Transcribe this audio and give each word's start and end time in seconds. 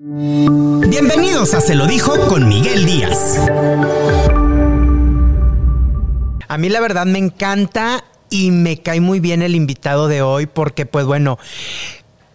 Bienvenidos 0.00 1.54
a 1.54 1.60
Se 1.60 1.74
lo 1.74 1.88
dijo 1.88 2.28
con 2.28 2.46
Miguel 2.46 2.86
Díaz. 2.86 3.36
A 6.46 6.56
mí 6.56 6.68
la 6.68 6.78
verdad 6.78 7.04
me 7.04 7.18
encanta 7.18 8.04
y 8.30 8.52
me 8.52 8.80
cae 8.80 9.00
muy 9.00 9.18
bien 9.18 9.42
el 9.42 9.56
invitado 9.56 10.06
de 10.06 10.22
hoy 10.22 10.46
porque 10.46 10.86
pues 10.86 11.04
bueno, 11.04 11.40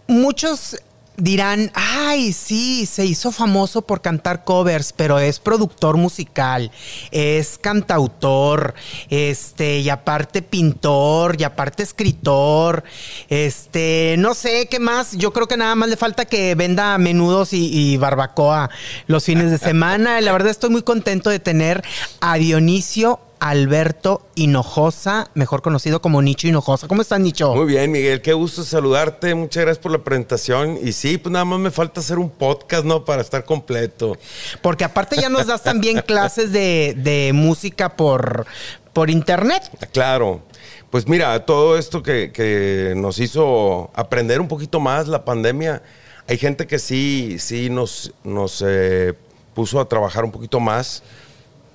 muchos 0.08 0.76
dirán, 1.18 1.72
ay, 1.74 2.34
sí, 2.34 2.86
se 2.86 3.06
hizo 3.06 3.32
famoso 3.32 3.84
por 3.84 4.02
cantar 4.02 4.44
covers, 4.44 4.94
pero 4.94 5.20
es 5.20 5.40
productor 5.40 5.98
musical, 5.98 6.72
es 7.12 7.58
cantautor, 7.58 8.74
este, 9.10 9.80
y 9.80 9.90
aparte 9.90 10.42
pintor, 10.42 11.40
y 11.40 11.44
aparte 11.44 11.84
escritor, 11.84 12.84
este, 13.30 14.16
no 14.18 14.34
sé 14.34 14.68
qué 14.68 14.80
más, 14.80 15.12
yo 15.14 15.32
creo 15.34 15.48
que 15.48 15.58
nada 15.58 15.76
más 15.76 15.90
le 15.90 15.98
falta 15.98 16.26
que 16.26 16.56
venda 16.56 16.98
menudos 16.98 17.54
y, 17.54 17.98
barbacoa 17.98 18.70
los 19.08 19.24
fines 19.24 19.52
de 19.52 19.58
semana. 19.58 20.20
La 20.20 20.32
verdad 20.32 20.50
estoy 20.50 20.70
muy 20.72 20.82
contento 20.82 21.30
de 21.30 21.40
tener 21.40 21.84
a 22.22 22.36
Dionisio 22.36 23.20
Alberto 23.44 24.26
Hinojosa, 24.36 25.30
mejor 25.34 25.62
conocido 25.62 26.02
como 26.02 26.22
Nicho 26.22 26.48
Hinojosa. 26.48 26.88
¿Cómo 26.88 27.02
estás, 27.02 27.20
Nicho? 27.20 27.54
Muy 27.54 27.66
bien, 27.66 27.92
Miguel, 27.92 28.22
qué 28.22 28.32
gusto 28.32 28.64
saludarte. 28.64 29.36
Muchas 29.36 29.64
gracias 29.66 29.84
por 29.84 29.92
la 29.92 29.98
presentación. 29.98 30.80
Y 30.82 30.94
sí, 30.94 31.18
pues 31.18 31.34
nada 31.34 31.44
más 31.44 31.60
me 31.60 31.70
falta 31.70 32.00
hacer 32.00 32.20
un 32.20 32.30
podcast, 32.30 32.86
¿no? 32.86 33.04
Para 33.04 33.22
estar 33.22 33.44
completo. 33.44 34.18
Porque 34.62 34.86
aparte 34.86 35.18
ya 35.18 35.28
nos 35.28 35.46
das 35.46 35.62
también 35.62 36.02
clases 36.08 36.54
de, 36.54 36.96
de 36.96 37.34
música 37.34 37.98
por, 37.98 38.48
por 38.94 39.10
internet. 39.10 39.70
Claro. 39.92 40.42
Pues 40.90 41.06
mira, 41.10 41.46
todo 41.46 41.78
esto 41.78 42.02
que, 42.02 42.32
que 42.32 42.94
nos 42.96 43.20
hizo 43.20 43.92
aprender 43.94 44.40
un 44.40 44.48
poquito 44.48 44.80
más 44.80 45.10
la 45.10 45.26
pandemia, 45.26 45.84
hay 46.30 46.38
gente 46.38 46.66
que 46.66 46.80
sí, 46.80 47.36
sí 47.40 47.70
nos, 47.70 48.14
nos 48.24 48.64
eh, 48.66 49.14
puso 49.54 49.82
a 49.82 49.90
trabajar 49.90 50.24
un 50.24 50.32
poquito 50.32 50.62
más 50.62 51.04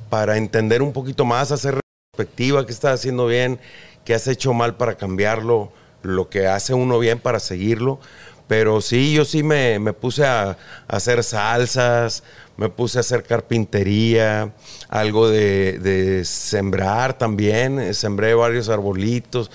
para 0.08 0.36
entender 0.36 0.82
un 0.82 0.92
poquito 0.92 1.24
más, 1.24 1.52
hacer 1.52 1.80
perspectiva, 2.12 2.66
qué 2.66 2.72
estás 2.72 3.00
haciendo 3.00 3.26
bien, 3.26 3.60
qué 4.04 4.14
has 4.14 4.26
hecho 4.26 4.52
mal 4.52 4.76
para 4.76 4.96
cambiarlo, 4.96 5.72
lo 6.02 6.28
que 6.28 6.46
hace 6.46 6.74
uno 6.74 6.98
bien 6.98 7.18
para 7.18 7.40
seguirlo. 7.40 8.00
Pero 8.46 8.80
sí, 8.80 9.12
yo 9.12 9.26
sí 9.26 9.42
me, 9.42 9.78
me 9.78 9.92
puse 9.92 10.24
a, 10.24 10.56
hacer 10.88 11.22
salsas, 11.22 12.22
me 12.56 12.70
puse 12.70 12.98
a 12.98 13.00
hacer 13.00 13.22
carpintería, 13.22 14.54
algo 14.88 15.28
de, 15.28 15.78
de 15.78 16.24
sembrar 16.24 17.18
también, 17.18 17.92
sembré 17.94 18.34
varios 18.34 18.70
arbolitos. 18.70 19.50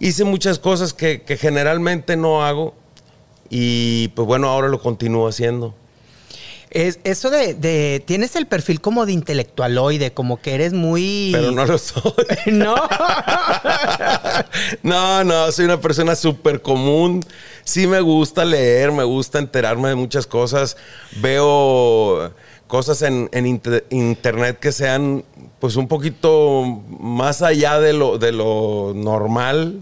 Hice 0.00 0.24
muchas 0.24 0.58
cosas 0.58 0.92
que, 0.92 1.22
que 1.22 1.36
generalmente 1.36 2.16
no 2.16 2.44
hago 2.44 2.74
y 3.50 4.08
pues 4.08 4.26
bueno, 4.26 4.48
ahora 4.48 4.68
lo 4.68 4.80
continúo 4.80 5.28
haciendo. 5.28 5.74
Es, 6.70 7.00
eso 7.04 7.30
de, 7.30 7.54
de, 7.54 8.02
Tienes 8.04 8.36
el 8.36 8.46
perfil 8.46 8.80
como 8.80 9.06
de 9.06 9.12
intelectualoide, 9.12 10.12
como 10.12 10.40
que 10.40 10.54
eres 10.54 10.72
muy. 10.72 11.30
Pero 11.32 11.52
no 11.52 11.64
lo 11.64 11.78
soy. 11.78 12.12
no. 12.46 12.74
no, 14.82 15.24
no, 15.24 15.52
soy 15.52 15.64
una 15.64 15.80
persona 15.80 16.14
súper 16.14 16.62
común. 16.62 17.24
Sí 17.64 17.86
me 17.86 18.00
gusta 18.00 18.44
leer, 18.44 18.92
me 18.92 19.04
gusta 19.04 19.38
enterarme 19.38 19.88
de 19.88 19.94
muchas 19.94 20.26
cosas. 20.26 20.76
Veo 21.20 22.32
cosas 22.66 23.02
en, 23.02 23.28
en 23.32 23.46
inter 23.46 23.86
internet 23.90 24.58
que 24.58 24.72
sean, 24.72 25.24
pues, 25.58 25.76
un 25.76 25.88
poquito 25.88 26.82
más 27.00 27.42
allá 27.42 27.80
de 27.80 27.92
lo, 27.92 28.18
de 28.18 28.32
lo 28.32 28.92
normal 28.94 29.80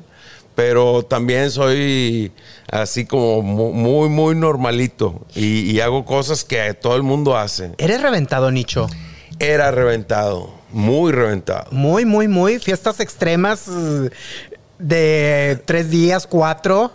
pero 0.57 1.05
también 1.05 1.51
soy 1.53 2.33
así 2.69 3.05
como 3.05 3.43
muy, 3.43 4.09
muy 4.09 4.35
normalito 4.35 5.25
y, 5.35 5.71
y, 5.71 5.81
hago 5.81 6.05
cosas 6.05 6.43
que 6.45 6.75
todo 6.75 6.97
el 6.97 7.05
mundo 7.05 7.37
hace. 7.37 7.73
¿Eres 7.79 8.03
reventado, 8.03 8.51
Nicho? 8.51 8.89
Era 9.39 9.71
reventado, 9.71 10.51
muy 10.73 11.13
reventado. 11.13 11.67
Muy, 11.71 12.07
muy, 12.07 12.27
muy. 12.27 12.59
Fiestas 12.59 13.01
extremas 13.01 13.67
de 14.79 15.63
tres 15.67 15.91
días, 15.91 16.27
cuatro. 16.27 16.91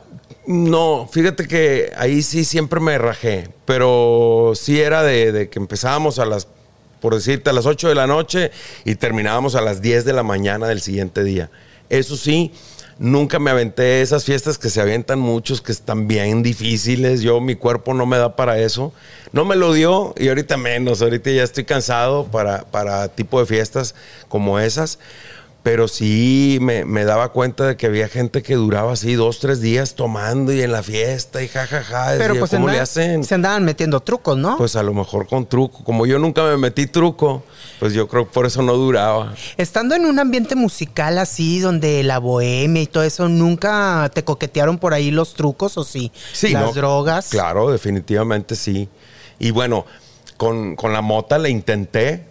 No, 0.47 1.07
fíjate 1.11 1.47
que 1.47 1.91
ahí 1.95 2.23
sí 2.23 2.43
siempre 2.45 2.79
me 2.79 2.97
rajé, 2.97 3.49
pero 3.65 4.53
sí 4.55 4.81
era 4.81 5.03
de, 5.03 5.31
de 5.31 5.49
que 5.49 5.59
empezábamos 5.59 6.17
a 6.17 6.25
las, 6.25 6.47
por 6.99 7.13
decirte, 7.13 7.51
a 7.51 7.53
las 7.53 7.67
8 7.67 7.89
de 7.89 7.95
la 7.95 8.07
noche 8.07 8.51
y 8.85 8.95
terminábamos 8.95 9.53
a 9.53 9.61
las 9.61 9.83
10 9.83 10.03
de 10.03 10.13
la 10.13 10.23
mañana 10.23 10.67
del 10.67 10.81
siguiente 10.81 11.23
día. 11.23 11.51
Eso 11.89 12.17
sí, 12.17 12.53
Nunca 12.99 13.39
me 13.39 13.51
aventé 13.51 14.01
esas 14.01 14.25
fiestas 14.25 14.57
que 14.57 14.69
se 14.69 14.81
avientan 14.81 15.19
muchos, 15.19 15.61
que 15.61 15.71
están 15.71 16.07
bien 16.07 16.43
difíciles. 16.43 17.21
Yo, 17.21 17.41
mi 17.41 17.55
cuerpo 17.55 17.93
no 17.93 18.05
me 18.05 18.17
da 18.17 18.35
para 18.35 18.59
eso. 18.59 18.93
No 19.31 19.45
me 19.45 19.55
lo 19.55 19.73
dio 19.73 20.13
y 20.17 20.27
ahorita 20.27 20.57
menos. 20.57 21.01
Ahorita 21.01 21.31
ya 21.31 21.43
estoy 21.43 21.65
cansado 21.65 22.25
para, 22.25 22.63
para 22.65 23.07
tipo 23.07 23.39
de 23.39 23.45
fiestas 23.45 23.95
como 24.27 24.59
esas. 24.59 24.99
Pero 25.63 25.87
sí 25.87 26.57
me, 26.59 26.85
me, 26.85 27.05
daba 27.05 27.31
cuenta 27.31 27.67
de 27.67 27.77
que 27.77 27.85
había 27.85 28.07
gente 28.07 28.41
que 28.41 28.55
duraba 28.55 28.93
así 28.93 29.13
dos, 29.13 29.39
tres 29.39 29.61
días 29.61 29.93
tomando 29.93 30.51
y 30.51 30.61
en 30.61 30.71
la 30.71 30.81
fiesta 30.81 31.43
y 31.43 31.47
jajaja. 31.47 31.83
Ja, 31.83 32.05
ja. 32.05 32.17
Pero 32.17 32.35
pues 32.39 32.49
¿cómo 32.49 32.67
andaban, 32.67 32.75
le 32.75 32.81
hacen? 32.81 33.23
Se 33.23 33.35
andaban 33.35 33.63
metiendo 33.63 33.99
trucos, 33.99 34.37
¿no? 34.37 34.57
Pues 34.57 34.75
a 34.75 34.81
lo 34.81 34.93
mejor 34.95 35.27
con 35.27 35.45
truco. 35.45 35.83
Como 35.83 36.07
yo 36.07 36.17
nunca 36.17 36.43
me 36.43 36.57
metí 36.57 36.87
truco, 36.87 37.43
pues 37.79 37.93
yo 37.93 38.07
creo 38.07 38.25
que 38.25 38.33
por 38.33 38.47
eso 38.47 38.63
no 38.63 38.73
duraba. 38.73 39.35
Estando 39.57 39.93
en 39.93 40.05
un 40.05 40.17
ambiente 40.17 40.55
musical 40.55 41.19
así, 41.19 41.59
donde 41.59 42.01
la 42.01 42.17
bohemia 42.17 42.81
y 42.81 42.87
todo 42.87 43.03
eso, 43.03 43.29
¿nunca 43.29 44.09
te 44.15 44.23
coquetearon 44.23 44.79
por 44.79 44.95
ahí 44.95 45.11
los 45.11 45.35
trucos 45.35 45.77
o 45.77 45.83
sí? 45.83 46.11
Sí. 46.33 46.53
Las 46.53 46.63
no, 46.63 46.73
drogas. 46.73 47.29
Claro, 47.29 47.69
definitivamente 47.71 48.55
sí. 48.55 48.89
Y 49.37 49.51
bueno, 49.51 49.85
con, 50.37 50.75
con 50.75 50.91
la 50.91 51.01
mota 51.01 51.37
le 51.37 51.51
intenté 51.51 52.30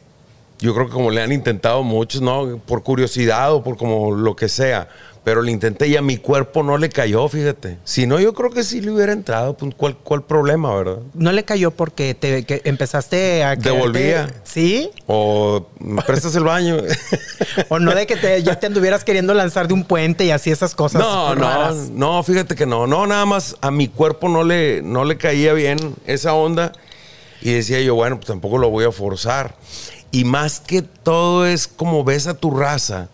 yo 0.60 0.74
creo 0.74 0.86
que 0.86 0.92
como 0.92 1.10
le 1.10 1.22
han 1.22 1.32
intentado 1.32 1.82
muchos, 1.82 2.20
¿no? 2.22 2.58
Por 2.66 2.82
curiosidad 2.82 3.52
o 3.52 3.62
por 3.62 3.76
como 3.76 4.12
lo 4.12 4.36
que 4.36 4.48
sea. 4.48 4.88
Pero 5.22 5.42
le 5.42 5.52
intenté 5.52 5.86
y 5.86 5.96
a 5.96 6.02
mi 6.02 6.16
cuerpo 6.16 6.62
no 6.62 6.78
le 6.78 6.88
cayó, 6.88 7.28
fíjate. 7.28 7.76
Si 7.84 8.06
no, 8.06 8.18
yo 8.18 8.32
creo 8.32 8.50
que 8.50 8.62
sí 8.64 8.80
le 8.80 8.90
hubiera 8.90 9.12
entrado. 9.12 9.54
Pues, 9.54 9.74
¿Cuál, 9.76 9.94
cuál 9.98 10.22
problema, 10.22 10.74
verdad? 10.74 11.00
No 11.12 11.30
le 11.32 11.44
cayó 11.44 11.72
porque 11.72 12.14
te 12.14 12.44
que 12.44 12.62
empezaste 12.64 13.44
a... 13.44 13.54
Devolvía. 13.54 14.30
¿Sí? 14.44 14.90
O 15.06 15.66
me 15.78 16.00
prestas 16.00 16.34
el 16.36 16.44
baño. 16.44 16.78
o 17.68 17.78
no 17.78 17.94
de 17.94 18.06
que 18.06 18.16
te, 18.16 18.42
ya 18.42 18.58
te 18.58 18.66
anduvieras 18.66 19.04
queriendo 19.04 19.34
lanzar 19.34 19.68
de 19.68 19.74
un 19.74 19.84
puente 19.84 20.24
y 20.24 20.30
así 20.30 20.50
esas 20.50 20.74
cosas 20.74 21.02
No, 21.02 21.34
raras. 21.34 21.90
no, 21.90 22.14
no, 22.16 22.22
fíjate 22.22 22.54
que 22.54 22.64
no. 22.64 22.86
No, 22.86 23.06
nada 23.06 23.26
más 23.26 23.56
a 23.60 23.70
mi 23.70 23.88
cuerpo 23.88 24.30
no 24.30 24.42
le, 24.42 24.80
no 24.80 25.04
le 25.04 25.18
caía 25.18 25.52
bien 25.52 25.76
esa 26.06 26.32
onda. 26.32 26.72
Y 27.42 27.52
decía 27.52 27.80
yo, 27.82 27.94
bueno, 27.94 28.16
pues 28.16 28.26
tampoco 28.26 28.56
lo 28.56 28.70
voy 28.70 28.86
a 28.86 28.90
forzar. 28.92 29.54
Y 30.10 30.24
más 30.24 30.60
que 30.60 30.82
todo 30.82 31.46
es 31.46 31.68
como 31.68 32.04
ves 32.04 32.26
a 32.26 32.34
tu 32.34 32.50
raza 32.50 33.08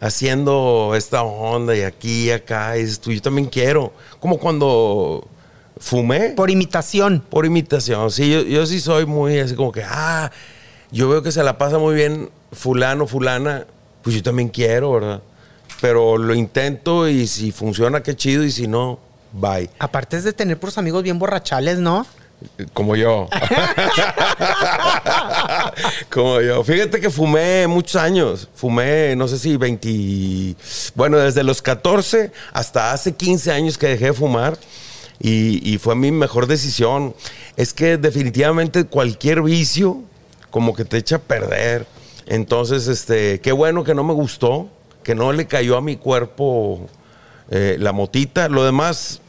haciendo 0.00 0.92
esta 0.94 1.22
onda 1.22 1.74
y 1.76 1.82
aquí 1.82 2.26
y 2.26 2.30
acá. 2.30 2.76
Y 2.76 2.82
dices 2.82 3.00
tú, 3.00 3.12
yo 3.12 3.22
también 3.22 3.48
quiero. 3.48 3.92
Como 4.20 4.38
cuando 4.38 5.26
fumé. 5.78 6.30
Por 6.30 6.50
imitación. 6.50 7.22
Por 7.28 7.46
imitación. 7.46 8.10
Sí, 8.10 8.30
yo, 8.30 8.42
yo 8.42 8.66
sí 8.66 8.80
soy 8.80 9.06
muy 9.06 9.38
así 9.38 9.54
como 9.54 9.72
que, 9.72 9.82
ah, 9.84 10.30
yo 10.90 11.08
veo 11.08 11.22
que 11.22 11.32
se 11.32 11.42
la 11.42 11.58
pasa 11.58 11.78
muy 11.78 11.94
bien 11.94 12.30
fulano, 12.52 13.06
fulana. 13.06 13.66
Pues 14.02 14.14
yo 14.16 14.22
también 14.22 14.48
quiero, 14.48 14.92
¿verdad? 14.92 15.22
Pero 15.80 16.16
lo 16.16 16.34
intento 16.34 17.08
y 17.08 17.26
si 17.26 17.52
funciona, 17.52 18.02
qué 18.02 18.14
chido. 18.14 18.44
Y 18.44 18.50
si 18.50 18.68
no, 18.68 18.98
bye. 19.32 19.70
Aparte 19.78 20.16
es 20.16 20.24
de 20.24 20.32
tener 20.32 20.58
puros 20.58 20.78
amigos 20.78 21.02
bien 21.02 21.18
borrachales, 21.18 21.78
¿no? 21.78 22.06
Como 22.72 22.96
yo. 22.96 23.28
Como 26.10 26.40
yo. 26.40 26.62
Fíjate 26.64 27.00
que 27.00 27.10
fumé 27.10 27.66
muchos 27.66 27.96
años. 27.96 28.48
Fumé, 28.54 29.14
no 29.16 29.28
sé 29.28 29.38
si 29.38 29.56
20. 29.56 30.56
Bueno, 30.94 31.18
desde 31.18 31.42
los 31.42 31.62
14 31.62 32.32
hasta 32.52 32.92
hace 32.92 33.14
15 33.14 33.52
años 33.52 33.78
que 33.78 33.88
dejé 33.88 34.06
de 34.06 34.12
fumar. 34.12 34.58
Y, 35.18 35.72
y, 35.72 35.78
fue 35.78 35.94
mi 35.94 36.10
mejor 36.10 36.46
decisión. 36.46 37.14
Es 37.56 37.72
que 37.72 37.96
definitivamente 37.96 38.84
cualquier 38.84 39.40
vicio 39.40 40.02
como 40.50 40.74
que 40.74 40.84
te 40.84 40.98
echa 40.98 41.16
a 41.16 41.20
perder. 41.20 41.86
Entonces, 42.26 42.86
este, 42.86 43.40
qué 43.40 43.52
bueno 43.52 43.82
que 43.82 43.94
no 43.94 44.04
me 44.04 44.12
gustó, 44.12 44.68
que 45.02 45.14
no 45.14 45.32
le 45.32 45.46
cayó 45.46 45.78
a 45.78 45.80
mi 45.80 45.96
cuerpo 45.96 46.86
eh, 47.50 47.76
la 47.78 47.92
motita. 47.92 48.50
Lo 48.50 48.62
demás, 48.64 49.22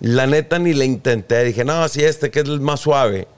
la 0.00 0.26
neta 0.26 0.58
ni 0.58 0.72
le 0.72 0.86
intenté. 0.86 1.44
Dije, 1.44 1.62
no, 1.62 1.86
si 1.88 2.02
este 2.04 2.30
que 2.30 2.40
es 2.40 2.48
el 2.48 2.60
más 2.60 2.80
suave 2.80 3.28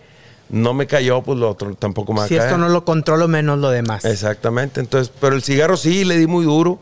no 0.49 0.75
me 0.75 0.87
cayó, 0.87 1.23
pues 1.23 1.39
lo 1.39 1.51
otro 1.51 1.75
tampoco 1.75 2.13
me 2.13 2.21
va 2.21 2.29
si 2.29 2.37
caer. 2.37 2.49
Esto 2.49 2.59
no 2.59 2.69
lo 2.69 2.85
controlo, 2.85 3.29
menos 3.29 3.59
lo 3.59 3.71
demás. 3.71 4.05
Exactamente. 4.05 4.81
Entonces, 4.81 5.13
pero 5.21 5.35
el 5.35 5.43
cigarro 5.43 5.77
sí 5.77 6.05
le 6.05 6.17
di 6.17 6.27
muy 6.27 6.45
duro. 6.45 6.79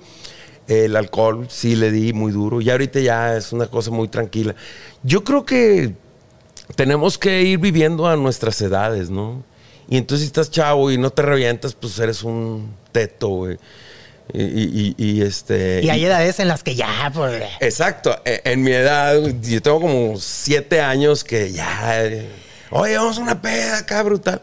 El 0.68 0.96
alcohol 0.96 1.46
sí 1.50 1.76
le 1.76 1.90
di 1.90 2.12
muy 2.12 2.32
duro. 2.32 2.60
Y 2.60 2.70
ahorita 2.70 3.00
ya 3.00 3.36
es 3.36 3.52
una 3.52 3.66
cosa 3.66 3.90
muy 3.90 4.08
tranquila. 4.08 4.54
Yo 5.02 5.24
creo 5.24 5.44
que 5.44 5.92
tenemos 6.76 7.18
que 7.18 7.42
ir 7.42 7.58
viviendo 7.58 8.06
a 8.06 8.16
nuestras 8.16 8.60
edades, 8.60 9.10
¿no? 9.10 9.42
Y 9.88 9.98
entonces 9.98 10.22
si 10.22 10.26
estás 10.28 10.50
chavo 10.50 10.90
y 10.90 10.96
no 10.96 11.10
te 11.10 11.22
revientas, 11.22 11.74
pues 11.74 11.98
eres 11.98 12.22
un 12.22 12.74
teto, 12.92 13.28
güey. 13.28 13.58
Y, 14.32 14.40
y, 14.42 14.94
y, 14.96 15.20
este. 15.20 15.82
Y 15.82 15.90
hay 15.90 16.06
edades 16.06 16.40
en 16.40 16.48
las 16.48 16.62
que 16.62 16.74
ya, 16.74 17.12
pues. 17.14 17.42
Exacto. 17.60 18.16
En 18.24 18.62
mi 18.62 18.72
edad, 18.72 19.20
yo 19.42 19.60
tengo 19.60 19.80
como 19.82 20.16
siete 20.18 20.80
años 20.80 21.24
que 21.24 21.52
ya. 21.52 22.10
Oye, 22.74 22.96
vamos 22.98 23.18
a 23.18 23.22
una 23.22 23.40
peda 23.40 23.78
acá 23.78 24.02
brutal. 24.02 24.40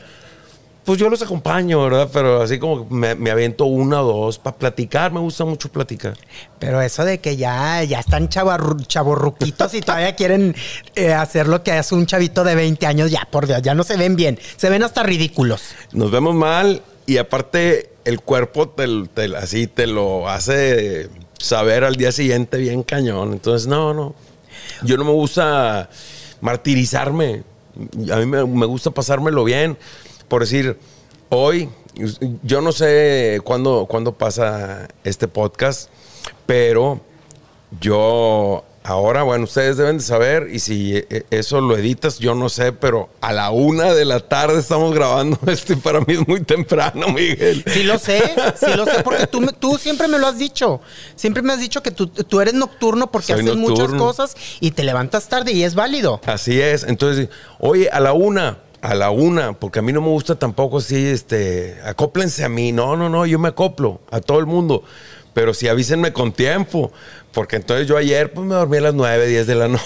Pues 0.84 0.98
yo 1.00 1.12
los 1.12 1.22
acompaño, 1.22 1.80
¿verdad? 1.84 2.10
Pero 2.12 2.42
así 2.42 2.58
como 2.58 2.86
me, 2.90 3.14
me 3.14 3.30
aviento 3.30 3.66
una 3.66 4.02
o 4.02 4.26
dos 4.26 4.40
para 4.40 4.58
platicar. 4.58 5.12
Me 5.12 5.20
gusta 5.20 5.46
mucho 5.46 5.70
platicar. 5.72 6.16
Pero 6.58 6.82
eso 6.82 7.06
de 7.06 7.20
que 7.20 7.38
ya, 7.38 7.84
ya 7.84 8.00
están 8.00 8.30
chavorruquitos 8.30 9.76
y 9.76 9.82
todavía 9.82 10.16
quieren 10.16 10.56
eh, 10.96 11.14
hacer 11.14 11.48
lo 11.48 11.62
que 11.62 11.72
hace 11.74 11.94
un 11.94 12.08
chavito 12.08 12.44
de 12.44 12.56
20 12.56 12.84
años, 12.88 13.12
ya 13.12 13.28
por 13.30 13.46
Dios, 13.46 13.62
ya 13.62 13.76
no 13.76 13.84
se 13.84 13.96
ven 13.96 14.16
bien. 14.16 14.40
Se 14.58 14.72
ven 14.72 14.82
hasta 14.84 15.04
ridículos. 15.04 15.62
Nos 15.92 16.10
vemos 16.10 16.34
mal 16.34 16.82
y 17.06 17.18
aparte 17.18 17.92
el 18.04 18.20
cuerpo 18.22 18.68
te, 18.70 18.88
te- 19.14 19.38
así 19.38 19.68
te 19.68 19.86
lo 19.86 20.28
hace 20.30 21.10
saber 21.38 21.84
al 21.84 21.96
día 21.96 22.12
siguiente 22.12 22.58
bien 22.58 22.82
cañón. 22.82 23.34
Entonces, 23.34 23.68
no, 23.68 23.94
no. 23.94 24.16
Yo 24.82 24.98
no 24.98 25.06
me 25.06 25.12
gusta 25.12 25.92
martirizarme. 26.42 27.44
A 28.12 28.18
mí 28.18 28.26
me, 28.26 28.66
gusta 28.66 28.92
pasármelo 28.92 29.44
bien. 29.44 29.78
Por 30.28 30.42
decir, 30.42 30.78
hoy, 31.30 31.70
yo 32.44 32.62
no 32.62 32.72
sé 32.72 33.42
cuándo, 33.44 33.86
cuándo 33.90 34.14
pasa 34.14 34.88
este 35.04 35.28
podcast, 35.28 35.90
pero 36.46 37.02
yo 37.80 38.64
ahora, 38.84 39.24
bueno, 39.24 39.44
ustedes 39.44 39.78
deben 39.78 39.98
de 39.98 40.04
saber, 40.04 40.50
y 40.52 40.60
si 40.60 40.96
eh, 40.96 41.26
eso 41.30 41.62
lo 41.62 41.78
editas, 41.78 42.20
yo 42.20 42.36
no 42.36 42.50
sé, 42.50 42.72
pero 42.74 43.10
a 43.22 43.32
la 43.34 43.52
una 43.52 43.94
de 43.94 44.06
la 44.06 44.20
tarde 44.20 44.60
estamos 44.60 44.94
grabando 44.94 45.40
este, 45.48 45.78
para 45.78 46.02
mí 46.02 46.14
es 46.14 46.28
muy 46.28 46.42
temprano, 46.44 47.08
Miguel. 47.10 47.64
Sí 47.68 47.84
lo 47.84 48.00
sé, 48.00 48.22
sí 48.56 48.74
lo 48.76 48.86
sé, 48.86 49.04
porque 49.04 49.28
tú, 49.28 49.78
siempre 49.78 50.08
me 50.08 50.18
lo 50.18 50.28
has 50.28 50.38
dicho. 50.38 50.82
Siempre 51.16 51.44
me 51.44 51.54
has 51.54 51.60
dicho 51.60 51.84
que 51.84 51.92
tú, 51.92 52.08
tú 52.08 52.42
eres 52.42 52.54
nocturno 52.54 53.12
porque 53.12 53.34
Soy 53.34 53.42
haces 53.42 53.56
muchas 53.56 53.92
cosas 53.94 54.36
y 54.60 54.72
te 54.72 54.84
levantas 54.84 55.28
tarde 55.30 55.52
y 55.52 55.64
es 55.64 55.76
válido. 55.76 56.22
Así 56.26 56.60
es. 56.60 56.84
Entonces, 56.84 57.30
oye, 57.60 57.90
a 57.90 58.00
la 58.00 58.14
una, 58.14 58.60
a 58.82 58.96
la 58.96 59.12
una, 59.12 59.54
porque 59.54 59.80
a 59.80 59.82
mí 59.82 59.94
no 59.94 60.02
me 60.02 60.08
gusta 60.08 60.36
tampoco 60.36 60.80
así, 60.80 61.08
este, 61.08 61.78
acóplense 61.86 62.44
a 62.44 62.50
mí. 62.50 62.72
No, 62.72 62.96
no, 62.96 63.10
no, 63.10 63.26
yo 63.26 63.40
me 63.40 63.50
acoplo 63.50 64.02
a 64.10 64.22
todo 64.22 64.40
el 64.40 64.46
mundo. 64.46 64.84
Pero 65.34 65.54
sí 65.54 65.68
avísenme 65.68 66.12
con 66.12 66.34
tiempo, 66.34 66.92
porque 67.32 67.56
entonces 67.56 67.88
yo 67.88 67.98
ayer 67.98 68.34
pues 68.34 68.46
me 68.46 68.56
dormí 68.56 68.78
a 68.78 68.82
las 68.82 68.94
9, 68.94 69.28
10 69.28 69.48
de 69.48 69.56
la 69.56 69.68
noche. 69.70 69.82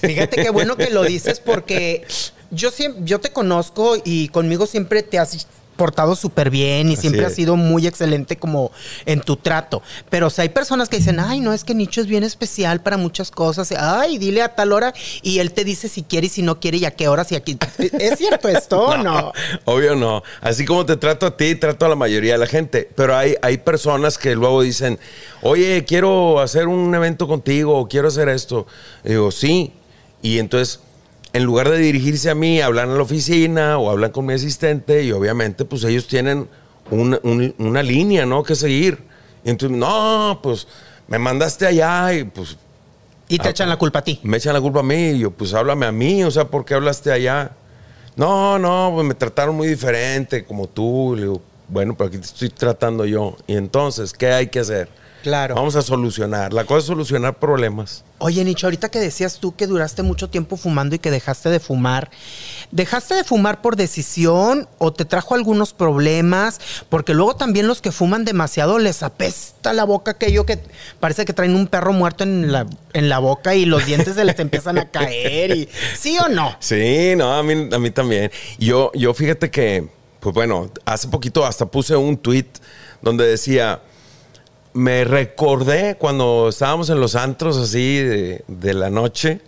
Fíjate 0.00 0.42
qué 0.42 0.50
bueno 0.50 0.76
que 0.76 0.90
lo 0.90 1.02
dices 1.02 1.40
porque 1.40 2.04
yo 2.50 2.70
siempre, 2.70 3.02
yo 3.04 3.20
te 3.20 3.30
conozco 3.30 3.96
y 4.04 4.28
conmigo 4.28 4.66
siempre 4.66 5.02
te 5.02 5.18
has 5.18 5.34
portado 5.76 6.16
súper 6.16 6.50
bien 6.50 6.88
y 6.88 6.94
Así 6.94 7.02
siempre 7.02 7.22
es. 7.22 7.28
has 7.28 7.34
sido 7.34 7.56
muy 7.56 7.86
excelente 7.86 8.36
como 8.36 8.72
en 9.04 9.20
tu 9.20 9.36
trato. 9.36 9.82
Pero 10.10 10.26
o 10.26 10.30
sea, 10.30 10.42
hay 10.42 10.48
personas 10.48 10.88
que 10.88 10.96
dicen, 10.96 11.20
ay, 11.20 11.40
no, 11.40 11.52
es 11.52 11.64
que 11.64 11.74
Nicho 11.74 12.00
es 12.00 12.06
bien 12.06 12.24
especial 12.24 12.80
para 12.82 12.96
muchas 12.96 13.30
cosas. 13.30 13.72
Ay, 13.72 14.18
dile 14.18 14.42
a 14.42 14.54
tal 14.54 14.72
hora 14.72 14.94
y 15.22 15.38
él 15.38 15.52
te 15.52 15.64
dice 15.64 15.88
si 15.88 16.02
quiere 16.02 16.26
y 16.26 16.30
si 16.30 16.42
no 16.42 16.58
quiere 16.60 16.78
y 16.78 16.84
a 16.84 16.90
qué 16.90 17.08
horas 17.08 17.30
y 17.32 17.36
aquí. 17.36 17.58
¿Es 17.78 18.18
cierto 18.18 18.48
esto 18.48 18.80
o 18.80 18.96
no? 19.02 19.32
Obvio 19.64 19.94
no. 19.94 20.22
Así 20.40 20.64
como 20.64 20.86
te 20.86 20.96
trato 20.96 21.26
a 21.26 21.36
ti, 21.36 21.54
trato 21.54 21.86
a 21.86 21.88
la 21.88 21.96
mayoría 21.96 22.32
de 22.32 22.38
la 22.38 22.46
gente. 22.46 22.88
Pero 22.96 23.16
hay, 23.16 23.36
hay 23.42 23.58
personas 23.58 24.18
que 24.18 24.34
luego 24.34 24.62
dicen, 24.62 24.98
oye, 25.42 25.84
quiero 25.84 26.40
hacer 26.40 26.68
un 26.68 26.94
evento 26.94 27.28
contigo, 27.28 27.78
o 27.78 27.88
quiero 27.88 28.08
hacer 28.08 28.28
esto. 28.28 28.66
Y 29.04 29.10
digo, 29.10 29.30
sí. 29.30 29.72
Y 30.22 30.38
entonces, 30.38 30.80
en 31.36 31.44
lugar 31.44 31.68
de 31.70 31.78
dirigirse 31.78 32.30
a 32.30 32.34
mí, 32.34 32.60
hablan 32.60 32.90
a 32.90 32.94
la 32.94 33.02
oficina 33.02 33.78
o 33.78 33.90
hablan 33.90 34.10
con 34.10 34.26
mi 34.26 34.32
asistente 34.34 35.02
y 35.04 35.12
obviamente 35.12 35.64
pues 35.64 35.84
ellos 35.84 36.06
tienen 36.06 36.48
una, 36.90 37.18
un- 37.22 37.54
una 37.58 37.82
línea, 37.82 38.26
¿no? 38.26 38.42
Que 38.42 38.54
seguir. 38.54 38.98
Y 39.44 39.50
entonces, 39.50 39.76
no, 39.78 40.40
pues 40.42 40.66
me 41.08 41.18
mandaste 41.18 41.66
allá 41.66 42.12
y 42.14 42.24
pues 42.24 42.56
Y 43.28 43.38
te 43.38 43.48
Ah, 43.48 43.50
echan 43.50 43.68
la 43.68 43.76
culpa 43.76 43.98
a 43.98 44.04
ti. 44.04 44.20
me 44.22 44.36
echan 44.36 44.52
la 44.54 44.60
culpa 44.60 44.80
a 44.80 44.82
mí. 44.84 45.10
Y 45.10 45.18
yo, 45.20 45.30
pues 45.32 45.52
háblame 45.52 45.84
a 45.86 45.92
mí, 45.92 46.22
o 46.22 46.30
sea, 46.30 46.44
¿por 46.46 46.64
qué 46.64 46.74
hablaste 46.74 47.10
allá? 47.10 47.52
No, 48.14 48.56
no, 48.58 48.92
pues 48.94 49.06
me 49.06 49.14
trataron 49.14 49.56
muy 49.56 49.66
diferente, 49.68 50.44
como 50.44 50.68
tú. 50.68 51.14
Le 51.16 51.22
digo, 51.22 51.42
bueno, 51.68 51.94
pero 51.96 52.08
aquí 52.08 52.18
te 52.18 52.24
estoy 52.26 52.50
tratando 52.50 53.04
yo. 53.04 53.36
Y 53.48 53.56
entonces, 53.56 54.12
¿qué 54.12 54.28
hay 54.28 54.46
que 54.46 54.60
hacer? 54.60 54.88
Claro. 55.26 55.56
Vamos 55.56 55.74
a 55.74 55.82
solucionar. 55.82 56.52
La 56.52 56.62
cosa 56.66 56.78
es 56.78 56.84
solucionar 56.84 57.40
problemas. 57.40 58.04
Oye, 58.18 58.44
Nicho, 58.44 58.68
ahorita 58.68 58.90
que 58.90 59.00
decías 59.00 59.40
tú 59.40 59.56
que 59.56 59.66
duraste 59.66 60.04
mucho 60.04 60.30
tiempo 60.30 60.56
fumando 60.56 60.94
y 60.94 61.00
que 61.00 61.10
dejaste 61.10 61.48
de 61.48 61.58
fumar, 61.58 62.12
¿dejaste 62.70 63.16
de 63.16 63.24
fumar 63.24 63.60
por 63.60 63.74
decisión 63.74 64.68
o 64.78 64.92
te 64.92 65.04
trajo 65.04 65.34
algunos 65.34 65.72
problemas? 65.72 66.60
Porque 66.88 67.12
luego 67.12 67.34
también 67.34 67.66
los 67.66 67.82
que 67.82 67.90
fuman 67.90 68.24
demasiado 68.24 68.78
les 68.78 69.02
apesta 69.02 69.72
la 69.72 69.82
boca 69.82 70.12
aquello 70.12 70.46
que 70.46 70.60
parece 71.00 71.24
que 71.24 71.32
traen 71.32 71.56
un 71.56 71.66
perro 71.66 71.92
muerto 71.92 72.22
en 72.22 72.52
la, 72.52 72.64
en 72.92 73.08
la 73.08 73.18
boca 73.18 73.56
y 73.56 73.64
los 73.64 73.84
dientes 73.84 74.14
se 74.14 74.24
les 74.24 74.38
empiezan 74.38 74.78
a 74.78 74.88
caer. 74.92 75.56
Y, 75.56 75.68
¿Sí 75.98 76.16
o 76.24 76.28
no? 76.28 76.54
Sí, 76.60 77.14
no, 77.16 77.34
a 77.34 77.42
mí, 77.42 77.68
a 77.72 77.78
mí 77.80 77.90
también. 77.90 78.30
Yo, 78.60 78.92
yo 78.94 79.12
fíjate 79.12 79.50
que, 79.50 79.88
pues 80.20 80.32
bueno, 80.32 80.70
hace 80.84 81.08
poquito 81.08 81.44
hasta 81.44 81.66
puse 81.66 81.96
un 81.96 82.16
tweet 82.16 82.46
donde 83.02 83.26
decía, 83.26 83.80
me 84.76 85.04
recordé 85.04 85.96
cuando 85.96 86.50
estábamos 86.50 86.90
en 86.90 87.00
los 87.00 87.14
antros 87.14 87.56
así 87.56 87.98
de, 87.98 88.74
la 88.74 88.90
noche, 88.90 89.40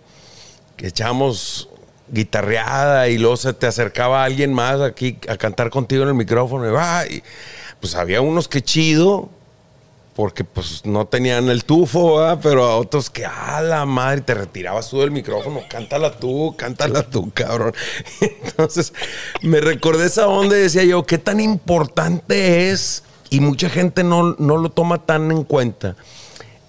que 0.75 0.87
echábamos 0.87 1.69
guitarreada 2.07 3.09
y 3.09 3.19
luego 3.19 3.37
se 3.37 3.53
te 3.53 3.67
acercaba 3.67 4.23
alguien 4.23 4.51
más 4.51 4.81
aquí 4.81 5.19
a 5.27 5.37
cantar 5.37 5.69
contigo 5.69 6.01
en 6.01 6.09
el 6.09 6.15
micrófono 6.15 6.67
y, 6.67 6.71
va, 6.71 7.05
y, 7.05 7.21
pues 7.79 7.93
había 7.93 8.21
unos 8.21 8.47
que 8.47 8.63
chido, 8.63 9.29
porque 10.15 10.43
pues 10.43 10.83
no 10.83 11.05
tenían 11.05 11.47
el 11.49 11.63
tufo, 11.63 12.19
pero 12.41 12.65
a 12.65 12.77
otros 12.77 13.11
que, 13.11 13.23
a 13.23 13.61
la 13.61 13.85
madre, 13.85 14.21
te 14.21 14.33
retirabas 14.33 14.89
tú 14.89 15.01
del 15.01 15.11
micrófono, 15.11 15.61
cántala 15.69 16.17
tú, 16.17 16.55
cántala 16.57 17.03
tú, 17.03 17.29
cabrón. 17.35 17.75
Entonces 18.43 18.93
me 19.43 19.61
recordé 19.61 20.07
esa 20.07 20.27
onda 20.27 20.57
y 20.57 20.61
decía 20.61 20.85
yo, 20.85 21.05
¿qué 21.05 21.19
tan 21.19 21.39
importante 21.39 22.71
es? 22.71 23.03
Y 23.29 23.39
mucha 23.41 23.69
gente 23.69 24.03
no, 24.03 24.35
no 24.39 24.57
lo 24.57 24.69
toma 24.69 25.05
tan 25.05 25.31
en 25.31 25.43
cuenta. 25.43 25.95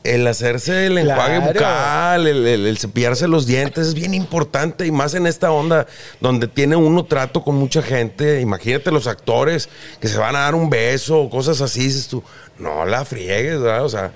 El 0.03 0.27
hacerse 0.27 0.87
el 0.87 0.97
enjuague 0.97 1.37
Claro. 1.39 1.53
bucal, 1.53 2.27
el, 2.27 2.47
el- 2.47 2.67
el 2.67 2.79
cepillarse 2.79 3.29
los 3.29 3.47
dientes 3.47 3.89
es 3.89 3.95
bien 3.95 4.15
importante 4.15 4.87
y 4.87 4.91
más 4.91 5.13
en 5.15 5.27
esta 5.27 5.51
onda 5.53 5.87
donde 6.21 6.49
tiene 6.49 6.75
uno 6.77 7.05
trato 7.05 7.43
con 7.45 7.57
mucha 7.57 7.83
gente. 7.83 8.41
Imagínate 8.41 8.91
los 8.91 9.07
actores 9.07 9.69
que 10.01 10.09
se 10.09 10.17
van 10.17 10.37
a 10.37 10.41
dar 10.41 10.55
un 10.55 10.71
beso 10.71 11.21
o 11.21 11.29
cosas 11.31 11.61
así, 11.61 11.81
dices 11.81 12.09
tú, 12.09 12.23
no 12.59 12.87
la 12.87 13.05
friegues, 13.05 13.61
¿verdad? 13.61 13.85
O 13.85 13.91
sea, 13.91 14.13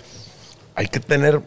hay 0.74 0.86
que 0.88 1.00
tener 1.00 1.42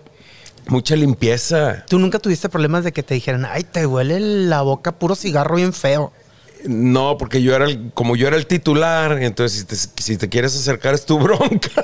mucha 0.67 0.95
limpieza. 0.95 1.83
¿Tú 1.87 1.97
nunca 1.97 2.19
tuviste 2.19 2.47
problemas 2.47 2.83
de 2.83 2.91
que 2.91 3.01
te 3.01 3.15
dijeran, 3.15 3.43
ay, 3.45 3.63
te 3.63 3.87
huele 3.87 4.19
la 4.19 4.61
boca 4.61 4.91
puro 4.99 5.15
cigarro 5.15 5.55
bien 5.55 5.73
feo? 5.73 6.13
No, 6.67 7.17
porque 7.17 7.41
yo 7.41 7.55
era 7.55 7.65
el, 7.65 7.91
como 7.93 8.15
yo 8.15 8.27
era 8.27 8.35
el 8.37 8.45
titular, 8.45 9.21
entonces 9.23 9.59
si 9.59 9.65
te, 9.65 9.75
si 10.03 10.17
te 10.17 10.29
quieres 10.29 10.55
acercar 10.55 10.93
es 10.93 11.05
tu 11.05 11.17
bronca. 11.19 11.69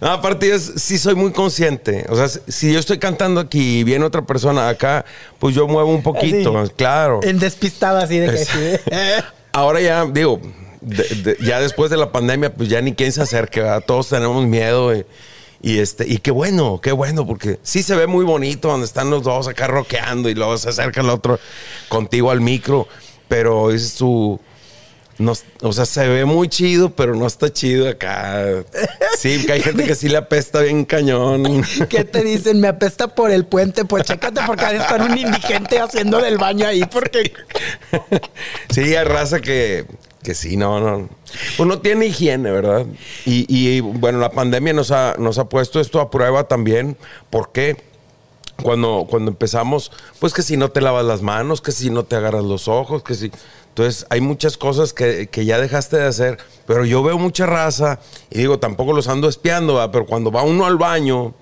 no, 0.00 0.10
aparte 0.10 0.48
yo 0.48 0.58
sí 0.58 0.98
soy 0.98 1.14
muy 1.14 1.32
consciente. 1.32 2.06
O 2.08 2.16
sea, 2.16 2.28
si 2.28 2.72
yo 2.72 2.78
estoy 2.78 2.98
cantando 2.98 3.40
aquí 3.40 3.80
y 3.80 3.84
viene 3.84 4.04
otra 4.04 4.22
persona 4.22 4.68
acá, 4.68 5.04
pues 5.38 5.54
yo 5.54 5.66
muevo 5.68 5.90
un 5.90 6.02
poquito, 6.02 6.58
Así. 6.58 6.72
claro. 6.76 7.20
En 7.22 7.38
despistado 7.38 7.98
así 7.98 8.18
de 8.18 8.32
que. 8.34 9.22
Ahora 9.52 9.80
ya, 9.80 10.04
digo, 10.06 10.40
de- 10.80 11.04
de- 11.22 11.36
ya 11.40 11.60
después 11.60 11.90
de 11.90 11.96
la 11.96 12.10
pandemia, 12.12 12.52
pues 12.54 12.68
ya 12.68 12.80
ni 12.80 12.94
quien 12.94 13.12
se 13.12 13.22
acerque, 13.22 13.60
¿verdad? 13.60 13.82
Todos 13.86 14.08
tenemos 14.08 14.44
miedo. 14.46 14.94
Y, 14.94 15.04
y 15.64 15.78
este, 15.78 16.06
y 16.06 16.18
qué 16.18 16.30
bueno, 16.30 16.78
qué 16.82 16.92
bueno, 16.92 17.26
porque 17.26 17.58
sí 17.62 17.82
se 17.82 17.94
ve 17.94 18.06
muy 18.06 18.22
bonito 18.22 18.68
donde 18.68 18.84
están 18.84 19.08
los 19.08 19.22
dos 19.22 19.48
acá 19.48 19.66
rockeando 19.66 20.28
y 20.28 20.34
luego 20.34 20.58
se 20.58 20.68
acerca 20.68 21.00
el 21.00 21.08
otro 21.08 21.40
contigo 21.88 22.30
al 22.30 22.42
micro, 22.42 22.86
pero 23.28 23.70
es 23.70 23.88
su. 23.88 24.38
No, 25.16 25.32
o 25.62 25.72
sea, 25.72 25.86
se 25.86 26.06
ve 26.06 26.26
muy 26.26 26.48
chido, 26.48 26.90
pero 26.90 27.16
no 27.16 27.26
está 27.26 27.50
chido 27.50 27.88
acá. 27.88 28.44
Sí, 29.16 29.46
que 29.46 29.52
hay 29.52 29.62
gente 29.62 29.84
que 29.84 29.94
sí 29.94 30.10
le 30.10 30.18
apesta 30.18 30.60
bien 30.60 30.84
cañón. 30.84 31.64
¿Qué 31.88 32.04
te 32.04 32.22
dicen? 32.22 32.60
Me 32.60 32.68
apesta 32.68 33.08
por 33.08 33.30
el 33.30 33.46
puente. 33.46 33.86
Pues 33.86 34.04
chécate 34.04 34.42
porque 34.46 34.66
ha 34.66 34.72
de 34.72 34.78
estar 34.80 35.00
un 35.00 35.16
indigente 35.16 35.78
haciendo 35.78 36.20
del 36.20 36.36
baño 36.36 36.66
ahí 36.66 36.84
porque... 36.84 37.32
Sí, 38.68 38.80
hay 38.96 39.04
raza 39.04 39.40
que, 39.40 39.86
que 40.24 40.34
sí, 40.34 40.56
no, 40.56 40.80
no. 40.80 41.08
Pues 41.56 41.68
no 41.68 41.78
tiene 41.80 42.06
higiene, 42.06 42.50
¿verdad? 42.50 42.86
Y, 43.26 43.46
y, 43.48 43.80
bueno, 43.80 44.18
la 44.18 44.30
pandemia 44.30 44.72
nos 44.72 44.90
ha, 44.90 45.14
nos 45.18 45.38
ha 45.38 45.48
puesto 45.48 45.80
esto 45.80 46.00
a 46.00 46.10
prueba 46.10 46.48
también. 46.48 46.96
¿Por 47.30 47.52
qué? 47.52 47.76
Cuando, 48.62 49.06
cuando 49.08 49.30
empezamos, 49.30 49.92
pues 50.20 50.32
que 50.32 50.42
si 50.42 50.56
no 50.56 50.70
te 50.70 50.80
lavas 50.80 51.04
las 51.04 51.22
manos, 51.22 51.60
que 51.60 51.72
si 51.72 51.90
no 51.90 52.04
te 52.04 52.16
agarras 52.16 52.44
los 52.44 52.66
ojos, 52.66 53.02
que 53.04 53.14
si... 53.14 53.30
Entonces 53.68 54.06
hay 54.08 54.20
muchas 54.20 54.56
cosas 54.56 54.92
que, 54.92 55.26
que 55.26 55.44
ya 55.44 55.58
dejaste 55.60 55.96
de 55.96 56.06
hacer, 56.06 56.38
pero 56.64 56.84
yo 56.84 57.02
veo 57.02 57.18
mucha 57.18 57.44
raza 57.44 57.98
y 58.30 58.38
digo, 58.38 58.60
tampoco 58.60 58.92
los 58.92 59.08
ando 59.08 59.28
espiando, 59.28 59.74
¿verdad? 59.74 59.90
pero 59.92 60.06
cuando 60.06 60.30
va 60.30 60.42
uno 60.42 60.64
al 60.64 60.76
baño, 60.76 61.34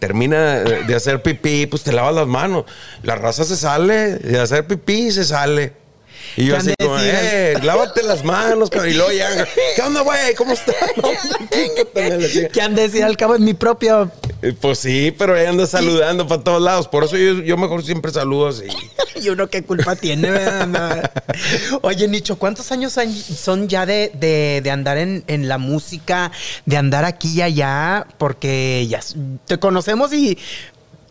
termina 0.00 0.60
de 0.60 0.94
hacer 0.94 1.22
pipí, 1.22 1.66
pues 1.66 1.84
te 1.84 1.92
lavas 1.92 2.14
las 2.14 2.26
manos. 2.26 2.64
La 3.04 3.14
raza 3.14 3.44
se 3.44 3.56
sale 3.56 4.16
de 4.16 4.40
hacer 4.40 4.66
pipí 4.66 5.12
se 5.12 5.24
sale. 5.24 5.87
Y 6.36 6.46
yo 6.46 6.54
¿Qué 6.54 6.60
han 6.60 6.66
así 6.68 6.74
como, 6.78 6.98
eh, 7.00 7.54
lávate 7.62 8.02
las 8.02 8.24
manos, 8.24 8.70
cabrón. 8.70 8.90
Y 8.92 8.94
luego 8.94 9.12
ya, 9.12 9.28
¿qué 9.76 9.82
onda, 9.82 10.00
güey? 10.02 10.34
¿Cómo 10.34 10.52
estás? 10.52 10.74
¿Qué 12.52 12.60
han 12.62 12.74
de 12.74 12.82
decir 12.82 13.04
al 13.04 13.16
cabo 13.16 13.36
en 13.36 13.44
mi 13.44 13.54
propio 13.54 14.10
Eh, 14.42 14.52
Pues 14.58 14.78
sí, 14.78 15.14
pero 15.16 15.34
ahí 15.34 15.46
anda 15.46 15.66
saludando 15.66 16.26
para 16.26 16.42
todos 16.42 16.62
lados. 16.62 16.88
Por 16.88 17.04
eso 17.04 17.16
yo, 17.16 17.42
yo 17.42 17.56
mejor 17.56 17.84
siempre 17.84 18.12
saludo 18.12 18.48
así. 18.48 18.64
y 19.20 19.28
uno 19.28 19.48
qué 19.48 19.62
culpa 19.64 19.96
tiene, 19.96 20.30
¿verdad? 20.30 21.10
Oye, 21.82 22.06
Nicho, 22.08 22.38
¿cuántos 22.38 22.70
años 22.72 22.96
son 23.36 23.68
ya 23.68 23.86
de, 23.86 24.12
de- 24.14 24.60
de 24.62 24.70
andar 24.70 24.98
en, 24.98 25.24
en 25.26 25.48
la 25.48 25.58
música, 25.58 26.30
de 26.66 26.76
andar 26.76 27.04
aquí 27.04 27.32
y 27.34 27.42
allá? 27.42 28.06
Porque 28.18 28.86
ya 28.88 29.00
te 29.46 29.58
conocemos 29.58 30.12
y 30.12 30.38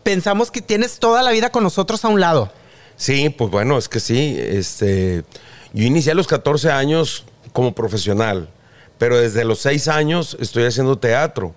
pensamos 0.02 0.50
que 0.50 0.62
tienes 0.62 0.98
toda 0.98 1.22
la 1.22 1.30
vida 1.32 1.50
con 1.50 1.62
nosotros 1.62 2.04
a 2.04 2.08
un 2.08 2.20
lado. 2.20 2.50
Sí, 2.98 3.30
pues 3.30 3.50
bueno, 3.50 3.78
es 3.78 3.88
que 3.88 4.00
sí. 4.00 4.36
Este, 4.38 5.24
yo 5.72 5.84
inicié 5.84 6.12
a 6.12 6.14
los 6.16 6.26
14 6.26 6.70
años 6.70 7.24
como 7.52 7.72
profesional, 7.72 8.50
pero 8.98 9.16
desde 9.16 9.44
los 9.44 9.60
6 9.60 9.88
años 9.88 10.36
estoy 10.40 10.64
haciendo 10.64 10.98
teatro. 10.98 11.54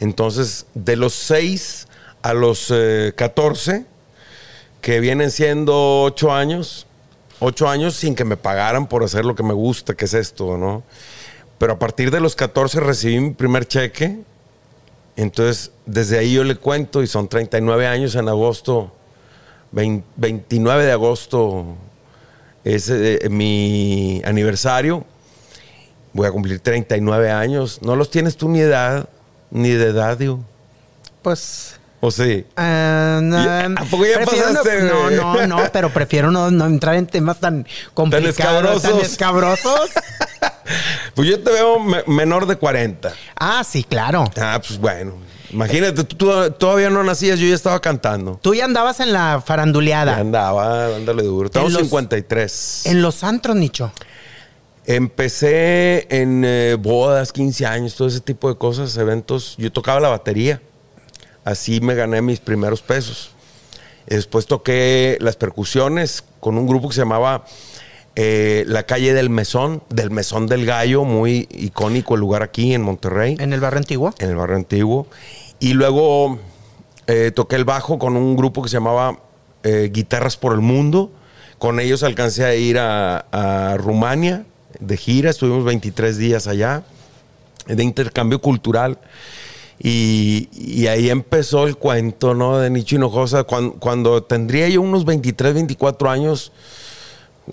Entonces, 0.00 0.66
de 0.74 0.96
los 0.96 1.14
6 1.14 1.86
a 2.22 2.34
los 2.34 2.66
eh, 2.70 3.12
14, 3.16 3.86
que 4.80 4.98
vienen 4.98 5.30
siendo 5.30 6.02
8 6.02 6.32
años, 6.32 6.88
8 7.38 7.68
años 7.68 7.94
sin 7.94 8.16
que 8.16 8.24
me 8.24 8.36
pagaran 8.36 8.88
por 8.88 9.04
hacer 9.04 9.24
lo 9.24 9.36
que 9.36 9.44
me 9.44 9.54
gusta, 9.54 9.94
que 9.94 10.06
es 10.06 10.14
esto, 10.14 10.58
¿no? 10.58 10.82
Pero 11.58 11.74
a 11.74 11.78
partir 11.78 12.10
de 12.10 12.18
los 12.18 12.34
14 12.34 12.80
recibí 12.80 13.20
mi 13.20 13.30
primer 13.30 13.68
cheque. 13.68 14.18
Entonces, 15.14 15.70
desde 15.86 16.18
ahí 16.18 16.32
yo 16.32 16.42
le 16.42 16.56
cuento 16.56 17.04
y 17.04 17.06
son 17.06 17.28
39 17.28 17.86
años 17.86 18.16
en 18.16 18.28
agosto. 18.28 18.92
20 19.72 20.06
29 20.16 20.84
de 20.84 20.92
agosto 20.92 21.76
es 22.64 22.88
eh, 22.90 23.26
mi 23.30 24.22
aniversario. 24.24 25.04
Voy 26.12 26.26
a 26.26 26.30
cumplir 26.30 26.60
39 26.60 27.30
años. 27.30 27.80
No 27.82 27.96
los 27.96 28.10
tienes 28.10 28.36
tú 28.36 28.48
ni 28.48 28.60
edad, 28.60 29.08
ni 29.50 29.70
de 29.70 29.86
edad, 29.88 30.16
digo. 30.18 30.40
Pues. 31.22 31.78
¿O 32.04 32.10
sí? 32.10 32.44
ah, 32.56 33.20
no, 33.22 33.42
¿Y 33.44 33.46
a 33.46 33.84
poco 33.88 34.04
ya 34.04 34.24
pasaste, 34.24 34.82
No, 34.82 35.08
no, 35.08 35.46
no, 35.46 35.58
pero 35.72 35.88
prefiero 35.90 36.32
no, 36.32 36.50
no 36.50 36.66
entrar 36.66 36.96
en 36.96 37.06
temas 37.06 37.38
tan 37.38 37.64
complicados, 37.94 38.82
tan 38.82 38.92
escabrosos. 39.00 39.02
escabrosos. 39.04 39.90
Pues 41.14 41.28
yo 41.28 41.40
te 41.42 41.50
veo 41.52 41.78
me- 41.78 42.02
menor 42.06 42.46
de 42.46 42.56
40. 42.56 43.12
ah, 43.36 43.62
sí, 43.64 43.84
claro. 43.84 44.24
Ah, 44.40 44.60
pues 44.66 44.78
bueno. 44.78 45.14
Imagínate, 45.52 46.04
tú, 46.04 46.16
tú 46.16 46.50
todavía 46.58 46.88
no 46.90 47.02
nacías, 47.04 47.38
yo 47.38 47.46
ya 47.46 47.54
estaba 47.54 47.80
cantando. 47.80 48.38
Tú 48.42 48.54
ya 48.54 48.64
andabas 48.64 49.00
en 49.00 49.12
la 49.12 49.34
Ya 49.34 49.40
faranduleada. 49.40 50.16
andaba, 50.16 50.88
dándole 50.88 51.22
duro. 51.24 51.50
Tengo 51.50 51.66
En 51.66 51.72
los- 51.74 51.82
53. 51.82 52.86
En 52.86 53.02
los 53.02 53.22
antros, 53.22 53.54
Nicho. 53.56 53.92
Empecé 54.84 56.06
en 56.10 56.42
eh, 56.44 56.76
bodas, 56.78 57.32
15 57.32 57.66
años, 57.66 57.94
todo 57.94 58.08
ese 58.08 58.20
tipo 58.20 58.48
de 58.48 58.56
cosas, 58.56 58.96
eventos. 58.96 59.54
Yo 59.58 59.70
tocaba 59.70 60.00
la 60.00 60.08
batería. 60.08 60.60
Así 61.44 61.80
me 61.80 61.94
gané 61.94 62.20
mis 62.22 62.40
primeros 62.40 62.82
pesos. 62.82 63.30
Después 64.06 64.46
toqué 64.46 65.16
las 65.20 65.36
percusiones 65.36 66.24
con 66.40 66.58
un 66.58 66.66
grupo 66.66 66.88
que 66.88 66.94
se 66.96 67.00
llamaba 67.02 67.44
eh, 68.16 68.64
La 68.66 68.82
Calle 68.84 69.14
del 69.14 69.30
Mesón, 69.30 69.82
del 69.88 70.10
Mesón 70.10 70.46
del 70.46 70.66
Gallo, 70.66 71.04
muy 71.04 71.48
icónico 71.52 72.14
el 72.14 72.20
lugar 72.20 72.42
aquí 72.42 72.74
en 72.74 72.82
Monterrey, 72.82 73.36
En 73.38 73.52
el 73.52 73.60
barrio 73.60 73.78
antiguo. 73.78 74.12
en 74.18 74.30
el 74.30 74.36
barrio 74.36 74.56
antiguo. 74.56 75.06
Y 75.62 75.74
luego 75.74 76.40
eh, 77.06 77.30
toqué 77.32 77.54
el 77.54 77.64
bajo 77.64 77.96
con 77.96 78.16
un 78.16 78.34
grupo 78.34 78.64
que 78.64 78.68
se 78.68 78.78
llamaba 78.78 79.20
eh, 79.62 79.90
Guitarras 79.92 80.36
por 80.36 80.54
el 80.54 80.60
Mundo. 80.60 81.12
Con 81.58 81.78
ellos 81.78 82.02
alcancé 82.02 82.44
a 82.44 82.56
ir 82.56 82.80
a, 82.80 83.76
Rumania 83.78 84.44
de 84.80 84.96
gira, 84.96 85.30
estuvimos 85.30 85.64
23 85.64 86.18
días 86.18 86.48
allá, 86.48 86.82
de 87.68 87.80
intercambio 87.84 88.40
cultural. 88.40 88.98
Y, 89.78 90.48
y 90.52 90.88
ahí 90.88 91.10
empezó 91.10 91.68
el 91.68 91.76
cuento, 91.76 92.34
¿no? 92.34 92.58
De 92.58 92.68
Nicho 92.68 92.96
Hinojosa. 92.96 93.44
Cuando, 93.44 93.74
cuando 93.74 94.20
tendría 94.24 94.68
yo 94.68 94.80
unos 94.80 95.04
23, 95.04 95.54
24 95.54 96.10
años, 96.10 96.50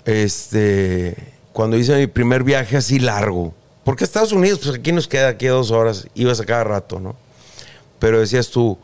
este, 0.04 1.16
cuando 1.52 1.76
hice 1.76 1.96
mi 1.96 2.08
primer 2.08 2.42
viaje 2.42 2.76
así 2.76 2.98
largo. 2.98 3.54
Porque 3.84 4.02
Estados 4.02 4.32
Unidos, 4.32 4.58
pues 4.64 4.74
aquí 4.74 4.90
nos 4.90 5.06
queda 5.06 5.28
aquí 5.28 5.46
a 5.46 5.52
dos 5.52 5.70
horas, 5.70 6.08
ibas 6.16 6.40
a 6.40 6.44
cada 6.44 6.64
rato, 6.64 6.98
¿no? 6.98 7.14
Pero 8.00 8.18
decías 8.18 8.50
tú, 8.50 8.76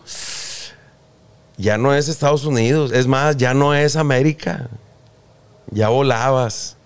ya 1.56 1.78
no 1.78 1.92
es 1.92 2.08
Estados 2.08 2.44
Unidos, 2.44 2.92
es 2.92 3.08
más, 3.08 3.36
ya 3.36 3.54
no 3.54 3.74
es 3.74 3.96
América. 3.96 4.68
Ya 5.72 5.88
volabas, 5.88 6.76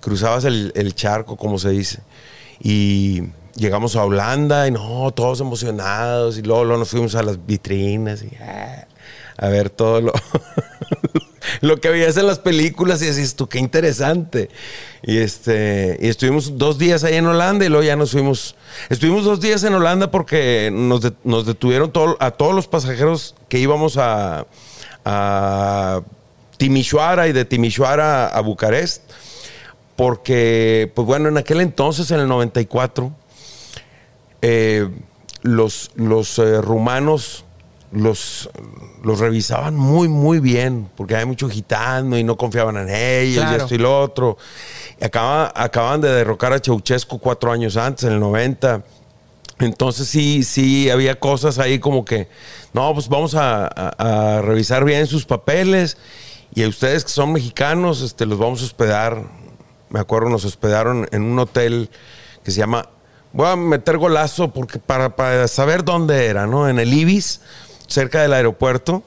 cruzabas 0.00 0.44
el, 0.44 0.72
el 0.74 0.96
charco, 0.96 1.36
como 1.36 1.58
se 1.60 1.70
dice. 1.70 2.00
Y 2.58 3.22
llegamos 3.54 3.94
a 3.94 4.04
Holanda 4.04 4.66
y 4.66 4.72
no, 4.72 5.12
todos 5.12 5.40
emocionados. 5.40 6.38
Y 6.38 6.42
luego, 6.42 6.64
luego 6.64 6.80
nos 6.80 6.90
fuimos 6.90 7.14
a 7.14 7.22
las 7.22 7.46
vitrinas 7.46 8.22
y 8.22 8.34
ah, 8.40 8.87
a 9.38 9.48
ver 9.48 9.70
todo 9.70 10.00
lo, 10.00 10.12
lo 11.60 11.80
que 11.80 11.88
veías 11.88 12.16
en 12.16 12.26
las 12.26 12.38
películas 12.38 13.00
y 13.02 13.06
decís 13.06 13.34
tú, 13.34 13.48
qué 13.48 13.58
interesante. 13.58 14.50
Y, 15.02 15.18
este, 15.18 15.96
y 16.00 16.08
estuvimos 16.08 16.58
dos 16.58 16.78
días 16.78 17.04
ahí 17.04 17.14
en 17.14 17.26
Holanda 17.26 17.64
y 17.64 17.68
luego 17.68 17.84
ya 17.84 17.96
nos 17.96 18.10
fuimos. 18.10 18.56
Estuvimos 18.88 19.24
dos 19.24 19.40
días 19.40 19.62
en 19.64 19.74
Holanda 19.74 20.10
porque 20.10 20.70
nos, 20.72 21.00
nos 21.24 21.46
detuvieron 21.46 21.92
a 22.18 22.30
todos 22.32 22.54
los 22.54 22.66
pasajeros 22.66 23.34
que 23.48 23.58
íbamos 23.58 23.96
a, 23.96 24.46
a 25.04 26.02
Timișoara 26.56 27.28
y 27.28 27.32
de 27.32 27.44
Timișoara 27.44 28.26
a 28.26 28.40
Bucarest. 28.40 29.02
Porque, 29.96 30.92
pues 30.94 31.06
bueno, 31.06 31.28
en 31.28 31.38
aquel 31.38 31.60
entonces, 31.60 32.10
en 32.12 32.20
el 32.20 32.28
94, 32.28 33.12
eh, 34.42 34.88
los, 35.42 35.90
los 35.96 36.38
eh, 36.38 36.60
rumanos 36.60 37.44
los, 37.92 38.50
los 39.02 39.18
revisaban 39.18 39.74
muy, 39.76 40.08
muy 40.08 40.40
bien, 40.40 40.90
porque 40.96 41.16
hay 41.16 41.24
mucho 41.24 41.48
gitano 41.48 42.18
y 42.18 42.24
no 42.24 42.36
confiaban 42.36 42.76
en 42.76 42.88
ellos 42.90 43.44
y 43.44 43.54
esto 43.56 43.74
y 43.74 43.78
lo 43.78 44.00
otro. 44.00 44.36
Y 45.00 45.04
acaba- 45.04 45.52
acaban 45.54 46.00
de 46.00 46.08
derrocar 46.10 46.52
a 46.52 46.58
Ceausescu 46.58 47.18
cuatro 47.18 47.50
años 47.52 47.76
antes, 47.76 48.04
en 48.04 48.12
el 48.12 48.20
90. 48.20 48.82
Entonces 49.60 50.06
sí, 50.08 50.44
sí, 50.44 50.88
había 50.90 51.18
cosas 51.18 51.58
ahí 51.58 51.78
como 51.78 52.04
que, 52.04 52.28
no, 52.72 52.92
pues 52.94 53.08
vamos 53.08 53.34
a, 53.34 53.66
a- 53.66 54.36
a 54.38 54.42
revisar 54.42 54.84
bien 54.84 55.06
sus 55.06 55.24
papeles 55.24 55.96
y 56.54 56.62
a 56.62 56.68
ustedes 56.68 57.04
que 57.04 57.10
son 57.10 57.32
mexicanos, 57.32 58.00
este, 58.02 58.24
los 58.26 58.38
vamos 58.38 58.62
a 58.62 58.64
hospedar. 58.66 59.22
Me 59.90 59.98
acuerdo, 60.00 60.28
nos 60.28 60.44
hospedaron 60.44 61.08
en 61.12 61.22
un 61.22 61.38
hotel 61.38 61.88
que 62.44 62.50
se 62.50 62.58
llama, 62.58 62.88
voy 63.32 63.46
a 63.48 63.56
meter 63.56 63.96
golazo 63.98 64.50
porque 64.52 64.78
para, 64.78 65.16
para 65.16 65.48
saber 65.48 65.82
dónde 65.84 66.26
era, 66.26 66.46
¿no? 66.46 66.68
En 66.68 66.78
el 66.78 66.92
Ibis, 66.92 67.40
cerca 67.88 68.22
del 68.22 68.32
aeropuerto. 68.32 69.02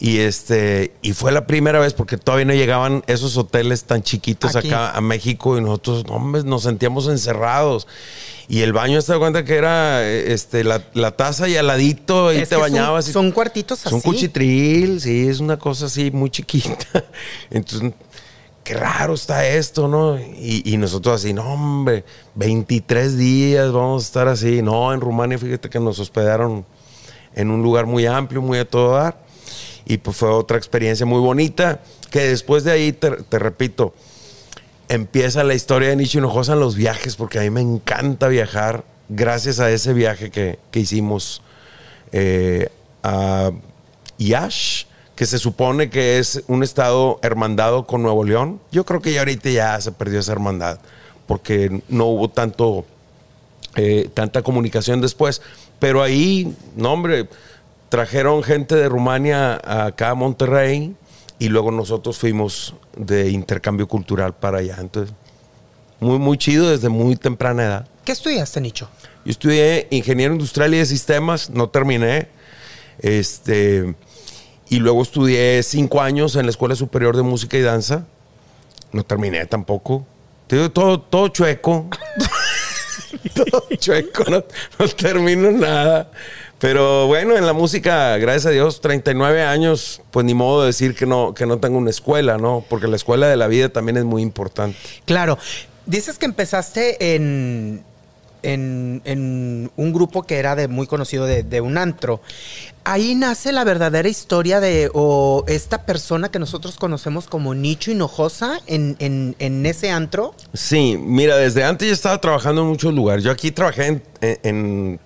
Y 0.00 0.18
este, 0.18 0.92
y 1.02 1.12
fue 1.12 1.30
la 1.32 1.46
primera 1.46 1.78
vez 1.78 1.94
porque 1.94 2.16
todavía 2.18 2.44
no 2.46 2.52
llegaban 2.52 3.04
esos 3.06 3.36
hoteles 3.36 3.84
tan 3.84 4.02
chiquitos 4.02 4.56
Aquí. 4.56 4.68
acá 4.68 4.90
a 4.90 5.00
México 5.00 5.56
y 5.56 5.60
nosotros, 5.60 6.04
no, 6.06 6.14
hombre, 6.14 6.42
nos 6.42 6.64
sentíamos 6.64 7.06
encerrados. 7.08 7.86
Y 8.48 8.60
el 8.62 8.72
baño, 8.74 9.00
te 9.00 9.12
das 9.12 9.18
cuenta 9.18 9.44
que 9.44 9.54
era 9.56 10.06
este, 10.06 10.64
la, 10.64 10.82
la 10.94 11.12
taza 11.12 11.48
y 11.48 11.56
al 11.56 11.68
ladito, 11.68 12.28
ahí 12.28 12.38
Es 12.38 12.48
te 12.50 12.56
que 12.56 12.60
son- 12.60 12.72
bañabas. 12.72 13.08
y- 13.08 13.12
son 13.12 13.30
cuartitos 13.30 13.78
Son 13.78 13.94
así. 13.94 14.02
cuchitril, 14.02 15.00
sí, 15.00 15.28
es 15.28 15.40
una 15.40 15.58
cosa 15.58 15.86
así 15.86 16.10
muy 16.10 16.28
chiquita. 16.28 17.04
Entonces, 17.50 17.92
qué 18.64 18.74
raro 18.74 19.14
está 19.14 19.46
esto, 19.46 19.88
¿no? 19.88 20.18
Y, 20.18 20.62
y 20.66 20.76
nosotros 20.76 21.14
así, 21.22 21.32
no, 21.32 21.44
hombre, 21.54 22.04
23 22.34 23.16
días 23.16 23.72
vamos 23.72 24.02
a 24.02 24.06
estar 24.06 24.28
así. 24.28 24.60
No, 24.60 24.92
en 24.92 25.00
Rumania, 25.00 25.38
fíjate 25.38 25.70
que 25.70 25.80
nos 25.80 25.98
hospedaron 25.98 26.66
en 27.34 27.50
un 27.50 27.62
lugar 27.62 27.86
muy 27.86 28.06
amplio, 28.06 28.42
muy 28.42 28.58
a 28.58 28.64
todo 28.64 28.94
dar. 28.94 29.18
Y 29.86 29.98
pues 29.98 30.16
fue 30.16 30.30
otra 30.30 30.56
experiencia 30.56 31.04
muy 31.04 31.20
bonita, 31.20 31.80
que 32.10 32.20
después 32.20 32.64
de 32.64 32.72
ahí, 32.72 32.92
te, 32.92 33.10
te 33.10 33.38
repito, 33.38 33.94
empieza 34.88 35.44
la 35.44 35.54
historia 35.54 35.90
de 35.90 35.96
Nicho 35.96 36.18
Hinojosa 36.18 36.54
en 36.54 36.60
los 36.60 36.74
viajes, 36.74 37.16
porque 37.16 37.38
a 37.38 37.42
mí 37.42 37.50
me 37.50 37.60
encanta 37.60 38.28
viajar, 38.28 38.84
gracias 39.08 39.60
a 39.60 39.70
ese 39.70 39.92
viaje 39.92 40.30
que, 40.30 40.58
que 40.70 40.80
hicimos 40.80 41.42
eh, 42.12 42.68
a 43.02 43.50
Iash, 44.18 44.84
que 45.14 45.26
se 45.26 45.38
supone 45.38 45.90
que 45.90 46.18
es 46.18 46.42
un 46.48 46.62
estado 46.62 47.18
hermandado 47.22 47.86
con 47.86 48.02
Nuevo 48.02 48.24
León. 48.24 48.60
Yo 48.72 48.84
creo 48.84 49.00
que 49.00 49.12
ya 49.12 49.20
ahorita 49.20 49.50
ya 49.50 49.80
se 49.80 49.92
perdió 49.92 50.20
esa 50.20 50.32
hermandad, 50.32 50.78
porque 51.26 51.82
no 51.88 52.06
hubo 52.06 52.28
tanto, 52.28 52.84
eh, 53.76 54.08
tanta 54.12 54.42
comunicación 54.42 55.00
después. 55.00 55.42
Pero 55.78 56.02
ahí, 56.02 56.54
no 56.76 56.92
hombre, 56.92 57.28
trajeron 57.88 58.42
gente 58.42 58.74
de 58.74 58.88
Rumania 58.88 59.60
acá 59.64 60.10
a 60.10 60.14
Monterrey 60.14 60.94
y 61.38 61.48
luego 61.48 61.70
nosotros 61.70 62.18
fuimos 62.18 62.74
de 62.96 63.30
intercambio 63.30 63.86
cultural 63.86 64.34
para 64.34 64.58
allá. 64.58 64.76
Entonces, 64.80 65.14
muy, 66.00 66.18
muy 66.18 66.38
chido 66.38 66.70
desde 66.70 66.88
muy 66.88 67.16
temprana 67.16 67.64
edad. 67.64 67.88
¿Qué 68.04 68.12
estudiaste, 68.12 68.60
Nicho? 68.60 68.88
Yo 69.24 69.30
estudié 69.30 69.88
ingeniero 69.90 70.34
industrial 70.34 70.74
y 70.74 70.78
de 70.78 70.86
sistemas, 70.86 71.50
no 71.50 71.68
terminé. 71.68 72.28
Este, 72.98 73.94
y 74.68 74.78
luego 74.78 75.02
estudié 75.02 75.62
cinco 75.62 76.00
años 76.00 76.36
en 76.36 76.46
la 76.46 76.50
Escuela 76.50 76.74
Superior 76.76 77.16
de 77.16 77.22
Música 77.22 77.56
y 77.56 77.62
Danza. 77.62 78.06
No 78.92 79.04
terminé 79.04 79.46
tampoco. 79.46 80.06
Todo, 80.46 81.00
todo 81.00 81.28
chueco. 81.28 81.88
todo 83.34 83.66
chueco, 83.76 84.24
no, 84.30 84.44
no 84.78 84.88
termino 84.88 85.50
nada. 85.50 86.10
Pero 86.58 87.06
bueno, 87.06 87.36
en 87.36 87.44
la 87.44 87.52
música, 87.52 88.16
gracias 88.16 88.46
a 88.46 88.50
Dios, 88.50 88.80
39 88.80 89.42
años, 89.42 90.00
pues 90.10 90.24
ni 90.24 90.34
modo 90.34 90.62
de 90.62 90.68
decir 90.68 90.94
que 90.94 91.04
no, 91.04 91.34
que 91.34 91.46
no 91.46 91.58
tengo 91.58 91.76
una 91.76 91.90
escuela, 91.90 92.38
¿no? 92.38 92.64
Porque 92.68 92.88
la 92.88 92.96
escuela 92.96 93.28
de 93.28 93.36
la 93.36 93.48
vida 93.48 93.68
también 93.68 93.96
es 93.96 94.04
muy 94.04 94.22
importante. 94.22 94.78
Claro. 95.04 95.38
Dices 95.86 96.18
que 96.18 96.24
empezaste 96.24 97.14
en, 97.14 97.84
en, 98.44 99.70
un 99.76 99.92
grupo 99.92 100.22
que 100.22 100.38
era 100.38 100.54
de 100.56 100.68
muy 100.68 100.86
conocido 100.86 101.26
de, 101.26 101.60
un 101.60 101.78
antro. 101.78 102.20
Ahí 102.84 103.14
nace 103.14 103.52
la 103.52 103.64
verdadera 103.64 104.08
historia 104.08 104.60
de 104.60 104.90
o 104.92 105.44
esta 105.48 105.86
persona 105.86 106.30
que 106.30 106.38
nosotros 106.38 106.76
conocemos 106.76 107.26
como 107.26 107.54
Nicho 107.54 107.90
Hinojosa 107.90 108.60
en, 108.66 108.96
en, 108.98 109.66
ese 109.66 109.90
antro. 109.90 110.34
Sí, 110.52 110.98
mira, 110.98 111.36
desde 111.36 111.64
antes 111.64 111.88
yo 111.88 111.94
estaba 111.94 112.20
trabajando 112.20 112.62
en 112.62 112.68
muchos 112.68 112.92
lugares. 112.92 113.24
Yo 113.24 113.30
aquí 113.30 113.50
trabajé 113.50 114.02
en 114.20 115.00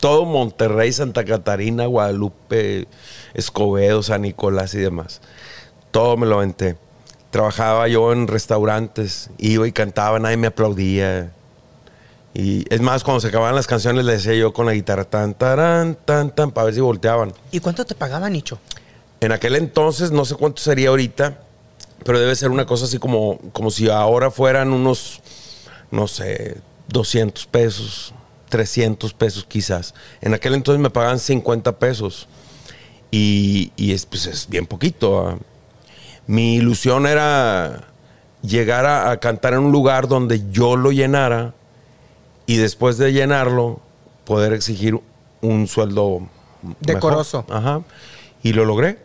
todo 0.00 0.24
Monterrey, 0.24 0.92
Santa 0.92 1.24
Catarina, 1.24 1.86
Guadalupe, 1.86 2.88
Escobedo, 3.34 4.02
San 4.02 4.22
Nicolás 4.22 4.74
y 4.74 4.78
demás. 4.78 5.20
Todo 5.90 6.16
me 6.16 6.26
lo 6.26 6.36
aventé. 6.36 6.76
Trabajaba 7.30 7.86
yo 7.86 8.12
en 8.12 8.26
restaurantes, 8.26 9.30
iba 9.38 9.68
y 9.68 9.72
cantaba, 9.72 10.18
nadie 10.18 10.36
me 10.36 10.48
aplaudía. 10.48 11.32
Y 12.32 12.64
es 12.72 12.80
más, 12.80 13.02
cuando 13.02 13.20
se 13.20 13.28
acababan 13.28 13.54
las 13.54 13.66
canciones 13.66 14.04
le 14.04 14.12
decía 14.12 14.34
yo 14.34 14.52
con 14.52 14.66
la 14.66 14.72
guitarra 14.72 15.04
tan, 15.04 15.34
tarán, 15.34 15.96
tan, 16.04 16.30
tan, 16.30 16.52
para 16.52 16.66
ver 16.66 16.74
si 16.74 16.80
volteaban. 16.80 17.32
¿Y 17.50 17.58
cuánto 17.60 17.84
te 17.84 17.94
pagaba 17.94 18.30
Nicho? 18.30 18.60
En 19.20 19.32
aquel 19.32 19.56
entonces, 19.56 20.12
no 20.12 20.24
sé 20.24 20.36
cuánto 20.36 20.62
sería 20.62 20.90
ahorita, 20.90 21.38
pero 22.04 22.20
debe 22.20 22.34
ser 22.36 22.50
una 22.50 22.66
cosa 22.66 22.84
así 22.84 22.98
como, 22.98 23.38
como 23.52 23.70
si 23.70 23.90
ahora 23.90 24.30
fueran 24.30 24.72
unos, 24.72 25.20
no 25.90 26.06
sé, 26.06 26.58
200 26.88 27.46
pesos, 27.46 28.14
300 28.48 29.12
pesos 29.12 29.44
quizás. 29.46 29.94
En 30.20 30.32
aquel 30.32 30.54
entonces 30.54 30.80
me 30.80 30.90
pagaban 30.90 31.18
50 31.18 31.78
pesos. 31.78 32.28
Y, 33.10 33.72
y 33.76 33.92
es, 33.92 34.06
pues, 34.06 34.26
es 34.26 34.48
bien 34.48 34.66
poquito. 34.66 35.36
Mi 36.28 36.54
ilusión 36.54 37.08
era 37.08 37.88
llegar 38.40 38.86
a, 38.86 39.10
a 39.10 39.18
cantar 39.18 39.54
en 39.54 39.60
un 39.60 39.72
lugar 39.72 40.06
donde 40.06 40.48
yo 40.50 40.76
lo 40.76 40.92
llenara 40.92 41.54
y 42.52 42.56
después 42.56 42.98
de 42.98 43.12
llenarlo 43.12 43.80
poder 44.24 44.52
exigir 44.52 44.98
un 45.40 45.66
sueldo 45.66 46.20
mejor. 46.62 46.76
Decoroso. 46.80 47.44
Ajá. 47.48 47.82
Y 48.42 48.52
lo 48.52 48.64
logré. 48.64 48.98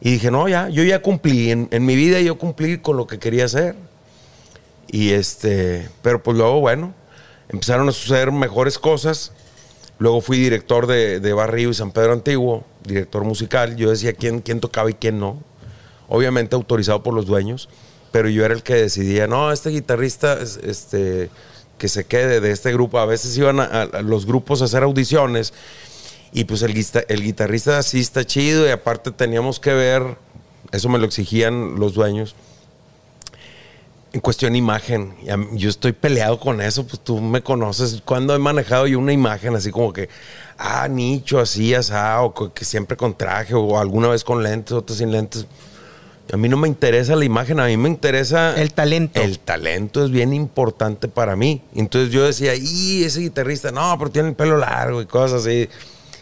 Y 0.00 0.12
dije, 0.12 0.30
no, 0.30 0.48
ya, 0.48 0.68
yo 0.68 0.82
ya 0.84 1.02
cumplí. 1.02 1.50
En, 1.50 1.68
en 1.70 1.84
mi 1.84 1.96
vida 1.96 2.20
yo 2.20 2.38
cumplí 2.38 2.78
con 2.78 2.96
lo 2.96 3.06
que 3.06 3.18
quería 3.18 3.46
hacer. 3.46 3.74
Y 4.90 5.10
este, 5.10 5.88
pero 6.02 6.22
pues 6.22 6.36
luego, 6.36 6.60
bueno, 6.60 6.94
empezaron 7.48 7.88
a 7.88 7.92
suceder 7.92 8.32
mejores 8.32 8.78
cosas. 8.78 9.32
Luego 9.98 10.20
fui 10.20 10.38
director 10.38 10.86
de, 10.86 11.18
de 11.20 11.32
Barrio 11.32 11.70
y 11.70 11.74
San 11.74 11.90
Pedro 11.90 12.12
Antiguo, 12.12 12.64
director 12.84 13.24
musical. 13.24 13.76
Yo 13.76 13.90
decía 13.90 14.12
quién, 14.12 14.40
quién 14.40 14.60
tocaba 14.60 14.88
y 14.90 14.94
quién 14.94 15.18
no. 15.18 15.42
Obviamente 16.08 16.54
autorizado 16.54 17.02
por 17.02 17.12
los 17.12 17.26
dueños, 17.26 17.68
pero 18.12 18.28
yo 18.30 18.44
era 18.44 18.54
el 18.54 18.62
que 18.62 18.74
decidía, 18.74 19.26
no, 19.26 19.52
este 19.52 19.68
guitarrista, 19.70 20.34
es- 20.40 20.58
este, 20.62 21.28
que 21.78 21.88
se 21.88 22.04
quede 22.04 22.40
de 22.40 22.50
este 22.50 22.72
grupo. 22.72 22.98
A 22.98 23.06
veces 23.06 23.36
iban 23.38 23.60
a, 23.60 23.64
a 23.64 24.02
los 24.02 24.26
grupos 24.26 24.60
a 24.60 24.66
hacer 24.66 24.82
audiciones 24.82 25.54
y 26.32 26.44
pues 26.44 26.62
el, 26.62 26.74
el 27.08 27.22
guitarrista 27.22 27.82
sí 27.82 28.00
está 28.00 28.24
chido 28.24 28.66
y 28.66 28.70
aparte 28.70 29.10
teníamos 29.10 29.60
que 29.60 29.72
ver, 29.72 30.16
eso 30.72 30.88
me 30.88 30.98
lo 30.98 31.06
exigían 31.06 31.76
los 31.76 31.94
dueños, 31.94 32.34
en 34.12 34.20
cuestión 34.20 34.56
imagen. 34.56 35.14
Yo 35.52 35.68
estoy 35.68 35.92
peleado 35.92 36.40
con 36.40 36.60
eso, 36.60 36.86
pues 36.86 37.00
tú 37.00 37.20
me 37.20 37.42
conoces. 37.42 38.02
Cuando 38.04 38.34
he 38.34 38.38
manejado 38.38 38.86
yo 38.86 38.98
una 38.98 39.12
imagen 39.12 39.54
así 39.54 39.70
como 39.70 39.92
que, 39.92 40.08
ah, 40.58 40.88
nicho, 40.88 41.38
así, 41.38 41.74
asá, 41.74 42.22
o 42.22 42.52
que 42.52 42.64
siempre 42.64 42.96
con 42.96 43.16
traje, 43.16 43.54
o 43.54 43.78
alguna 43.78 44.08
vez 44.08 44.24
con 44.24 44.42
lentes, 44.42 44.72
otras 44.72 44.98
sin 44.98 45.12
lentes. 45.12 45.46
A 46.32 46.36
mí 46.36 46.48
no 46.48 46.58
me 46.58 46.68
interesa 46.68 47.16
la 47.16 47.24
imagen, 47.24 47.58
a 47.58 47.66
mí 47.66 47.76
me 47.76 47.88
interesa... 47.88 48.54
El 48.60 48.74
talento. 48.74 49.20
El 49.20 49.38
talento 49.38 50.04
es 50.04 50.10
bien 50.10 50.34
importante 50.34 51.08
para 51.08 51.36
mí. 51.36 51.62
Entonces 51.74 52.12
yo 52.12 52.24
decía, 52.24 52.54
y 52.54 53.04
ese 53.04 53.20
guitarrista, 53.20 53.70
no, 53.70 53.96
pero 53.98 54.10
tiene 54.10 54.28
el 54.28 54.34
pelo 54.34 54.58
largo 54.58 55.00
y 55.00 55.06
cosas 55.06 55.46
así. 55.46 55.68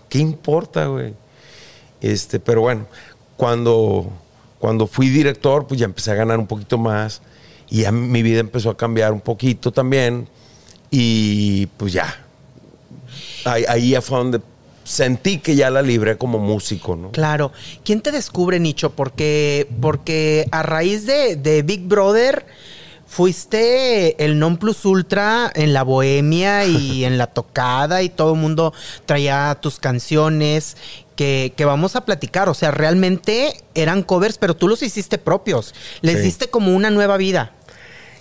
¿Qué 0.08 0.18
importa, 0.18 0.86
güey? 0.86 1.12
Este, 2.00 2.38
pero 2.38 2.60
bueno, 2.60 2.86
cuando, 3.36 4.12
cuando 4.60 4.86
fui 4.86 5.08
director, 5.08 5.66
pues 5.66 5.80
ya 5.80 5.86
empecé 5.86 6.12
a 6.12 6.14
ganar 6.14 6.38
un 6.38 6.46
poquito 6.46 6.78
más 6.78 7.20
y 7.68 7.82
ya 7.82 7.90
mi 7.90 8.22
vida 8.22 8.38
empezó 8.38 8.70
a 8.70 8.76
cambiar 8.76 9.12
un 9.12 9.20
poquito 9.20 9.72
también 9.72 10.28
y 10.90 11.66
pues 11.78 11.92
ya. 11.92 12.24
Ahí, 13.44 13.64
ahí 13.68 13.90
ya 13.90 14.00
fue 14.00 14.18
donde 14.18 14.40
sentí 14.86 15.38
que 15.38 15.56
ya 15.56 15.68
la 15.68 15.82
libré 15.82 16.16
como 16.16 16.38
músico, 16.38 16.94
¿no? 16.94 17.10
Claro. 17.10 17.50
¿Quién 17.84 18.00
te 18.00 18.12
descubre, 18.12 18.60
Nicho? 18.60 18.90
Porque, 18.90 19.68
porque 19.80 20.46
a 20.52 20.62
raíz 20.62 21.06
de, 21.06 21.34
de 21.34 21.62
Big 21.62 21.82
Brother 21.88 22.46
fuiste 23.08 24.22
el 24.24 24.38
non 24.38 24.56
plus 24.58 24.84
ultra 24.84 25.50
en 25.54 25.72
la 25.72 25.82
bohemia 25.82 26.66
y 26.66 27.04
en 27.08 27.18
la 27.18 27.26
tocada 27.28 28.02
y 28.02 28.08
todo 28.08 28.34
el 28.34 28.40
mundo 28.40 28.72
traía 29.06 29.56
tus 29.60 29.78
canciones 29.78 30.76
que, 31.16 31.52
que 31.56 31.64
vamos 31.64 31.96
a 31.96 32.04
platicar. 32.04 32.48
O 32.48 32.54
sea, 32.54 32.70
realmente 32.70 33.56
eran 33.74 34.02
covers, 34.02 34.38
pero 34.38 34.54
tú 34.54 34.68
los 34.68 34.82
hiciste 34.82 35.18
propios. 35.18 35.74
Les 36.02 36.16
Sí. 36.18 36.22
diste 36.22 36.48
como 36.50 36.74
una 36.74 36.90
nueva 36.90 37.16
vida. 37.16 37.52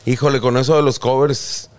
Híjole, 0.06 0.40
con 0.40 0.56
eso 0.58 0.76
de 0.76 0.82
los 0.84 0.98
covers, 1.00 1.70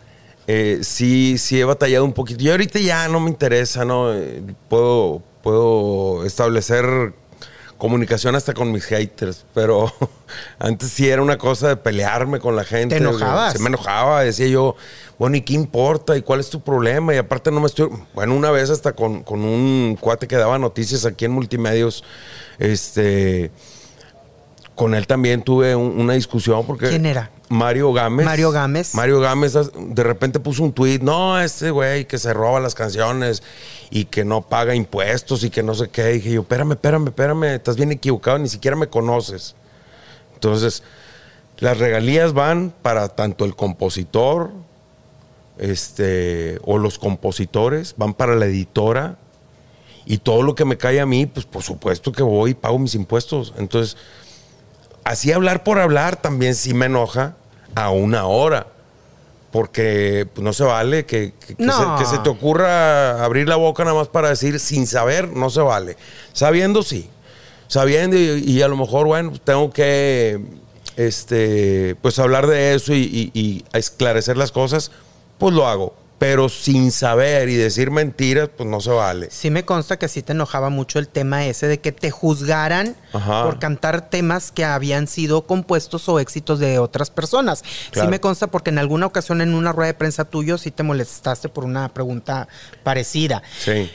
eh, 0.47 0.79
sí, 0.83 1.39
sí 1.39 1.61
he 1.61 1.65
batallado 1.65 2.05
un 2.05 2.13
poquito. 2.13 2.43
Y 2.45 2.51
ahorita 2.51 2.79
ya 2.79 3.09
no 3.09 3.21
me 3.21 3.31
interesa, 3.31 3.85
¿no? 3.85 4.13
Eh, 4.15 4.43
puedo, 4.69 5.23
puedo 5.43 6.25
establecer 6.25 7.15
comunicación 7.79 8.35
hasta 8.37 8.55
con 8.55 8.73
mis 8.73 8.85
haters, 8.87 9.45
pero 9.53 9.93
antes 10.59 10.89
sí 10.91 11.09
era 11.11 11.21
una 11.21 11.37
cosa 11.37 11.69
de 11.69 11.77
pelearme 11.77 12.41
con 12.41 12.57
la 12.57 12.65
gente. 12.65 12.95
¿Te 12.97 13.03
enojabas? 13.03 13.53
Se 13.53 13.59
me 13.59 13.69
enojaba, 13.69 14.23
decía 14.23 14.47
yo, 14.47 14.77
bueno, 15.19 15.37
¿y 15.37 15.43
qué 15.43 15.53
importa? 15.53 16.17
¿Y 16.17 16.23
cuál 16.23 16.41
es 16.41 16.49
tu 16.49 16.63
problema? 16.63 17.15
Y 17.15 17.19
aparte 17.19 17.51
no 17.51 17.61
me 17.61 17.67
estoy... 17.67 17.91
Bueno, 18.15 18.35
una 18.35 18.51
vez 18.51 18.71
hasta 18.71 18.93
con, 18.95 19.23
con 19.23 19.45
un 19.45 19.99
cuate 20.01 20.27
que 20.27 20.37
daba 20.37 20.59
noticias 20.59 21.05
aquí 21.05 21.27
en 21.27 21.33
Multimedios, 21.33 22.03
este... 22.59 23.51
Con 24.75 24.95
él 24.95 25.07
también 25.07 25.43
tuve 25.43 25.75
un- 25.75 25.99
una 26.01 26.13
discusión 26.15 26.67
porque... 26.67 26.89
¿Quién 26.91 27.07
era? 27.07 27.31
Mario 27.49 27.93
Gámez. 27.93 28.27
Mario 28.27 28.51
Gámez. 28.51 28.95
Mario 28.95 29.21
Gámez 29.21 29.55
de 29.75 30.03
repente 30.03 30.41
puso 30.41 30.63
un 30.63 30.73
tweet, 30.73 30.99
no, 31.01 31.41
este 31.41 31.71
güey 31.71 32.07
que 32.07 32.19
se 32.19 32.33
roba 32.33 32.61
las 32.61 32.75
canciones 32.75 33.43
y 33.91 34.07
que 34.07 34.25
no 34.25 34.43
paga 34.43 34.75
impuestos 34.75 35.45
y 35.45 35.51
que 35.51 35.63
no 35.63 35.75
sé 35.75 35.89
qué. 35.89 36.11
Y 36.11 36.15
dije 36.15 36.33
yo, 36.33 36.41
espérame, 36.43 36.73
espérame, 36.73 37.09
espérame, 37.09 37.45
estás 37.55 37.77
bien 37.77 37.93
equivocado, 37.93 38.39
ni 38.39 38.49
siquiera 38.49 38.77
me 38.77 38.89
conoces. 38.89 39.55
Entonces, 40.35 40.83
las 41.59 41.79
regalías 41.79 42.33
van 42.33 42.73
para 42.83 43.09
tanto 43.09 43.45
el 43.45 43.55
compositor, 43.55 44.51
este, 45.59 46.59
o 46.65 46.79
los 46.79 46.99
compositores, 46.99 47.95
van 47.97 48.13
para 48.13 48.35
la 48.35 48.47
editora, 48.47 49.17
y 50.05 50.19
todo 50.19 50.43
lo 50.43 50.55
que 50.55 50.65
me 50.65 50.77
cae 50.77 51.01
a 51.01 51.07
mí, 51.07 51.27
pues 51.27 51.47
por 51.47 51.63
supuesto 51.63 52.13
que 52.13 52.23
voy 52.23 52.53
y 52.53 52.55
pago 52.55 52.79
mis 52.79 52.95
impuestos. 52.95 53.53
Entonces, 53.59 53.97
así 55.07 55.33
hablar 55.33 55.63
por 55.65 55.79
hablar 55.79 56.17
también 56.17 56.55
sí 56.55 56.75
me 56.75 56.87
enoja 56.87 57.35
a 57.75 57.91
una 57.91 58.27
hora. 58.27 58.67
Porque 59.53 60.27
pues, 60.35 60.45
no 60.45 60.53
se 60.53 60.65
vale 60.65 61.07
que, 61.07 61.33
que- 61.41 61.55
se, 61.55 61.99
que 61.99 62.05
se 62.05 62.19
te 62.19 62.29
ocurra 62.29 63.25
abrir 63.25 63.49
la 63.49 63.57
boca 63.57 63.85
nada 63.85 63.97
más 63.97 64.09
para 64.09 64.29
decir 64.29 64.61
sin 64.61 64.87
saber, 64.87 65.29
no 65.31 65.49
se 65.51 65.61
vale. 65.63 65.97
Sabiendo, 66.35 66.83
sí. 66.83 67.09
Sabiendo 67.69 68.17
y, 68.17 68.45
y 68.47 68.63
a 68.63 68.69
lo 68.69 68.77
mejor, 68.77 69.07
bueno, 69.07 69.33
tengo 69.43 69.71
que 69.71 70.41
este, 70.97 71.97
pues 72.03 72.19
hablar 72.19 72.47
de 72.47 72.75
eso 72.75 72.93
y, 72.93 72.99
y- 73.35 73.39
y 73.41 73.65
esclarecer 73.73 74.37
las 74.37 74.53
cosas, 74.53 74.91
pues 75.39 75.55
lo 75.55 75.67
hago. 75.67 75.95
Pero 76.19 76.49
sin 76.49 76.93
saber 76.93 77.51
y 77.51 77.57
decir 77.57 77.91
mentiras, 77.91 78.49
pues 78.57 78.67
no 78.67 78.81
se 78.81 78.91
vale. 78.91 79.29
Sí 79.31 79.51
me 79.51 79.67
consta 79.67 79.99
que 79.99 80.09
sí 80.09 80.23
te 80.23 80.33
enojaba 80.33 80.71
mucho 80.71 80.99
el 80.99 81.09
tema 81.09 81.45
ese 81.45 81.67
de 81.67 81.79
que 81.79 81.93
te 81.93 82.11
juzgaran 82.11 82.97
Ajá. 83.13 83.45
por 83.45 83.59
cantar 83.59 84.09
temas 84.09 84.51
que 84.51 84.65
habían 84.65 85.09
sido 85.09 85.47
compuestos 85.47 86.09
o 86.09 86.19
éxitos 86.19 86.59
de 86.59 86.79
otras 86.79 87.11
personas. 87.11 87.63
Claro. 87.91 88.07
Sí 88.07 88.11
me 88.11 88.19
consta 88.19 88.47
porque 88.47 88.71
en 88.71 88.79
alguna 88.79 89.05
ocasión 89.05 89.43
en 89.43 89.55
una 89.55 89.73
rueda 89.73 89.89
de 89.89 89.95
prensa 89.95 90.25
tuyo 90.25 90.57
sí 90.57 90.71
te 90.71 90.83
molestaste 90.83 91.51
por 91.51 91.65
una 91.65 91.93
pregunta 91.93 92.49
parecida. 92.83 93.43
Sí. 93.59 93.91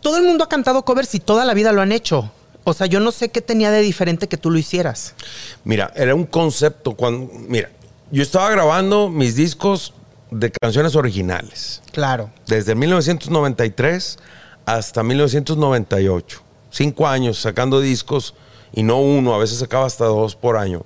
Todo 0.00 0.16
el 0.16 0.24
mundo 0.24 0.44
ha 0.44 0.48
cantado 0.48 0.82
covers 0.82 1.14
y 1.14 1.20
toda 1.20 1.44
la 1.44 1.52
vida 1.52 1.72
lo 1.72 1.82
han 1.82 1.92
hecho. 1.92 2.30
O 2.64 2.72
sea, 2.72 2.86
yo 2.86 3.00
no 3.00 3.12
sé 3.12 3.28
qué 3.28 3.40
tenía 3.42 3.70
de 3.70 3.80
diferente 3.80 4.28
que 4.28 4.36
tú 4.36 4.50
lo 4.50 4.58
hicieras. 4.58 5.14
Mira, 5.62 5.92
era 5.94 6.14
un 6.14 6.24
concepto 6.24 6.94
cuando. 6.94 7.30
Mira, 7.32 7.70
yo 8.10 8.22
estaba 8.22 8.50
grabando 8.50 9.08
mis 9.08 9.36
discos 9.36 9.92
de 10.30 10.50
canciones 10.50 10.96
originales. 10.96 11.82
Claro. 11.92 12.30
Desde 12.46 12.74
1993 12.74 14.18
hasta 14.64 15.02
1998. 15.02 16.42
Cinco 16.70 17.06
años 17.06 17.38
sacando 17.38 17.80
discos 17.80 18.34
y 18.72 18.82
no 18.82 19.00
uno, 19.00 19.34
a 19.34 19.38
veces 19.38 19.58
sacaba 19.58 19.86
hasta 19.86 20.04
dos 20.04 20.36
por 20.36 20.56
año 20.56 20.84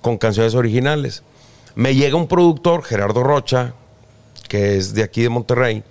con 0.00 0.18
canciones 0.18 0.54
originales. 0.54 1.22
Me 1.74 1.94
llega 1.94 2.16
un 2.16 2.28
productor, 2.28 2.82
Gerardo 2.82 3.22
Rocha, 3.22 3.74
que 4.48 4.76
es 4.76 4.94
de 4.94 5.02
aquí 5.02 5.22
de 5.22 5.28
Monterrey, 5.28 5.82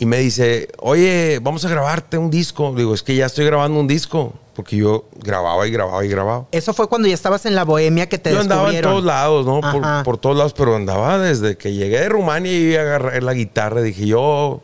Y 0.00 0.06
me 0.06 0.18
dice, 0.18 0.68
oye, 0.78 1.38
vamos 1.40 1.64
a 1.64 1.68
grabarte 1.68 2.18
un 2.18 2.28
disco. 2.28 2.74
Digo, 2.76 2.94
es 2.94 3.02
que 3.02 3.14
ya 3.14 3.26
estoy 3.26 3.46
grabando 3.46 3.78
un 3.78 3.86
disco. 3.86 4.34
Porque 4.54 4.76
yo 4.76 5.06
grababa 5.16 5.66
y 5.66 5.70
grababa 5.70 6.04
y 6.04 6.08
grababa. 6.08 6.46
Eso 6.52 6.72
fue 6.72 6.88
cuando 6.88 7.08
ya 7.08 7.14
estabas 7.14 7.44
en 7.44 7.54
la 7.54 7.64
bohemia 7.64 8.08
que 8.08 8.18
te 8.18 8.32
Yo 8.32 8.40
andaba 8.40 8.72
en 8.72 8.82
todos 8.82 9.04
lados, 9.04 9.44
¿no? 9.46 9.60
Por 10.04 10.18
todos 10.18 10.36
lados, 10.36 10.54
pero 10.54 10.76
andaba 10.76 11.18
desde 11.18 11.56
que 11.56 11.72
llegué 11.72 12.00
de 12.00 12.08
Rumania 12.08 12.52
y 12.52 12.76
agarré 12.76 13.20
la 13.20 13.34
guitarra. 13.34 13.82
Dije, 13.82 14.06
yo 14.06 14.62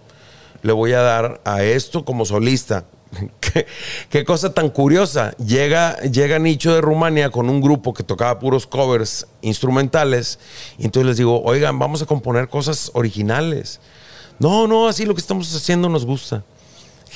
le 0.62 0.72
voy 0.72 0.92
a 0.92 1.00
dar 1.00 1.40
a 1.44 1.62
esto 1.62 2.04
como 2.04 2.24
solista. 2.24 2.84
¿Qué, 3.40 3.66
qué 4.08 4.24
cosa 4.24 4.54
tan 4.54 4.68
curiosa. 4.68 5.32
Llega, 5.38 5.98
llega 6.02 6.38
Nicho 6.38 6.72
de 6.72 6.80
Rumania 6.80 7.30
con 7.30 7.50
un 7.50 7.60
grupo 7.60 7.92
que 7.92 8.04
tocaba 8.04 8.38
puros 8.38 8.66
covers 8.66 9.26
instrumentales. 9.40 10.38
Y 10.78 10.84
entonces 10.84 11.06
les 11.08 11.16
digo, 11.16 11.42
oigan, 11.42 11.78
vamos 11.78 12.02
a 12.02 12.06
componer 12.06 12.48
cosas 12.48 12.90
originales. 12.94 13.80
No, 14.38 14.66
no, 14.66 14.88
así 14.88 15.04
lo 15.04 15.14
que 15.14 15.20
estamos 15.20 15.54
haciendo 15.54 15.88
nos 15.88 16.06
gusta. 16.06 16.44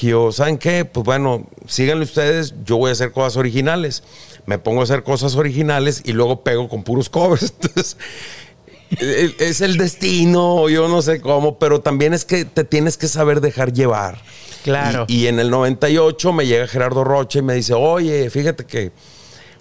Yo, 0.00 0.32
¿saben 0.32 0.58
qué? 0.58 0.84
Pues 0.84 1.04
bueno, 1.04 1.46
síganle 1.66 2.04
ustedes, 2.04 2.54
yo 2.64 2.76
voy 2.76 2.90
a 2.90 2.92
hacer 2.92 3.12
cosas 3.12 3.36
originales. 3.36 4.02
Me 4.46 4.58
pongo 4.58 4.80
a 4.80 4.84
hacer 4.84 5.02
cosas 5.04 5.36
originales 5.36 6.02
y 6.04 6.12
luego 6.12 6.42
pego 6.42 6.68
con 6.68 6.82
puros 6.82 7.08
covers. 7.08 7.54
Entonces, 7.60 7.96
es 9.38 9.60
el 9.60 9.76
destino, 9.76 10.68
yo 10.68 10.88
no 10.88 11.00
sé 11.02 11.20
cómo, 11.20 11.58
pero 11.58 11.80
también 11.80 12.12
es 12.12 12.24
que 12.24 12.44
te 12.44 12.64
tienes 12.64 12.96
que 12.96 13.08
saber 13.08 13.40
dejar 13.40 13.72
llevar. 13.72 14.20
Claro. 14.64 15.04
Y, 15.08 15.22
y 15.22 15.26
en 15.28 15.38
el 15.38 15.50
98 15.50 16.32
me 16.32 16.46
llega 16.46 16.66
Gerardo 16.66 17.04
Rocha 17.04 17.38
y 17.38 17.42
me 17.42 17.54
dice, 17.54 17.74
oye, 17.74 18.28
fíjate 18.30 18.64
que 18.64 18.92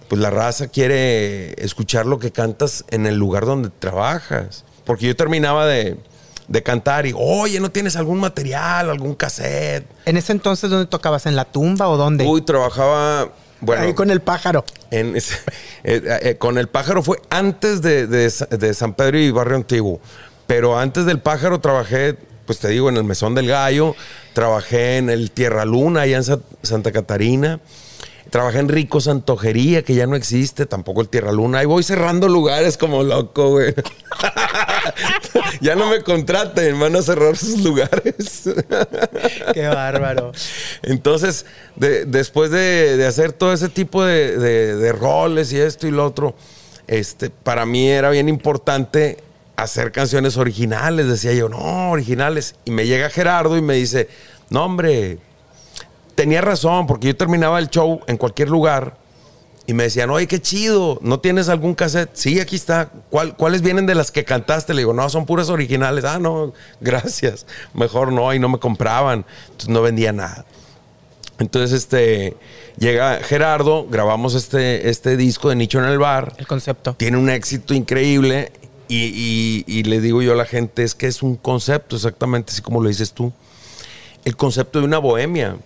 pues 0.08 0.20
la 0.20 0.30
raza 0.30 0.68
quiere 0.68 1.52
escuchar 1.62 2.06
lo 2.06 2.18
que 2.18 2.30
cantas 2.30 2.84
en 2.90 3.06
el 3.06 3.16
lugar 3.16 3.46
donde 3.46 3.70
trabajas. 3.70 4.64
Porque 4.84 5.06
yo 5.06 5.16
terminaba 5.16 5.66
de, 5.66 5.96
de 6.48 6.62
cantar 6.62 7.06
y, 7.06 7.14
oye, 7.16 7.58
¿no 7.60 7.70
tienes 7.70 7.96
algún 7.96 8.18
material, 8.20 8.90
algún 8.90 9.14
cassette? 9.14 9.86
En 10.04 10.16
ese 10.16 10.32
entonces, 10.32 10.70
¿dónde 10.70 10.86
tocabas? 10.86 11.26
¿En 11.26 11.36
la 11.36 11.44
tumba 11.44 11.88
o 11.88 11.96
dónde? 11.96 12.24
Uy, 12.26 12.42
trabajaba, 12.42 13.30
bueno, 13.60 13.82
Ahí 13.82 13.94
con 13.94 14.10
el 14.10 14.20
pájaro. 14.20 14.64
en 14.90 15.16
ese- 15.16 15.36
eh, 15.84 16.02
eh, 16.22 16.36
con 16.36 16.58
el 16.58 16.68
pájaro 16.68 17.02
fue 17.02 17.20
antes 17.30 17.80
de, 17.82 18.06
de 18.06 18.30
de 18.50 18.74
San 18.74 18.94
Pedro 18.94 19.18
y 19.18 19.30
Barrio 19.30 19.56
Antiguo. 19.56 20.00
Pero 20.46 20.78
antes 20.78 21.06
del 21.06 21.20
pájaro 21.20 21.60
trabajé, 21.60 22.16
pues 22.46 22.58
te 22.58 22.68
digo, 22.68 22.90
en 22.90 22.98
el 22.98 23.04
Mesón 23.04 23.34
del 23.34 23.48
Gallo, 23.48 23.96
trabajé 24.34 24.98
en 24.98 25.08
el 25.08 25.30
Tierra 25.30 25.64
Luna, 25.64 26.02
allá 26.02 26.18
en 26.18 26.24
Sa- 26.24 26.40
Santa 26.62 26.92
Catarina. 26.92 27.60
Trabajé 28.34 28.58
en 28.58 28.68
Rico 28.68 29.00
Santojería, 29.00 29.84
que 29.84 29.94
ya 29.94 30.08
no 30.08 30.16
existe, 30.16 30.66
tampoco 30.66 31.00
el 31.00 31.08
Tierra 31.08 31.30
Luna. 31.30 31.60
Ahí 31.60 31.66
voy 31.66 31.84
cerrando 31.84 32.26
lugares 32.28 32.76
como 32.76 33.04
loco, 33.04 33.50
güey. 33.50 33.72
ya 35.60 35.76
no 35.76 35.88
me 35.88 36.02
contraten, 36.02 36.80
van 36.80 36.96
a 36.96 37.02
cerrar 37.02 37.36
sus 37.36 37.60
lugares. 37.60 38.42
Qué 39.52 39.68
bárbaro. 39.68 40.32
Entonces, 40.82 41.46
de- 41.76 42.06
después 42.06 42.50
de, 42.50 42.96
de 42.96 43.06
hacer 43.06 43.30
todo 43.30 43.52
ese 43.52 43.68
tipo 43.68 44.04
de, 44.04 44.36
de- 44.36 44.76
de 44.78 44.90
roles 44.92 45.52
y 45.52 45.60
esto 45.60 45.86
y 45.86 45.92
lo 45.92 46.04
otro, 46.04 46.34
este, 46.88 47.30
para 47.30 47.64
mí 47.66 47.88
era 47.88 48.10
bien 48.10 48.28
importante 48.28 49.18
hacer 49.54 49.92
canciones 49.92 50.36
originales. 50.36 51.06
Decía 51.06 51.34
yo, 51.34 51.48
no, 51.48 51.92
originales. 51.92 52.56
Y 52.64 52.72
me 52.72 52.84
llega 52.88 53.10
Gerardo 53.10 53.56
y 53.56 53.62
me 53.62 53.74
dice, 53.74 54.08
no, 54.50 54.64
hombre, 54.64 55.18
tenía 56.14 56.40
razón, 56.40 56.86
porque 56.86 57.08
yo 57.08 57.16
terminaba 57.16 57.58
el 57.58 57.68
show 57.68 58.00
en 58.06 58.16
cualquier 58.16 58.48
lugar 58.50 58.96
y 59.66 59.72
me 59.72 59.84
decían, 59.84 60.10
oye, 60.10 60.26
qué 60.26 60.40
chido, 60.42 60.98
¿no 61.02 61.20
tienes 61.20 61.48
algún 61.48 61.74
cassette? 61.74 62.10
Sí, 62.14 62.38
aquí 62.40 62.56
está. 62.56 62.90
¿Cuál- 63.10 63.34
¿Cuáles 63.36 63.62
vienen 63.62 63.86
de 63.86 63.94
las 63.94 64.10
que 64.10 64.24
cantaste? 64.24 64.74
Le 64.74 64.80
digo, 64.82 64.92
no, 64.92 65.08
son 65.08 65.24
puras 65.26 65.48
originales. 65.48 66.04
Ah, 66.04 66.18
no, 66.18 66.52
gracias. 66.80 67.46
Mejor 67.72 68.12
no, 68.12 68.32
y 68.34 68.38
no 68.38 68.48
me 68.48 68.58
compraban. 68.58 69.24
Entonces 69.46 69.68
no 69.70 69.80
vendía 69.80 70.12
nada. 70.12 70.44
Entonces, 71.38 71.72
este, 71.72 72.36
llega 72.78 73.18
Gerardo, 73.22 73.86
grabamos 73.90 74.34
este, 74.34 74.88
este 74.88 75.16
disco 75.16 75.48
de 75.48 75.56
Nicho 75.56 75.78
en 75.80 75.86
el 75.86 75.98
Bar. 75.98 76.34
El 76.36 76.46
concepto. 76.46 76.94
Tiene 76.94 77.16
un 77.16 77.28
éxito 77.30 77.74
increíble 77.74 78.52
y, 78.86 79.04
y- 79.06 79.64
y 79.66 79.82
le 79.84 80.00
digo 80.00 80.22
yo 80.22 80.32
a 80.32 80.36
la 80.36 80.44
gente, 80.44 80.84
es 80.84 80.94
que 80.94 81.06
es 81.06 81.22
un 81.22 81.34
concepto, 81.36 81.96
exactamente 81.96 82.52
así 82.52 82.62
como 82.62 82.80
lo 82.82 82.88
dices 82.88 83.12
tú. 83.12 83.32
El 84.24 84.36
concepto 84.36 84.78
de 84.78 84.84
una 84.84 84.98
bohemia. 84.98 85.56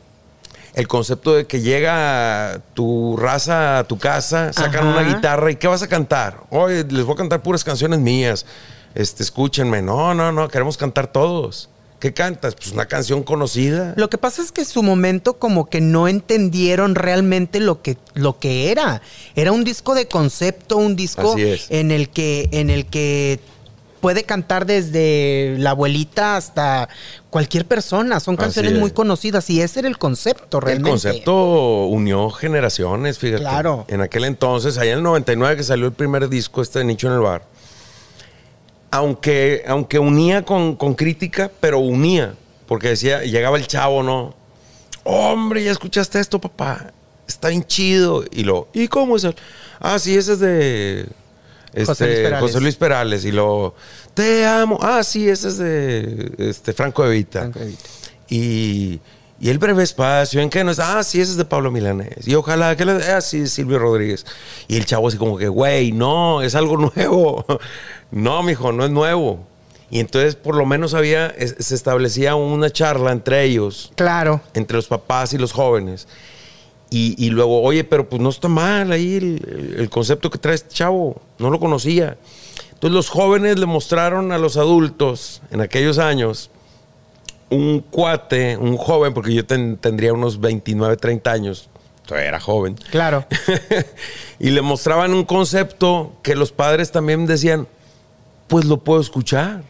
El 0.79 0.87
concepto 0.87 1.35
de 1.35 1.45
que 1.45 1.61
llega 1.61 2.63
tu 2.73 3.17
raza 3.17 3.81
a 3.81 3.85
tu 3.85 3.99
casa, 3.99 4.53
sacan 4.53 4.87
Ajá. 4.87 5.01
una 5.01 5.13
guitarra 5.13 5.51
y 5.51 5.57
¿qué 5.57 5.67
vas 5.67 5.83
a 5.83 5.89
cantar? 5.89 6.45
Oye, 6.51 6.85
les 6.89 7.05
voy 7.05 7.15
a 7.15 7.17
cantar 7.17 7.43
puras 7.43 7.65
canciones 7.65 7.99
mías. 7.99 8.47
Este, 8.95 9.25
escúchenme. 9.25 9.83
No, 9.83 10.15
no, 10.15 10.31
no, 10.31 10.47
queremos 10.47 10.77
cantar 10.77 11.11
todos. 11.11 11.69
¿Qué 11.99 12.15
cantas? 12.15 12.55
Pues 12.55 12.71
una 12.71 12.87
canción 12.87 13.25
conocida. 13.25 13.95
Lo 13.97 14.09
que 14.09 14.19
pasa 14.19 14.41
es 14.41 14.53
que 14.53 14.61
en 14.61 14.69
su 14.69 14.85
momento 14.85 15.41
como 15.41 15.69
que 15.69 15.81
no 15.81 16.07
entendieron 16.07 16.95
realmente 16.95 17.59
lo 17.59 17.83
que, 17.83 17.99
lo 18.15 18.39
que 18.39 18.71
era. 18.71 19.03
Era 19.35 19.51
un 19.51 19.65
disco 19.65 19.97
de 19.97 20.07
concepto, 20.07 20.77
un 20.77 20.95
disco 20.95 21.35
en 21.37 21.91
el 21.91 22.09
que, 22.09 22.49
en 22.53 22.71
el 22.71 22.87
que 22.87 23.41
puede 24.01 24.25
cantar 24.25 24.67
desde 24.67 25.57
la 25.59 25.71
abuelita 25.71 26.37
hasta 26.37 26.89
cualquier 27.31 27.67
persona. 27.67 28.21
Son 28.21 28.37
canciones 28.37 28.73
es. 28.73 28.79
muy 28.79 28.91
conocidas 28.91 29.49
y 29.51 29.61
ese 29.61 29.81
era 29.81 29.89
el 29.89 29.99
concepto 29.99 30.59
El 30.59 30.65
realmente. 30.65 30.91
concepto 30.91 31.87
unió 31.87 32.31
generaciones, 32.31 33.19
fíjate. 33.19 33.43
Claro. 33.43 33.85
En 33.89 34.01
aquel 34.01 34.25
entonces, 34.25 34.79
allá 34.79 34.93
en 34.93 34.99
el 34.99 35.05
99 35.05 35.57
que 35.57 35.63
salió 35.63 35.87
el 35.87 35.93
primer 35.93 36.29
disco 36.29 36.63
este 36.63 36.81
de 36.81 36.85
Nicho 36.87 37.09
en 37.09 37.15
el 37.15 37.21
Bar, 37.21 37.43
aunque, 38.91 39.65
aunque 39.67 39.99
unía 39.99 40.45
con, 40.45 40.77
con 40.77 40.95
crítica, 40.95 41.51
pero 41.61 41.79
unía, 41.79 42.35
porque 42.67 42.89
decía, 42.89 43.23
llegaba 43.23 43.59
el 43.59 43.67
chavo, 43.67 44.03
¿no? 44.03 44.35
Hombre, 45.05 45.65
ya 45.65 45.71
escuchaste 45.71 46.21
esto, 46.21 46.41
papá. 46.41 46.93
Está 47.27 47.49
bien 47.49 47.65
chido. 47.65 48.25
Y 48.31 48.45
lo, 48.45 48.69
¿y 48.73 48.89
cómo 48.89 49.17
es 49.17 49.25
el? 49.25 49.35
Ah, 49.81 49.99
sí, 49.99 50.17
ese 50.17 50.33
es 50.35 50.41
de 50.41 51.07
este, 51.73 51.85
José 51.87 52.07
Luis 52.07 52.17
Perales. 52.21 52.41
José 52.41 52.61
Luis 52.61 52.77
Perales. 52.77 53.25
Y 53.25 53.33
lo, 53.33 53.75
te 54.15 54.47
amo. 54.47 54.79
Ah, 54.83 55.03
sí, 55.03 55.29
ese 55.29 55.49
es 55.49 55.59
de 55.59 56.33
este, 56.39 56.73
Franco 56.73 57.05
Evita. 57.07 57.41
Franco 57.41 57.61
Evita. 57.61 57.83
Y, 58.29 59.01
y 59.41 59.51
el 59.51 59.59
breve 59.59 59.83
espacio, 59.85 60.41
¿en 60.41 60.51
qué 60.51 60.65
no 60.65 60.71
es? 60.73 60.79
Ah, 60.79 61.03
sí, 61.05 61.21
ese 61.21 61.33
es 61.33 61.37
de 61.37 61.45
Pablo 61.45 61.71
Milanés. 61.71 62.27
Y 62.27 62.35
ojalá 62.35 62.77
que 62.77 62.85
le. 62.85 62.93
Ah, 63.11 63.21
sí, 63.21 63.47
Silvio 63.47 63.79
Rodríguez. 63.79 64.27
Y 64.67 64.77
el 64.77 64.85
chavo 64.85 65.09
así 65.09 65.17
como 65.17 65.39
que, 65.39 65.49
güey, 65.49 65.93
no, 65.93 66.43
es 66.43 66.55
algo 66.55 66.77
nuevo. 66.95 67.45
no, 68.11 68.43
mijo, 68.43 68.73
no 68.73 68.85
es 68.85 68.91
nuevo. 68.91 69.47
Y 69.91 70.01
entonces, 70.01 70.35
por 70.35 70.55
lo 70.55 70.67
menos 70.67 70.93
había, 70.93 71.35
se 71.59 71.75
establecía 71.75 72.35
una 72.35 72.69
charla 72.71 73.11
entre 73.11 73.45
ellos, 73.45 73.91
Claro. 73.97 74.43
entre 74.53 74.77
los 74.77 74.87
papás 74.87 75.33
y 75.33 75.39
los 75.39 75.53
jóvenes. 75.53 76.07
Y, 76.91 77.15
y 77.23 77.31
luego, 77.31 77.61
oye, 77.63 77.85
pero 77.85 78.09
pues 78.09 78.23
no 78.23 78.31
está 78.31 78.49
mal 78.49 78.93
ahí 78.93 79.17
el, 79.17 79.75
el 79.79 79.91
concepto 79.91 80.31
que 80.31 80.39
trae 80.39 80.55
este 80.55 80.71
chavo. 80.75 81.21
No 81.39 81.51
lo 81.51 81.59
conocía. 81.61 82.17
Entonces, 82.73 82.95
los 82.95 83.09
jóvenes 83.11 83.59
le 83.59 83.67
mostraron 83.67 84.33
a 84.33 84.39
los 84.39 84.57
adultos 84.57 85.43
en 85.51 85.61
aquellos 85.61 85.99
años 85.99 86.51
un 87.51 87.81
cuate, 87.81 88.57
un 88.57 88.77
joven, 88.77 89.13
porque 89.15 89.35
yo 89.35 89.45
ten- 89.45 89.77
tendría 89.79 90.13
unos 90.13 90.39
29, 90.41 90.97
30 90.97 91.31
años, 91.33 91.69
todavía 92.07 92.29
era 92.29 92.41
joven, 92.41 92.77
Claro. 92.91 93.27
y 94.39 94.51
le 94.51 94.61
mostraban 94.63 95.13
un 95.15 95.25
concepto 95.25 96.13
que 96.23 96.35
los 96.37 96.53
padres 96.53 96.93
también 96.93 97.27
decían, 97.27 97.67
pues 98.49 98.65
lo 98.67 98.79
puedo 98.79 99.01
escuchar. 99.01 99.63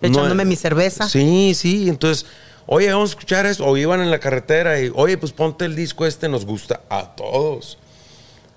No 0.00 0.08
Echándome 0.08 0.44
es- 0.44 0.48
mi 0.48 0.56
cerveza. 0.56 1.08
Sí, 1.08 1.54
sí, 1.54 1.88
entonces, 1.88 2.26
oye, 2.66 2.90
vamos 2.92 3.10
a 3.10 3.12
escuchar 3.12 3.46
esto, 3.46 3.64
o 3.64 3.76
iban 3.76 4.00
en 4.00 4.10
la 4.10 4.18
carretera 4.18 4.80
y, 4.80 4.90
oye, 4.94 5.16
pues 5.18 5.32
ponte 5.32 5.64
el 5.64 5.74
disco 5.76 6.06
este, 6.06 6.28
nos 6.28 6.44
gusta 6.46 6.80
a 6.90 7.14
todos. 7.14 7.78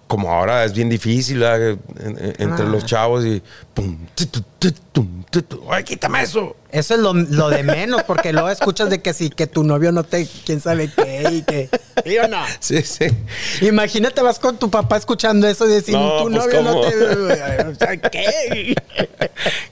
Como 0.07 0.31
ahora 0.31 0.63
es 0.65 0.73
bien 0.73 0.89
difícil 0.89 1.39
¿verdad? 1.39 1.69
En- 1.69 1.79
en- 2.17 2.35
entre 2.39 2.65
Ah. 2.65 2.69
los 2.69 2.83
chavos 2.85 3.23
y 3.25 3.41
pum, 3.73 3.97
tu, 4.15 4.25
tu, 4.59 4.71
tu. 5.43 5.63
Oye, 5.67 5.83
quítame 5.83 6.23
eso. 6.23 6.55
Eso 6.71 6.93
es 6.93 6.99
lo, 6.99 7.13
lo 7.13 7.49
de 7.49 7.63
menos, 7.63 8.03
porque 8.03 8.31
luego 8.31 8.49
escuchas 8.49 8.89
de 8.91 9.01
que 9.01 9.13
sí, 9.13 9.29
que 9.31 9.47
tu 9.47 9.63
novio 9.63 9.91
no 9.91 10.03
te, 10.03 10.27
quién 10.45 10.61
sabe 10.61 10.89
qué, 10.95 11.27
y 11.31 11.41
que. 11.41 11.69
¿Sí 12.05 12.17
o 12.19 12.27
no? 12.27 12.37
Sí, 12.59 12.81
sí. 12.83 13.05
Imagínate, 13.61 14.21
vas 14.21 14.37
con 14.39 14.57
tu 14.57 14.69
papá 14.69 14.97
escuchando 14.97 15.47
eso 15.47 15.65
y 15.67 15.71
decir, 15.71 15.95
No, 15.95 16.23
tu 16.23 16.31
pues, 16.31 16.35
novio 16.35 16.61
no 16.61 16.81
te. 16.81 17.99
¿Qué? 18.11 18.75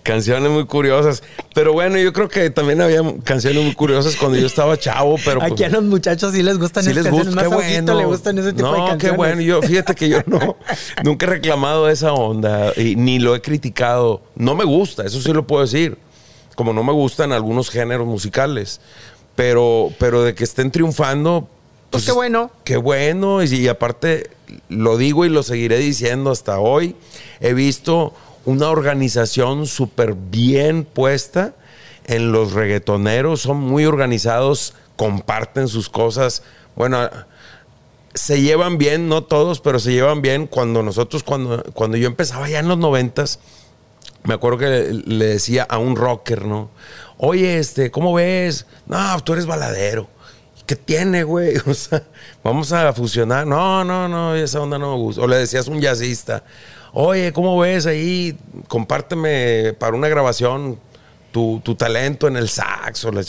Canciones 0.03 0.49
muy 0.51 0.65
curiosas. 0.65 1.23
Pero 1.53 1.73
bueno, 1.73 1.97
yo 1.97 2.13
creo 2.13 2.27
que 2.29 2.49
también 2.49 2.81
había 2.81 3.01
canciones 3.23 3.63
muy 3.63 3.73
curiosas 3.73 4.15
cuando 4.15 4.37
yo 4.37 4.47
estaba 4.47 4.77
chavo, 4.77 5.17
pero 5.23 5.39
pues, 5.39 5.51
Aquí 5.51 5.63
a 5.63 5.69
los 5.69 5.83
muchachos 5.83 6.33
sí 6.33 6.43
les 6.43 6.57
gustan 6.57 6.83
sí 6.83 6.91
esas 6.91 7.03
les 7.03 7.13
canciones. 7.13 7.35
gusta, 7.35 7.49
Más 7.49 7.63
bueno. 7.63 7.95
le 7.95 8.05
gustan 8.05 8.37
ese 8.39 8.53
tipo 8.53 8.63
no, 8.63 8.71
de 8.71 8.77
canciones. 8.89 9.01
qué 9.03 9.11
bueno. 9.11 9.41
Yo, 9.41 9.61
fíjate 9.61 9.95
que 9.95 10.09
yo 10.09 10.19
no, 10.25 10.57
nunca 11.03 11.25
he 11.25 11.29
reclamado 11.29 11.89
esa 11.89 12.13
onda 12.13 12.73
y 12.75 12.95
ni 12.95 13.19
lo 13.19 13.35
he 13.35 13.41
criticado. 13.41 14.21
No 14.35 14.55
me 14.55 14.65
gusta, 14.65 15.03
eso 15.05 15.21
sí 15.21 15.31
lo 15.31 15.45
puedo 15.45 15.63
decir. 15.63 15.97
Como 16.57 16.73
no 16.73 16.83
me 16.83 16.91
gustan 16.91 17.31
algunos 17.31 17.69
géneros 17.69 18.05
musicales. 18.05 18.81
Pero, 19.37 19.93
pero 19.97 20.23
de 20.23 20.35
que 20.35 20.43
estén 20.43 20.71
triunfando. 20.71 21.47
Pues 21.91 22.03
qué 22.03 22.11
bueno. 22.11 22.51
Qué 22.65 22.75
bueno. 22.75 23.41
Y, 23.41 23.55
y 23.55 23.67
aparte, 23.69 24.31
lo 24.67 24.97
digo 24.97 25.23
y 25.23 25.29
lo 25.29 25.43
seguiré 25.43 25.77
diciendo 25.77 26.31
hasta 26.31 26.59
hoy. 26.59 26.97
He 27.39 27.53
visto 27.53 28.13
una 28.43 28.69
organización 28.69 29.67
súper 29.67 30.15
bien 30.15 30.83
puesta 30.83 31.53
en 32.05 32.31
los 32.31 32.53
reggaetoneros, 32.53 33.41
son 33.41 33.57
muy 33.57 33.85
organizados, 33.85 34.73
comparten 34.95 35.67
sus 35.67 35.89
cosas. 35.89 36.41
Bueno, 36.75 37.09
se 38.13 38.41
llevan 38.41 38.77
bien, 38.77 39.09
no 39.09 39.23
todos, 39.23 39.59
pero 39.59 39.79
se 39.79 39.91
llevan 39.91 40.21
bien. 40.21 40.47
Cuando 40.47 40.81
nosotros, 40.81 41.23
cuando, 41.23 41.63
cuando 41.73 41.97
yo 41.97 42.07
empezaba 42.07 42.49
ya 42.49 42.59
en 42.59 42.67
los 42.67 42.77
noventas, 42.77 43.39
me 44.23 44.33
acuerdo 44.33 44.57
que 44.57 45.01
le 45.05 45.25
decía 45.25 45.65
a 45.69 45.77
un 45.77 45.95
rocker, 45.95 46.45
¿no? 46.45 46.69
Oye, 47.17 47.57
este, 47.57 47.91
¿cómo 47.91 48.13
ves? 48.13 48.65
No, 48.85 49.19
tú 49.21 49.33
eres 49.33 49.45
baladero. 49.45 50.07
¿Qué 50.65 50.75
tiene, 50.75 51.23
güey? 51.23 51.55
O 51.65 51.73
sea, 51.73 52.03
vamos 52.43 52.71
a 52.73 52.91
fusionar. 52.93 53.47
No, 53.47 53.83
no, 53.83 54.07
no, 54.07 54.35
esa 54.35 54.61
onda 54.61 54.77
no 54.77 54.91
me 54.91 54.97
gusta. 54.97 55.21
O 55.21 55.27
le 55.27 55.37
decías 55.37 55.67
a 55.67 55.71
un 55.71 55.81
jazzista, 55.81 56.43
oye, 56.93 57.31
¿cómo 57.33 57.57
ves 57.57 57.85
ahí? 57.85 58.37
Compárteme 58.67 59.73
para 59.79 59.95
una 59.95 60.09
grabación 60.09 60.79
tu, 61.31 61.61
tu 61.63 61.75
talento 61.75 62.27
en 62.27 62.35
el 62.37 62.49
saxo. 62.49 63.11
La 63.11 63.23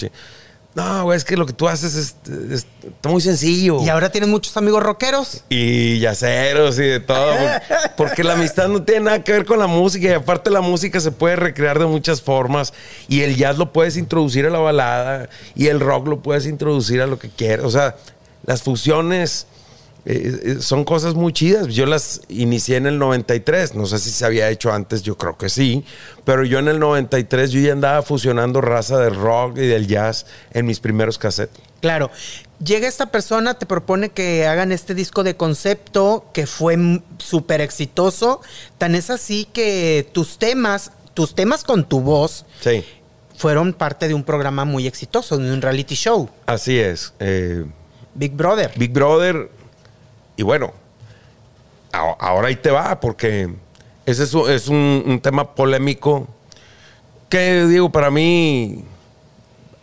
no, 0.78 1.02
güey, 1.02 1.16
es 1.16 1.24
que 1.24 1.36
lo 1.36 1.44
que 1.44 1.52
tú 1.52 1.66
haces 1.66 1.96
es, 1.96 2.66
muy 3.02 3.20
sencillo. 3.20 3.82
Y 3.82 3.88
ahora 3.88 4.12
tienes 4.12 4.30
muchos 4.30 4.56
amigos 4.56 4.80
rockeros. 4.80 5.42
Y 5.48 5.98
yaceros 5.98 6.78
y 6.78 6.82
de 6.82 7.00
todo. 7.00 7.34
Porque 7.96 8.22
la 8.22 8.34
amistad 8.34 8.68
no 8.68 8.84
tiene 8.84 9.06
nada 9.06 9.24
que 9.24 9.32
ver 9.32 9.44
con 9.44 9.58
la 9.58 9.66
música. 9.66 10.06
Y 10.06 10.12
aparte 10.12 10.50
la 10.50 10.60
música 10.60 11.00
se 11.00 11.10
puede 11.10 11.34
recrear 11.34 11.80
de 11.80 11.86
muchas 11.86 12.22
formas. 12.22 12.72
Y 13.08 13.22
el 13.22 13.36
jazz 13.36 13.58
lo 13.58 13.72
puedes 13.72 13.96
introducir 13.96 14.46
a 14.46 14.50
la 14.50 14.60
balada. 14.60 15.28
Y 15.56 15.66
el 15.66 15.80
rock 15.80 16.06
lo 16.06 16.20
puedes 16.20 16.46
introducir 16.46 17.02
a 17.02 17.08
lo 17.08 17.18
que 17.18 17.28
quieras. 17.28 17.66
O 17.66 17.70
sea, 17.72 17.96
las 18.46 18.62
fusiones 18.62 19.48
eh, 20.10 20.40
eh, 20.42 20.56
son 20.60 20.84
cosas 20.84 21.14
muy 21.14 21.34
chidas. 21.34 21.66
Yo 21.66 21.84
las 21.84 22.22
inicié 22.30 22.76
en 22.78 22.86
el 22.86 22.98
93. 22.98 23.74
No 23.74 23.84
sé 23.84 23.98
si 23.98 24.10
se 24.10 24.24
había 24.24 24.48
hecho 24.48 24.72
antes, 24.72 25.02
yo 25.02 25.18
creo 25.18 25.36
que 25.36 25.50
sí. 25.50 25.84
Pero 26.24 26.44
yo 26.44 26.58
en 26.58 26.68
el 26.68 26.78
93 26.78 27.50
yo 27.50 27.60
ya 27.60 27.72
andaba 27.72 28.00
fusionando 28.00 28.62
raza 28.62 28.98
del 28.98 29.14
rock 29.14 29.58
y 29.58 29.66
del 29.66 29.86
jazz 29.86 30.24
en 30.52 30.64
mis 30.64 30.80
primeros 30.80 31.18
cassettes. 31.18 31.60
Claro. 31.82 32.10
Llega 32.64 32.88
esta 32.88 33.06
persona, 33.12 33.54
te 33.54 33.66
propone 33.66 34.08
que 34.08 34.46
hagan 34.46 34.72
este 34.72 34.94
disco 34.94 35.24
de 35.24 35.36
concepto 35.36 36.24
que 36.32 36.46
fue 36.46 37.02
súper 37.18 37.60
exitoso. 37.60 38.40
Tan 38.78 38.94
es 38.94 39.10
así 39.10 39.46
que 39.52 40.08
tus 40.12 40.38
temas, 40.38 40.90
tus 41.12 41.34
temas 41.34 41.64
con 41.64 41.86
tu 41.86 42.00
voz, 42.00 42.46
Sí. 42.62 42.82
fueron 43.36 43.74
parte 43.74 44.08
de 44.08 44.14
un 44.14 44.24
programa 44.24 44.64
muy 44.64 44.86
exitoso, 44.86 45.36
de 45.36 45.52
un 45.52 45.60
reality 45.60 45.94
show, 45.94 46.28
Así 46.46 46.78
es. 46.78 47.12
Eh, 47.20 47.64
Big 48.14 48.32
Brother. 48.32 48.72
Big 48.76 48.90
Brother. 48.90 49.50
Y 50.38 50.42
bueno, 50.44 50.72
ahora 51.92 52.48
ahí 52.48 52.56
te 52.56 52.70
va, 52.70 53.00
porque 53.00 53.48
ese 54.06 54.22
es, 54.22 54.32
un- 54.34 54.50
es 54.50 54.68
un, 54.68 55.02
un 55.04 55.20
tema 55.20 55.54
polémico 55.54 56.26
que, 57.28 57.66
digo, 57.66 57.90
para 57.90 58.10
mí, 58.10 58.84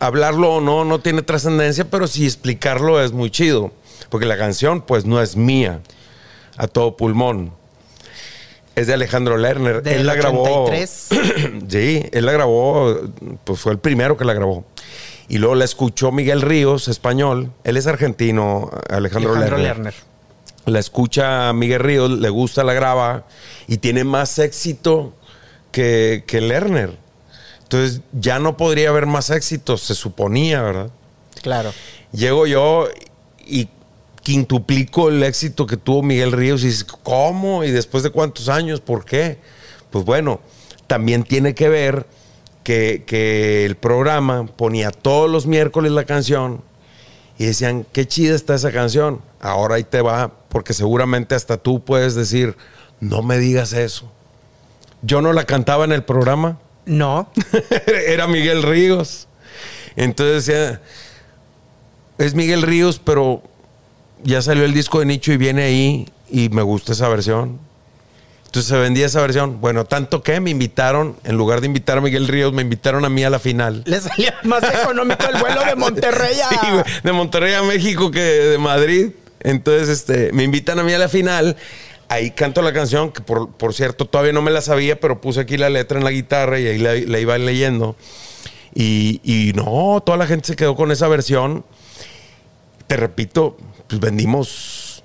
hablarlo 0.00 0.54
o 0.56 0.60
no, 0.60 0.84
no 0.84 0.98
tiene 1.00 1.22
trascendencia, 1.22 1.84
pero 1.88 2.06
sí 2.08 2.24
explicarlo 2.24 3.00
es 3.02 3.12
muy 3.12 3.30
chido, 3.30 3.70
porque 4.08 4.26
la 4.26 4.36
canción, 4.36 4.80
pues, 4.80 5.04
no 5.04 5.20
es 5.22 5.36
mía, 5.36 5.80
a 6.56 6.66
todo 6.66 6.96
pulmón. 6.96 7.52
Es 8.74 8.86
de 8.86 8.94
Alejandro 8.94 9.36
Lerner. 9.38 9.82
Él 9.86 10.06
la 10.06 10.14
grabó. 10.14 10.64
83. 10.64 11.08
sí, 11.68 12.02
él 12.12 12.26
la 12.26 12.32
grabó, 12.32 12.98
pues 13.44 13.60
fue 13.60 13.72
el 13.72 13.78
primero 13.78 14.16
que 14.16 14.24
la 14.24 14.34
grabó. 14.34 14.64
Y 15.28 15.38
luego 15.38 15.54
la 15.54 15.64
escuchó 15.64 16.12
Miguel 16.12 16.40
Ríos, 16.42 16.88
español. 16.88 17.52
Él 17.64 17.76
es 17.78 17.86
argentino, 17.86 18.70
Alejandro, 18.90 19.32
Alejandro 19.32 19.56
Lerner. 19.58 19.76
Lerner. 19.76 19.94
La 20.66 20.78
escucha 20.80 21.52
Miguel 21.52 21.80
Ríos, 21.80 22.10
le 22.10 22.28
gusta, 22.28 22.64
la 22.64 22.74
graba 22.74 23.26
y 23.66 23.78
tiene 23.78 24.04
más 24.04 24.38
éxito 24.38 25.14
que, 25.72 26.24
que 26.26 26.40
Lerner. 26.40 26.98
Entonces 27.62 28.00
ya 28.12 28.38
no 28.38 28.56
podría 28.56 28.90
haber 28.90 29.06
más 29.06 29.30
éxito, 29.30 29.76
se 29.76 29.94
suponía, 29.94 30.62
¿verdad? 30.62 30.90
Claro. 31.42 31.72
Llego 32.12 32.46
yo 32.46 32.88
y 33.44 33.68
quintuplico 34.22 35.08
el 35.08 35.22
éxito 35.22 35.66
que 35.66 35.76
tuvo 35.76 36.02
Miguel 36.02 36.32
Ríos 36.32 36.62
y 36.62 36.66
dices, 36.66 36.84
¿cómo? 36.84 37.64
¿Y 37.64 37.70
después 37.70 38.02
de 38.02 38.10
cuántos 38.10 38.48
años? 38.48 38.80
¿Por 38.80 39.04
qué? 39.04 39.38
Pues 39.90 40.04
bueno, 40.04 40.40
también 40.86 41.22
tiene 41.22 41.54
que 41.54 41.68
ver 41.68 42.06
que, 42.64 43.04
que 43.06 43.64
el 43.64 43.76
programa 43.76 44.46
ponía 44.46 44.90
todos 44.90 45.30
los 45.30 45.46
miércoles 45.46 45.92
la 45.92 46.04
canción 46.04 46.62
y 47.38 47.46
decían, 47.46 47.86
qué 47.92 48.06
chida 48.06 48.34
está 48.34 48.54
esa 48.54 48.72
canción. 48.72 49.20
Ahora 49.40 49.76
ahí 49.76 49.84
te 49.84 50.00
va, 50.00 50.32
porque 50.56 50.72
seguramente 50.72 51.34
hasta 51.34 51.58
tú 51.58 51.84
puedes 51.84 52.14
decir, 52.14 52.56
no 52.98 53.22
me 53.22 53.36
digas 53.36 53.74
eso. 53.74 54.10
Yo 55.02 55.20
no 55.20 55.34
la 55.34 55.44
cantaba 55.44 55.84
en 55.84 55.92
el 55.92 56.02
programa. 56.02 56.58
No. 56.86 57.28
Era 58.08 58.26
Miguel 58.26 58.62
Ríos. 58.62 59.28
Entonces 59.96 60.46
decía, 60.46 60.80
es 62.16 62.32
Miguel 62.32 62.62
Ríos, 62.62 62.98
pero 63.04 63.42
ya 64.22 64.40
salió 64.40 64.64
el 64.64 64.72
disco 64.72 65.00
de 65.00 65.04
Nicho 65.04 65.30
y 65.30 65.36
viene 65.36 65.64
ahí 65.64 66.08
y 66.30 66.48
me 66.48 66.62
gusta 66.62 66.92
esa 66.92 67.06
versión. 67.10 67.58
Entonces 68.46 68.70
se 68.70 68.78
vendía 68.78 69.04
esa 69.04 69.20
versión. 69.20 69.60
Bueno, 69.60 69.84
tanto 69.84 70.22
que 70.22 70.40
me 70.40 70.48
invitaron, 70.48 71.18
en 71.24 71.36
lugar 71.36 71.60
de 71.60 71.66
invitar 71.66 71.98
a 71.98 72.00
Miguel 72.00 72.28
Ríos, 72.28 72.54
me 72.54 72.62
invitaron 72.62 73.04
a 73.04 73.10
mí 73.10 73.22
a 73.24 73.28
la 73.28 73.40
final. 73.40 73.82
Le 73.84 74.00
salía 74.00 74.34
más 74.44 74.62
económico 74.62 75.22
el 75.30 75.38
vuelo 75.38 75.66
de 75.66 75.76
Monterrey 75.76 76.40
a... 76.40 76.48
Sí, 76.48 76.56
de 77.04 77.12
Monterrey 77.12 77.52
a 77.52 77.62
México 77.62 78.10
que 78.10 78.20
de 78.22 78.56
Madrid. 78.56 79.10
Entonces, 79.46 79.88
este, 79.88 80.32
me 80.32 80.42
invitan 80.42 80.80
a 80.80 80.82
mí 80.82 80.92
a 80.92 80.98
la 80.98 81.08
final. 81.08 81.56
Ahí 82.08 82.32
canto 82.32 82.62
la 82.62 82.72
canción, 82.72 83.12
que 83.12 83.20
por, 83.20 83.50
por 83.52 83.74
cierto 83.74 84.06
todavía 84.06 84.32
no 84.32 84.42
me 84.42 84.50
la 84.50 84.60
sabía, 84.60 84.98
pero 84.98 85.20
puse 85.20 85.40
aquí 85.40 85.56
la 85.56 85.70
letra 85.70 85.98
en 85.98 86.04
la 86.04 86.10
guitarra 86.10 86.58
y 86.58 86.66
ahí 86.66 86.78
la, 86.78 86.94
la 86.94 87.20
iba 87.20 87.38
leyendo. 87.38 87.96
Y, 88.74 89.20
y 89.22 89.52
no, 89.54 90.02
toda 90.04 90.18
la 90.18 90.26
gente 90.26 90.48
se 90.48 90.56
quedó 90.56 90.74
con 90.74 90.90
esa 90.90 91.06
versión. 91.06 91.64
Te 92.88 92.96
repito, 92.96 93.56
pues 93.86 94.00
vendimos 94.00 95.04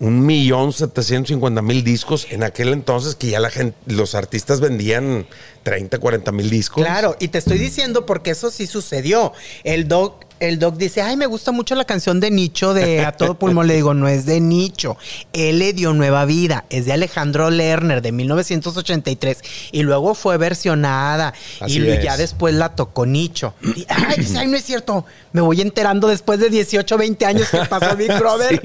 un 0.00 0.24
millón 0.24 0.72
setecientos 0.72 1.28
cincuenta 1.28 1.60
mil 1.60 1.82
discos 1.82 2.26
en 2.30 2.44
aquel 2.44 2.68
entonces 2.68 3.16
que 3.16 3.28
ya 3.28 3.40
la 3.40 3.50
los 3.86 4.14
artistas 4.14 4.60
vendían 4.60 5.26
30, 5.62 5.98
40 5.98 6.32
mil 6.32 6.50
discos. 6.50 6.84
Claro, 6.84 7.16
y 7.18 7.28
te 7.28 7.38
estoy 7.38 7.58
diciendo 7.58 8.06
porque 8.06 8.30
eso 8.30 8.50
sí 8.50 8.66
sucedió. 8.66 9.32
El 9.64 9.88
doc, 9.88 10.24
el 10.40 10.58
doc 10.58 10.76
dice, 10.76 11.02
ay, 11.02 11.16
me 11.16 11.26
gusta 11.26 11.52
mucho 11.52 11.74
la 11.74 11.84
canción 11.84 12.20
de 12.20 12.30
Nicho 12.30 12.74
de 12.74 13.04
A 13.04 13.12
Todo 13.12 13.38
Pulmón. 13.38 13.66
Le 13.66 13.74
digo, 13.74 13.94
no 13.94 14.08
es 14.08 14.26
de 14.26 14.40
Nicho. 14.40 14.96
Él 15.32 15.58
le 15.58 15.72
dio 15.72 15.92
nueva 15.92 16.24
vida. 16.24 16.64
Es 16.70 16.86
de 16.86 16.92
Alejandro 16.92 17.50
Lerner 17.50 18.02
de 18.02 18.12
1983. 18.12 19.38
Y 19.72 19.82
luego 19.82 20.14
fue 20.14 20.36
versionada. 20.36 21.34
Así 21.60 21.80
y 21.80 21.88
es. 21.88 22.02
ya 22.02 22.16
después 22.16 22.54
la 22.54 22.74
tocó 22.74 23.06
Nicho. 23.06 23.54
Y, 23.62 23.86
ay, 23.88 24.18
dice, 24.18 24.38
ay, 24.38 24.48
no 24.48 24.56
es 24.56 24.64
cierto. 24.64 25.04
Me 25.32 25.40
voy 25.40 25.60
enterando 25.60 26.08
después 26.08 26.40
de 26.40 26.50
18, 26.50 26.96
20 26.96 27.26
años 27.26 27.48
que 27.48 27.58
pasó 27.58 27.96
Big 27.96 28.12
Brother. 28.18 28.60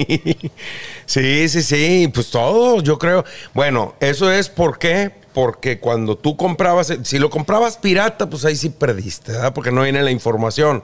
Sí, 1.05 1.49
sí, 1.49 1.61
sí, 1.61 2.11
pues 2.13 2.29
todo, 2.29 2.81
yo 2.81 2.97
creo. 2.97 3.25
Bueno, 3.53 3.95
eso 3.99 4.31
es 4.31 4.49
por 4.49 4.79
qué, 4.79 5.11
porque 5.33 5.79
cuando 5.79 6.17
tú 6.17 6.37
comprabas, 6.37 6.93
si 7.03 7.19
lo 7.19 7.29
comprabas 7.29 7.77
pirata, 7.77 8.29
pues 8.29 8.45
ahí 8.45 8.55
sí 8.55 8.69
perdiste, 8.69 9.31
¿verdad? 9.31 9.53
Porque 9.53 9.71
no 9.71 9.83
viene 9.83 10.01
la 10.03 10.11
información. 10.11 10.83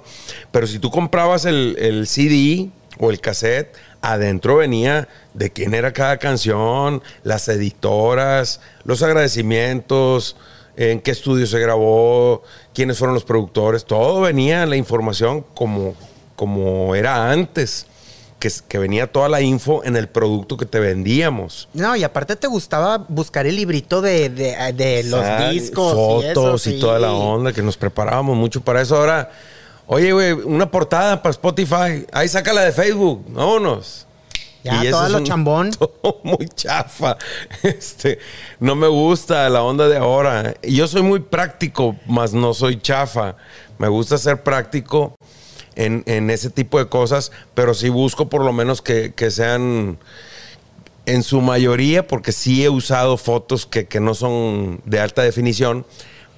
Pero 0.51 0.67
si 0.67 0.79
tú 0.79 0.89
comprabas 0.89 1.45
el, 1.45 1.75
el 1.79 2.07
CD 2.07 2.69
o 2.97 3.11
el 3.11 3.19
cassette, 3.19 3.75
adentro 4.01 4.57
venía 4.57 5.07
de 5.33 5.51
quién 5.51 5.73
era 5.73 5.93
cada 5.93 6.17
canción, 6.17 7.01
las 7.23 7.47
editoras, 7.47 8.61
los 8.83 9.03
agradecimientos, 9.03 10.35
en 10.75 11.01
qué 11.01 11.11
estudio 11.11 11.45
se 11.45 11.59
grabó, 11.59 12.43
quiénes 12.73 12.97
fueron 12.97 13.13
los 13.13 13.25
productores, 13.25 13.85
todo 13.85 14.21
venía 14.21 14.65
la 14.65 14.77
información 14.77 15.45
como, 15.53 15.93
como 16.35 16.95
era 16.95 17.31
antes 17.31 17.85
que, 18.39 18.49
que 18.67 18.77
venía 18.77 19.11
toda 19.11 19.29
la 19.29 19.41
info 19.41 19.83
en 19.83 19.95
el 19.95 20.07
producto 20.07 20.57
que 20.57 20.65
te 20.65 20.79
vendíamos. 20.79 21.67
No, 21.73 21.95
y 21.95 22.03
aparte 22.03 22.35
te 22.35 22.47
gustaba 22.47 22.97
buscar 23.09 23.45
el 23.45 23.55
librito 23.57 24.01
de, 24.01 24.29
de- 24.29 24.73
de 24.73 25.03
los 25.03 25.21
Ah, 25.23 25.49
discos. 25.49 25.93
Fotos 25.93 26.65
y, 26.67 26.71
y, 26.71 26.73
eso, 26.77 26.85
toda 26.87 26.99
la 26.99 27.09
sí. 27.09 27.13
onda, 27.17 27.53
que 27.53 27.61
nos 27.61 27.77
preparábamos 27.77 28.35
mucho 28.37 28.61
para 28.61 28.81
eso. 28.81 28.95
Ahora, 28.97 29.29
oye, 29.87 30.11
güey, 30.13 30.31
una 30.31 30.71
portada 30.71 31.21
para 31.21 31.31
Spotify. 31.31 32.05
Ahí 32.11 32.27
sácala 32.27 32.61
de 32.61 32.71
Facebook. 32.71 33.23
Vámonos. 33.29 34.05
Ya, 34.63 34.81
ese 34.81 34.91
todo 34.91 35.05
es 35.05 35.11
lo 35.11 35.17
un- 35.19 35.23
chambón. 35.25 35.71
todo 35.79 36.19
muy 36.23 36.47
chafa. 36.53 37.17
Este, 37.63 38.19
no 38.59 38.75
me 38.75 38.87
gusta 38.87 39.47
la 39.49 39.63
onda 39.63 39.87
de 39.87 39.97
ahora. 39.97 40.53
Y 40.61 40.75
Yo 40.75 40.87
soy 40.87 41.01
muy 41.01 41.19
práctico, 41.19 41.95
mas 42.05 42.33
no 42.33 42.53
soy 42.53 42.79
chafa. 42.81 43.35
Me 43.77 43.87
gusta 43.87 44.17
ser 44.17 44.43
práctico 44.43 45.15
en, 45.79 46.29
ese 46.29 46.49
tipo 46.49 46.77
de 46.77 46.87
cosas, 46.87 47.31
pero 47.53 47.73
sí 47.73 47.89
busco 47.89 48.27
por 48.29 48.43
lo 48.43 48.51
menos 48.51 48.81
que, 48.81 49.13
que 49.13 49.31
sean 49.31 49.97
en 51.05 51.23
su 51.23 51.41
mayoría, 51.41 52.05
porque 52.05 52.31
sí 52.31 52.63
he 52.63 52.69
usado 52.69 53.17
fotos 53.17 53.65
que, 53.65 53.87
que 53.87 53.99
no 53.99 54.13
son 54.13 54.81
de 54.85 54.99
alta 54.99 55.23
definición, 55.23 55.85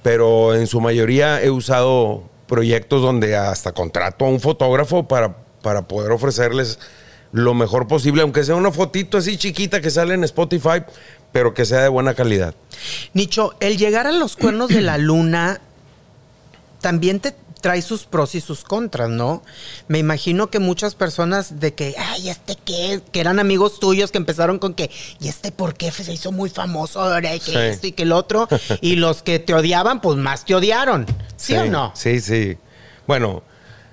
pero 0.02 0.54
en 0.54 0.66
su 0.66 0.80
mayoría 0.80 1.42
he 1.42 1.50
usado 1.50 2.22
proyectos 2.46 3.02
donde 3.02 3.36
hasta 3.36 3.72
contrato 3.72 4.24
a 4.24 4.28
un 4.28 4.40
fotógrafo 4.40 5.08
para, 5.08 5.36
para 5.62 5.88
poder 5.88 6.12
ofrecerles 6.12 6.78
lo 7.32 7.54
mejor 7.54 7.88
posible, 7.88 8.22
aunque 8.22 8.44
sea 8.44 8.54
una 8.54 8.70
fotito 8.70 9.18
así 9.18 9.36
chiquita 9.36 9.80
que 9.80 9.90
sale 9.90 10.14
en 10.14 10.22
Spotify, 10.24 10.84
pero 11.32 11.52
que 11.52 11.64
sea 11.64 11.80
de 11.80 11.88
buena 11.88 12.14
calidad. 12.14 12.54
Nicho, 13.12 13.54
el 13.58 13.76
llegar 13.76 14.06
a 14.06 14.12
los 14.12 14.36
cuernos 14.36 14.68
de 14.68 14.82
la 14.82 14.98
luna 14.98 15.60
también 16.80 17.20
te 17.20 17.34
trae 17.62 17.80
sus 17.80 18.04
pros 18.04 18.34
y 18.34 18.42
sus 18.42 18.64
contras, 18.64 19.08
¿no? 19.08 19.42
Me 19.88 19.98
imagino 19.98 20.50
que 20.50 20.58
muchas 20.58 20.94
personas 20.94 21.60
de 21.60 21.72
que, 21.72 21.94
ay, 21.96 22.28
¿este 22.28 22.56
qué? 22.62 23.00
Que 23.12 23.20
eran 23.20 23.38
amigos 23.38 23.80
tuyos 23.80 24.10
que 24.10 24.18
empezaron 24.18 24.58
con 24.58 24.74
que, 24.74 24.90
¿y 25.20 25.28
este 25.28 25.52
por 25.52 25.72
qué 25.74 25.90
se 25.90 26.12
hizo 26.12 26.32
muy 26.32 26.50
famoso 26.50 27.00
ahora? 27.00 27.34
Y 27.34 27.40
que 27.40 27.52
Sí. 27.52 27.56
esto 27.58 27.86
y 27.86 27.92
que 27.92 28.02
el 28.02 28.12
otro. 28.12 28.48
y 28.82 28.96
los 28.96 29.22
que 29.22 29.38
te 29.38 29.54
odiaban, 29.54 30.02
pues 30.02 30.18
más 30.18 30.44
te 30.44 30.54
odiaron. 30.54 31.06
¿Sí, 31.36 31.54
o 31.54 31.64
no? 31.64 31.92
Sí, 31.94 32.20
sí. 32.20 32.58
Bueno, 33.06 33.42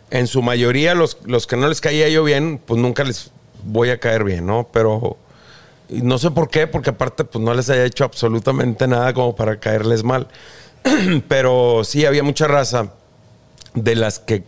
en 0.09 0.27
su 0.27 0.41
mayoría, 0.41 0.95
los, 0.95 1.17
los 1.25 1.47
que 1.47 1.55
no 1.55 1.67
les 1.69 1.79
caía 1.79 2.09
yo 2.09 2.23
bien, 2.23 2.59
pues 2.65 2.81
nunca 2.81 3.03
les 3.03 3.31
voy 3.63 3.91
a 3.91 3.99
caer 3.99 4.23
bien, 4.23 4.45
¿no? 4.47 4.67
Pero 4.73 5.17
y 5.89 6.01
no 6.01 6.17
sé 6.17 6.31
por 6.31 6.49
qué, 6.49 6.65
porque 6.67 6.89
aparte, 6.89 7.23
pues 7.23 7.43
no 7.43 7.53
les 7.53 7.69
haya 7.69 7.85
hecho 7.85 8.03
absolutamente 8.03 8.87
nada 8.87 9.13
como 9.13 9.35
para 9.35 9.59
caerles 9.59 10.03
mal. 10.03 10.27
Pero 11.27 11.83
sí, 11.83 12.05
había 12.05 12.23
mucha 12.23 12.47
raza 12.47 12.93
de 13.73 13.95
las 13.95 14.19
que 14.19 14.43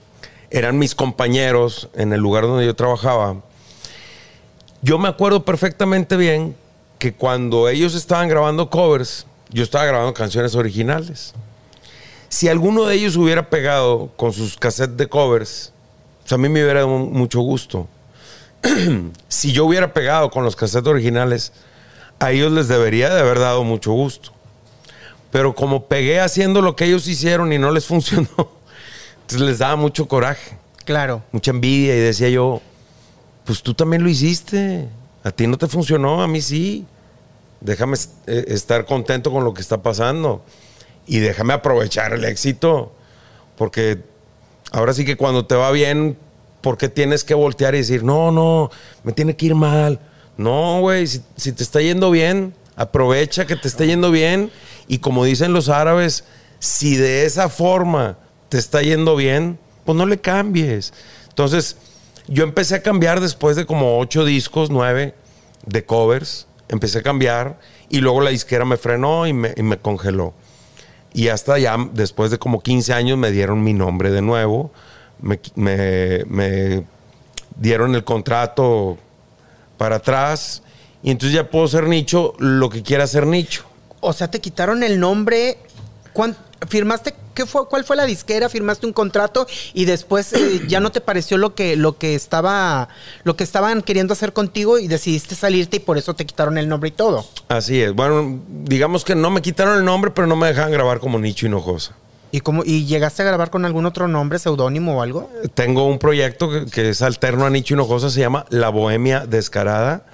eran 0.50 0.78
mis 0.78 0.96
compañeros 0.96 1.90
en 1.94 2.14
el 2.14 2.20
lugar 2.20 2.44
donde 2.44 2.66
yo 2.66 2.76
trabajaba. 2.76 3.38
Yo 4.82 4.98
me 4.98 5.08
acuerdo 5.08 5.46
perfectamente 5.46 6.18
bien 6.18 6.56
que 7.00 7.14
cuando 7.14 7.70
ellos 7.70 7.96
estaban 7.96 8.28
grabando 8.28 8.70
covers, 8.70 9.26
yo 9.50 9.64
estaba 9.64 9.86
grabando 9.86 10.14
canciones 10.14 10.56
originales. 10.56 11.34
Si 12.30 12.48
alguno 12.48 12.86
de 12.86 12.96
ellos 12.96 13.16
hubiera 13.16 13.50
pegado 13.50 14.12
con 14.16 14.34
sus 14.34 14.58
cassettes 14.58 14.98
de 14.98 15.08
covers, 15.08 15.74
pues 16.22 16.34
a 16.34 16.38
mí 16.38 16.48
me 16.48 16.64
hubiera 16.64 16.82
dado 16.82 16.90
mucho 16.90 17.42
gusto. 17.42 17.88
si 19.28 19.52
yo 19.52 19.66
hubiera 19.66 19.94
pegado 19.94 20.30
con 20.30 20.44
los 20.44 20.56
cassettes 20.56 20.88
originales, 20.88 21.52
a 22.20 22.32
ellos 22.32 22.52
les 22.52 22.68
debería 22.68 23.14
de 23.14 23.20
haber 23.20 23.40
dado 23.40 23.64
mucho 23.64 23.92
gusto. 23.92 24.32
Pero 25.32 25.56
como 25.56 25.86
pegué 25.88 26.20
haciendo 26.20 26.62
lo 26.62 26.76
que 26.76 26.86
ellos 26.86 27.08
hicieron 27.08 27.52
y 27.52 27.58
no 27.58 27.72
les 27.72 27.86
funcionó, 27.88 28.61
entonces 29.22 29.48
les 29.48 29.60
daba 29.60 29.76
mucho 29.76 30.08
coraje, 30.08 30.58
Claro. 30.86 31.24
mucha 31.32 31.52
envidia 31.52 31.96
y 31.96 32.00
decía 32.00 32.30
yo, 32.30 32.62
pues 33.46 33.62
tú 33.64 33.74
también 33.74 34.04
lo 34.04 34.10
hiciste, 34.10 34.88
a 35.24 35.32
ti 35.32 35.48
no 35.48 35.58
te 35.58 35.68
funcionó, 35.68 36.22
a 36.22 36.28
mí 36.28 36.42
sí. 36.42 36.86
Déjame 37.60 37.96
eh, 38.26 38.46
estar 38.48 38.86
contento 38.86 39.32
con 39.32 39.44
lo 39.44 39.54
que 39.54 39.62
está 39.62 39.84
pasando 39.84 40.44
y 41.06 41.20
déjame 41.20 41.54
aprovechar 41.54 42.12
el 42.14 42.26
éxito, 42.26 42.92
porque 43.56 44.00
ahora 44.72 44.94
sí 44.94 45.06
que 45.06 45.16
cuando 45.16 45.46
te 45.46 45.54
va 45.54 45.70
bien, 45.72 46.18
¿por 46.62 46.78
qué 46.78 46.90
tienes 46.90 47.24
que 47.24 47.36
voltear 47.36 47.76
y 47.76 47.80
decir, 47.80 48.04
no, 48.04 48.32
no, 48.32 48.72
me 49.04 49.12
tiene 49.12 49.36
que 49.36 49.46
ir 49.46 49.56
mal? 49.56 50.00
No, 50.38 50.80
güey, 50.82 51.06
si, 51.06 51.22
si 51.38 51.52
te 51.52 51.62
está 51.62 51.82
yendo 51.82 52.10
bien, 52.10 52.56
aprovecha 52.76 53.46
que 53.46 53.56
te 53.56 53.68
esté 53.68 53.86
yendo 53.86 54.10
bien 54.10 54.50
y 54.88 54.98
como 54.98 55.24
dicen 55.24 55.54
los 55.54 55.70
árabes, 55.70 56.24
si 56.58 56.96
de 56.96 57.26
esa 57.26 57.48
forma 57.48 58.18
te 58.52 58.58
está 58.58 58.82
yendo 58.82 59.16
bien, 59.16 59.58
pues 59.86 59.98
no 59.98 60.06
le 60.06 60.20
cambies. 60.20 60.92
Entonces, 61.30 61.78
yo 62.28 62.44
empecé 62.44 62.76
a 62.76 62.82
cambiar 62.84 63.22
después 63.22 63.56
de 63.56 63.66
como 63.66 63.98
ocho 63.98 64.26
discos, 64.26 64.70
nueve 64.70 65.16
de 65.66 65.86
covers. 65.86 66.48
Empecé 66.68 67.00
a 67.00 67.02
cambiar 67.02 67.58
y 67.88 68.00
luego 68.02 68.20
la 68.20 68.30
disquera 68.30 68.66
me 68.66 68.76
frenó 68.76 69.26
y 69.26 69.32
me, 69.32 69.54
y 69.56 69.64
me 69.64 69.78
congeló. 69.78 70.34
Y 71.14 71.30
hasta 71.30 71.58
ya 71.60 71.78
después 71.94 72.30
de 72.30 72.40
como 72.40 72.62
15 72.62 72.94
años 72.94 73.18
me 73.18 73.32
dieron 73.32 73.64
mi 73.64 73.74
nombre 73.74 74.12
de 74.12 74.22
nuevo. 74.22 74.72
Me, 75.22 75.40
me- 75.56 76.26
me 76.28 76.84
dieron 77.56 77.96
el 77.96 78.04
contrato 78.04 78.98
para 79.78 79.96
atrás. 79.98 80.62
Y 81.04 81.12
entonces 81.12 81.34
ya 81.36 81.50
puedo 81.50 81.70
ser 81.70 81.88
nicho 81.88 82.34
lo 82.38 82.70
que 82.70 82.84
quiera 82.84 83.08
ser 83.08 83.26
nicho. 83.28 83.64
O 84.02 84.12
sea, 84.12 84.30
te 84.30 84.42
quitaron 84.42 84.84
el 84.84 85.00
nombre. 85.00 85.58
¿Cuán- 86.12 86.36
¿Firmaste? 86.68 87.16
¿Qué 87.34 87.46
fue, 87.46 87.68
¿Cuál 87.68 87.84
fue 87.84 87.96
la 87.96 88.06
disquera? 88.06 88.50
¿Firmaste 88.50 88.86
un 88.86 88.94
contrato? 88.94 89.48
Y 89.74 89.86
después 89.86 90.34
eh, 90.34 90.62
ya 90.68 90.80
no 90.80 90.92
te 90.92 91.02
pareció 91.02 91.38
lo 91.38 91.56
que, 91.56 91.76
lo 91.76 91.98
que 91.98 92.16
estaba. 92.16 92.90
lo 93.24 93.36
que 93.36 93.44
estaban 93.44 93.82
queriendo 93.82 94.14
hacer 94.14 94.34
contigo 94.34 94.80
y 94.80 94.88
decidiste 94.88 95.36
salirte 95.36 95.78
y 95.78 95.80
por 95.80 95.98
eso 95.98 96.14
te 96.14 96.26
quitaron 96.26 96.58
el 96.58 96.70
nombre 96.70 96.90
y 96.90 96.92
todo. 96.92 97.26
Así 97.48 97.82
es. 97.82 97.94
Bueno, 97.94 98.40
digamos 98.48 99.04
que 99.04 99.16
no 99.16 99.30
me 99.32 99.42
quitaron 99.42 99.78
el 99.78 99.86
nombre, 99.86 100.12
pero 100.12 100.28
no 100.28 100.36
me 100.36 100.48
dejaban 100.48 100.72
grabar 100.72 101.00
como 101.00 101.20
Nicho 101.20 101.46
Hinojosa. 101.46 101.96
¿Y 102.32 102.40
cómo, 102.40 102.64
y 102.66 102.86
llegaste 102.86 103.22
a 103.22 103.26
grabar 103.26 103.50
con 103.50 103.66
algún 103.66 103.86
otro 103.86 104.08
nombre, 104.08 104.40
seudónimo 104.40 104.98
o 104.98 105.02
algo? 105.02 105.30
Tengo 105.54 105.86
un 105.86 106.00
proyecto 106.00 106.50
que, 106.50 106.66
que 106.66 106.90
es 106.90 107.02
alterno 107.02 107.46
a 107.46 107.50
Nicho 107.50 107.74
Hinojosa, 107.74 108.10
se 108.10 108.22
llama 108.22 108.46
La 108.50 108.70
Bohemia 108.70 109.26
Descarada. 109.26 110.06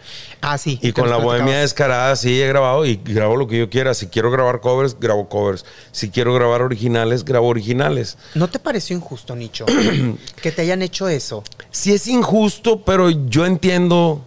Ah, 0.42 0.58
sí. 0.58 0.80
Y 0.82 0.92
con 0.92 1.10
La 1.10 1.18
Bohemia. 1.18 1.60
Descarada 1.60 2.16
sí 2.16 2.42
he 2.42 2.48
grabado 2.48 2.86
y 2.86 2.96
grabo 3.04 3.36
lo 3.36 3.48
que 3.48 3.60
yo 3.60 3.70
quiera. 3.70 3.94
Si 3.94 4.08
quiero 4.08 4.32
grabar 4.32 4.62
covers, 4.62 5.00
grabo 5.00 5.30
covers. 5.30 5.66
Si 5.92 6.10
quiero 6.10 6.34
grabar 6.34 6.62
originales, 6.62 7.26
grabo 7.26 7.48
originales. 7.48 8.18
¿No 8.36 8.50
te 8.50 8.60
pareció 8.60 8.96
injusto, 8.96 9.36
Nicho? 9.36 9.66
que 10.42 10.52
te 10.52 10.62
hayan 10.62 10.82
hecho 10.82 11.08
eso. 11.08 11.44
Sí 11.72 11.94
es 11.94 12.08
injusto, 12.08 12.84
pero 12.84 13.10
yo 13.10 13.46
entiendo 13.46 14.26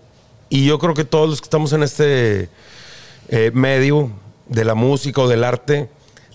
y 0.49 0.67
yo 0.67 0.79
creo 0.79 0.95
que 0.95 1.05
todos 1.05 1.29
los 1.29 1.41
que 1.41 1.47
estamos 1.47 1.73
en 1.73 1.83
este 1.83 2.49
eh, 3.29 3.51
medio 3.55 4.11
de 4.49 4.65
la 4.65 4.75
música 4.75 5.21
o 5.23 5.29
del 5.29 5.45
arte, 5.45 5.89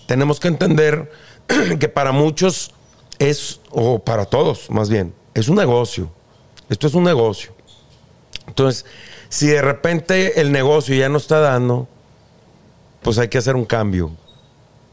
tenemos 0.06 0.40
que 0.40 0.48
entender 0.48 1.10
que 1.80 1.88
para 1.88 2.12
muchos 2.12 2.72
es, 3.18 3.60
o 3.70 3.98
para 3.98 4.24
todos 4.24 4.70
más 4.70 4.88
bien, 4.88 5.14
es 5.34 5.48
un 5.48 5.56
negocio. 5.56 6.10
Esto 6.68 6.86
es 6.86 6.94
un 6.94 7.04
negocio. 7.04 7.52
Entonces, 8.46 8.84
si 9.28 9.46
de 9.46 9.62
repente 9.62 10.40
el 10.40 10.52
negocio 10.52 10.94
ya 10.94 11.08
no 11.08 11.18
está 11.18 11.40
dando, 11.40 11.88
pues 13.02 13.18
hay 13.18 13.28
que 13.28 13.38
hacer 13.38 13.54
un 13.56 13.64
cambio, 13.64 14.12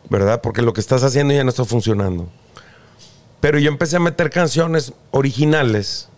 ¿verdad? 0.09 0.41
Porque 0.41 0.61
lo 0.61 0.73
que 0.73 0.81
estás 0.81 1.03
haciendo 1.03 1.33
ya 1.33 1.43
no 1.43 1.49
está 1.49 1.65
funcionando. 1.65 2.29
Pero 3.39 3.59
yo 3.59 3.69
empecé 3.69 3.97
a 3.97 3.99
meter 3.99 4.29
canciones 4.29 4.93
originales. 5.11 6.09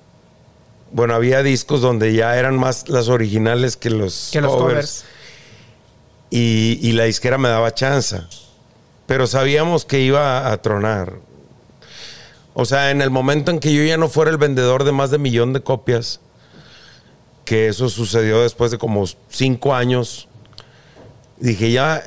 Bueno, 0.91 1.15
había 1.15 1.41
discos 1.41 1.81
donde 1.81 2.13
ya 2.13 2.37
eran 2.37 2.57
más 2.57 2.87
las 2.89 3.07
originales 3.07 3.77
que 3.77 3.89
los, 3.89 4.29
Que 4.31 4.41
los 4.41 4.55
covers. 4.55 5.05
Y, 6.29 6.79
y 6.81 6.91
la 6.91 7.05
disquera 7.05 7.37
me 7.37 7.49
daba 7.49 7.73
chance. 7.73 8.21
Pero 9.05 9.27
sabíamos 9.27 9.85
que 9.85 9.99
iba 9.99 10.51
a 10.51 10.61
tronar. 10.61 11.13
O 12.53 12.65
sea, 12.65 12.91
en 12.91 13.01
el 13.01 13.09
momento 13.09 13.51
en 13.51 13.59
que 13.59 13.73
yo 13.73 13.83
ya 13.83 13.97
no 13.97 14.07
fuera 14.07 14.31
el 14.31 14.37
vendedor 14.37 14.83
de 14.83 14.91
más 14.91 15.11
de 15.11 15.17
millón 15.17 15.53
de 15.53 15.61
copias, 15.61 16.21
que 17.43 17.67
eso 17.67 17.89
sucedió 17.89 18.41
después 18.41 18.71
de 18.71 18.77
como 18.77 19.05
cinco 19.29 19.75
años, 19.75 20.27
dije, 21.37 21.71
ya, 21.71 22.03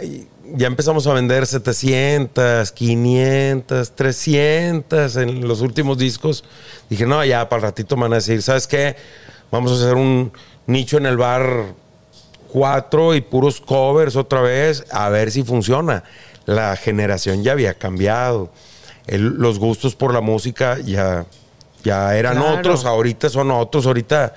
ya 0.55 0.67
empezamos 0.67 1.07
a 1.07 1.13
vender 1.13 1.47
700, 1.47 2.73
500, 2.73 3.93
300 3.93 5.17
en 5.17 5.47
los 5.47 5.61
últimos 5.61 5.99
discos. 5.99 6.45
Dije, 6.89 7.07
no, 7.07 7.25
ya 7.25 7.49
para 7.49 7.61
el 7.61 7.63
ratito 7.65 7.97
me 7.97 8.03
van 8.03 8.15
a 8.15 8.17
decir, 8.17 8.43
¿sabes 8.43 8.67
qué? 8.67 8.97
Vamos 9.51 9.73
a 9.73 9.75
hacer 9.75 9.95
un 9.95 10.33
nicho 10.67 10.97
en 10.97 11.07
el 11.07 11.17
bar 11.17 11.75
4 12.53 13.15
y 13.15 13.21
puros 13.21 13.61
covers 13.61 14.17
otra 14.17 14.41
vez, 14.41 14.85
a 14.91 15.09
ver 15.09 15.31
si 15.31 15.43
funciona. 15.43 16.05
La 16.49 16.77
generación 16.77 17.43
ya 17.45 17.53
había 17.53 17.75
cambiado. 17.75 18.51
El- 19.07 19.35
los 19.37 19.59
gustos 19.59 19.95
por 19.95 20.15
la 20.15 20.23
música 20.23 20.79
ya, 20.79 21.27
ya 21.85 22.17
eran 22.17 22.39
Claro. 22.39 22.59
otros, 22.59 22.87
ahorita 22.87 23.29
son 23.29 23.51
otros, 23.51 23.85
ahorita 23.87 24.35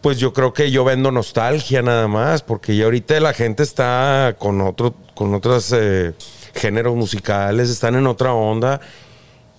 pues 0.00 0.18
yo 0.18 0.32
creo 0.32 0.52
que 0.52 0.72
yo 0.72 0.82
vendo 0.84 1.12
nostalgia 1.12 1.82
nada 1.82 2.08
más, 2.08 2.42
porque 2.42 2.74
ya 2.76 2.84
ahorita 2.86 3.18
la 3.20 3.32
gente 3.32 3.62
está 3.62 4.34
con 4.40 4.60
otro, 4.60 4.92
con 5.14 5.32
otros 5.34 5.72
eh, 5.72 6.14
géneros 6.54 6.96
musicales, 6.96 7.70
están 7.70 7.94
en 7.94 8.08
otra 8.08 8.32
onda 8.32 8.80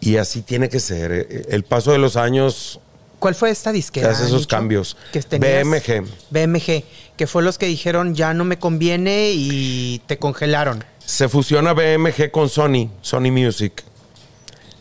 y 0.02 0.18
así 0.18 0.42
tiene 0.42 0.68
que 0.68 0.82
ser. 0.82 1.12
Eh, 1.14 1.46
El 1.52 1.64
paso 1.64 1.94
de 1.94 2.00
los 2.00 2.18
años 2.18 2.82
¿Cuál 3.18 3.34
fue 3.36 3.50
esta 3.50 3.72
disquera? 3.72 4.12
hace 4.12 4.26
esos 4.26 4.46
cambios. 4.46 4.98
Que 5.14 5.20
BMG. 5.22 6.06
BMG, 6.32 6.84
que 7.16 7.28
fue 7.28 7.44
los 7.44 7.58
que 7.58 7.66
dijeron 7.66 8.14
ya 8.14 8.34
no 8.34 8.44
me 8.44 8.60
conviene 8.60 9.32
y 9.34 10.02
te 10.06 10.18
congelaron. 10.18 10.84
Se 11.10 11.28
fusiona 11.28 11.74
BMG 11.74 12.30
con 12.30 12.50
Sony, 12.50 12.88
Sony 13.02 13.32
Music. 13.32 13.84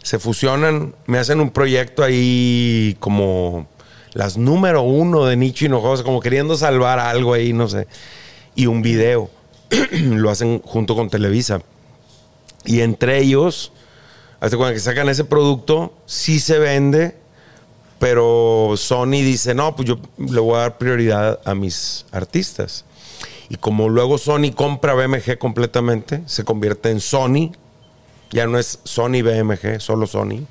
Se 0.02 0.18
fusionan, 0.18 0.94
me 1.06 1.16
hacen 1.16 1.40
un 1.40 1.48
proyecto 1.48 2.04
ahí 2.04 2.98
como 3.00 3.66
las 4.12 4.36
número 4.36 4.82
uno 4.82 5.24
de 5.24 5.36
Nicho 5.36 5.64
Hinojosa, 5.64 6.04
como 6.04 6.20
queriendo 6.20 6.54
salvar 6.54 6.98
algo 6.98 7.32
ahí, 7.32 7.54
no 7.54 7.66
sé. 7.66 7.88
Y 8.54 8.66
un 8.66 8.82
video. 8.82 9.30
Lo 9.90 10.28
hacen 10.28 10.60
junto 10.60 10.94
con 10.94 11.08
Televisa. 11.08 11.62
Y 12.66 12.82
entre 12.82 13.20
ellos, 13.20 13.72
hasta 14.38 14.58
cuando 14.58 14.78
sacan 14.80 15.08
ese 15.08 15.24
producto, 15.24 15.94
sí 16.04 16.40
se 16.40 16.58
vende, 16.58 17.16
pero 17.98 18.74
Sony 18.76 19.22
dice, 19.22 19.54
no, 19.54 19.74
pues 19.74 19.88
yo 19.88 19.98
le 20.18 20.40
voy 20.40 20.56
a 20.56 20.60
dar 20.60 20.76
prioridad 20.76 21.40
a 21.46 21.54
mis 21.54 22.04
artistas. 22.12 22.84
Y 23.50 23.56
como 23.56 23.88
luego 23.88 24.18
Sony 24.18 24.52
compra 24.54 24.94
BMG 24.94 25.38
completamente, 25.38 26.22
se 26.26 26.44
convierte 26.44 26.90
en 26.90 27.00
Sony, 27.00 27.52
ya 28.30 28.46
no 28.46 28.58
es 28.58 28.78
Sony 28.84 29.22
BMG, 29.22 29.80
solo 29.80 30.06
Sony. 30.06 30.44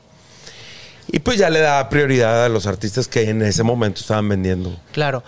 Y 1.10 1.20
pues 1.20 1.38
ya 1.38 1.50
le 1.50 1.60
da 1.60 1.88
prioridad 1.90 2.44
a 2.46 2.50
los 2.50 2.66
artistas 2.68 3.08
que 3.08 3.30
en 3.30 3.42
ese 3.44 3.64
momento 3.64 4.02
estaban 4.02 4.28
vendiendo. 4.28 4.76
Claro. 4.92 5.24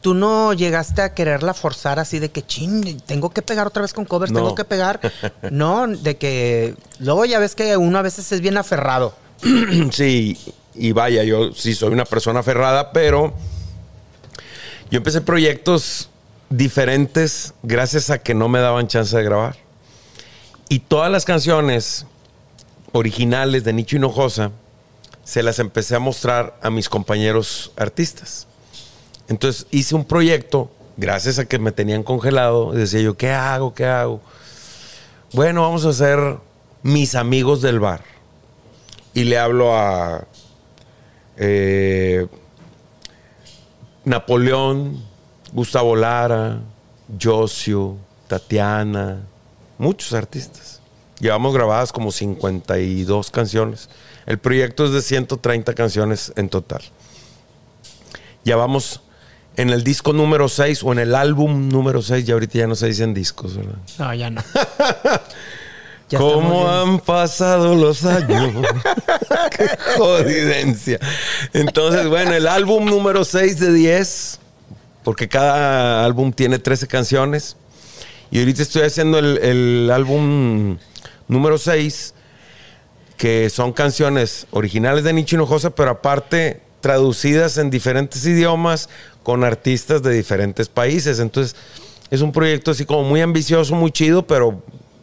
tú 0.00 0.14
no 0.14 0.54
llegaste 0.54 1.02
a 1.02 1.12
quererla 1.12 1.52
forzar 1.52 1.98
así 1.98 2.18
de 2.20 2.30
que, 2.30 2.40
ching, 2.40 3.00
tengo 3.02 3.28
que 3.30 3.42
pegar 3.42 3.66
otra 3.66 3.82
vez 3.82 3.92
con 3.92 4.06
covers, 4.06 4.32
No. 4.32 4.38
tengo 4.40 4.54
que 4.54 4.64
pegar. 4.64 4.98
No, 5.50 5.86
de 5.86 6.16
que 6.16 6.74
luego 7.00 7.26
ya 7.26 7.38
ves 7.38 7.54
que 7.54 7.76
uno 7.76 7.98
a 7.98 8.02
veces 8.02 8.32
es 8.32 8.40
bien 8.40 8.56
aferrado. 8.56 9.14
Sí, 9.92 10.38
y 10.74 10.92
vaya, 10.92 11.22
yo 11.24 11.52
sí 11.52 11.74
soy 11.74 11.92
una 11.92 12.06
persona 12.06 12.40
aferrada, 12.40 12.92
pero 12.92 13.34
yo 14.90 14.96
empecé 14.96 15.20
proyectos 15.20 16.08
diferentes 16.50 17.54
gracias 17.62 18.10
a 18.10 18.18
que 18.18 18.34
no 18.34 18.48
me 18.48 18.58
daban 18.58 18.88
chance 18.88 19.16
de 19.16 19.22
grabar. 19.22 19.56
Y 20.68 20.80
todas 20.80 21.10
las 21.10 21.24
canciones 21.24 22.06
originales 22.92 23.64
de 23.64 23.72
Nicho 23.72 23.96
Hinojosa 23.96 24.50
se 25.24 25.42
las 25.42 25.58
empecé 25.60 25.94
a 25.94 26.00
mostrar 26.00 26.58
a 26.60 26.70
mis 26.70 26.88
compañeros 26.88 27.72
artistas. 27.76 28.46
Entonces 29.28 29.66
hice 29.70 29.94
un 29.94 30.04
proyecto, 30.04 30.70
gracias 30.96 31.38
a 31.38 31.44
que 31.44 31.58
me 31.58 31.72
tenían 31.72 32.02
congelado, 32.02 32.72
decía 32.72 33.00
yo, 33.00 33.16
¿qué 33.16 33.30
hago? 33.30 33.72
¿Qué 33.74 33.86
hago? 33.86 34.20
Bueno, 35.32 35.62
vamos 35.62 35.86
a 35.86 35.90
hacer 35.90 36.38
mis 36.82 37.14
amigos 37.14 37.62
del 37.62 37.78
bar. 37.78 38.02
Y 39.14 39.24
le 39.24 39.38
hablo 39.38 39.76
a 39.76 40.26
eh, 41.36 42.26
Napoleón, 44.04 45.09
Gustavo 45.52 45.96
Lara, 45.96 46.60
Josio, 47.20 47.96
Tatiana, 48.28 49.20
muchos 49.78 50.12
artistas. 50.12 50.80
Llevamos 51.18 51.52
grabadas 51.52 51.92
como 51.92 52.12
52 52.12 53.30
canciones. 53.30 53.88
El 54.26 54.38
proyecto 54.38 54.86
es 54.86 54.92
de 54.92 55.02
130 55.02 55.74
canciones 55.74 56.32
en 56.36 56.48
total. 56.48 56.82
Ya 58.44 58.56
vamos 58.56 59.02
en 59.56 59.70
el 59.70 59.84
disco 59.84 60.12
número 60.12 60.48
6 60.48 60.82
o 60.84 60.92
en 60.92 61.00
el 61.00 61.14
álbum 61.14 61.68
número 61.68 62.00
6, 62.00 62.24
ya 62.24 62.34
ahorita 62.34 62.58
ya 62.58 62.66
no 62.66 62.74
se 62.74 62.86
dicen 62.86 63.12
discos, 63.12 63.56
¿verdad? 63.56 63.78
No, 63.98 64.14
ya 64.14 64.30
no. 64.30 64.42
Ya 66.08 66.18
¿Cómo 66.18 66.68
han 66.68 66.98
pasado 66.98 67.76
los 67.76 68.04
años? 68.04 68.52
¡Qué 69.56 69.68
jodidencia! 69.96 70.98
Entonces, 71.52 72.08
bueno, 72.08 72.34
el 72.34 72.48
álbum 72.48 72.84
número 72.86 73.24
6 73.24 73.60
de 73.60 73.72
10, 73.72 74.40
porque 75.04 75.28
cada 75.28 76.04
álbum 76.04 76.32
tiene 76.32 76.58
13 76.58 76.86
canciones. 76.86 77.56
Y 78.30 78.38
ahorita 78.38 78.62
estoy 78.62 78.82
haciendo 78.82 79.18
el, 79.18 79.38
el 79.38 79.90
álbum 79.92 80.78
número 81.28 81.58
6, 81.58 82.14
que 83.16 83.50
son 83.50 83.72
canciones 83.72 84.46
originales 84.50 85.04
de 85.04 85.12
Nicho 85.12 85.36
Hinojosa, 85.36 85.70
pero 85.70 85.90
aparte 85.90 86.60
traducidas 86.80 87.58
en 87.58 87.70
diferentes 87.70 88.24
idiomas 88.24 88.88
con 89.22 89.44
artistas 89.44 90.02
de 90.02 90.12
diferentes 90.12 90.68
países. 90.68 91.18
Entonces, 91.18 91.56
es 92.10 92.22
un 92.22 92.32
proyecto 92.32 92.70
así 92.70 92.84
como 92.84 93.04
muy 93.04 93.20
ambicioso, 93.20 93.74
muy 93.74 93.92
chido, 93.92 94.26
pero 94.26 94.62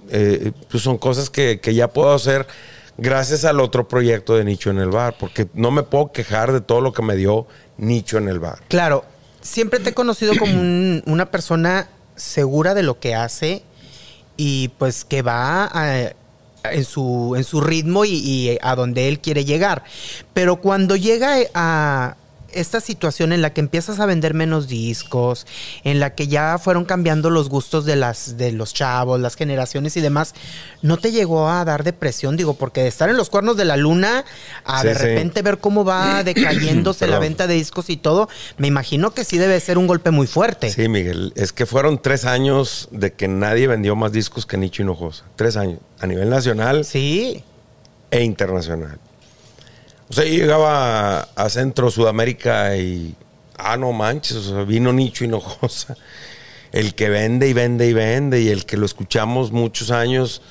eh, 0.09 0.51
pues 0.69 0.83
son 0.83 0.97
cosas 0.97 1.29
que, 1.29 1.59
que 1.59 1.73
ya 1.73 1.87
puedo 1.87 2.13
hacer 2.13 2.47
gracias 2.97 3.45
al 3.45 3.59
otro 3.59 3.87
proyecto 3.87 4.35
de 4.35 4.43
Nicho 4.43 4.69
en 4.69 4.79
el 4.79 4.89
Bar, 4.89 5.15
porque 5.19 5.47
no 5.53 5.71
me 5.71 5.83
puedo 5.83 6.11
quejar 6.11 6.51
de 6.51 6.61
todo 6.61 6.81
lo 6.81 6.93
que 6.93 7.01
me 7.01 7.15
dio 7.15 7.47
Nicho 7.77 8.17
en 8.17 8.27
el 8.27 8.39
Bar. 8.39 8.59
Claro, 8.67 9.05
siempre 9.47 9.79
te 9.79 9.89
he 9.89 9.93
conocido 9.93 10.33
como 10.37 10.53
un- 10.59 11.03
una 11.05 11.25
persona 11.31 11.87
segura 12.15 12.73
de 12.73 12.83
lo 12.83 12.99
que 12.99 13.15
hace 13.15 13.63
y 14.35 14.69
pues 14.77 15.05
que 15.05 15.21
va 15.21 15.71
en, 16.71 16.83
su, 16.85 17.33
en 17.37 17.43
su 17.43 17.61
ritmo 17.61 18.05
y, 18.05 18.11
y 18.13 18.57
a 18.61 18.75
donde 18.75 19.07
él 19.07 19.19
quiere 19.19 19.45
llegar. 19.45 19.83
Pero 20.33 20.57
cuando 20.57 20.95
llega 20.95 21.37
a 21.53 22.15
esta 22.59 22.79
situación 22.81 23.31
en 23.31 23.41
la 23.41 23.51
que 23.53 23.61
empiezas 23.61 23.99
a 23.99 24.05
vender 24.05 24.33
menos 24.33 24.67
discos, 24.67 25.45
en 25.83 25.99
la 25.99 26.15
que 26.15 26.27
ya 26.27 26.57
fueron 26.57 26.85
cambiando 26.85 27.29
los 27.29 27.49
gustos 27.49 27.85
de 27.85 27.95
las 27.95 28.37
de 28.37 28.51
los 28.51 28.73
chavos, 28.73 29.19
las 29.19 29.35
generaciones 29.35 29.95
y 29.97 30.01
demás, 30.01 30.33
¿no 30.81 30.97
te 30.97 31.11
llegó 31.11 31.49
a 31.49 31.63
dar 31.65 31.83
depresión? 31.83 32.35
Digo, 32.37 32.53
porque 32.55 32.81
de 32.81 32.87
estar 32.87 33.09
en 33.09 33.17
los 33.17 33.29
cuernos 33.29 33.57
de 33.57 33.65
la 33.65 33.77
luna 33.77 34.25
a 34.65 34.81
Sí, 34.81 34.87
de 34.87 34.95
sí. 34.95 35.01
repente 35.01 35.41
ver 35.41 35.59
cómo 35.59 35.85
va 35.85 36.23
decayéndose 36.23 37.07
la 37.07 37.19
venta 37.19 37.47
de 37.47 37.53
discos 37.55 37.89
y 37.89 37.97
todo, 37.97 38.29
me 38.57 38.67
imagino 38.67 39.11
que 39.13 39.23
sí 39.23 39.37
debe 39.37 39.59
ser 39.59 39.77
un 39.77 39.87
golpe 39.87 40.11
muy 40.11 40.27
fuerte. 40.27 40.69
Sí, 40.71 40.89
Miguel, 40.89 41.33
es 41.35 41.53
que 41.53 41.65
fueron 41.65 42.01
tres 42.01 42.25
años 42.25 42.89
de 42.91 43.13
que 43.13 43.27
nadie 43.27 43.67
vendió 43.67 43.95
más 43.95 44.11
discos 44.11 44.45
que 44.45 44.57
Nicho 44.57 44.81
Hinojosa. 44.81 45.23
Tres 45.35 45.57
años, 45.57 45.79
a 45.99 46.07
nivel 46.07 46.29
nacional 46.29 46.85
Sí. 46.85 47.43
e 48.11 48.23
internacional. 48.23 48.99
O 50.09 50.13
sea, 50.13 50.23
yo 50.23 50.31
llegaba 50.31 51.21
a, 51.35 51.49
Centro 51.49 51.91
Sudamérica 51.91 52.77
y, 52.77 53.15
ah, 53.57 53.75
no 53.77 53.91
manches, 53.91 54.37
o 54.37 54.55
sea, 54.55 54.63
vino 54.63 54.93
Nicho 54.93 55.25
Hinojosa. 55.25 55.97
El 56.71 56.95
que 56.95 57.09
vende 57.09 57.47
y 57.47 57.53
vende 57.53 57.87
y 57.87 57.93
vende 57.93 58.41
y 58.41 58.49
el 58.49 58.65
que 58.65 58.77
lo 58.77 58.85
escuchamos 58.85 59.51
muchos 59.51 59.89
años, 59.89 60.41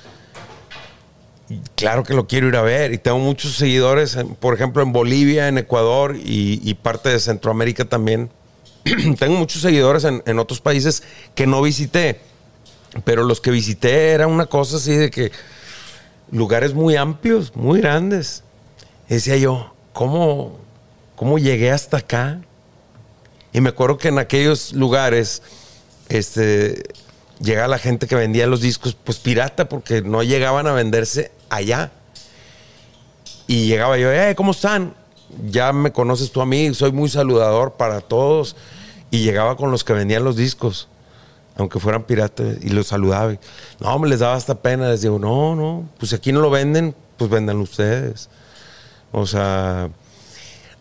claro 1.75 2.05
que 2.05 2.15
lo 2.15 2.27
quiero 2.27 2.49
ir 2.49 2.57
a 2.57 2.63
ver. 2.63 2.93
Y 2.93 2.99
tengo 2.99 3.19
muchos 3.19 3.57
seguidores, 3.57 4.17
por 4.41 4.55
ejemplo, 4.55 4.83
en 4.83 4.93
Bolivia, 4.93 5.49
en 5.49 5.59
Ecuador 5.59 6.17
y, 6.17 6.61
y 6.69 6.75
parte 6.75 7.11
de 7.11 7.21
Centroamérica 7.21 7.85
también. 7.85 8.31
tengo 9.19 9.37
muchos 9.37 9.63
seguidores 9.63 10.05
en, 10.05 10.23
en 10.27 10.39
otros 10.39 10.61
países 10.61 11.03
que 11.35 11.47
no 11.47 11.63
visité, 11.63 12.21
pero 13.05 13.25
los 13.25 13.41
que 13.41 13.51
visité 13.51 14.11
era 14.11 14.27
una 14.27 14.47
cosa 14.47 14.77
así 14.77 14.95
de 14.95 15.11
que 15.11 15.33
lugares 16.31 16.75
muy 16.75 16.97
amplios, 16.97 17.55
muy 17.55 17.81
grandes. 17.81 18.43
Decía 19.09 19.37
yo, 19.37 19.73
¿cómo, 19.93 20.59
¿cómo 21.15 21.39
llegué 21.39 21.71
hasta 21.71 21.99
acá? 21.99 22.41
Y 23.53 23.61
me 23.61 23.71
acuerdo 23.71 23.99
que 23.99 24.09
en 24.09 24.19
aquellos 24.19 24.73
lugares, 24.73 25.43
este, 26.09 26.83
llega 27.41 27.69
la 27.69 27.79
gente 27.79 28.07
que 28.07 28.17
vendía 28.17 28.47
los 28.47 28.61
discos, 28.61 28.97
pues 29.03 29.19
pirata, 29.19 29.69
porque 29.69 30.03
no 30.03 30.23
llegaban 30.23 30.67
a 30.67 30.73
venderse 30.73 31.31
allá. 31.49 31.93
Y 33.47 33.67
llegaba 33.67 33.97
yo, 33.97 34.11
eh, 34.13 34.35
¿cómo 34.35 34.51
están? 34.51 34.95
Ya 35.49 35.73
me 35.73 35.93
conoces 35.93 36.33
tú 36.33 36.41
a 36.41 36.47
mí, 36.47 36.75
soy 36.75 36.93
muy 36.93 37.09
saludador 37.09 37.75
para 37.75 38.01
todos. 38.01 38.57
Y 39.11 39.23
llegaba 39.23 39.57
con 39.57 39.71
los 39.71 39.85
que 39.85 39.93
vendían 39.93 40.25
los 40.25 40.37
discos, 40.37 40.89
aunque 41.57 41.79
fueran 41.79 42.03
piratas, 42.05 42.57
y 42.61 42.71
los 42.71 42.89
saludaba. 42.89 43.37
No, 43.79 43.99
me 44.01 44.09
les 44.09 44.19
daba 44.19 44.35
hasta 44.35 44.57
pena. 44.57 44.89
Les 44.89 45.03
digo, 45.03 45.19
no, 45.21 45.55
no, 45.55 45.89
pues 45.99 46.13
aquí 46.13 46.33
no 46.33 46.41
lo 46.41 46.51
venden, 46.51 46.95
pues 47.17 47.31
vendan 47.31 47.59
ustedes. 47.59 48.29
O 49.13 49.27
sea, 49.27 49.89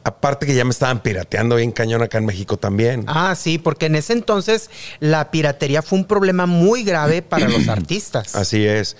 aparte 0.03 0.45
que 0.45 0.55
ya 0.55 0.63
me 0.63 0.71
estaban 0.71 1.01
pirateando 1.01 1.55
bien 1.55 1.71
cañón 1.71 2.01
acá 2.03 2.19
en 2.19 2.25
México 2.25 2.57
también. 2.57 3.03
Ah, 3.07 3.35
sí, 3.35 3.57
porque 3.57 3.87
en 3.87 3.95
ese 3.95 4.13
entonces 4.13 4.69
la 4.99 5.31
piratería 5.31 5.81
fue 5.81 5.99
un 5.99 6.05
problema 6.05 6.45
muy 6.45 6.83
grave 6.83 7.21
para 7.21 7.49
los 7.49 7.67
artistas. 7.69 8.35
Así 8.35 8.65
es. 8.65 8.95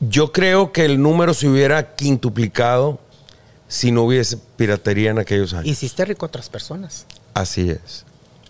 Yo 0.00 0.32
creo 0.32 0.72
que 0.72 0.84
el 0.84 1.02
número 1.02 1.34
se 1.34 1.48
hubiera 1.48 1.94
quintuplicado 1.96 3.00
si 3.68 3.90
no 3.90 4.02
hubiese 4.04 4.38
piratería 4.56 5.10
en 5.10 5.18
aquellos 5.18 5.52
años. 5.52 5.66
Hiciste 5.66 6.04
rico 6.04 6.24
a 6.24 6.28
otras 6.28 6.48
personas. 6.48 7.06
Así 7.34 7.70
es. 7.70 8.05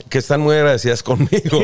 Que 0.09 0.19
están 0.19 0.41
muy 0.41 0.55
agradecidas 0.55 1.03
conmigo. 1.03 1.61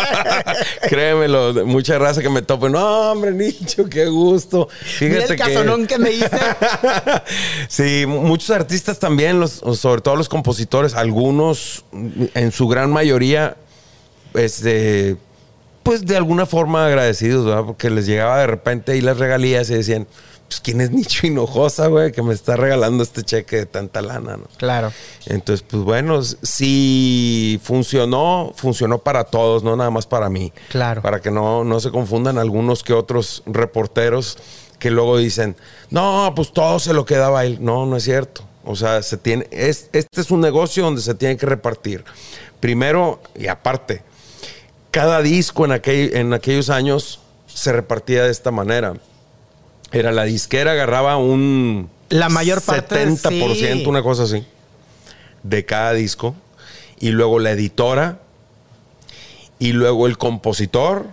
Créemelo, 0.88 1.66
mucha 1.66 1.98
raza 1.98 2.22
que 2.22 2.28
me 2.28 2.42
tope. 2.42 2.70
No, 2.70 3.10
hombre, 3.10 3.32
Nicho, 3.32 3.88
qué 3.88 4.06
gusto. 4.06 4.68
Fíjate 4.68 5.32
el 5.32 5.38
casonón 5.38 5.86
que 5.86 5.98
me 5.98 6.12
hice. 6.12 6.38
sí, 7.68 8.06
muchos 8.06 8.50
artistas 8.50 8.98
también, 9.00 9.40
los, 9.40 9.62
sobre 9.74 10.00
todo 10.00 10.14
los 10.14 10.28
compositores, 10.28 10.94
algunos, 10.94 11.84
en 12.34 12.52
su 12.52 12.68
gran 12.68 12.92
mayoría, 12.92 13.56
este, 14.34 15.16
pues 15.82 16.06
de 16.06 16.16
alguna 16.16 16.46
forma 16.46 16.86
agradecidos, 16.86 17.46
¿verdad? 17.46 17.64
Porque 17.64 17.90
les 17.90 18.06
llegaba 18.06 18.38
de 18.38 18.46
repente 18.46 18.92
ahí 18.92 19.00
las 19.00 19.18
regalías 19.18 19.70
y 19.70 19.74
decían, 19.74 20.06
pues 20.48 20.60
quién 20.60 20.80
es 20.80 20.90
Nicho 20.90 21.26
Hinojosa, 21.26 21.88
güey, 21.88 22.12
que 22.12 22.22
me 22.22 22.34
está 22.34 22.56
regalando 22.56 23.02
este 23.02 23.22
cheque 23.22 23.56
de 23.56 23.66
tanta 23.66 24.00
lana, 24.02 24.36
¿no? 24.36 24.44
Claro. 24.56 24.92
Entonces, 25.26 25.66
pues 25.68 25.82
bueno, 25.82 26.22
si 26.22 27.60
funcionó, 27.62 28.52
funcionó 28.54 28.98
para 28.98 29.24
todos, 29.24 29.62
no 29.62 29.76
nada 29.76 29.90
más 29.90 30.06
para 30.06 30.28
mí. 30.28 30.52
Claro. 30.68 31.02
Para 31.02 31.20
que 31.20 31.30
no, 31.30 31.64
no 31.64 31.80
se 31.80 31.90
confundan 31.90 32.38
algunos 32.38 32.82
que 32.82 32.92
otros 32.92 33.42
reporteros 33.46 34.38
que 34.78 34.90
luego 34.90 35.18
dicen, 35.18 35.56
no, 35.90 36.32
pues 36.36 36.52
todo 36.52 36.78
se 36.78 36.92
lo 36.92 37.04
quedaba 37.04 37.40
a 37.40 37.44
él. 37.44 37.58
No, 37.60 37.86
no 37.86 37.96
es 37.96 38.04
cierto. 38.04 38.42
O 38.64 38.76
sea, 38.76 39.02
se 39.02 39.16
tiene, 39.16 39.46
es, 39.50 39.88
este 39.92 40.20
es 40.20 40.30
un 40.30 40.40
negocio 40.40 40.84
donde 40.84 41.00
se 41.00 41.14
tiene 41.14 41.36
que 41.36 41.46
repartir. 41.46 42.04
Primero, 42.60 43.20
y 43.34 43.46
aparte, 43.46 44.02
cada 44.90 45.22
disco 45.22 45.64
en, 45.64 45.72
aquel, 45.72 46.16
en 46.16 46.32
aquellos 46.32 46.70
años 46.70 47.20
se 47.46 47.72
repartía 47.72 48.24
de 48.24 48.30
esta 48.30 48.50
manera. 48.50 48.94
Era 49.98 50.12
la 50.12 50.24
disquera, 50.24 50.72
agarraba 50.72 51.16
un 51.16 51.88
La 52.08 52.28
mayor 52.28 52.60
parte, 52.62 53.06
70%, 53.06 53.54
sí. 53.54 53.84
una 53.86 54.02
cosa 54.02 54.24
así, 54.24 54.44
de 55.42 55.64
cada 55.64 55.92
disco. 55.92 56.34
Y 56.98 57.10
luego 57.10 57.38
la 57.38 57.50
editora, 57.50 58.18
y 59.58 59.72
luego 59.72 60.06
el 60.06 60.18
compositor, 60.18 61.06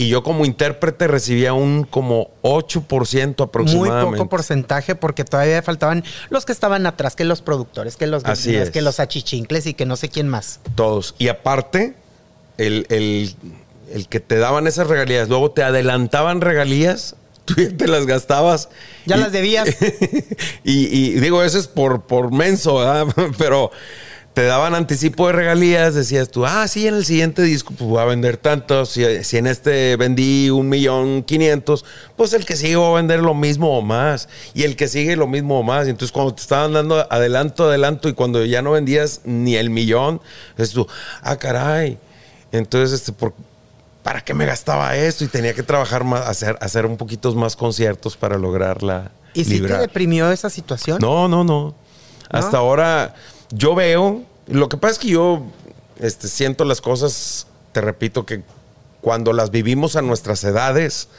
Y 0.00 0.08
yo 0.08 0.22
como 0.22 0.44
intérprete 0.44 1.08
recibía 1.08 1.54
un 1.54 1.82
como 1.82 2.30
8% 2.42 3.42
aproximadamente. 3.44 4.06
Muy 4.06 4.16
poco 4.18 4.28
porcentaje 4.30 4.94
porque 4.94 5.24
todavía 5.24 5.60
faltaban 5.60 6.04
los 6.30 6.44
que 6.46 6.52
estaban 6.52 6.86
atrás, 6.86 7.16
que 7.16 7.24
los 7.24 7.42
productores, 7.42 7.96
que 7.96 8.06
los 8.06 8.22
vecinos, 8.22 8.62
es. 8.62 8.70
que 8.70 8.80
los 8.80 9.00
achichincles 9.00 9.66
y 9.66 9.74
que 9.74 9.86
no 9.86 9.96
sé 9.96 10.08
quién 10.08 10.28
más. 10.28 10.60
Todos. 10.76 11.16
Y 11.18 11.26
aparte, 11.28 11.94
el, 12.58 12.86
el- 12.90 13.34
el 13.92 14.06
que 14.06 14.20
te 14.20 14.36
daban 14.36 14.66
esas 14.68 14.86
regalías, 14.86 15.28
luego 15.28 15.50
te 15.50 15.62
adelantaban 15.64 16.42
regalías, 16.42 17.16
tú 17.54 17.60
ya 17.62 17.76
te 17.76 17.86
las 17.88 18.06
gastabas. 18.06 18.68
Ya 19.06 19.16
Y- 19.16 19.20
las 19.20 19.32
debías. 19.32 19.68
y, 20.64 20.86
y 20.86 21.10
digo, 21.20 21.42
eso 21.42 21.58
es 21.58 21.66
por, 21.66 22.02
por 22.02 22.30
menso, 22.32 22.76
¿verdad? 22.76 23.06
Pero 23.38 23.70
te 24.34 24.44
daban 24.44 24.76
anticipo 24.76 25.26
de 25.26 25.32
regalías, 25.32 25.94
decías 25.94 26.28
tú, 26.28 26.46
ah, 26.46 26.68
sí, 26.68 26.86
en 26.86 26.94
el 26.94 27.04
siguiente 27.04 27.42
disco 27.42 27.74
pues 27.76 27.90
voy 27.90 28.00
a 28.00 28.04
vender 28.04 28.36
tanto, 28.36 28.86
si, 28.86 29.24
si 29.24 29.36
en 29.36 29.48
este 29.48 29.96
vendí 29.96 30.48
un 30.50 30.68
millón 30.68 31.24
quinientos, 31.24 31.84
pues 32.14 32.32
el 32.34 32.44
que 32.46 32.54
sigue 32.54 32.76
va 32.76 32.88
a 32.90 32.94
vender 32.94 33.18
lo 33.18 33.34
mismo 33.34 33.76
o 33.76 33.82
más, 33.82 34.28
y 34.54 34.62
el 34.62 34.76
que 34.76 34.86
sigue 34.86 35.16
lo 35.16 35.26
mismo 35.26 35.58
o 35.58 35.64
más, 35.64 35.88
y 35.88 35.90
entonces 35.90 36.12
cuando 36.12 36.34
te 36.34 36.42
estaban 36.42 36.72
dando 36.72 37.04
adelanto, 37.10 37.64
adelanto, 37.64 38.08
y 38.08 38.12
cuando 38.12 38.44
ya 38.44 38.62
no 38.62 38.70
vendías 38.72 39.22
ni 39.24 39.56
el 39.56 39.70
millón, 39.70 40.20
dices 40.56 40.72
tú, 40.72 40.86
ah, 41.22 41.36
caray, 41.36 41.98
entonces, 42.52 43.00
este, 43.00 43.12
por, 43.12 43.34
¿para 44.08 44.22
qué 44.22 44.32
me 44.32 44.46
gastaba 44.46 44.96
esto? 44.96 45.22
Y 45.22 45.28
tenía 45.28 45.52
que 45.52 45.62
trabajar 45.62 46.02
más, 46.02 46.26
hacer, 46.26 46.56
hacer 46.62 46.86
un 46.86 46.96
poquito 46.96 47.30
más 47.34 47.56
conciertos 47.56 48.16
para 48.16 48.38
lograrla. 48.38 49.10
¿Y 49.34 49.44
si 49.44 49.60
te 49.60 49.76
deprimió 49.76 50.32
esa 50.32 50.48
situación? 50.48 50.96
No, 50.98 51.28
no, 51.28 51.44
no. 51.44 51.74
Hasta 52.30 52.56
ahora 52.56 53.14
yo 53.50 53.74
veo, 53.74 54.22
lo 54.46 54.70
que 54.70 54.78
pasa 54.78 54.92
es 54.92 54.98
que 54.98 55.08
yo 55.08 55.42
este, 56.00 56.26
siento 56.26 56.64
las 56.64 56.80
cosas, 56.80 57.48
te 57.72 57.82
repito, 57.82 58.24
que 58.24 58.40
cuando 59.02 59.34
las 59.34 59.50
vivimos 59.50 59.94
a 59.94 60.00
nuestras 60.00 60.42
edades, 60.42 61.10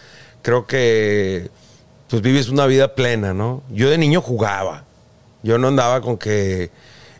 creo 0.41 0.65
que 0.65 1.51
pues 2.07 2.23
vives 2.23 2.49
una 2.49 2.65
vida 2.65 2.95
plena, 2.95 3.35
¿no? 3.35 3.61
Yo 3.69 3.91
de 3.91 3.99
niño 3.99 4.19
jugaba. 4.19 4.85
Yo 5.43 5.59
no 5.59 5.67
andaba 5.67 6.01
con 6.01 6.17
que 6.17 6.71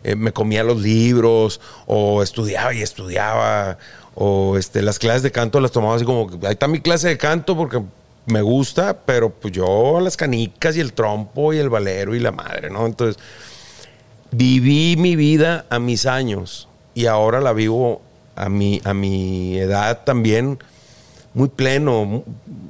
eh, 0.02 0.16
me 0.16 0.32
comía 0.32 0.64
los 0.64 0.80
libros 0.80 1.60
o 1.86 2.24
estudiaba 2.24 2.74
y 2.74 2.82
estudiaba 2.82 3.78
o 4.22 4.58
este, 4.58 4.82
las 4.82 4.98
clases 4.98 5.22
de 5.22 5.32
canto 5.32 5.60
las 5.60 5.72
tomaba 5.72 5.96
así 5.96 6.04
como, 6.04 6.28
ahí 6.42 6.52
está 6.52 6.68
mi 6.68 6.80
clase 6.80 7.08
de 7.08 7.16
canto 7.16 7.56
porque 7.56 7.80
me 8.26 8.42
gusta, 8.42 8.98
pero 9.06 9.30
pues 9.30 9.54
yo 9.54 9.98
las 9.98 10.14
canicas 10.18 10.76
y 10.76 10.80
el 10.80 10.92
trompo 10.92 11.54
y 11.54 11.58
el 11.58 11.70
valero 11.70 12.14
y 12.14 12.18
la 12.18 12.30
madre, 12.30 12.68
¿no? 12.68 12.84
Entonces, 12.84 13.16
viví 14.30 14.96
mi 14.98 15.16
vida 15.16 15.64
a 15.70 15.78
mis 15.78 16.04
años 16.04 16.68
y 16.94 17.06
ahora 17.06 17.40
la 17.40 17.54
vivo 17.54 18.02
a 18.36 18.50
mi, 18.50 18.82
a 18.84 18.92
mi 18.92 19.56
edad 19.56 20.04
también 20.04 20.58
muy 21.32 21.48
pleno. 21.48 22.22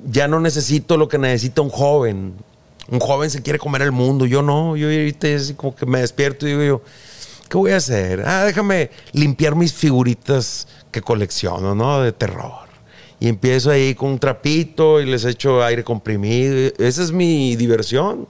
Ya 0.07 0.29
no 0.29 0.39
necesito 0.39 0.97
lo 0.97 1.09
que 1.09 1.19
necesita 1.19 1.63
un 1.63 1.71
joven. 1.71 2.35
Un 2.89 3.01
joven 3.01 3.29
se 3.29 3.43
quiere 3.43 3.59
comer 3.59 3.83
el 3.83 3.91
mundo. 3.91 4.25
Yo 4.25 4.43
no. 4.43 4.77
Yo 4.77 4.87
ahorita 4.87 5.27
así 5.35 5.55
como 5.55 5.75
que 5.75 5.85
me 5.85 5.99
despierto 5.99 6.47
y 6.47 6.51
digo 6.51 6.63
yo, 6.63 6.83
¿qué 7.49 7.59
voy 7.59 7.73
a 7.73 7.79
hacer? 7.79 8.23
Ah, 8.25 8.45
déjame 8.45 8.91
limpiar 9.13 9.57
mis 9.57 9.73
figuritas 9.73 10.69
que 10.91 11.03
colecciono, 11.03 11.74
¿no? 11.74 12.01
De 12.01 12.12
terror. 12.12 12.68
Y 13.18 13.28
empiezo 13.28 13.70
ahí 13.70 13.95
con 13.95 14.11
un 14.12 14.18
trapito 14.18 15.01
y 15.01 15.07
les 15.07 15.24
echo 15.24 15.62
aire 15.62 15.84
comprimido. 15.84 16.72
Esa 16.78 17.03
es 17.03 17.12
mi 17.12 17.55
diversión. 17.57 18.26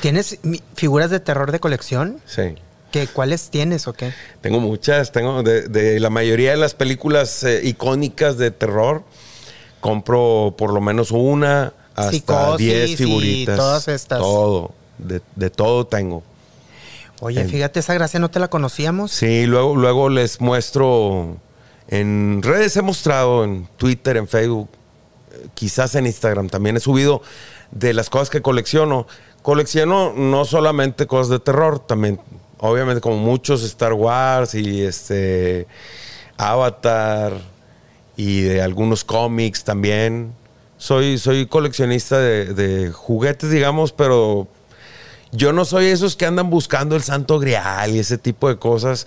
¿Tienes 0.00 0.38
figuras 0.74 1.10
de 1.10 1.20
terror 1.20 1.52
de 1.52 1.60
colección? 1.60 2.20
Sí. 2.26 2.54
¿Qué, 2.90 3.06
¿Cuáles 3.06 3.50
tienes 3.50 3.86
o 3.88 3.92
qué? 3.92 4.12
Tengo 4.40 4.60
muchas, 4.60 5.12
tengo 5.12 5.42
de, 5.42 5.68
de 5.68 6.00
la 6.00 6.10
mayoría 6.10 6.52
de 6.52 6.56
las 6.56 6.74
películas 6.74 7.42
eh, 7.44 7.60
icónicas 7.64 8.38
de 8.38 8.50
terror. 8.50 9.02
Compro 9.80 10.54
por 10.56 10.72
lo 10.72 10.80
menos 10.80 11.10
una 11.10 11.74
hasta 11.94 12.10
Psicosis 12.10 12.58
10 12.66 12.90
y 12.90 12.96
figuritas. 12.96 13.56
todas 13.56 13.88
estas. 13.88 14.18
Todo, 14.20 14.72
de, 14.98 15.20
de 15.36 15.50
todo 15.50 15.86
tengo. 15.86 16.22
Oye, 17.20 17.42
En- 17.42 17.50
fíjate, 17.50 17.80
esa 17.80 17.94
gracia 17.94 18.18
no 18.20 18.30
te 18.30 18.38
la 18.40 18.48
conocíamos. 18.48 19.10
Sí, 19.12 19.44
luego, 19.46 19.76
luego 19.76 20.08
les 20.08 20.40
muestro 20.40 21.36
en 21.88 22.40
redes, 22.42 22.76
he 22.76 22.82
mostrado 22.82 23.44
en 23.44 23.68
Twitter, 23.76 24.16
en 24.16 24.26
Facebook, 24.26 24.68
eh, 25.32 25.48
quizás 25.54 25.94
en 25.94 26.06
Instagram 26.06 26.48
también 26.48 26.76
he 26.76 26.80
subido 26.80 27.22
de 27.70 27.92
las 27.92 28.10
cosas 28.10 28.30
que 28.30 28.42
colecciono. 28.42 29.06
Colecciono 29.42 30.14
no 30.14 30.44
solamente 30.46 31.06
cosas 31.06 31.28
de 31.28 31.38
terror, 31.38 31.78
también, 31.78 32.18
obviamente, 32.58 33.00
como 33.00 33.18
muchos 33.18 33.62
Star 33.62 33.92
Wars 33.92 34.54
y 34.54 34.82
este 34.82 35.66
Avatar 36.38 37.34
y 38.16 38.42
de 38.42 38.62
algunos 38.62 39.04
cómics 39.04 39.64
también. 39.64 40.32
Soy, 40.78 41.18
soy 41.18 41.46
coleccionista 41.46 42.18
de, 42.18 42.54
de 42.54 42.90
juguetes, 42.92 43.50
digamos, 43.50 43.92
pero 43.92 44.48
yo 45.32 45.52
no 45.52 45.64
soy 45.64 45.86
esos 45.86 46.16
que 46.16 46.26
andan 46.26 46.48
buscando 46.48 46.96
el 46.96 47.02
santo 47.02 47.38
grial 47.38 47.94
y 47.94 47.98
ese 47.98 48.18
tipo 48.18 48.48
de 48.48 48.56
cosas. 48.56 49.06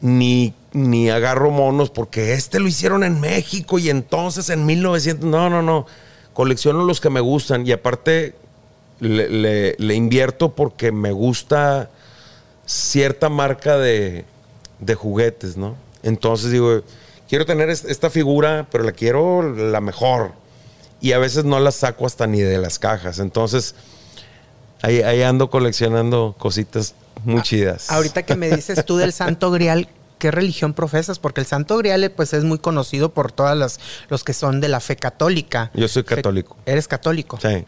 Ni, 0.00 0.52
ni 0.72 1.08
agarro 1.10 1.50
monos 1.50 1.90
porque 1.90 2.34
este 2.34 2.60
lo 2.60 2.68
hicieron 2.68 3.02
en 3.02 3.20
México 3.20 3.78
y 3.78 3.88
entonces 3.90 4.50
en 4.50 4.66
1900. 4.66 5.24
No, 5.28 5.48
no, 5.50 5.62
no. 5.62 5.86
Colecciono 6.34 6.84
los 6.84 7.00
que 7.00 7.08
me 7.10 7.20
gustan 7.20 7.66
y 7.66 7.72
aparte 7.72 8.34
le, 9.00 9.94
invierto 9.94 10.54
porque 10.54 10.92
me 10.92 11.12
gusta 11.12 11.90
cierta 12.66 13.28
marca 13.28 13.78
de, 13.78 14.24
de 14.80 14.94
juguetes, 14.94 15.56
¿no? 15.56 15.76
Entonces 16.02 16.50
digo, 16.50 16.82
quiero 17.28 17.46
tener 17.46 17.70
es- 17.70 17.84
esta 17.84 18.10
figura, 18.10 18.66
pero 18.70 18.84
la 18.84 18.92
quiero 18.92 19.42
la 19.54 19.80
mejor. 19.80 20.32
Y 21.00 21.12
a 21.12 21.18
veces 21.18 21.44
no 21.44 21.58
la 21.60 21.72
saco 21.72 22.06
hasta 22.06 22.26
ni 22.26 22.40
de 22.40 22.58
las 22.58 22.78
cajas. 22.78 23.18
Entonces, 23.18 23.74
ahí, 24.82 25.02
ahí 25.02 25.22
ando 25.22 25.50
coleccionando 25.50 26.34
cositas 26.38 26.94
muy 27.24 27.42
chidas. 27.42 27.90
Ahorita 27.90 28.24
que 28.24 28.36
me 28.36 28.50
dices 28.50 28.84
tú 28.84 28.96
del 28.98 29.12
Santo 29.12 29.50
Grial, 29.50 29.88
¿qué 30.18 30.30
religión 30.30 30.74
profesas? 30.74 31.18
Porque 31.18 31.40
el 31.40 31.46
Santo 31.46 31.76
Grial 31.78 32.10
pues 32.14 32.32
es 32.32 32.44
muy 32.44 32.58
conocido 32.58 33.10
por 33.12 33.32
todas 33.32 33.56
las 33.56 33.80
los 34.08 34.22
que 34.24 34.32
son 34.32 34.60
de 34.60 34.68
la 34.68 34.80
fe 34.80 34.96
católica. 34.96 35.70
Yo 35.74 35.88
soy 35.88 36.02
Fe- 36.04 36.16
católico. 36.16 36.56
¿Eres 36.66 36.88
católico? 36.88 37.38
Sí. 37.40 37.64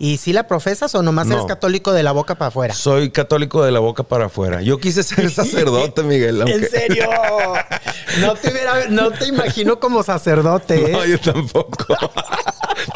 ¿Y 0.00 0.18
si 0.18 0.32
la 0.32 0.46
profesas 0.46 0.94
o 0.94 1.02
nomás 1.02 1.26
eres 1.26 1.38
No. 1.40 1.46
católico 1.48 1.92
de 1.92 2.04
la 2.04 2.12
boca 2.12 2.36
para 2.36 2.48
afuera? 2.50 2.72
Soy 2.72 3.10
católico 3.10 3.64
de 3.64 3.72
la 3.72 3.80
boca 3.80 4.04
para 4.04 4.26
afuera. 4.26 4.62
Yo 4.62 4.78
quise 4.78 5.02
ser 5.02 5.28
sacerdote, 5.30 6.02
Miguel. 6.04 6.40
aunque- 6.40 6.54
¿En 6.56 6.68
serio? 6.70 7.08
No 8.20 8.34
te, 8.36 8.50
hubiera- 8.52 8.86
no 8.90 9.10
te 9.10 9.26
imagino 9.26 9.80
como 9.80 10.02
sacerdote. 10.04 10.76
¿eh? 10.86 10.92
No, 10.92 11.04
yo 11.04 11.18
tampoco. 11.20 11.86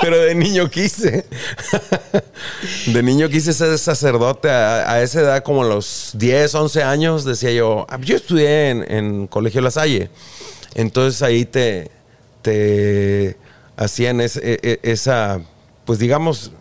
Pero 0.01 0.19
de 0.19 0.35
niño 0.35 0.69
quise. 0.71 1.27
De 2.87 3.03
niño 3.03 3.29
quise 3.29 3.53
ser 3.53 3.77
sacerdote. 3.79 4.51
A, 4.51 4.91
a 4.93 5.03
esa 5.03 5.21
edad, 5.21 5.43
como 5.43 5.63
a 5.63 5.67
los 5.67 6.11
10, 6.15 6.55
11 6.55 6.83
años, 6.83 7.25
decía 7.25 7.53
yo. 7.53 7.87
ah, 7.89 7.99
Yo 8.01 8.17
estudié 8.17 8.71
en, 8.71 8.91
en 8.91 9.27
Colegio 9.27 9.61
La 9.61 9.71
Salle. 9.71 10.11
Entonces 10.75 11.23
ahí 11.23 11.45
te, 11.45 11.91
te 12.43 13.37
hacían 13.77 14.21
e- 14.21 14.31
e- 14.43 14.81
esa, 14.83 15.41
pues 15.85 15.99
digamos, 15.99 16.53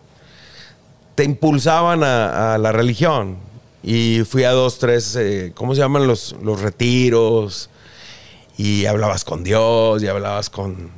te 1.14 1.24
impulsaban 1.24 2.02
a, 2.04 2.54
a 2.54 2.58
la 2.58 2.72
religión. 2.72 3.36
Y 3.82 4.22
fui 4.28 4.44
a 4.44 4.52
dos, 4.52 4.78
tres, 4.78 5.16
eh, 5.16 5.52
¿cómo 5.54 5.74
se 5.74 5.80
llaman 5.80 6.06
los, 6.06 6.36
los 6.42 6.60
retiros? 6.60 7.68
Y 8.56 8.86
hablabas 8.86 9.24
con 9.24 9.42
Dios 9.42 10.02
y 10.02 10.08
hablabas 10.08 10.50
con. 10.50 10.90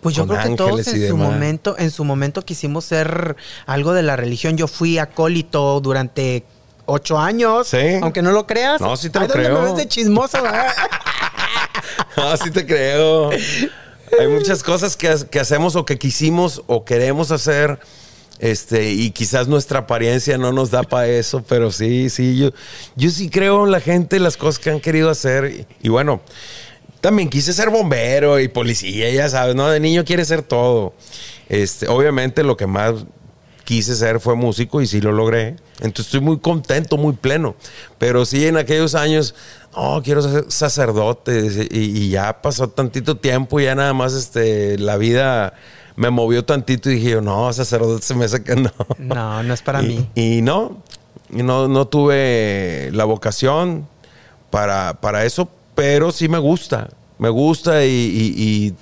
Pues 0.00 0.14
yo 0.14 0.26
creo 0.26 0.42
que 0.42 0.56
todos 0.56 0.86
en 0.88 1.08
su 1.08 1.16
momento, 1.16 1.76
en 1.78 1.90
su 1.90 2.04
momento 2.04 2.42
quisimos 2.44 2.84
ser 2.84 3.36
algo 3.66 3.92
de 3.92 4.02
la 4.02 4.16
religión. 4.16 4.56
Yo 4.56 4.68
fui 4.68 4.98
acólito 4.98 5.80
durante 5.80 6.44
ocho 6.86 7.18
años. 7.18 7.68
Sí. 7.68 7.78
Aunque 8.02 8.22
no 8.22 8.32
lo 8.32 8.46
creas. 8.46 8.80
No, 8.80 8.96
sí 8.96 9.10
te 9.10 9.20
lo 9.20 9.26
¿dónde 9.28 9.44
creo. 9.44 9.58
me 9.60 9.64
ves 9.66 9.76
de 9.76 9.88
chismoso? 9.88 10.42
¿verdad? 10.42 10.66
Ah, 12.16 12.36
sí 12.42 12.50
te 12.50 12.66
creo. 12.66 13.30
Hay 13.30 14.28
muchas 14.28 14.62
cosas 14.62 14.96
que, 14.96 15.08
ha- 15.08 15.24
que 15.30 15.40
hacemos 15.40 15.74
o 15.76 15.84
que 15.84 15.98
quisimos 15.98 16.62
o 16.66 16.84
queremos 16.84 17.30
hacer. 17.30 17.78
Este, 18.38 18.90
y 18.90 19.10
quizás 19.12 19.46
nuestra 19.46 19.80
apariencia 19.80 20.36
no 20.36 20.52
nos 20.52 20.70
da 20.72 20.82
para 20.82 21.06
eso, 21.06 21.44
pero 21.48 21.70
sí, 21.70 22.10
sí, 22.10 22.36
yo, 22.36 22.50
yo 22.96 23.08
sí 23.10 23.30
creo 23.30 23.64
en 23.64 23.70
la 23.70 23.78
gente, 23.78 24.18
las 24.18 24.36
cosas 24.36 24.58
que 24.58 24.70
han 24.70 24.80
querido 24.80 25.10
hacer. 25.10 25.66
Y, 25.80 25.86
y 25.86 25.88
bueno, 25.90 26.20
también 27.02 27.28
quise 27.28 27.52
ser 27.52 27.68
bombero 27.68 28.38
y 28.38 28.46
policía, 28.46 29.10
ya 29.10 29.28
sabes, 29.28 29.56
¿no? 29.56 29.68
De 29.68 29.80
niño 29.80 30.04
quiere 30.04 30.24
ser 30.24 30.42
todo. 30.42 30.94
Este, 31.48 31.88
obviamente 31.88 32.44
lo 32.44 32.56
que 32.56 32.68
más 32.68 32.94
quise 33.64 33.96
ser 33.96 34.20
fue 34.20 34.36
músico 34.36 34.80
y 34.80 34.86
sí 34.86 35.00
lo 35.00 35.10
logré. 35.10 35.56
Entonces 35.80 36.06
estoy 36.06 36.20
muy 36.20 36.38
contento, 36.38 36.96
muy 36.96 37.14
pleno. 37.14 37.56
Pero 37.98 38.24
sí 38.24 38.46
en 38.46 38.56
aquellos 38.56 38.94
años, 38.94 39.34
no, 39.74 40.00
quiero 40.04 40.22
ser 40.22 40.44
sacerdote. 40.46 41.68
Y, 41.72 42.04
y 42.04 42.10
ya 42.10 42.40
pasó 42.40 42.68
tantito 42.68 43.16
tiempo, 43.16 43.58
ya 43.58 43.74
nada 43.74 43.92
más 43.94 44.12
este, 44.12 44.78
la 44.78 44.96
vida 44.96 45.54
me 45.96 46.08
movió 46.10 46.44
tantito 46.44 46.88
y 46.88 46.94
dije 46.94 47.10
yo, 47.10 47.20
no, 47.20 47.52
sacerdote 47.52 48.06
se 48.06 48.14
me 48.14 48.26
hace 48.26 48.44
que 48.44 48.54
no. 48.56 48.70
No, 48.98 49.42
no 49.42 49.52
es 49.52 49.62
para 49.62 49.82
y, 49.82 49.88
mí. 49.88 50.08
Y 50.14 50.42
no, 50.42 50.80
no, 51.30 51.66
no 51.66 51.88
tuve 51.88 52.90
la 52.92 53.04
vocación 53.06 53.88
para, 54.50 55.00
para 55.00 55.24
eso, 55.24 55.48
pero 55.82 56.12
sí 56.12 56.28
me 56.28 56.38
gusta. 56.38 56.90
Me 57.18 57.28
gusta 57.28 57.84
y, 57.84 57.88
y- 57.88 58.42
y 58.68 58.74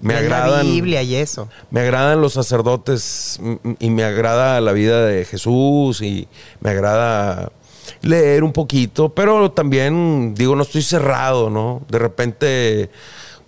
Me 0.00 0.18
En 0.18 0.28
la 0.28 0.38
agradan. 0.38 0.66
Biblia 0.66 1.00
y 1.04 1.14
eso. 1.14 1.48
Me 1.70 1.82
agradan 1.82 2.20
los 2.20 2.32
sacerdotes 2.32 3.38
mm, 3.40 3.74
y 3.78 3.90
me 3.90 4.02
agrada 4.02 4.60
la 4.60 4.72
vida 4.72 5.06
de 5.06 5.24
Jesús 5.24 6.00
y 6.02 6.26
me 6.60 6.70
agrada 6.70 7.52
leer 8.00 8.42
un 8.42 8.52
poquito, 8.52 9.10
pero 9.10 9.52
también 9.52 10.34
digo, 10.36 10.56
no 10.56 10.62
estoy 10.64 10.82
cerrado, 10.82 11.48
¿no? 11.48 11.82
De 11.88 12.00
repente, 12.00 12.90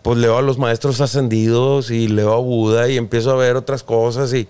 pues 0.03 0.17
leo 0.19 0.39
a 0.39 0.43
los 0.43 0.57
maestros 0.59 1.01
ascendidos 1.01 1.91
y 1.91 2.07
leo 2.07 2.33
a 2.33 2.39
Buda 2.39 2.89
y 2.89 2.97
empiezo 2.97 3.33
a 3.33 3.37
ver 3.37 3.57
otras 3.57 3.83
cosas 3.83 4.33
y 4.35 4.47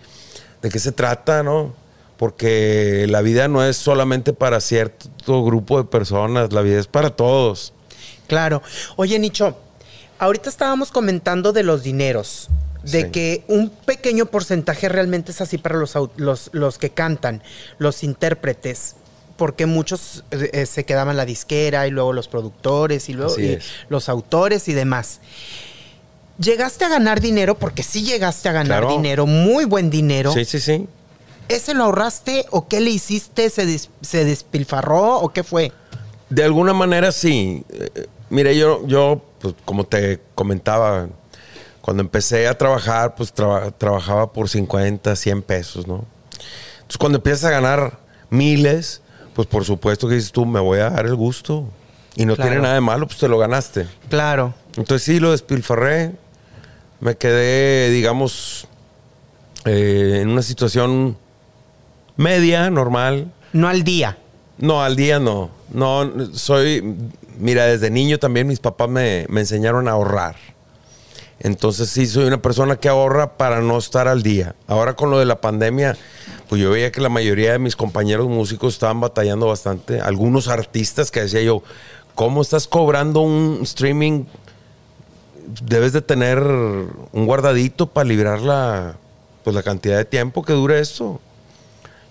de 0.60 0.68
qué 0.68 0.78
se 0.78 0.92
trata, 0.92 1.42
¿no? 1.42 1.72
Porque 2.18 3.06
la 3.08 3.22
vida 3.22 3.48
no 3.48 3.64
es 3.64 3.78
solamente 3.78 4.34
para 4.34 4.60
cierto 4.60 5.42
grupo 5.42 5.78
de 5.78 5.84
personas, 5.84 6.52
la 6.52 6.60
vida 6.60 6.78
es 6.78 6.86
para 6.86 7.08
todos. 7.08 7.72
Claro. 8.26 8.62
Oye, 8.96 9.18
Nicho, 9.18 9.56
ahorita 10.18 10.48
estábamos 10.50 10.90
comentando 10.90 11.52
de 11.52 11.62
los 11.62 11.82
dineros. 11.82 12.48
De 12.82 13.02
Sí. 13.04 13.10
que 13.10 13.44
un 13.48 13.70
pequeño 13.70 14.26
porcentaje 14.26 14.90
realmente 14.90 15.32
es 15.32 15.40
así 15.40 15.56
para 15.56 15.76
los, 15.78 15.94
los, 16.16 16.50
los 16.52 16.76
que 16.76 16.90
cantan, 16.90 17.42
los 17.78 18.04
intérpretes, 18.04 18.96
porque 19.38 19.64
muchos 19.64 20.22
eh, 20.32 20.50
eh, 20.52 20.66
se 20.66 20.84
quedaban 20.84 21.16
la 21.16 21.24
disquera 21.24 21.86
y 21.86 21.90
luego 21.90 22.12
los 22.12 22.28
productores 22.28 23.08
y 23.08 23.14
luego 23.14 23.38
y 23.40 23.58
los 23.88 24.10
autores 24.10 24.68
y 24.68 24.74
demás. 24.74 25.20
¿Llegaste 26.38 26.84
a 26.84 26.88
ganar 26.88 27.20
dinero? 27.20 27.56
Porque 27.56 27.82
sí 27.82 28.02
llegaste 28.02 28.48
a 28.48 28.52
ganar 28.52 28.80
Claro. 28.82 28.96
dinero, 28.96 29.24
muy 29.26 29.64
buen 29.64 29.88
dinero. 29.88 30.32
Sí, 30.32 30.44
sí, 30.44 30.60
sí. 30.60 30.86
¿Ese 31.48 31.74
lo 31.74 31.84
ahorraste 31.84 32.46
o 32.50 32.68
qué 32.68 32.80
le 32.80 32.90
hiciste? 32.90 33.50
¿Se, 33.50 33.66
des- 33.66 33.90
se 34.02 34.24
despilfarró 34.24 35.20
o 35.20 35.32
qué 35.32 35.44
fue? 35.44 35.72
De 36.30 36.42
alguna 36.44 36.72
manera 36.72 37.12
sí. 37.12 37.64
Eh, 37.70 38.06
mire, 38.30 38.56
yo, 38.56 38.86
yo 38.86 39.22
pues, 39.40 39.54
como 39.64 39.84
te 39.84 40.20
comentaba, 40.34 41.08
cuando 41.80 42.02
empecé 42.02 42.48
a 42.48 42.56
trabajar, 42.56 43.14
pues 43.14 43.32
traba- 43.32 43.70
trabajaba 43.70 44.32
por 44.32 44.48
50, 44.48 45.14
100 45.16 45.42
pesos, 45.42 45.86
¿no? 45.86 46.04
Entonces 46.76 46.98
cuando 46.98 47.18
empiezas 47.18 47.44
a 47.44 47.50
ganar 47.50 47.98
miles, 48.30 49.02
pues 49.34 49.46
por 49.48 49.64
supuesto 49.64 50.08
que 50.08 50.14
dices 50.14 50.32
tú, 50.32 50.46
me 50.46 50.60
voy 50.60 50.78
a 50.80 50.90
dar 50.90 51.06
el 51.06 51.14
gusto. 51.14 51.64
Y 52.16 52.26
no 52.26 52.36
Claro. 52.36 52.50
tiene 52.50 52.62
nada 52.62 52.74
de 52.74 52.80
malo, 52.80 53.06
pues 53.06 53.18
te 53.18 53.28
lo 53.28 53.38
ganaste. 53.38 53.86
Claro. 54.08 54.54
Entonces 54.76 55.02
sí, 55.04 55.18
lo 55.20 55.32
despilfarré. 55.32 56.12
Me 57.00 57.16
quedé, 57.16 57.90
digamos, 57.90 58.66
eh, 59.64 60.20
en 60.22 60.28
una 60.28 60.42
situación 60.42 61.16
media, 62.16 62.70
normal. 62.70 63.32
No 63.52 63.68
al 63.68 63.82
día. 63.82 64.16
No, 64.58 64.82
al 64.82 64.96
día 64.96 65.18
no. 65.18 65.50
No, 65.72 66.10
soy. 66.34 66.96
Mira, 67.38 67.66
desde 67.66 67.90
niño 67.90 68.18
también 68.18 68.46
mis 68.46 68.60
papás 68.60 68.88
me, 68.88 69.26
me 69.28 69.40
enseñaron 69.40 69.88
a 69.88 69.92
ahorrar. 69.92 70.36
Entonces 71.40 71.90
sí, 71.90 72.06
soy 72.06 72.24
una 72.24 72.40
persona 72.40 72.76
que 72.76 72.88
ahorra 72.88 73.36
para 73.36 73.60
no 73.60 73.76
estar 73.76 74.08
al 74.08 74.22
día. 74.22 74.54
Ahora 74.66 74.94
con 74.94 75.10
lo 75.10 75.18
de 75.18 75.24
la 75.24 75.40
pandemia, 75.40 75.96
pues 76.48 76.62
yo 76.62 76.70
veía 76.70 76.92
que 76.92 77.00
la 77.00 77.08
mayoría 77.08 77.52
de 77.52 77.58
mis 77.58 77.76
compañeros 77.76 78.28
músicos 78.28 78.74
estaban 78.74 79.00
batallando 79.00 79.46
bastante. 79.46 80.00
Algunos 80.00 80.48
artistas 80.48 81.10
que 81.10 81.20
decía 81.20 81.42
yo, 81.42 81.62
¿cómo 82.14 82.40
estás 82.40 82.68
cobrando 82.68 83.20
un 83.20 83.60
streaming? 83.62 84.24
Debes 85.62 85.92
de 85.92 86.00
tener 86.00 86.38
un 86.38 87.26
guardadito 87.26 87.86
para 87.86 88.08
librar 88.08 88.40
la, 88.40 88.96
pues, 89.42 89.54
la 89.54 89.62
cantidad 89.62 89.96
de 89.96 90.04
tiempo 90.04 90.42
que 90.44 90.52
dure 90.52 90.80
esto. 90.80 91.20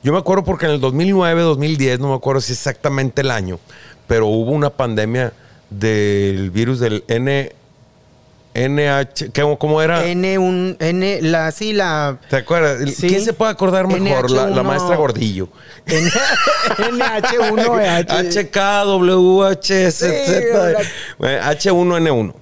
Yo 0.04 0.12
me 0.12 0.20
acuerdo 0.20 0.43
porque 0.43 0.66
en 0.66 0.74
el 0.74 0.82
2009, 0.82 1.41
2010, 1.41 1.99
no 1.99 2.10
me 2.10 2.16
acuerdo 2.16 2.41
si 2.41 2.51
exactamente 2.54 3.22
el 3.22 3.32
año, 3.32 3.60
pero 4.08 4.28
hubo 4.28 4.51
una 4.51 4.70
pandemia 4.70 5.32
del 5.70 6.51
virus 6.51 6.80
del 6.80 7.04
N, 7.08 7.51
NH, 8.54 9.32
¿qué- 9.32 9.56
¿cómo 9.58 9.82
era? 9.82 10.06
N, 10.06 10.38
un, 10.38 10.76
N, 10.80 11.22
la, 11.24 11.51
sí, 11.51 11.74
la. 11.74 12.20
¿Te 12.30 12.36
acuerdas? 12.36 12.88
Sí. 12.95 13.08
¿Quién 13.08 13.24
se 13.26 13.34
puede 13.34 13.51
acordar 13.51 13.88
mejor? 13.88 14.30
La, 14.30 14.47
la 14.49 14.62
NH1. 14.62 14.64
maestra 14.64 14.95
Gordillo. 14.97 15.47
N, 15.88 16.12
NH1, 16.78 18.43
HKWHZ, 18.43 19.93
Sí, 19.93 20.06
hola. 20.54 21.51
H1N1. 21.51 22.34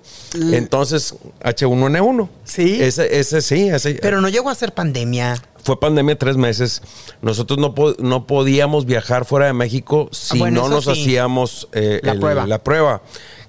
Entonces, 0.54 1.16
H1N1. 1.44 2.30
Sí. 2.44 2.82
Ese, 2.82 3.20
ese 3.20 3.42
sí, 3.42 3.68
ese. 3.70 3.94
Pero 3.96 4.20
no 4.22 4.30
llegó 4.30 4.50
a 4.50 4.56
ser 4.56 4.74
pandemia. 4.74 5.36
Fue 5.64 5.80
pandemia 5.80 6.18
tres 6.18 6.38
meses. 6.38 6.82
Nosotros 7.22 7.60
no, 7.60 7.76
po- 7.76 7.96
no 8.00 8.26
podíamos 8.26 8.86
viajar 8.86 9.26
fuera 9.26 9.46
de 9.48 9.54
México 9.54 10.10
si 10.12 10.40
bueno, 10.40 10.64
no 10.64 10.70
nos 10.70 10.86
sí. 10.86 10.92
hacíamos 10.92 11.68
eh, 11.74 12.00
La 12.04 12.16
prueba. 12.16 12.48
la 12.48 12.64
prueba. 12.64 13.02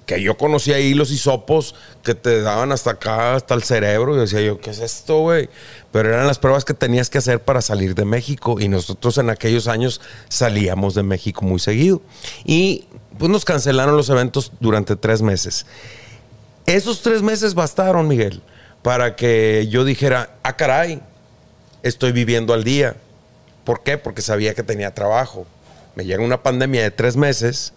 Que 0.05 0.21
yo 0.21 0.35
conocía 0.37 0.75
ahí 0.75 0.93
los 0.93 1.11
hisopos 1.11 1.75
que 2.03 2.13
te 2.13 2.41
daban 2.41 2.73
hasta 2.73 2.91
acá, 2.91 3.35
hasta 3.35 3.53
el 3.53 3.63
cerebro. 3.63 4.15
Y 4.15 4.19
decía 4.19 4.41
yo, 4.41 4.59
¿qué 4.59 4.71
es 4.71 4.79
esto, 4.79 5.19
güey? 5.21 5.49
Pero 5.93 6.09
eran 6.09 6.27
las 6.27 6.39
pruebas 6.39 6.65
que 6.65 6.73
tenías 6.73 7.09
que 7.09 7.19
hacer 7.19 7.39
para 7.41 7.61
salir 7.61 7.95
de 7.95 8.03
México. 8.03 8.59
Y 8.59 8.67
nosotros 8.67 9.17
en 9.17 9.29
aquellos 9.29 9.67
años 9.67 10.01
salíamos 10.27 10.93
de 10.93 11.03
México 11.03 11.43
muy 11.45 11.59
seguido. 11.59 12.01
Y 12.43 12.85
pues 13.17 13.31
nos 13.31 13.45
cancelaron 13.45 13.95
los 13.95 14.09
eventos 14.09 14.51
durante 14.59 14.95
tres 14.97 15.21
meses. 15.21 15.65
Esos 16.65 17.01
tres 17.01 17.21
meses 17.21 17.53
bastaron, 17.55 18.07
Miguel, 18.07 18.41
para 18.81 19.15
que 19.15 19.67
yo 19.69 19.85
dijera, 19.85 20.35
ah, 20.43 20.55
caray, 20.57 21.01
estoy 21.83 22.11
viviendo 22.11 22.53
al 22.53 22.63
día. 22.63 22.95
¿Por 23.63 23.83
qué? 23.83 23.97
Porque 23.97 24.21
sabía 24.21 24.53
que 24.55 24.63
tenía 24.63 24.93
trabajo. 24.93 25.45
Me 25.95 26.05
llega 26.05 26.23
una 26.23 26.41
pandemia 26.41 26.81
de 26.81 26.91
tres 26.91 27.15
meses 27.15 27.73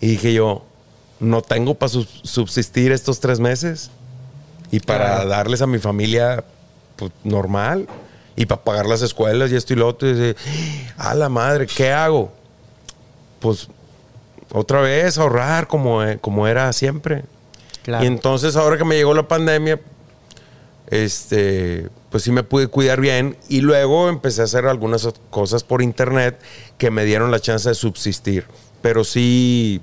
y 0.00 0.08
dije 0.08 0.34
yo, 0.34 0.64
no 1.18 1.40
tengo 1.40 1.74
para 1.74 1.90
subsistir 1.90 2.92
estos 2.92 3.20
tres 3.20 3.40
meses 3.40 3.90
y 4.70 4.80
para 4.80 5.24
darles 5.24 5.62
a 5.62 5.66
mi 5.66 5.78
familia 5.78 6.44
pues, 6.96 7.12
normal 7.24 7.88
y 8.36 8.46
para 8.46 8.62
pagar 8.62 8.86
las 8.86 9.02
escuelas 9.02 9.50
y 9.50 9.56
esto 9.56 9.72
y 9.72 9.76
lo 9.76 9.88
otro. 9.88 10.08
Y 10.08 10.14
dice, 10.14 10.36
a 10.96 11.14
la 11.14 11.28
madre, 11.28 11.66
¿qué 11.66 11.92
hago? 11.92 12.32
Pues 13.40 13.68
otra 14.52 14.80
vez 14.80 15.16
ahorrar 15.16 15.68
como, 15.68 16.02
eh, 16.02 16.18
como 16.20 16.46
era 16.46 16.72
siempre. 16.72 17.24
Claro. 17.82 18.04
Y 18.04 18.06
entonces 18.06 18.56
ahora 18.56 18.76
que 18.76 18.84
me 18.84 18.96
llegó 18.96 19.14
la 19.14 19.26
pandemia, 19.26 19.80
este, 20.92 21.88
pues 22.10 22.22
sí 22.22 22.30
me 22.32 22.42
pude 22.42 22.66
cuidar 22.68 23.00
bien 23.00 23.38
y 23.48 23.62
luego 23.62 24.10
empecé 24.10 24.42
a 24.42 24.44
hacer 24.44 24.66
algunas 24.66 25.08
cosas 25.30 25.64
por 25.64 25.80
internet 25.80 26.38
que 26.76 26.90
me 26.90 27.04
dieron 27.06 27.30
la 27.30 27.40
chance 27.40 27.66
de 27.70 27.74
subsistir. 27.74 28.44
Pero 28.82 29.02
sí, 29.02 29.80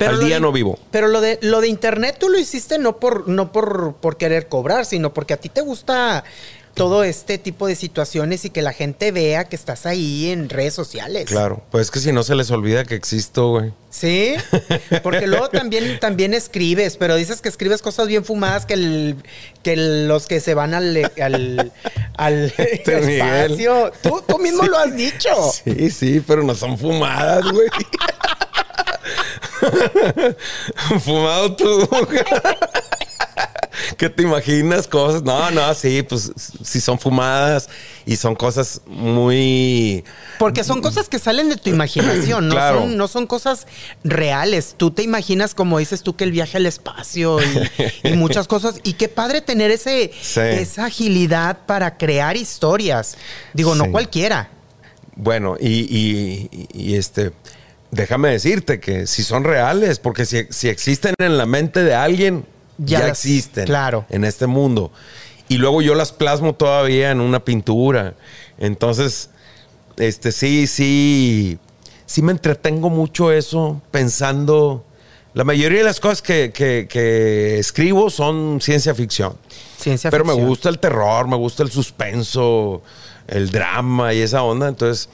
al 0.00 0.16
lo 0.18 0.24
día 0.24 0.34
de- 0.36 0.40
no 0.40 0.50
vivo. 0.50 0.76
Pero 0.90 1.06
lo 1.06 1.20
de 1.20 1.38
lo 1.42 1.60
de 1.60 1.68
internet 1.68 2.16
tú 2.18 2.28
lo 2.30 2.38
hiciste 2.38 2.78
no 2.78 2.98
por 2.98 3.28
no 3.28 3.52
por, 3.52 3.94
por 4.00 4.16
querer 4.16 4.48
cobrar, 4.48 4.86
sino 4.86 5.14
porque 5.14 5.34
a 5.34 5.36
ti 5.36 5.48
te 5.50 5.60
gusta 5.60 6.24
todo 6.78 7.04
este 7.04 7.36
tipo 7.36 7.66
de 7.66 7.74
situaciones 7.76 8.44
y 8.46 8.50
que 8.50 8.62
la 8.62 8.72
gente 8.72 9.12
vea 9.12 9.44
que 9.44 9.56
estás 9.56 9.84
ahí 9.84 10.30
en 10.30 10.48
redes 10.48 10.72
sociales. 10.74 11.26
Claro, 11.26 11.62
pues 11.70 11.86
es 11.86 11.90
que 11.90 12.00
si 12.00 12.12
no 12.12 12.22
se 12.22 12.34
les 12.34 12.50
olvida 12.50 12.84
que 12.84 12.94
existo, 12.94 13.50
güey. 13.50 13.72
Sí, 13.90 14.34
porque 15.02 15.26
luego 15.26 15.48
también, 15.50 15.98
también 16.00 16.32
escribes, 16.34 16.96
pero 16.96 17.16
dices 17.16 17.40
que 17.42 17.48
escribes 17.48 17.82
cosas 17.82 18.06
bien 18.08 18.24
fumadas 18.24 18.64
que, 18.66 18.74
el- 18.74 19.16
que 19.62 19.76
los 19.76 20.26
que 20.26 20.40
se 20.40 20.54
van 20.54 20.74
al, 20.74 21.10
al, 21.20 21.72
al 22.16 22.52
Este 22.58 23.18
espacio. 23.18 23.92
Tú, 24.02 24.22
tú 24.26 24.38
mismo 24.38 24.64
lo 24.64 24.78
has 24.78 24.94
dicho. 24.96 25.28
Sí, 25.64 25.90
sí, 25.90 26.22
pero 26.26 26.42
no 26.42 26.54
son 26.54 26.78
fumadas, 26.78 27.44
güey. 27.50 27.68
Fumado 31.00 31.56
tú. 31.56 31.88
¿Qué 33.96 34.08
te 34.10 34.22
imaginas? 34.22 34.86
Cosas. 34.86 35.22
No, 35.22 35.50
no, 35.50 35.72
sí, 35.74 36.02
pues 36.02 36.32
sí 36.62 36.80
son 36.80 36.98
fumadas 36.98 37.68
y 38.06 38.16
son 38.16 38.34
cosas 38.34 38.80
muy. 38.86 40.04
Porque 40.38 40.64
son 40.64 40.80
cosas 40.80 41.08
que 41.08 41.18
salen 41.18 41.48
de 41.48 41.56
tu 41.56 41.70
imaginación, 41.70 42.48
no, 42.48 42.54
Claro. 42.54 42.80
son, 42.80 42.96
no 42.96 43.08
son 43.08 43.26
cosas 43.26 43.66
reales. 44.04 44.74
Tú 44.76 44.90
te 44.90 45.02
imaginas, 45.02 45.54
como 45.54 45.78
dices 45.78 46.02
tú, 46.02 46.16
que 46.16 46.24
el 46.24 46.32
viaje 46.32 46.56
al 46.58 46.66
espacio 46.66 47.38
y, 47.42 48.08
y 48.08 48.12
muchas 48.14 48.46
cosas. 48.48 48.80
Y 48.82 48.94
qué 48.94 49.08
padre 49.08 49.40
tener 49.40 49.70
ese, 49.70 50.10
Sí. 50.20 50.40
esa 50.40 50.86
agilidad 50.86 51.58
para 51.66 51.96
crear 51.96 52.36
historias. 52.36 53.16
Digo, 53.54 53.74
no 53.74 53.84
Sí. 53.84 53.90
cualquiera. 53.90 54.50
Bueno, 55.16 55.56
y, 55.60 55.68
y- 55.68 56.68
y, 56.72 56.94
este. 56.94 57.32
Déjame 57.90 58.28
decirte 58.30 58.80
que 58.80 59.06
si 59.06 59.22
son 59.22 59.44
reales, 59.44 59.98
porque 59.98 60.26
si, 60.26 60.44
si 60.50 60.68
existen 60.68 61.14
en 61.18 61.38
la 61.38 61.46
mente 61.46 61.82
de 61.82 61.94
alguien, 61.94 62.44
Ya 62.78 63.06
existen 63.08 63.64
claro. 63.66 64.06
en 64.08 64.24
este 64.24 64.46
mundo. 64.46 64.90
Y 65.48 65.56
luego 65.58 65.82
yo 65.82 65.94
las 65.94 66.12
plasmo 66.12 66.54
todavía 66.54 67.10
en 67.10 67.20
una 67.20 67.44
pintura. 67.44 68.14
Entonces, 68.58 69.30
este 69.96 70.30
sí, 70.32 70.66
sí, 70.66 71.58
sí 72.06 72.22
me 72.22 72.32
entretengo 72.32 72.90
mucho 72.90 73.32
eso, 73.32 73.80
pensando. 73.90 74.84
La 75.34 75.44
mayoría 75.44 75.78
de 75.78 75.84
las 75.84 76.00
cosas 76.00 76.22
que, 76.22 76.52
que- 76.52 76.86
que 76.88 77.58
escribo 77.58 78.10
son 78.10 78.60
ciencia 78.60 78.94
ficción. 78.94 79.36
Ciencia 79.78 80.10
Pero 80.10 80.24
me 80.24 80.32
gusta 80.32 80.68
el 80.68 80.78
terror, 80.78 81.28
me 81.28 81.36
gusta 81.36 81.62
el 81.62 81.70
suspenso, 81.70 82.82
el 83.26 83.50
drama 83.50 84.12
y 84.14 84.20
esa 84.20 84.42
onda. 84.42 84.68
Entonces, 84.68 85.08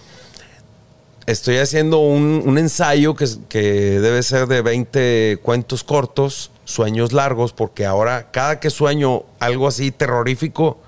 estoy 1.26 1.56
haciendo 1.58 1.98
un, 1.98 2.42
un 2.44 2.58
ensayo 2.58 3.14
que, 3.14 3.26
que 3.48 3.60
debe 4.00 4.22
ser 4.22 4.46
de 4.46 4.62
20 4.62 5.38
cuentos 5.42 5.84
cortos 5.84 6.50
sueños 6.64 7.12
largos, 7.12 7.52
porque 7.52 7.86
ahora 7.86 8.30
cada 8.30 8.60
que 8.60 8.70
sueño 8.70 9.24
algo 9.38 9.68
así 9.68 9.90
terrorífico, 9.90 10.78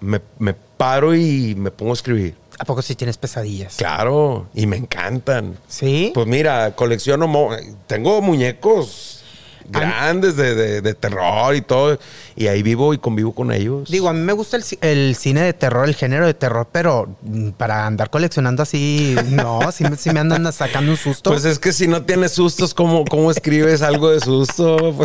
me, 0.00 0.20
me 0.38 0.54
paro 0.54 1.14
y 1.14 1.54
me 1.56 1.70
pongo 1.70 1.92
a 1.92 1.94
escribir. 1.94 2.34
¿A 2.58 2.64
poco 2.64 2.82
sí 2.82 2.94
tienes 2.94 3.16
pesadillas? 3.16 3.76
Claro, 3.76 4.46
y 4.54 4.66
me 4.66 4.76
encantan. 4.76 5.56
¿Sí? 5.66 6.10
Pues 6.14 6.26
mira, 6.26 6.74
colecciono, 6.76 7.48
tengo 7.86 8.20
muñecos 8.20 9.19
grandes 9.68 10.36
de, 10.36 10.54
de- 10.54 10.80
de 10.80 10.94
terror 10.94 11.54
y 11.54 11.60
todo, 11.60 11.98
y 12.36 12.46
ahí 12.46 12.62
vivo 12.62 12.94
y 12.94 12.98
convivo 12.98 13.32
con 13.32 13.52
ellos. 13.52 13.90
Digo, 13.90 14.08
a 14.08 14.12
mí 14.12 14.20
me 14.20 14.32
gusta 14.32 14.56
el, 14.56 14.64
el 14.80 15.16
cine 15.16 15.42
de 15.42 15.52
terror, 15.52 15.88
el 15.88 15.94
género 15.94 16.26
de 16.26 16.34
terror, 16.34 16.66
pero 16.72 17.08
mm, 17.22 17.50
para 17.50 17.86
andar 17.86 18.10
coleccionando 18.10 18.62
así, 18.62 19.16
no, 19.30 19.70
si 19.72 19.84
me, 19.84 19.96
sí 19.96 20.10
me 20.10 20.20
andan 20.20 20.52
sacando 20.52 20.92
un 20.92 20.96
susto. 20.98 21.30
Pues 21.30 21.44
es 21.44 21.58
que 21.58 21.72
si 21.72 21.86
no 21.88 22.02
tienes 22.02 22.32
sustos, 22.32 22.74
¿cómo, 22.74 23.04
cómo 23.04 23.30
escribes 23.30 23.82
algo 23.82 24.10
de 24.10 24.20
susto? 24.20 24.76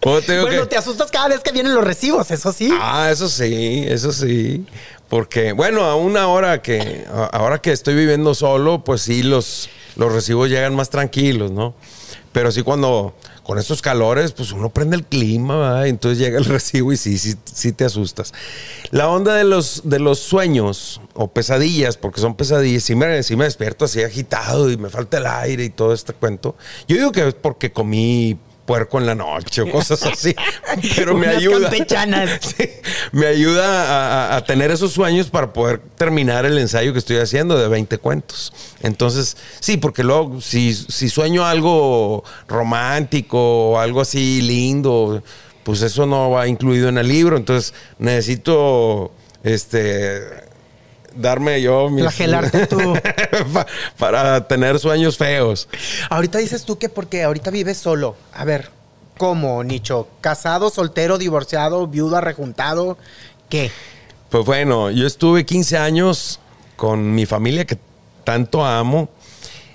Pues 0.00 0.26
te 0.26 0.40
bueno, 0.40 0.62
que- 0.62 0.68
te 0.68 0.76
asustas 0.76 1.10
cada 1.10 1.28
vez 1.28 1.40
que 1.40 1.52
vienen 1.52 1.74
los 1.74 1.82
recibos, 1.84 2.30
eso 2.30 2.52
sí. 2.52 2.70
Ah, 2.80 3.08
eso 3.10 3.28
sí, 3.28 3.84
eso 3.88 4.12
sí. 4.12 4.64
Porque, 5.08 5.52
bueno, 5.52 5.84
a 5.84 5.96
una 5.96 6.28
hora 6.28 6.60
que, 6.62 7.04
ahora 7.32 7.58
que 7.58 7.72
estoy 7.72 7.94
viviendo 7.94 8.34
solo, 8.34 8.84
pues 8.84 9.02
sí, 9.02 9.22
los, 9.22 9.68
los 9.96 10.12
recibos 10.12 10.48
llegan 10.50 10.74
más 10.74 10.90
tranquilos, 10.90 11.50
¿no? 11.50 11.74
Pero 12.36 12.52
sí 12.52 12.60
cuando, 12.60 13.14
con 13.44 13.58
estos 13.58 13.80
calores, 13.80 14.32
pues 14.32 14.52
uno 14.52 14.68
prende 14.68 14.94
el 14.94 15.04
clima, 15.04 15.56
¿verdad? 15.56 15.86
Entonces 15.86 16.18
llega 16.18 16.38
el 16.38 16.44
recibo 16.54 16.92
y 16.92 16.98
sí, 16.98 17.16
sí, 17.16 17.34
sí 17.46 17.72
te 17.72 17.86
asustas. 17.86 18.34
La 18.90 19.08
onda 19.08 19.34
de 19.36 19.44
los, 19.44 19.80
de 19.84 19.98
los 20.00 20.18
sueños 20.18 21.00
o 21.14 21.28
pesadillas, 21.28 21.96
porque 21.96 22.20
son 22.20 22.34
pesadillas, 22.34 22.82
sí 22.82 22.94
me, 22.94 23.22
sí 23.22 23.36
me 23.36 23.44
despierto 23.44 23.86
así 23.86 24.02
agitado 24.02 24.70
y 24.70 24.76
me 24.76 24.90
falta 24.90 25.16
el 25.16 25.24
aire 25.24 25.64
y 25.64 25.70
todo 25.70 25.94
este 25.94 26.12
cuento. 26.12 26.56
Yo 26.86 26.96
digo 26.96 27.10
que 27.10 27.26
es 27.26 27.32
porque 27.32 27.72
comí 27.72 28.38
puerco 28.66 28.98
en 28.98 29.06
la 29.06 29.14
noche 29.14 29.62
o 29.62 29.70
cosas 29.70 30.02
así, 30.04 30.34
pero 30.96 31.16
me 31.16 31.28
ayuda. 31.28 31.70
campechanas. 31.70 32.40
Sí, 32.56 32.68
me 33.12 33.26
ayuda 33.26 33.64
a, 33.64 34.34
a- 34.34 34.36
a 34.36 34.44
tener 34.44 34.70
esos 34.70 34.92
sueños 34.92 35.30
para 35.30 35.52
poder 35.52 35.80
terminar 35.96 36.44
el 36.44 36.58
ensayo 36.58 36.92
que 36.92 36.98
estoy 36.98 37.16
haciendo 37.18 37.56
de 37.58 37.68
20 37.68 37.98
cuentos. 37.98 38.52
Entonces, 38.82 39.36
sí, 39.60 39.76
porque 39.76 40.02
luego 40.02 40.40
si, 40.40 40.74
si 40.74 41.08
sueño 41.08 41.46
algo 41.46 42.24
romántico 42.48 43.70
o 43.70 43.78
algo 43.78 44.00
así 44.00 44.42
lindo, 44.42 45.22
pues 45.62 45.82
eso 45.82 46.06
no 46.06 46.30
va 46.30 46.46
incluido 46.48 46.88
en 46.88 46.98
el 46.98 47.08
libro. 47.08 47.36
Entonces, 47.36 47.72
necesito 47.98 49.12
este 49.44 50.20
darme 51.16 51.60
yo 51.62 51.88
mis- 51.90 52.02
Flagelarte 52.02 52.66
tú. 52.66 52.94
Pa- 53.52 53.66
para 53.98 54.46
tener 54.48 54.78
sueños 54.78 55.16
feos. 55.16 55.68
Ahorita 56.10 56.38
dices 56.38 56.64
tú 56.64 56.78
que 56.78 56.88
porque 56.88 57.22
ahorita 57.22 57.50
vives 57.50 57.78
solo. 57.78 58.16
A 58.32 58.44
ver, 58.44 58.70
¿cómo, 59.18 59.62
Nicho? 59.64 60.08
¿Casado, 60.20 60.70
soltero, 60.70 61.18
divorciado, 61.18 61.86
viuda, 61.86 62.20
rejuntado? 62.20 62.98
¿Qué? 63.48 63.70
Pues 64.30 64.44
bueno, 64.44 64.90
yo 64.90 65.06
estuve 65.06 65.44
15 65.46 65.78
años 65.78 66.40
con 66.76 67.14
mi 67.14 67.26
familia 67.26 67.64
que 67.64 67.78
tanto 68.24 68.64
amo, 68.64 69.08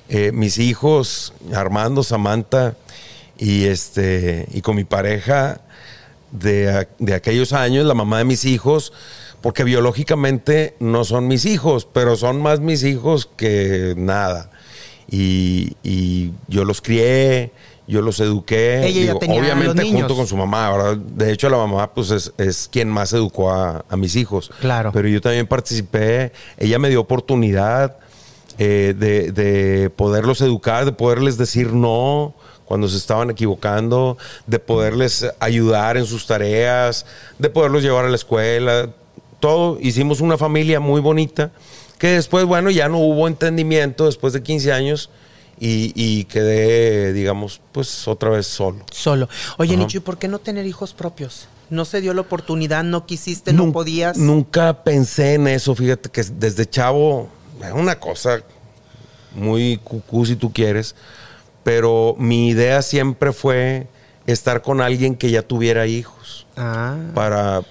eh, 0.09 0.31
mis 0.33 0.57
hijos, 0.57 1.33
Armando, 1.53 2.03
Samantha, 2.03 2.75
y, 3.37 3.65
este, 3.65 4.45
y 4.51 4.61
con 4.61 4.75
mi 4.75 4.83
pareja 4.83 5.61
de, 6.31 6.87
de 6.99 7.13
aquellos 7.15 7.53
años, 7.53 7.85
la 7.85 7.93
mamá 7.93 8.19
de 8.19 8.25
mis 8.25 8.45
hijos, 8.45 8.93
porque 9.41 9.63
biológicamente 9.63 10.75
no 10.79 11.03
son 11.03 11.27
mis 11.27 11.45
hijos, 11.45 11.87
pero 11.91 12.15
son 12.15 12.41
más 12.41 12.59
mis 12.59 12.83
hijos 12.83 13.29
que 13.35 13.93
nada. 13.97 14.49
Y, 15.09 15.75
y 15.83 16.31
yo 16.47 16.63
los 16.63 16.81
crié, 16.81 17.51
yo 17.87 18.01
los 18.01 18.19
eduqué. 18.19 18.85
Ella 18.85 19.13
ya 19.13 19.19
tenía 19.19 19.41
obviamente 19.41 19.83
los 19.83 19.91
junto 19.91 20.15
con 20.15 20.27
su 20.27 20.37
mamá, 20.37 20.71
¿verdad? 20.71 20.95
De 20.95 21.31
hecho, 21.33 21.49
la 21.49 21.57
mamá 21.57 21.93
pues 21.93 22.11
es, 22.11 22.31
es 22.37 22.69
quien 22.71 22.89
más 22.89 23.11
educó 23.13 23.51
a, 23.51 23.83
a 23.89 23.97
mis 23.97 24.15
hijos. 24.15 24.51
Claro. 24.61 24.91
Pero 24.93 25.09
yo 25.09 25.19
también 25.19 25.47
participé, 25.47 26.31
ella 26.57 26.79
me 26.79 26.89
dio 26.89 27.01
oportunidad 27.01 27.97
eh, 28.57 28.93
de, 28.97 29.31
de 29.31 29.89
poderlos 29.89 30.39
educar, 30.41 30.85
de 30.85 30.93
poderles 30.93 31.37
decir 31.37 31.73
no 31.73 32.33
cuando 32.65 32.87
se 32.87 32.95
estaban 32.95 33.29
equivocando, 33.29 34.17
de 34.47 34.59
poderles 34.59 35.25
ayudar 35.39 35.97
en 35.97 36.05
sus 36.05 36.25
tareas, 36.25 37.05
de 37.37 37.49
poderlos 37.49 37.83
llevar 37.83 38.05
a 38.05 38.09
la 38.09 38.15
escuela, 38.15 38.89
todo. 39.41 39.77
Hicimos 39.81 40.21
una 40.21 40.37
familia 40.37 40.79
muy 40.79 41.01
bonita 41.01 41.51
que 41.99 42.07
después, 42.11 42.45
bueno, 42.45 42.69
ya 42.71 42.87
no 42.87 42.99
hubo 42.99 43.27
entendimiento 43.27 44.05
después 44.05 44.31
de 44.31 44.41
15 44.41 44.71
años 44.71 45.09
y, 45.59 45.91
y 45.95 46.23
quedé, 46.23 47.11
digamos, 47.13 47.59
pues 47.73 48.07
otra 48.07 48.29
vez 48.29 48.47
solo. 48.47 48.85
Solo. 48.91 49.27
Oye. 49.57 49.75
Nicho, 49.75 49.97
¿y 49.97 50.01
por 50.01 50.17
qué 50.17 50.27
no 50.29 50.39
tener 50.39 50.65
hijos 50.65 50.93
propios? 50.93 51.47
¿No 51.69 51.85
se 51.85 52.01
dio 52.01 52.13
la 52.13 52.21
oportunidad? 52.21 52.83
¿No 52.83 53.05
quisiste? 53.05 53.53
¿No 53.53 53.65
Nun- 53.65 53.71
podías? 53.73 54.17
Nunca 54.17 54.83
pensé 54.83 55.33
en 55.35 55.47
eso, 55.47 55.75
fíjate 55.75 56.09
que 56.09 56.23
desde 56.23 56.65
chavo, 56.65 57.29
es 57.63 57.71
una 57.73 57.99
cosa 57.99 58.41
muy 59.35 59.79
cucú 59.83 60.25
si 60.25 60.35
tú 60.35 60.51
quieres, 60.51 60.95
pero 61.63 62.15
mi 62.17 62.49
idea 62.49 62.81
siempre 62.81 63.31
fue 63.31 63.87
estar 64.27 64.61
con 64.61 64.81
alguien 64.81 65.15
que 65.15 65.29
ya 65.31 65.43
tuviera 65.43 65.85
hijos. 65.87 66.45
Ah. 66.57 66.95
Para. 67.13 67.61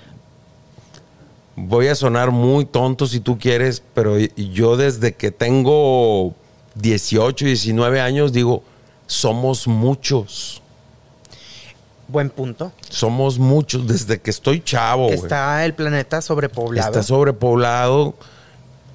Voy 1.63 1.89
a 1.89 1.95
sonar 1.95 2.31
muy 2.31 2.65
tonto 2.65 3.07
si 3.07 3.21
tú 3.21 3.39
quieres, 3.39 3.83
pero 3.95 4.17
yo 4.19 4.77
desde 4.77 5.15
que 5.15 5.31
tengo 5.31 6.35
18, 6.75 7.45
19 7.45 8.01
años 8.01 8.33
digo, 8.33 8.63
somos 9.07 9.67
muchos. 9.67 10.63
Buen 12.09 12.31
punto. 12.31 12.73
Somos 12.89 13.39
muchos 13.39 13.87
desde 13.87 14.21
que 14.21 14.31
estoy 14.31 14.63
chavo. 14.63 15.11
Está 15.11 15.65
el 15.65 15.75
planeta 15.75 16.21
sobrepoblado. 16.23 16.89
Está 16.89 17.03
sobrepoblado, 17.03 18.15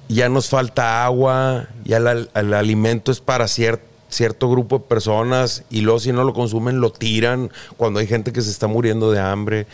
ya 0.08 0.28
nos 0.28 0.48
falta 0.48 1.04
agua, 1.04 1.68
ya 1.84 1.98
la- 2.00 2.26
el 2.34 2.52
alimento 2.54 3.12
es 3.12 3.20
para 3.20 3.46
cier- 3.46 3.80
cierto 4.08 4.48
grupo 4.50 4.78
de 4.78 4.84
personas 4.84 5.64
y 5.70 5.80
luego 5.80 5.98
si 5.98 6.12
no 6.12 6.24
lo 6.24 6.32
consumen 6.32 6.80
lo 6.80 6.90
tiran 6.90 7.50
cuando 7.76 8.00
hay 8.00 8.06
gente 8.06 8.32
que 8.32 8.42
se 8.42 8.50
está 8.50 8.66
muriendo 8.66 9.10
de 9.10 9.20
hambre. 9.20 9.66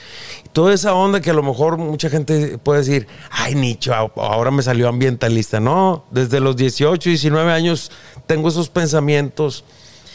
Toda 0.53 0.74
esa 0.74 0.95
onda 0.95 1.20
que 1.20 1.30
a 1.30 1.35
lo 1.35 1.43
mejor 1.43 1.76
mucha 1.78 2.11
gente 2.11 2.59
puede 2.59 2.80
decir, 2.80 3.07
ay 3.30 3.55
Nicho, 3.55 3.95
ahora 3.95 4.51
me 4.51 4.62
salió 4.62 4.89
ambientalista. 4.89 5.61
No, 5.61 6.05
desde 6.11 6.41
los 6.41 6.57
18, 6.57 7.09
19 7.09 7.53
años 7.53 7.91
tengo 8.26 8.49
esos 8.49 8.68
pensamientos 8.68 9.64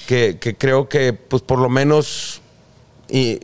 que, 0.08 0.38
que 0.40 0.56
creo 0.56 0.90
que 0.90 1.14
pues 1.14 1.42
por 1.42 1.60
lo 1.60 1.70
menos 1.70 2.42
y 3.10 3.40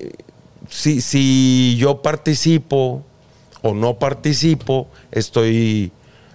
si, 0.70 1.02
si 1.02 1.76
yo 1.78 2.02
participo 2.02 3.04
o 3.62 3.74
no 3.74 3.98
participo, 3.98 4.88
estoy 5.12 5.92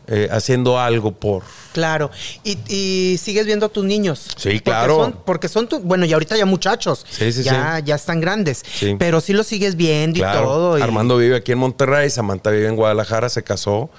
eh, 0.08 0.28
haciendo 0.30 0.78
algo 0.80 1.12
por... 1.12 1.42
Claro. 1.72 2.10
Y, 2.42 2.58
y 2.68 3.18
sigues 3.18 3.46
viendo 3.46 3.66
a 3.66 3.68
tus 3.68 3.84
niños. 3.84 4.26
Sí, 4.36 4.48
Porque 4.48 4.60
claro. 4.62 4.96
son- 4.96 5.12
Porque 5.24 5.48
son, 5.48 5.68
tu- 5.68 5.80
bueno, 5.80 6.04
y 6.06 6.12
ahorita 6.12 6.36
ya 6.36 6.46
muchachos. 6.46 7.04
Sí, 7.10 7.32
sí, 7.32 7.42
ya, 7.42 7.76
sí. 7.78 7.82
ya 7.84 7.94
están 7.94 8.20
grandes. 8.20 8.62
Sí. 8.72 8.96
Pero 8.98 9.20
sí 9.20 9.32
los 9.32 9.46
sigues 9.46 9.76
viendo 9.76 10.18
y 10.18 10.22
todo. 10.22 10.78
y- 10.78 10.82
Armando 10.82 11.16
vive 11.18 11.36
aquí 11.36 11.52
en 11.52 11.58
Monterrey, 11.58 12.10
Samantha 12.10 12.50
vive 12.50 12.66
en 12.68 12.76
Guadalajara, 12.76 13.28
se 13.28 13.42
casó, 13.44 13.90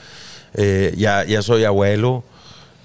eh, 0.56 0.94
ya, 0.98 1.24
ya 1.26 1.42
soy 1.42 1.64
abuelo 1.64 2.24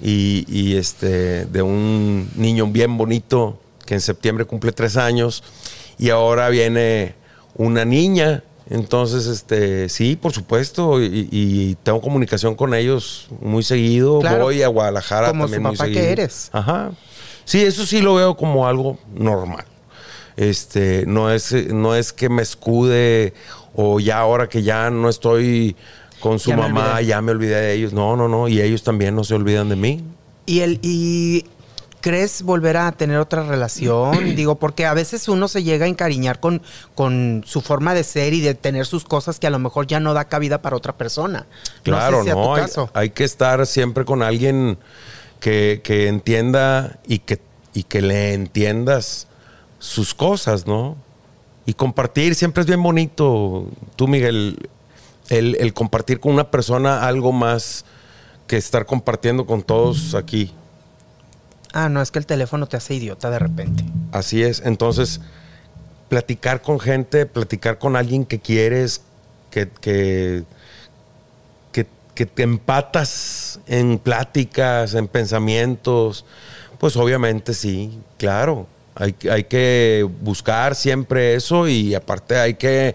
y, 0.03 0.45
y, 0.49 0.77
este, 0.77 1.47
de 1.47 1.62
un 1.62 2.29
niño 2.37 2.66
bien 2.66 2.97
bonito 2.99 3.59
que 3.87 3.95
en 3.95 4.01
septiembre 4.01 4.45
cumple 4.45 4.72
tres 4.72 4.97
años 4.97 5.43
y 5.99 6.11
ahora 6.11 6.49
viene 6.51 7.14
una 7.57 7.85
niña. 7.85 8.43
Entonces, 8.70 9.26
este, 9.26 9.88
sí, 9.88 10.16
por 10.16 10.32
supuesto, 10.32 11.02
y, 11.02 11.28
y 11.30 11.76
tengo 11.82 12.00
comunicación 12.00 12.54
con 12.54 12.74
ellos 12.74 13.28
muy 13.40 13.62
seguido. 13.62 14.20
Claro. 14.20 14.44
Voy 14.44 14.62
a 14.62 14.68
Guadalajara 14.68 15.28
Como 15.28 15.46
su 15.46 15.52
también 15.52 15.62
muy 15.68 15.76
papá 15.76 15.90
que 15.90 16.10
eres. 16.10 16.48
Ajá. 16.52 16.92
Sí, 17.44 17.60
eso 17.60 17.84
sí 17.84 18.00
lo 18.00 18.14
veo 18.14 18.36
como 18.36 18.66
algo 18.66 18.98
normal. 19.14 19.64
Este, 20.36 21.04
no 21.06 21.30
es, 21.30 21.52
no 21.72 21.94
es 21.94 22.12
que 22.12 22.28
me 22.28 22.42
escude 22.42 23.34
o 23.74 24.00
ya 24.00 24.18
ahora 24.18 24.48
que 24.48 24.62
ya 24.62 24.90
no 24.90 25.08
estoy 25.08 25.76
con 26.20 26.38
su 26.38 26.50
Ya 26.50 26.56
mamá, 26.56 27.02
ya 27.02 27.20
me 27.20 27.32
olvidé 27.32 27.56
de 27.56 27.74
ellos. 27.74 27.92
No, 27.92 28.16
no, 28.16 28.28
no. 28.28 28.48
Y 28.48 28.60
ellos 28.62 28.82
también 28.82 29.14
no 29.14 29.24
se 29.24 29.34
olvidan 29.34 29.68
de 29.68 29.76
mí. 29.76 30.02
Y 30.46 30.60
el 30.60 30.78
y 30.82 31.44
crees 32.05 32.42
volver 32.42 32.76
a 32.76 32.92
tener 32.92 33.16
otra 33.16 33.44
relación, 33.44 34.12
digo, 34.36 34.57
porque 34.57 34.84
a 34.84 34.92
veces 34.92 35.26
uno 35.26 35.48
se 35.48 35.62
llega 35.62 35.86
a 35.86 35.88
encariñar 35.88 36.38
con, 36.38 36.61
con 36.94 37.42
su 37.46 37.62
forma 37.62 37.94
de 37.94 38.05
ser 38.05 38.34
y 38.34 38.42
de 38.42 38.52
tener 38.52 38.84
sus 38.84 39.07
cosas 39.07 39.40
que 39.40 39.46
a 39.46 39.50
lo 39.50 39.59
mejor 39.59 39.86
ya 39.86 40.00
no 40.00 40.12
da 40.12 40.26
cabida 40.26 40.61
para 40.61 40.76
otra 40.76 40.98
persona. 40.98 41.46
Claro, 41.82 42.18
no. 42.18 42.24
Sé 42.24 42.24
si 42.24 42.30
a 42.30 42.34
tu 42.34 42.40
no. 42.40 42.55
hay, 42.55 42.61
caso. 42.61 42.90
hay 42.92 43.09
que 43.09 43.24
estar 43.24 43.66
siempre 43.66 44.05
con 44.05 44.22
alguien 44.22 44.76
que, 45.40 45.80
que 45.82 46.09
entienda 46.09 46.98
y 47.07 47.20
que, 47.20 47.40
y 47.72 47.84
que 47.84 48.02
le 48.02 48.34
entiendas 48.34 49.26
sus 49.78 50.12
cosas, 50.12 50.66
¿no? 50.66 50.98
Y 51.64 51.72
compartir 51.72 52.34
siempre 52.34 52.61
es 52.61 52.66
bien 52.66 52.82
bonito. 52.82 53.66
Tú, 53.96 54.09
Miguel, 54.09 54.68
el, 55.30 55.57
el 55.59 55.72
compartir 55.72 56.20
con 56.20 56.34
una 56.34 56.50
persona 56.50 57.09
algo 57.09 57.32
más 57.32 57.86
que 58.46 58.59
estar 58.59 58.84
compartiendo 58.84 59.46
con 59.46 59.62
todos 59.62 60.14
aquí. 60.14 60.52
Ah, 61.77 61.89
no, 61.89 62.01
es 62.01 62.12
que 62.12 62.20
el 62.20 62.27
teléfono 62.27 62.68
te 62.68 62.77
hace 62.77 62.95
idiota 62.95 63.31
de 63.31 63.41
repente. 63.41 63.83
Así 64.12 64.45
es. 64.45 64.62
Entonces, 64.64 65.20
platicar 66.09 66.62
con 66.62 66.79
gente, 66.79 67.27
platicar 67.27 67.79
con 67.79 67.97
alguien 67.97 68.25
que 68.25 68.39
quieres, 68.39 69.03
que, 69.51 69.68
que, 69.81 70.45
que, 71.72 72.27
te 72.27 72.45
empatas 72.45 73.59
en 73.66 73.99
pláticas, 73.99 74.95
en 74.95 75.09
pensamientos, 75.09 76.25
pues 76.79 76.97
obviamente 76.97 77.53
sí, 77.55 77.99
claro. 78.18 78.68
Hay, 78.95 79.16
hay 79.29 79.43
que 79.43 80.09
buscar 80.20 80.77
siempre 80.77 81.35
eso 81.35 81.66
y 81.66 81.93
aparte 81.97 82.39
hay 82.39 82.55
que, 82.55 82.95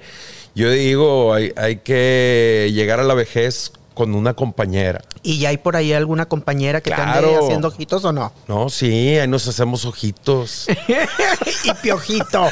yo 0.56 0.72
digo, 0.72 1.34
hay 1.34 1.82
que 1.84 2.72
llegar 2.74 3.02
a 3.02 3.04
la 3.04 3.14
vejez 3.14 3.74
con 4.00 4.16
una 4.16 4.34
compañera. 4.34 5.02
¿Y 5.24 5.40
ya 5.40 5.50
hay 5.50 5.58
por 5.58 5.76
ahí 5.76 5.92
alguna 5.92 6.26
compañera 6.26 6.80
que 6.80 6.90
te 6.90 6.96
ande 7.02 7.20
Claro. 7.20 7.44
haciendo 7.44 7.68
ojitos 7.68 8.06
o 8.06 8.14
no? 8.14 8.32
No, 8.48 8.70
sí, 8.70 9.18
ahí 9.18 9.28
nos 9.28 9.46
hacemos 9.46 9.84
ojitos. 9.84 10.68
y 11.66 11.74
piojito. 11.82 12.48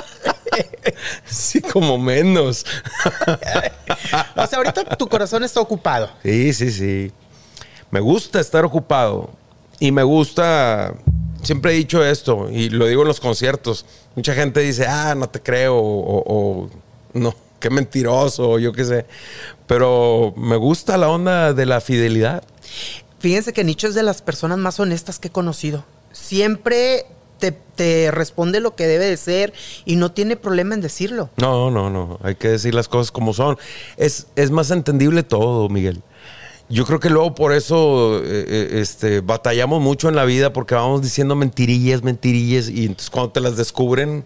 sí, 1.26 1.60
como 1.60 1.98
menos. 1.98 2.64
O 4.34 4.46
sea, 4.46 4.56
ahorita 4.60 4.96
tu 4.96 5.06
corazón 5.10 5.44
está 5.44 5.60
ocupado. 5.60 6.08
Sí, 6.22 6.54
sí, 6.54 6.72
sí. 6.72 7.12
Me 7.90 8.00
gusta 8.00 8.40
estar 8.40 8.64
ocupado 8.64 9.28
y 9.78 9.92
me 9.92 10.02
gusta, 10.02 10.94
siempre 11.42 11.72
he 11.72 11.74
dicho 11.74 12.02
esto 12.02 12.48
y 12.50 12.70
lo 12.70 12.86
digo 12.86 13.02
en 13.02 13.08
los 13.08 13.20
conciertos. 13.20 13.84
Mucha 14.16 14.32
gente 14.32 14.60
dice, 14.60 14.86
ah, 14.86 15.14
no 15.14 15.28
te 15.28 15.42
creo 15.42 15.76
o, 15.76 16.24
o, 16.26 16.70
no, 17.12 17.34
qué 17.60 17.70
mentiroso, 17.70 18.58
yo 18.58 18.72
qué 18.72 18.84
sé. 18.84 19.06
Pero 19.66 20.34
me 20.36 20.56
gusta 20.56 20.96
la 20.96 21.08
onda 21.08 21.52
de 21.52 21.66
la 21.66 21.80
fidelidad. 21.80 22.42
Fíjense 23.20 23.52
que 23.52 23.62
Nicho 23.62 23.86
es 23.86 23.94
de 23.94 24.02
las 24.02 24.22
personas 24.22 24.58
más 24.58 24.80
honestas 24.80 25.18
que 25.18 25.28
he 25.28 25.30
conocido. 25.30 25.84
Siempre 26.10 27.06
te, 27.38 27.52
te 27.52 28.10
responde 28.10 28.60
lo 28.60 28.74
que 28.74 28.86
debe 28.86 29.06
de 29.06 29.16
ser 29.16 29.52
y 29.84 29.96
no 29.96 30.10
tiene 30.10 30.36
problema 30.36 30.74
en 30.74 30.80
decirlo. 30.80 31.30
No, 31.36 31.70
no, 31.70 31.90
no. 31.90 32.18
Hay 32.22 32.34
que 32.34 32.48
decir 32.48 32.74
las 32.74 32.88
cosas 32.88 33.12
como 33.12 33.34
son. 33.34 33.58
Es, 33.96 34.26
es 34.36 34.50
más 34.50 34.70
entendible 34.70 35.22
todo, 35.22 35.68
Miguel. 35.68 36.02
Yo 36.70 36.86
creo 36.86 37.00
que 37.00 37.10
luego 37.10 37.34
por 37.34 37.52
eso 37.52 38.20
eh, 38.20 38.44
eh, 38.46 38.68
este, 38.80 39.20
batallamos 39.22 39.82
mucho 39.82 40.08
en 40.08 40.14
la 40.14 40.24
vida 40.24 40.52
porque 40.52 40.76
vamos 40.76 41.02
diciendo 41.02 41.34
mentirillas, 41.34 42.04
mentirillas 42.04 42.68
y 42.68 42.82
entonces 42.82 43.10
cuando 43.10 43.32
te 43.32 43.40
las 43.40 43.56
descubren, 43.56 44.24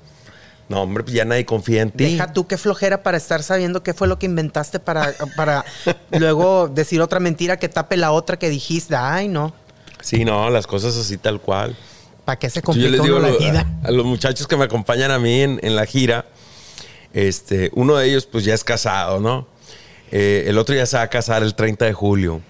no, 0.68 0.82
hombre, 0.82 1.04
pues 1.04 1.14
ya 1.14 1.24
nadie 1.24 1.44
confía 1.44 1.82
en 1.82 1.90
ti. 1.90 2.04
Deja 2.04 2.32
tú 2.32 2.46
qué 2.46 2.56
flojera 2.56 3.02
para 3.02 3.16
estar 3.16 3.42
sabiendo 3.42 3.82
qué 3.82 3.92
fue 3.94 4.08
lo 4.08 4.18
que 4.18 4.26
inventaste 4.26 4.80
para, 4.80 5.14
para 5.36 5.64
luego 6.10 6.68
decir 6.68 7.00
otra 7.02 7.20
mentira 7.20 7.58
que 7.58 7.68
tape 7.68 7.96
la 7.96 8.12
otra 8.12 8.38
que 8.38 8.48
dijiste. 8.48 8.96
Ay, 8.96 9.28
no. 9.28 9.52
Sí, 10.00 10.24
no, 10.24 10.48
las 10.50 10.66
cosas 10.66 10.96
así 10.96 11.16
tal 11.18 11.40
cual. 11.40 11.76
¿Para 12.24 12.38
qué 12.38 12.48
se 12.48 12.60
Yo 12.60 12.64
complica 12.64 12.90
les 12.90 13.00
uno 13.00 13.04
digo 13.04 13.18
la 13.20 13.30
vida? 13.36 13.66
a, 13.82 13.88
a 13.88 13.90
los 13.90 14.06
muchachos 14.06 14.46
que 14.46 14.56
me 14.56 14.64
acompañan 14.64 15.10
a 15.10 15.18
mí 15.18 15.42
en, 15.42 15.60
en 15.62 15.76
la 15.76 15.84
gira, 15.84 16.24
este, 17.12 17.70
uno 17.74 17.96
de 17.96 18.08
ellos 18.08 18.26
pues 18.26 18.44
ya 18.44 18.54
es 18.54 18.64
casado, 18.64 19.20
¿no? 19.20 19.46
Eh, 20.10 20.44
el 20.46 20.58
otro 20.58 20.74
ya 20.74 20.86
se 20.86 20.96
va 20.96 21.02
a 21.02 21.08
casar 21.10 21.42
el 21.42 21.54
30 21.54 21.84
de 21.84 21.92
julio 21.92 22.40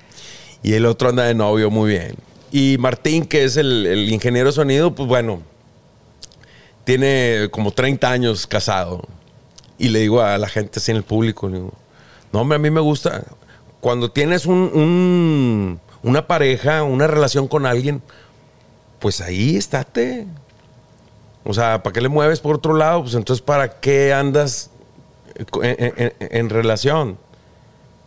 y 0.63 0.75
el 0.75 0.87
otro 0.87 1.09
anda 1.09 1.25
de 1.25 1.35
novio 1.35 1.71
muy 1.71 1.91
bien. 1.91 2.15
Y 2.53 2.77
Martín, 2.79 3.25
que 3.25 3.43
es 3.45 3.57
el, 3.57 3.87
el 3.87 4.13
ingeniero 4.13 4.49
de 4.49 4.53
sonido, 4.53 4.95
pues 4.95 5.09
bueno, 5.09 5.43
tiene 6.85 7.49
como 7.51 7.71
30 7.73 8.11
años 8.11 8.47
casado. 8.47 9.03
Y 9.79 9.89
le 9.89 10.01
digo 10.01 10.21
a 10.23 10.39
la 10.39 10.49
gente 10.49 10.79
así 10.79 10.91
en 10.93 10.99
el 10.99 11.03
público, 11.03 11.49
digo, 11.49 11.73
no, 12.33 12.41
hombre, 12.41 12.57
a 12.57 12.59
mí 12.59 12.71
me 12.71 12.81
gusta. 12.81 13.25
Cuando 13.81 14.11
tienes 14.11 14.47
un- 14.47 14.71
un- 14.75 15.81
una 16.03 16.27
pareja, 16.27 16.83
una 16.85 17.07
relación 17.07 17.49
con 17.49 17.67
alguien, 17.67 18.03
pues 18.99 19.21
ahí 19.21 19.57
estate. 19.57 20.27
O 21.45 21.53
sea, 21.53 21.83
¿para 21.83 21.93
qué 21.93 22.01
le 22.01 22.09
mueves 22.09 22.41
por 22.41 22.57
otro 22.57 22.75
lado? 22.75 23.03
Pues 23.03 23.15
entonces, 23.15 23.43
¿para 23.43 23.81
qué 23.81 24.13
andas 24.15 24.71
en, 25.63 25.93
en- 25.97 26.13
en 26.19 26.51
relación? 26.51 27.19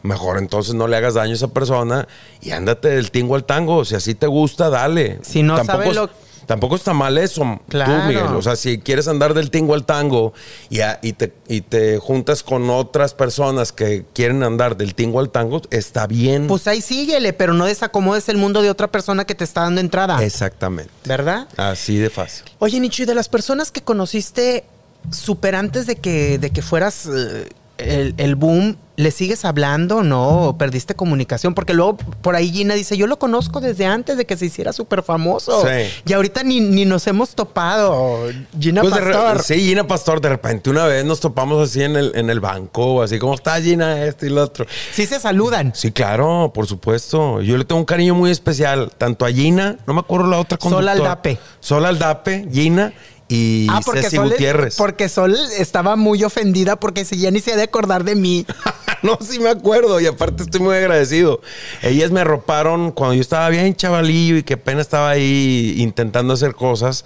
Mejor 0.03 0.37
entonces 0.37 0.73
no 0.73 0.87
le 0.87 0.95
hagas 0.95 1.15
daño 1.15 1.31
a 1.31 1.35
esa 1.35 1.47
persona 1.49 2.07
y 2.41 2.51
ándate 2.51 2.87
del 2.89 3.11
tingo 3.11 3.35
al 3.35 3.43
tango. 3.43 3.83
Si 3.83 3.93
así 3.95 4.15
te 4.15 4.27
gusta, 4.27 4.69
dale. 4.69 5.19
Si 5.23 5.43
no 5.43 5.55
tampoco, 5.57 5.77
sabe 5.79 5.89
es- 5.89 5.95
lo- 5.95 6.09
tampoco 6.47 6.75
está 6.75 6.93
mal 6.93 7.17
eso, 7.19 7.59
Claro. 7.69 7.93
tú, 8.01 8.07
Miguel. 8.07 8.25
O 8.35 8.41
sea, 8.41 8.55
si 8.55 8.79
quieres 8.79 9.07
andar 9.07 9.35
del 9.35 9.51
tingo 9.51 9.75
al 9.75 9.85
tango 9.85 10.33
y, 10.71 10.79
a- 10.79 10.97
y 11.03 11.13
te, 11.13 11.31
y 11.47 11.61
te 11.61 11.99
juntas 11.99 12.41
con 12.41 12.69
otras 12.71 13.13
personas 13.13 13.71
que 13.71 14.05
quieren 14.13 14.41
andar 14.41 14.75
del 14.77 14.95
tingo 14.95 15.19
al 15.19 15.29
tango, 15.29 15.61
está 15.69 16.07
bien. 16.07 16.47
Pues 16.47 16.67
ahí 16.67 16.81
síguele, 16.81 17.33
pero 17.33 17.53
no 17.53 17.65
desacomodes 17.65 18.27
el 18.29 18.37
mundo 18.37 18.61
de 18.63 18.71
otra 18.71 18.87
persona 18.91 19.25
que 19.25 19.35
te 19.35 19.43
está 19.43 19.61
dando 19.61 19.81
entrada. 19.81 20.23
Exactamente. 20.23 20.89
¿Verdad? 21.05 21.47
Así 21.57 21.97
de 21.97 22.09
fácil. 22.09 22.45
Oye, 22.59 22.79
Nicho, 22.79 23.03
y 23.03 23.05
de 23.05 23.13
las 23.13 23.29
personas 23.29 23.71
que 23.71 23.81
conociste 23.81 24.63
súper 25.11 25.55
antes 25.55 25.85
de 25.85 25.97
que, 25.97 26.37
de 26.39 26.49
que 26.49 26.61
fueras 26.61 27.05
eh, 27.05 27.47
el, 27.77 28.13
el 28.17 28.35
boom, 28.35 28.77
¿le 28.95 29.11
sigues 29.11 29.45
hablando 29.45 29.97
o 29.97 30.03
no? 30.03 30.47
¿O 30.49 30.57
perdiste 30.57 30.95
comunicación? 30.95 31.53
Porque 31.53 31.73
luego 31.73 31.97
por 31.97 32.35
ahí 32.35 32.51
Gina 32.51 32.73
dice, 32.73 32.97
yo 32.97 33.05
lo 33.07 33.19
conozco 33.19 33.61
desde 33.61 33.85
antes 33.85 34.17
de 34.17 34.25
que 34.25 34.35
se 34.37 34.47
hiciera 34.47 34.73
súper 34.73 35.03
famoso. 35.03 35.61
Sí. 35.61 35.83
Y 36.05 36.13
ahorita 36.13 36.43
ni, 36.43 36.59
ni 36.59 36.85
nos 36.85 37.05
hemos 37.07 37.35
topado. 37.35 38.27
Gina 38.59 38.81
Pues 38.81 38.93
re- 38.95 39.13
Pastor. 39.13 39.43
sí, 39.43 39.59
Gina 39.61 39.85
Pastor, 39.85 40.19
de 40.21 40.29
repente 40.29 40.69
una 40.69 40.85
vez 40.85 41.05
nos 41.05 41.19
topamos 41.19 41.61
así 41.69 41.83
en 41.83 41.95
el, 41.95 42.11
en 42.15 42.29
el 42.29 42.39
banco, 42.39 43.01
así 43.03 43.19
como 43.19 43.35
está 43.35 43.61
Gina, 43.61 44.03
esto 44.05 44.25
y 44.25 44.29
lo 44.29 44.41
otro. 44.43 44.65
Sí 44.91 45.05
se 45.05 45.19
saludan. 45.19 45.73
Sí, 45.75 45.91
claro, 45.91 46.51
por 46.53 46.65
supuesto. 46.67 47.41
Yo 47.41 47.57
le 47.57 47.65
tengo 47.65 47.79
un 47.79 47.85
cariño 47.85 48.15
muy 48.15 48.31
especial, 48.31 48.91
tanto 48.97 49.25
a 49.25 49.29
Gina, 49.31 49.77
no 49.85 49.93
me 49.93 49.99
acuerdo 49.99 50.27
la 50.27 50.39
otra 50.39 50.57
Sol 50.59 50.71
conductora. 50.73 51.11
Aldape. 51.11 51.37
Sol 51.59 51.85
Aldape, 51.85 52.47
Gina 52.51 52.93
y 53.29 53.67
ah, 53.69 53.81
porque 53.83 54.03
Ceci 54.03 54.15
Sol, 54.15 54.29
Gutiérrez. 54.29 54.75
porque 54.77 55.09
Sol 55.09 55.35
estaba 55.57 55.95
muy 55.95 56.23
ofendida 56.23 56.77
porque 56.77 57.03
si 57.03 57.17
ya 57.17 57.31
ni 57.31 57.39
se 57.39 57.53
ha 57.53 57.55
de 57.57 57.63
acordar 57.63 58.03
de 58.03 58.15
mí. 58.15 58.45
no, 59.03 59.17
sí 59.21 59.39
me 59.39 59.49
acuerdo 59.49 59.99
y 59.99 60.05
aparte 60.05 60.43
estoy 60.43 60.61
muy 60.61 60.75
agradecido. 60.75 61.41
Ellas 61.81 62.11
me 62.11 62.21
arroparon 62.21 62.91
cuando 62.91 63.15
yo 63.15 63.21
estaba 63.21 63.49
bien 63.49 63.75
chavalillo 63.75 64.37
y 64.37 64.43
que 64.43 64.53
apenas 64.53 64.81
estaba 64.81 65.09
ahí 65.09 65.75
intentando 65.77 66.33
hacer 66.33 66.53
cosas. 66.53 67.03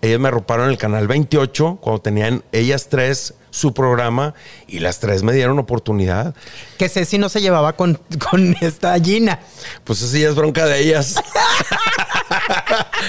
Ellas 0.00 0.20
me 0.20 0.28
arroparon 0.28 0.66
en 0.66 0.70
el 0.70 0.78
canal 0.78 1.06
28 1.08 1.78
cuando 1.80 2.00
tenían 2.00 2.44
ellas 2.52 2.88
tres 2.88 3.34
su 3.50 3.74
programa 3.74 4.34
y 4.66 4.78
las 4.78 5.00
tres 5.00 5.22
me 5.22 5.32
dieron 5.32 5.58
oportunidad. 5.58 6.34
Que 6.78 6.88
Ceci 6.88 7.18
no 7.18 7.28
se 7.28 7.40
llevaba 7.40 7.74
con, 7.74 8.00
con 8.30 8.56
esta 8.60 8.98
Gina. 9.00 9.40
Pues 9.84 10.02
así 10.02 10.22
es 10.22 10.34
bronca 10.34 10.66
de 10.66 10.80
ellas. 10.80 11.16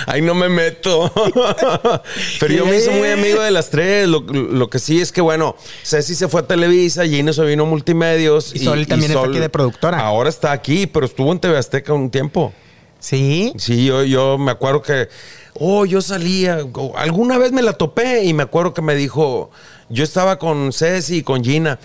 Ahí 0.06 0.22
no 0.22 0.34
me 0.34 0.50
meto. 0.50 1.12
Pero 2.40 2.54
yo 2.54 2.66
me 2.66 2.78
hice 2.78 2.92
muy 2.92 3.10
amigo 3.10 3.42
de 3.42 3.52
las 3.52 3.70
tres. 3.70 4.08
Lo, 4.08 4.22
lo 4.22 4.70
que 4.70 4.80
sí 4.80 5.02
es 5.02 5.12
que, 5.12 5.22
bueno, 5.22 5.56
Ceci 5.84 6.16
se 6.16 6.28
fue 6.28 6.42
a 6.42 6.48
Televisa, 6.48 7.06
Gina 7.06 7.34
se 7.34 7.44
vino 7.46 7.64
a 7.64 7.66
Multimedios. 7.66 8.56
Y 8.56 8.60
Sol 8.60 8.86
también 8.88 9.12
está 9.12 9.26
aquí 9.26 9.40
de 9.40 9.50
productora. 9.50 10.00
Ahora 10.00 10.30
está 10.30 10.52
aquí, 10.52 10.88
pero 10.88 11.06
estuvo 11.06 11.32
en 11.32 11.40
TV 11.40 11.58
Azteca 11.58 11.94
un 11.94 12.10
tiempo. 12.10 12.54
Sí. 13.00 13.54
Sí, 13.58 13.86
yo, 13.86 14.04
yo 14.04 14.38
me 14.38 14.52
acuerdo 14.52 14.82
que, 14.82 15.08
oh, 15.54 15.86
yo 15.86 16.02
salía, 16.02 16.60
alguna 16.96 17.38
vez 17.38 17.52
me 17.52 17.62
la 17.62 17.74
topé 17.74 18.26
y 18.26 18.34
me 18.34 18.44
acuerdo 18.44 18.74
que 18.74 18.82
me 18.82 18.96
dijo, 18.96 19.52
yo 19.90 20.04
estaba 20.04 20.38
con 20.38 20.74
Ceci 20.74 21.18
y 21.18 21.24
con 21.24 21.44
Gina. 21.44 21.80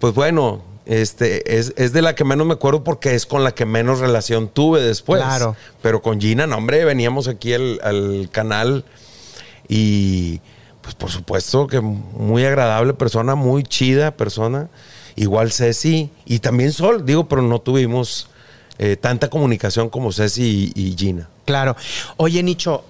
Pues 0.00 0.14
bueno, 0.14 0.62
este, 0.88 1.58
es, 1.58 1.74
es 1.76 1.92
de 1.92 2.02
la 2.02 2.14
que 2.14 2.24
menos 2.24 2.46
me 2.46 2.54
acuerdo 2.54 2.82
porque 2.82 3.14
es 3.14 3.26
con 3.26 3.44
la 3.44 3.52
que 3.52 3.66
menos 3.66 4.00
relación 4.00 4.48
tuve 4.48 4.80
después. 4.80 5.22
Claro. 5.22 5.54
Pero 5.82 6.02
con 6.02 6.20
Gina, 6.20 6.46
no, 6.46 6.56
hombre, 6.56 6.84
veníamos 6.84 7.28
aquí 7.28 7.52
al, 7.52 7.78
al 7.82 8.30
canal 8.32 8.84
y 9.68 10.40
pues 10.80 10.94
por 10.94 11.10
supuesto 11.10 11.66
que 11.66 11.80
muy 11.82 12.44
agradable 12.46 12.94
persona, 12.94 13.34
muy 13.34 13.62
chida 13.62 14.16
persona. 14.16 14.70
Igual 15.14 15.52
Ceci 15.52 16.10
y 16.24 16.38
también 16.38 16.72
Sol, 16.72 17.04
digo, 17.04 17.28
pero 17.28 17.42
no 17.42 17.60
tuvimos 17.60 18.30
eh, 18.78 18.96
tanta 18.96 19.28
comunicación 19.28 19.90
como 19.90 20.12
Ceci 20.12 20.72
y, 20.74 20.82
y 20.90 20.96
Gina. 20.96 21.28
Claro. 21.44 21.76
Oye, 22.16 22.42
Nicho, 22.42 22.84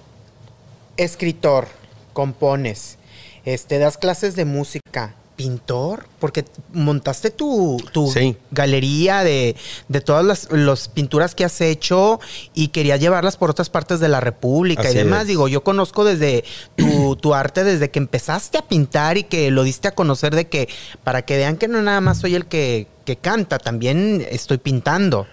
escritor, 0.95 1.67
compones, 2.13 2.97
este, 3.45 3.79
das 3.79 3.97
clases 3.97 4.35
de 4.35 4.45
música, 4.45 5.15
pintor, 5.39 6.05
porque 6.19 6.43
montaste 6.73 7.29
tu, 7.31 7.77
tu 7.93 8.11
Sí. 8.11 8.35
galería 8.51 9.23
de, 9.23 9.55
de 9.87 10.01
todas 10.01 10.25
las 10.25 10.51
los 10.51 10.89
pinturas 10.89 11.33
que 11.33 11.45
has 11.45 11.61
hecho 11.61 12.19
y 12.53 12.67
quería 12.67 12.97
llevarlas 12.97 13.37
por 13.37 13.49
otras 13.49 13.69
partes 13.69 14.01
de 14.01 14.09
la 14.09 14.19
República 14.19 14.81
Así 14.81 14.91
y 14.91 14.95
demás. 14.97 15.21
es. 15.21 15.27
Digo, 15.29 15.47
yo 15.47 15.63
conozco 15.63 16.03
desde 16.03 16.43
tu, 16.75 17.15
tu 17.15 17.33
arte, 17.33 17.63
desde 17.63 17.89
que 17.89 17.99
empezaste 17.99 18.57
a 18.57 18.67
pintar 18.67 19.17
y 19.17 19.23
que 19.23 19.49
lo 19.49 19.63
diste 19.63 19.87
a 19.87 19.91
conocer 19.91 20.35
de 20.35 20.49
que, 20.49 20.67
para 21.05 21.21
que 21.21 21.37
vean 21.37 21.55
que 21.55 21.69
no 21.69 21.81
nada 21.81 22.01
más 22.01 22.17
soy 22.19 22.35
el 22.35 22.45
que, 22.45 22.87
que 23.05 23.15
canta, 23.15 23.59
también 23.59 24.27
estoy 24.29 24.57
pintando. 24.57 25.25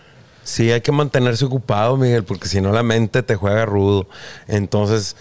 Sí, 0.44 0.70
hay 0.70 0.82
que 0.82 0.92
mantenerse 0.92 1.44
ocupado, 1.46 1.96
Miguel, 1.96 2.22
porque 2.22 2.46
si 2.46 2.60
no 2.60 2.70
la 2.70 2.84
mente 2.84 3.24
te 3.24 3.34
juega 3.34 3.66
rudo. 3.66 4.06
Entonces, 4.46 5.16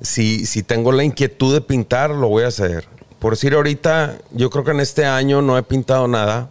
si, 0.00 0.46
si 0.46 0.64
tengo 0.64 0.90
la 0.90 1.04
inquietud 1.04 1.54
de 1.54 1.60
pintar, 1.60 2.10
lo 2.10 2.26
voy 2.28 2.42
a 2.42 2.48
hacer. 2.48 2.88
Por 3.18 3.32
decir 3.32 3.54
ahorita, 3.54 4.18
yo 4.32 4.50
creo 4.50 4.64
que 4.64 4.70
en 4.72 4.80
este 4.80 5.04
año 5.06 5.42
no 5.42 5.56
he 5.58 5.62
pintado 5.62 6.06
nada, 6.08 6.50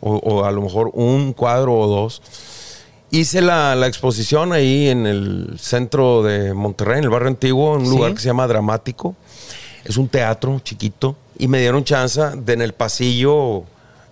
o, 0.00 0.16
o 0.16 0.44
a 0.44 0.50
lo 0.52 0.60
mejor 0.62 0.90
un 0.94 1.32
cuadro 1.32 1.74
o 1.78 1.86
dos. 1.86 2.22
Hice 3.10 3.40
la, 3.42 3.74
la 3.74 3.86
exposición 3.86 4.52
ahí 4.52 4.88
en 4.88 5.06
el 5.06 5.56
centro 5.58 6.22
de 6.22 6.54
Monterrey, 6.54 6.98
en 6.98 7.04
el 7.04 7.10
barrio 7.10 7.28
antiguo, 7.28 7.74
en 7.76 7.82
un 7.82 7.86
Sí. 7.86 7.96
lugar 7.96 8.14
que 8.14 8.20
se 8.20 8.26
llama 8.26 8.46
Dramático. 8.46 9.14
Es 9.84 9.96
un 9.96 10.08
teatro 10.08 10.60
chiquito. 10.60 11.16
Y 11.38 11.48
me 11.48 11.60
dieron 11.60 11.84
chance 11.84 12.20
de 12.36 12.52
en 12.52 12.62
el 12.62 12.72
pasillo 12.72 13.64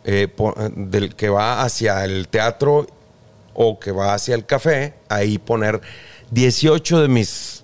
eh, 0.05 0.29
po- 0.29 0.55
del 0.75 1.15
que 1.15 1.29
va 1.29 1.63
hacia 1.63 2.05
el 2.05 2.29
teatro 2.29 2.87
o 3.55 3.79
que 3.79 3.93
va 3.93 4.15
hacia 4.15 4.35
el 4.35 4.47
café, 4.47 4.95
ahí 5.09 5.39
poner 5.39 5.81
18 6.31 7.03
de 7.03 7.09
mis... 7.09 7.60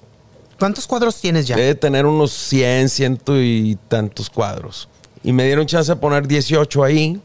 ¿Cuántos 0.59 0.87
cuadros 0.87 1.21
tienes 1.21 1.47
ya? 1.47 1.57
Debe 1.57 1.75
tener 1.75 2.07
unos 2.07 2.33
100, 2.33 2.89
ciento 2.89 3.41
y 3.41 3.79
tantos 3.89 4.31
cuadros. 4.31 4.89
Y 5.23 5.33
me 5.33 5.45
dieron 5.45 5.67
chance 5.67 5.93
de 5.93 5.97
poner 5.97 6.27
18 6.27 6.85
ahí. 6.85 7.21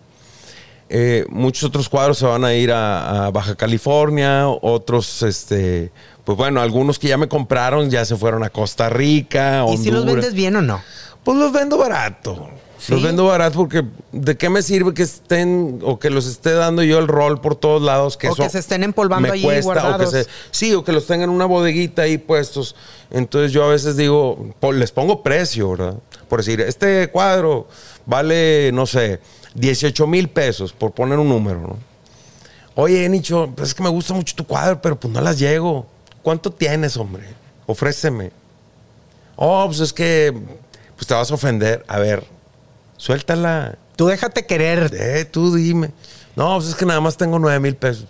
Eh, 0.90 1.26
muchos 1.30 1.64
otros 1.64 1.88
cuadros 1.88 2.18
se 2.18 2.26
van 2.26 2.44
a 2.44 2.54
ir 2.54 2.72
a, 2.72 3.28
a 3.28 3.32
Baja 3.32 3.56
California, 3.56 4.50
otros, 4.50 5.24
este, 5.24 5.90
pues 6.26 6.38
bueno, 6.38 6.62
algunos 6.62 7.00
que 7.00 7.08
ya 7.08 7.18
me 7.18 7.30
compraron 7.30 7.90
ya 7.90 8.04
se 8.04 8.18
fueron 8.18 8.44
a 8.44 8.50
Costa 8.50 8.90
Rica, 8.90 9.64
¿Y 9.72 9.78
si 9.78 9.90
los 9.90 10.04
vendes 10.04 10.34
bien 10.34 10.58
o 10.58 10.62
no? 10.62 10.82
Pues 11.24 11.38
los 11.38 11.54
vendo 11.54 11.78
barato. 11.78 12.50
¿Sí? 12.84 12.94
Los 12.94 13.04
vendo 13.04 13.26
barato 13.28 13.60
porque 13.60 13.84
¿de 14.12 14.38
qué 14.38 14.50
me 14.50 14.64
sirve 14.64 14.96
que 14.96 15.04
estén 15.04 15.82
o 15.84 16.00
que 16.00 16.10
los 16.10 16.26
esté 16.26 16.52
dando 16.54 16.82
yo 16.82 16.98
el 16.98 17.08
rol 17.08 17.40
por 17.40 17.56
todos 17.56 17.80
lados? 17.84 18.18
Que 18.18 18.28
O 18.28 18.34
eso 18.34 18.42
que 18.42 18.50
se 18.50 18.58
estén 18.58 18.82
empolvando 18.82 19.28
me 19.28 19.34
allí 19.36 19.44
cuesta, 19.44 19.70
o 19.72 19.74
que 19.76 19.80
guardados. 19.82 20.12
se- 20.12 20.26
sí, 20.50 20.74
o 20.74 20.84
que 20.84 20.92
los 20.92 21.06
tengan 21.06 21.30
en 21.30 21.36
una 21.36 21.46
bodeguita 21.46 22.02
ahí 22.02 22.18
puestos. 22.18 22.76
Entonces 23.12 23.52
yo 23.52 23.64
a 23.66 23.68
veces 23.68 23.98
digo, 23.98 24.56
les 24.74 24.92
pongo 24.92 25.22
precio, 25.22 25.70
¿verdad? 25.72 25.96
Por 26.28 26.40
decir, 26.40 26.60
este 26.62 27.10
cuadro 27.12 27.68
vale, 28.08 28.72
no 28.74 28.88
sé, 28.88 29.20
18 29.54 30.08
mil 30.08 30.28
pesos, 30.30 30.74
por 30.74 30.92
poner 30.92 31.20
un 31.20 31.30
número, 31.30 31.60
¿no? 31.60 31.78
Oye, 32.74 33.08
Nicho, 33.10 33.52
pues 33.56 33.70
es 33.70 33.76
que 33.76 33.84
me 33.84 33.90
gusta 33.90 34.16
mucho 34.16 34.34
tu 34.36 34.48
cuadro, 34.48 34.82
pero 34.82 35.00
pues 35.00 35.14
no 35.14 35.22
las 35.22 35.38
llego. 35.38 35.86
¿Cuánto 36.24 36.50
tienes, 36.52 36.98
hombre? 36.98 37.26
Ofréceme. 37.68 38.32
Oh, 39.36 39.66
pues 39.68 39.82
es 39.82 39.94
que 39.94 40.34
pues 40.96 41.06
te 41.06 41.14
vas 41.14 41.30
a 41.30 41.34
ofender. 41.36 41.84
A 41.88 42.00
ver, 42.00 42.24
suéltala. 43.02 43.78
Tú 43.96 44.08
déjate 44.08 44.46
querer. 44.46 44.92
Eh, 44.94 45.26
tú 45.26 45.56
dime. 45.56 45.90
No, 46.36 46.56
pues 46.58 46.70
es 46.70 46.76
que 46.76 46.86
nada 46.86 47.02
más 47.02 47.18
tengo 47.18 47.40
nueve 47.40 47.60
mil 47.60 47.76
pesos. 47.76 48.06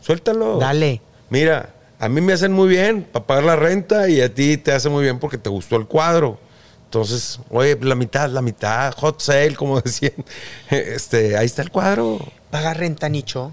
Suéltalo. 0.00 0.58
Dale. 0.58 1.00
Mira, 1.28 1.70
a 1.98 2.08
mí 2.08 2.20
me 2.20 2.32
hacen 2.32 2.52
muy 2.52 2.68
bien 2.68 3.02
para 3.02 3.26
pagar 3.26 3.44
la 3.44 3.56
renta 3.56 4.08
y 4.08 4.20
a 4.20 4.32
ti 4.32 4.56
te 4.56 4.72
hace 4.72 4.88
muy 4.88 5.02
bien 5.02 5.18
porque 5.18 5.38
te 5.38 5.50
gustó 5.50 5.76
el 5.76 5.86
cuadro. 5.86 6.38
Entonces, 6.84 7.40
oye, 7.50 7.76
la 7.80 7.94
mitad, 7.94 8.28
la 8.30 8.42
mitad, 8.42 8.94
hot 8.94 9.20
sale, 9.20 9.56
como 9.56 9.80
decían. 9.82 10.12
Este, 10.70 11.36
ahí 11.36 11.46
está 11.46 11.62
el 11.62 11.70
cuadro. 11.70 12.18
Paga 12.50 12.74
renta, 12.74 13.08
Nicho. 13.08 13.52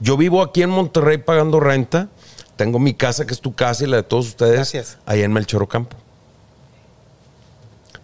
Yo 0.00 0.16
vivo 0.16 0.42
aquí 0.42 0.62
en 0.62 0.70
Monterrey 0.70 1.18
pagando 1.18 1.60
renta. 1.60 2.08
Tengo 2.56 2.78
mi 2.78 2.94
casa, 2.94 3.24
que 3.24 3.34
es 3.34 3.40
tu 3.40 3.54
casa 3.54 3.84
y 3.84 3.86
la 3.86 3.98
de 3.98 4.02
todos 4.02 4.26
ustedes. 4.26 4.54
Gracias. 4.54 4.98
Ahí 5.06 5.22
en 5.22 5.32
Melchor 5.32 5.62
Ocampo. 5.62 5.96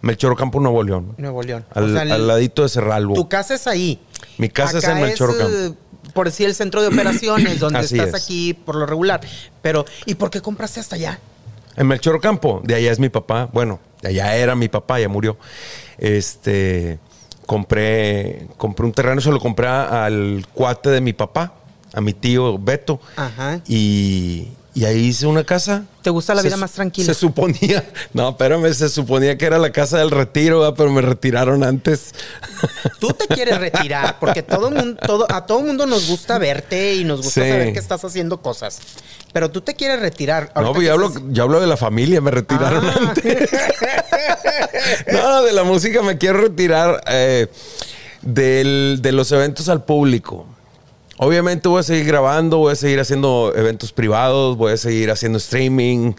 Melchor 0.01 0.31
Ocampo, 0.31 0.59
Nuevo 0.59 0.81
León. 0.83 1.13
Nuevo 1.17 1.43
León. 1.43 1.65
Al, 1.73 1.83
O 1.83 1.89
sea, 1.93 2.03
el- 2.03 2.11
al 2.11 2.27
ladito 2.27 2.63
de 2.63 2.69
Cerralbo. 2.69 3.13
Tu 3.15 3.27
casa 3.29 3.55
es 3.55 3.67
ahí. 3.67 3.99
Mi 4.37 4.49
casa 4.49 4.77
es 4.77 4.83
en 4.85 5.01
Melchor 5.01 5.35
eh, 5.39 5.71
por 6.13 6.25
decir 6.27 6.47
el 6.47 6.55
centro 6.55 6.81
de 6.81 6.87
operaciones, 6.87 7.59
donde 7.59 7.79
Así 7.79 7.97
estás 7.97 8.15
es. 8.15 8.23
aquí 8.25 8.53
por 8.53 8.75
lo 8.75 8.85
regular. 8.85 9.21
Pero, 9.61 9.85
¿y 10.05 10.15
por 10.15 10.29
qué 10.29 10.41
compraste 10.41 10.79
hasta 10.79 10.95
allá? 10.95 11.19
En 11.75 11.87
Melchor 11.87 12.15
Ocampo, 12.15 12.61
de 12.63 12.75
allá 12.75 12.91
es 12.91 12.99
mi 12.99 13.09
papá. 13.09 13.49
Bueno, 13.53 13.79
de 14.01 14.09
allá 14.09 14.35
era 14.35 14.55
mi 14.55 14.69
papá, 14.69 14.99
ya 14.99 15.07
murió. 15.09 15.37
Este, 15.97 16.99
compré, 17.45 18.47
compré 18.57 18.85
un 18.85 18.91
terreno, 18.93 19.21
se 19.21 19.31
lo 19.31 19.39
compré 19.39 19.67
al 19.67 20.45
cuate 20.53 20.89
de 20.89 21.01
mi 21.01 21.13
papá, 21.13 21.53
a 21.93 22.01
mi 22.01 22.13
tío 22.13 22.57
Beto. 22.57 22.99
Ajá. 23.15 23.61
Y, 23.67 24.47
y 24.75 24.85
ahí 24.85 25.07
hice 25.07 25.25
una 25.27 25.43
casa. 25.43 25.83
¿Te 26.01 26.09
gusta 26.09 26.33
la 26.35 26.41
Se 26.41 26.47
vida 26.47 26.57
más 26.57 26.71
tranquila? 26.71 27.05
Se 27.13 27.19
suponía, 27.19 27.83
no, 28.13 28.29
espérame, 28.29 28.71
se 28.73 28.87
suponía 28.89 29.37
que 29.37 29.45
era 29.45 29.57
la 29.57 29.71
casa 29.71 29.97
del 29.97 30.11
retiro, 30.11 30.59
¿verdad? 30.61 30.75
pero 30.77 30.91
me 30.91 31.01
retiraron 31.01 31.63
antes. 31.63 32.13
Tú 32.99 33.09
te 33.09 33.27
quieres 33.27 33.57
retirar, 33.59 34.17
porque 34.19 34.43
todo 34.43 34.69
mundo, 34.71 34.99
todo, 35.05 35.25
a 35.31 35.45
todo 35.45 35.61
mundo 35.61 35.85
nos 35.85 36.07
gusta 36.07 36.37
verte 36.37 36.95
y 36.95 37.03
nos 37.03 37.21
gusta 37.23 37.43
Sí. 37.43 37.49
saber 37.49 37.73
que 37.73 37.79
estás 37.79 38.03
haciendo 38.05 38.41
cosas. 38.41 38.79
Pero 39.33 39.51
tú 39.51 39.61
te 39.61 39.75
quieres 39.75 39.99
retirar. 39.99 40.51
No, 40.55 40.73
pues 40.73 40.87
ya 40.87 40.93
hablo, 40.93 41.07
estás- 41.07 41.23
ya 41.29 41.43
hablo 41.43 41.59
de 41.59 41.67
la 41.67 41.77
familia, 41.77 42.19
me 42.21 42.31
retiraron 42.31 42.83
Ah. 42.85 42.95
antes. 43.09 43.49
no, 45.11 45.43
de 45.43 45.53
la 45.53 45.63
música 45.63 46.01
me 46.01 46.17
quiero 46.17 46.41
retirar 46.41 47.01
eh, 47.07 47.47
del- 48.21 48.99
de 49.01 49.11
los 49.11 49.31
eventos 49.31 49.69
al 49.69 49.83
público. 49.83 50.45
Obviamente 51.21 51.67
voy 51.67 51.81
a 51.81 51.83
seguir 51.83 52.05
grabando, 52.05 52.59
voy 52.59 52.71
a 52.71 52.75
seguir 52.77 52.97
haciendo 53.01 53.51
eventos 53.53 53.91
privados, 53.91 54.55
voy 54.55 54.71
a 54.71 54.77
seguir 54.77 55.11
haciendo 55.11 55.37
streaming, 55.37 56.13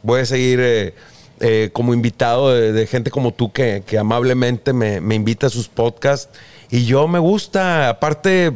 voy 0.00 0.20
a 0.20 0.26
seguir 0.26 0.60
eh, 0.62 0.94
eh, 1.40 1.70
como 1.72 1.92
invitado 1.92 2.52
de, 2.54 2.86
gente 2.86 3.10
como 3.10 3.34
tú 3.34 3.50
que, 3.52 3.82
que 3.84 3.98
amablemente 3.98 4.72
me, 4.72 5.00
me 5.00 5.16
invita 5.16 5.48
a 5.48 5.50
sus 5.50 5.66
podcasts. 5.66 6.38
Y 6.70 6.84
yo 6.84 7.08
me 7.08 7.18
gusta, 7.18 7.88
aparte 7.88 8.52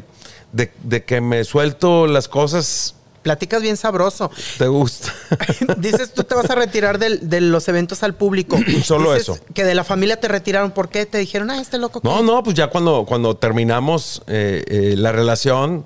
de, 0.53 0.71
de 0.85 1.03
que 1.03 1.21
me 1.21 1.43
suelto 1.43 2.07
las 2.07 2.29
cosas, 2.29 2.95
Platicas 3.29 3.61
bien 3.61 3.77
sabroso. 3.77 4.31
te 4.57 4.67
gusta. 4.69 5.13
Dices, 5.77 6.15
tú 6.15 6.25
te 6.25 6.35
vas 6.35 6.49
a 6.49 6.55
retirar 6.55 6.99
del- 6.99 7.29
de 7.29 7.43
los 7.43 7.69
eventos 7.69 8.03
al 8.03 8.15
público. 8.15 8.57
Solo 8.83 9.13
Dices 9.13 9.29
eso. 9.29 9.39
Que 9.53 9.65
de 9.65 9.75
la 9.75 9.85
familia 9.85 10.19
te 10.19 10.29
retiraron. 10.29 10.71
¿Por 10.71 10.89
qué? 10.89 11.05
Te 11.05 11.19
dijeron, 11.19 11.51
ah, 11.51 11.61
este 11.61 11.77
loco. 11.77 12.01
No, 12.03 12.17
¿qué?". 12.19 12.23
no, 12.23 12.43
pues 12.43 12.57
ya 12.57 12.69
cuando, 12.69 13.05
cuando 13.07 13.37
terminamos 13.37 14.23
eh, 14.29 14.65
eh, 14.67 14.95
la 14.97 15.13
relación, 15.13 15.85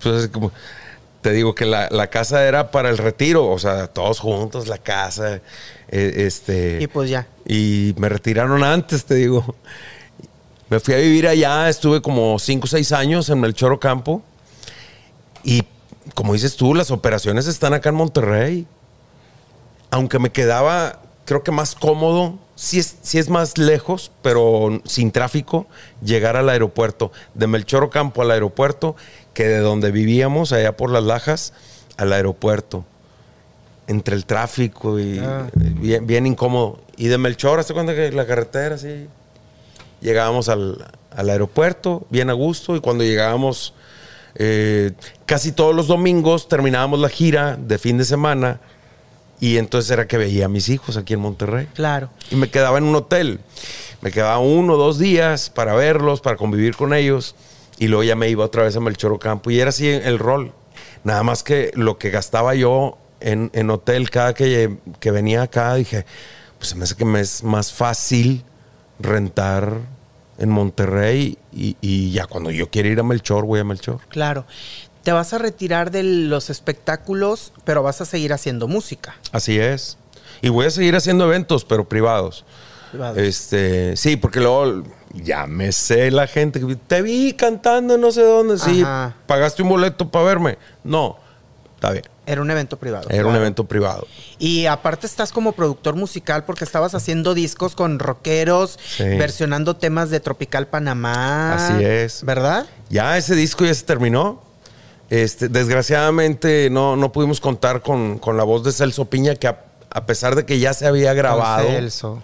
pues 0.00 0.22
es 0.24 0.28
como, 0.28 0.52
te 1.22 1.32
digo 1.32 1.56
que 1.56 1.64
la, 1.64 1.88
la 1.90 2.06
casa 2.06 2.46
era 2.46 2.70
para 2.70 2.88
el 2.88 2.98
retiro, 2.98 3.48
o 3.50 3.58
sea, 3.58 3.88
todos 3.88 4.20
juntos, 4.20 4.68
la 4.68 4.78
casa, 4.78 5.40
eh, 5.88 6.12
este... 6.18 6.78
Y 6.80 6.86
pues 6.86 7.10
ya. 7.10 7.26
Y 7.44 7.94
me 7.98 8.08
retiraron 8.08 8.62
antes, 8.62 9.04
te 9.04 9.16
digo. 9.16 9.56
Me 10.68 10.78
fui 10.78 10.94
a 10.94 10.98
vivir 10.98 11.26
allá, 11.26 11.68
estuve 11.68 12.00
como 12.00 12.38
5 12.38 12.64
o 12.64 12.68
6 12.68 12.92
años 12.92 13.28
en 13.28 13.40
Melchor 13.40 13.72
Ocampo. 13.72 14.22
Y 15.44 15.62
como 16.14 16.32
dices 16.32 16.56
tú, 16.56 16.74
las 16.74 16.90
operaciones 16.90 17.46
están 17.46 17.74
acá 17.74 17.88
en 17.90 17.94
Monterrey. 17.96 18.66
Aunque 19.90 20.18
me 20.18 20.30
quedaba, 20.30 21.00
creo 21.24 21.42
que 21.42 21.52
más 21.52 21.74
cómodo, 21.74 22.38
sí 22.54 22.78
es, 22.78 22.96
sí 23.02 23.18
es 23.18 23.28
más 23.28 23.56
lejos, 23.58 24.10
pero 24.22 24.80
sin 24.84 25.10
tráfico, 25.12 25.66
llegar 26.02 26.36
al 26.36 26.48
aeropuerto. 26.48 27.12
De 27.34 27.46
Melchor 27.46 27.84
Ocampo 27.84 28.22
al 28.22 28.30
aeropuerto, 28.30 28.96
que 29.34 29.46
de 29.48 29.58
donde 29.58 29.90
vivíamos, 29.90 30.52
allá 30.52 30.76
por 30.76 30.90
las 30.90 31.04
Lajas, 31.04 31.52
al 31.96 32.12
aeropuerto. 32.12 32.84
Entre 33.86 34.16
el 34.16 34.26
tráfico 34.26 34.98
y 34.98 35.18
Ah. 35.18 35.48
bien, 35.54 36.06
bien 36.06 36.26
incómodo. 36.26 36.80
Y 36.96 37.06
de 37.06 37.18
Melchor, 37.18 37.60
¿hasta 37.60 37.72
cuenta 37.74 37.94
que 37.94 38.10
la 38.10 38.26
carretera 38.26 38.74
así? 38.74 39.06
Llegábamos 40.00 40.48
al, 40.48 40.84
al 41.14 41.30
aeropuerto, 41.30 42.06
bien 42.10 42.28
a 42.28 42.32
gusto, 42.32 42.74
y 42.76 42.80
cuando 42.80 43.04
llegábamos, 43.04 43.74
eh, 44.38 44.92
casi 45.24 45.52
todos 45.52 45.74
los 45.74 45.86
domingos 45.86 46.48
terminábamos 46.48 47.00
la 47.00 47.08
gira 47.08 47.56
de 47.56 47.78
fin 47.78 47.98
de 47.98 48.04
semana, 48.04 48.60
y 49.40 49.58
entonces 49.58 49.90
era 49.90 50.06
que 50.06 50.16
veía 50.16 50.46
a 50.46 50.48
mis 50.48 50.68
hijos 50.68 50.96
aquí 50.96 51.14
en 51.14 51.20
Monterrey. 51.20 51.68
Claro. 51.74 52.10
Y 52.30 52.36
me 52.36 52.48
quedaba 52.48 52.78
en 52.78 52.84
un 52.84 52.94
hotel. 52.94 53.40
Me 54.00 54.10
quedaba 54.10 54.38
uno 54.38 54.74
o 54.74 54.76
dos 54.76 54.98
días 54.98 55.50
para 55.50 55.74
verlos, 55.74 56.20
para 56.20 56.36
convivir 56.36 56.76
con 56.76 56.94
ellos. 56.94 57.34
Y 57.78 57.88
luego 57.88 58.04
ya 58.04 58.16
me 58.16 58.30
iba 58.30 58.44
otra 58.44 58.62
vez 58.62 58.76
a 58.76 58.80
Melchor 58.80 59.12
Ocampo. 59.12 59.50
Y 59.50 59.60
era 59.60 59.68
así 59.68 59.88
el 59.88 60.18
rol. 60.18 60.52
Nada 61.04 61.22
más 61.22 61.42
que 61.42 61.70
lo 61.74 61.98
que 61.98 62.10
gastaba 62.10 62.54
yo 62.54 62.96
en, 63.20 63.50
en 63.52 63.70
hotel 63.70 64.08
cada 64.10 64.32
que, 64.34 64.76
que 65.00 65.10
venía 65.10 65.42
acá, 65.42 65.74
dije, 65.74 66.06
pues 66.58 66.70
se 66.70 66.76
me 66.76 66.84
hace 66.84 66.96
que 66.96 67.04
me 67.04 67.20
es 67.20 67.42
más 67.42 67.72
fácil 67.72 68.42
rentar 68.98 69.80
en 70.38 70.50
Monterrey. 70.50 71.38
Y, 71.52 71.76
y 71.80 72.12
ya 72.12 72.26
cuando 72.26 72.50
yo 72.50 72.70
quiera 72.70 72.88
ir 72.88 73.00
a 73.00 73.02
Melchor, 73.02 73.44
voy 73.44 73.60
a 73.60 73.64
Melchor. 73.64 74.00
Claro. 74.08 74.46
Te 75.02 75.12
vas 75.12 75.32
a 75.32 75.38
retirar 75.38 75.90
de 75.90 76.02
los 76.02 76.50
espectáculos, 76.50 77.52
pero 77.64 77.82
vas 77.82 78.00
a 78.00 78.04
seguir 78.04 78.32
haciendo 78.32 78.66
música. 78.66 79.16
Así 79.32 79.58
es. 79.58 79.98
Y 80.42 80.48
voy 80.48 80.66
a 80.66 80.70
seguir 80.70 80.96
haciendo 80.96 81.24
eventos, 81.24 81.64
pero 81.64 81.88
privados. 81.88 82.44
Privados. 82.90 83.18
Este, 83.18 83.96
sí, 83.96 84.16
porque 84.16 84.40
luego 84.40 84.82
ya 85.14 85.46
me 85.46 85.72
sé 85.72 86.10
la 86.10 86.26
gente 86.26 86.60
que 86.60 86.76
te 86.76 87.02
vi 87.02 87.32
cantando 87.34 87.96
no 87.98 88.10
sé 88.10 88.22
dónde. 88.22 88.58
Sí, 88.58 88.82
Ajá. 88.82 89.14
pagaste 89.26 89.62
un 89.62 89.68
boleto 89.68 90.10
para 90.10 90.24
verme. 90.24 90.58
No, 90.84 91.16
está 91.76 91.92
bien. 91.92 92.04
Era 92.26 92.40
un 92.42 92.50
evento 92.50 92.76
privado. 92.76 93.08
Era 93.08 93.26
un 93.26 93.36
evento 93.36 93.64
privado. 93.64 94.06
Y 94.38 94.66
aparte 94.66 95.06
estás 95.06 95.30
como 95.32 95.52
productor 95.52 95.94
musical 95.94 96.44
porque 96.44 96.64
estabas 96.64 96.94
haciendo 96.94 97.34
discos 97.34 97.74
con 97.76 97.98
rockeros, 98.00 98.78
Sí. 98.96 99.04
versionando 99.04 99.76
temas 99.76 100.10
de 100.10 100.18
Tropical 100.20 100.66
Panamá. 100.66 101.54
Así 101.54 101.84
es. 101.84 102.24
¿Verdad? 102.24 102.66
Ya 102.90 103.16
ese 103.16 103.34
disco 103.36 103.64
ya 103.64 103.72
se 103.74 103.84
terminó. 103.84 104.42
Este, 105.08 105.48
desgraciadamente 105.48 106.68
no, 106.68 106.96
no 106.96 107.12
pudimos 107.12 107.40
contar 107.40 107.80
con, 107.80 108.18
con 108.18 108.36
la 108.36 108.42
voz 108.42 108.64
de 108.64 108.72
Celso 108.72 109.04
Piña, 109.04 109.36
que 109.36 109.46
a, 109.46 109.60
a 109.90 110.04
pesar 110.04 110.34
de 110.34 110.44
que 110.44 110.58
ya 110.58 110.74
se 110.74 110.84
había 110.86 111.14
grabado. 111.14 111.64
Con 111.66 111.74
Celso. 111.76 112.22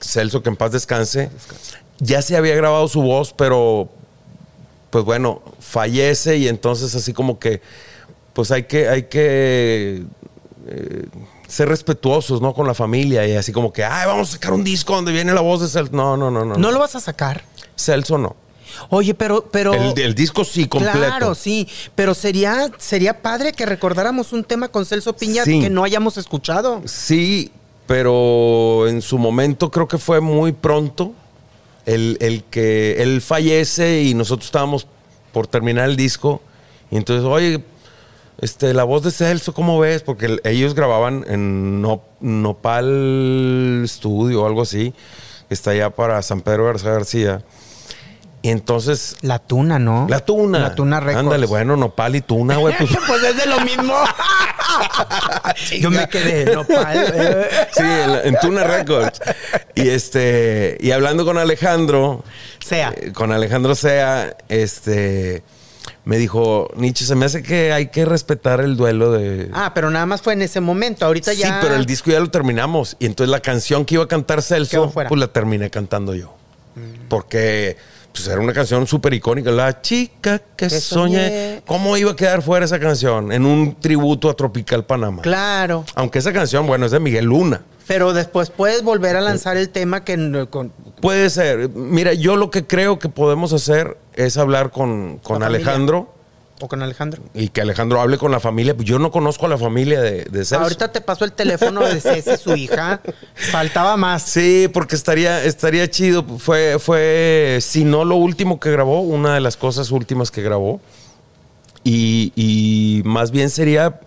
Celso, 0.00 0.42
que 0.42 0.48
en 0.48 0.56
paz 0.56 0.72
descanse. 0.72 1.30
Ya 1.98 2.22
se 2.22 2.36
había 2.36 2.54
grabado 2.54 2.88
su 2.88 3.02
voz, 3.02 3.34
pero 3.36 3.88
pues 4.90 5.04
bueno, 5.04 5.42
fallece 5.60 6.38
y 6.38 6.48
entonces 6.48 6.94
así 6.94 7.12
como 7.12 7.38
que 7.38 7.60
pues 8.38 8.52
hay 8.52 8.62
que, 8.62 8.88
hay 8.88 9.02
que 9.02 10.04
eh, 10.68 11.06
ser 11.48 11.68
respetuosos, 11.68 12.40
¿no? 12.40 12.54
Con 12.54 12.68
la 12.68 12.74
familia 12.74 13.26
y 13.26 13.34
así 13.34 13.50
como 13.50 13.72
que, 13.72 13.82
ay, 13.82 14.06
vamos 14.06 14.28
a 14.28 14.32
sacar 14.34 14.52
un 14.52 14.62
disco 14.62 14.94
donde 14.94 15.10
viene 15.10 15.34
la 15.34 15.40
voz 15.40 15.60
de 15.60 15.66
Celso. 15.66 15.90
No, 15.92 16.16
no, 16.16 16.30
no, 16.30 16.44
no. 16.44 16.54
¿No 16.54 16.70
lo 16.70 16.78
vas 16.78 16.94
a 16.94 17.00
sacar? 17.00 17.42
Celso 17.76 18.16
no. 18.16 18.36
Oye, 18.90 19.12
pero, 19.14 19.48
pero. 19.50 19.74
El, 19.74 19.98
el 19.98 20.14
disco 20.14 20.44
sí 20.44 20.68
completo. 20.68 20.96
Claro, 20.98 21.34
sí. 21.34 21.66
Pero 21.96 22.14
sería, 22.14 22.70
sería 22.78 23.22
padre 23.22 23.54
que 23.54 23.66
recordáramos 23.66 24.32
un 24.32 24.44
tema 24.44 24.68
con 24.68 24.86
Celso 24.86 25.14
Piña 25.16 25.42
Sí. 25.42 25.60
que 25.60 25.68
no 25.68 25.82
hayamos 25.82 26.16
escuchado. 26.16 26.80
Sí, 26.84 27.50
pero 27.88 28.86
en 28.86 29.02
su 29.02 29.18
momento 29.18 29.72
creo 29.72 29.88
que 29.88 29.98
fue 29.98 30.20
muy 30.20 30.52
pronto 30.52 31.12
el, 31.86 32.16
el 32.20 32.44
que 32.44 33.02
él 33.02 33.20
fallece 33.20 34.04
y 34.04 34.14
nosotros 34.14 34.46
estábamos 34.46 34.86
por 35.32 35.48
terminar 35.48 35.90
el 35.90 35.96
disco. 35.96 36.40
Y 36.92 36.98
entonces, 36.98 37.24
oye, 37.24 37.64
este, 38.40 38.72
la 38.74 38.84
voz 38.84 39.02
de 39.02 39.10
Celso, 39.10 39.52
¿cómo 39.54 39.78
ves? 39.78 40.02
Porque 40.02 40.26
el- 40.26 40.40
ellos 40.44 40.74
grababan 40.74 41.24
en 41.28 41.80
No- 41.82 42.02
Nopal 42.20 43.84
Studio 43.86 44.42
o 44.42 44.46
algo 44.46 44.62
así, 44.62 44.92
que 45.48 45.54
está 45.54 45.70
allá 45.72 45.90
para 45.90 46.20
San 46.22 46.40
Pedro 46.42 46.64
García 46.66 46.90
García. 46.92 47.42
Y 48.40 48.50
entonces, 48.50 49.16
La 49.20 49.40
tuna, 49.40 49.80
¿no? 49.80 50.06
la 50.08 50.20
tuna. 50.20 50.60
La 50.60 50.74
tuna 50.76 51.00
Records. 51.00 51.18
Ándale, 51.18 51.46
bueno, 51.46 51.76
Nopal 51.76 52.14
y 52.14 52.20
tuna, 52.20 52.56
güey. 52.58 52.72
Pues, 52.78 52.90
pues 53.08 53.22
es 53.24 53.36
de 53.36 53.46
lo 53.46 53.60
mismo. 53.60 53.94
Yo 55.80 55.90
me 55.90 56.08
quedé, 56.08 56.54
nopal. 56.54 57.12
eh. 57.14 57.48
Sí, 57.72 57.82
en, 57.82 58.10
en 58.28 58.36
Tuna 58.40 58.64
Records. 58.64 59.20
Y 59.74 59.88
este, 59.88 60.76
y 60.80 60.90
hablando 60.92 61.24
con 61.24 61.36
Alejandro, 61.38 62.22
Sea. 62.60 62.92
eh, 62.96 63.12
con 63.12 63.32
Alejandro 63.32 63.74
Sea, 63.74 64.36
este, 64.48 65.42
me 66.08 66.16
dijo, 66.16 66.70
Nietzsche, 66.74 67.04
se 67.04 67.14
me 67.14 67.26
hace 67.26 67.42
que 67.42 67.70
hay 67.70 67.88
que 67.88 68.06
respetar 68.06 68.62
el 68.62 68.78
duelo 68.78 69.12
de. 69.12 69.50
Ah, 69.52 69.72
pero 69.74 69.90
nada 69.90 70.06
más 70.06 70.22
fue 70.22 70.32
en 70.32 70.40
ese 70.40 70.58
momento. 70.58 71.04
Ahorita 71.04 71.32
sí, 71.32 71.40
ya. 71.40 71.58
pero 71.60 71.74
el 71.74 71.84
disco 71.84 72.10
ya 72.10 72.18
lo 72.18 72.30
terminamos. 72.30 72.96
Y 72.98 73.04
entonces 73.04 73.30
la 73.30 73.40
canción 73.40 73.84
que 73.84 73.96
iba 73.96 74.04
a 74.04 74.08
cantar 74.08 74.40
Celso, 74.40 74.90
pues 74.90 75.20
la 75.20 75.26
terminé 75.28 75.68
cantando 75.68 76.14
yo. 76.14 76.34
Porque 77.10 77.76
pues 78.10 78.26
era 78.26 78.40
una 78.40 78.54
canción 78.54 78.86
súper 78.86 79.12
icónica. 79.12 79.50
La 79.50 79.82
chica 79.82 80.38
que, 80.38 80.68
Que 80.68 80.80
soñé. 80.80 81.26
soñé. 81.26 81.62
¿Cómo 81.66 81.94
iba 81.98 82.12
a 82.12 82.16
quedar 82.16 82.40
fuera 82.40 82.64
esa 82.64 82.80
canción? 82.80 83.30
En 83.30 83.44
un 83.44 83.78
tributo 83.78 84.30
a 84.30 84.34
Tropical 84.34 84.86
Panamá. 84.86 85.20
Claro. 85.20 85.84
Aunque 85.94 86.20
esa 86.20 86.32
canción, 86.32 86.66
bueno, 86.66 86.86
es 86.86 86.92
de 86.92 87.00
Miguel 87.00 87.26
Luna. 87.26 87.60
Pero 87.88 88.12
después 88.12 88.50
puedes 88.50 88.82
volver 88.84 89.16
a 89.16 89.20
lanzar 89.20 89.56
el 89.56 89.70
tema 89.70 90.04
que 90.04 90.46
con, 90.50 90.72
Puede 91.00 91.30
ser. 91.30 91.70
Mira, 91.70 92.12
yo 92.12 92.36
lo 92.36 92.50
que 92.50 92.66
creo 92.66 92.98
que 92.98 93.08
podemos 93.08 93.52
hacer 93.52 93.98
es 94.14 94.36
hablar 94.36 94.70
con, 94.70 95.18
con 95.18 95.40
familia. 95.40 95.46
Alejandro 95.46 96.14
o 96.60 96.68
con 96.68 96.82
Alejandro. 96.82 97.22
y 97.34 97.48
que 97.48 97.60
Alejandro 97.60 98.00
hable 98.00 98.18
con 98.18 98.30
la 98.30 98.40
familia. 98.40 98.74
Yo 98.78 98.98
no 98.98 99.10
conozco 99.10 99.46
a 99.46 99.48
la 99.48 99.58
familia 99.58 100.00
de, 100.00 100.24
de 100.24 100.44
Celso. 100.44 100.58
Ahorita 100.64 100.90
te 100.90 101.00
paso 101.00 101.24
el 101.24 101.32
teléfono 101.32 101.84
de 101.84 102.00
Ceci, 102.00 102.36
su 102.36 102.54
hija. 102.56 103.00
Faltaba 103.34 103.96
más. 103.96 104.22
Sí, 104.24 104.68
porque 104.72 104.96
estaría, 104.96 105.44
estaría 105.44 105.88
chido. 105.88 106.24
Fue, 106.38 106.78
fue, 106.78 107.58
si 107.60 107.84
no 107.84 108.04
lo 108.04 108.16
último 108.16 108.58
que 108.58 108.70
grabó, 108.70 109.00
una 109.00 109.34
de 109.34 109.40
las 109.40 109.56
cosas 109.56 109.90
últimas 109.90 110.30
que 110.30 110.42
grabó. 110.42 110.80
Y, 111.84 112.32
y 112.34 113.02
más 113.04 113.30
bien 113.30 113.50
sería, 113.50 114.00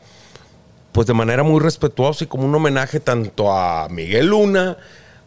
pues 0.91 1.07
de 1.07 1.13
manera 1.13 1.43
muy 1.43 1.59
respetuosa 1.59 2.23
y 2.23 2.27
como 2.27 2.45
un 2.45 2.53
homenaje 2.55 2.99
tanto 2.99 3.51
a 3.51 3.87
Miguel 3.89 4.27
Luna, 4.27 4.77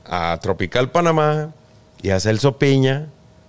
a 0.05 0.39
Tropical 0.43 0.91
Panamá 0.91 1.53
y 2.03 2.11
a 2.11 2.21
Celso 2.21 2.59
Piña, 2.59 3.07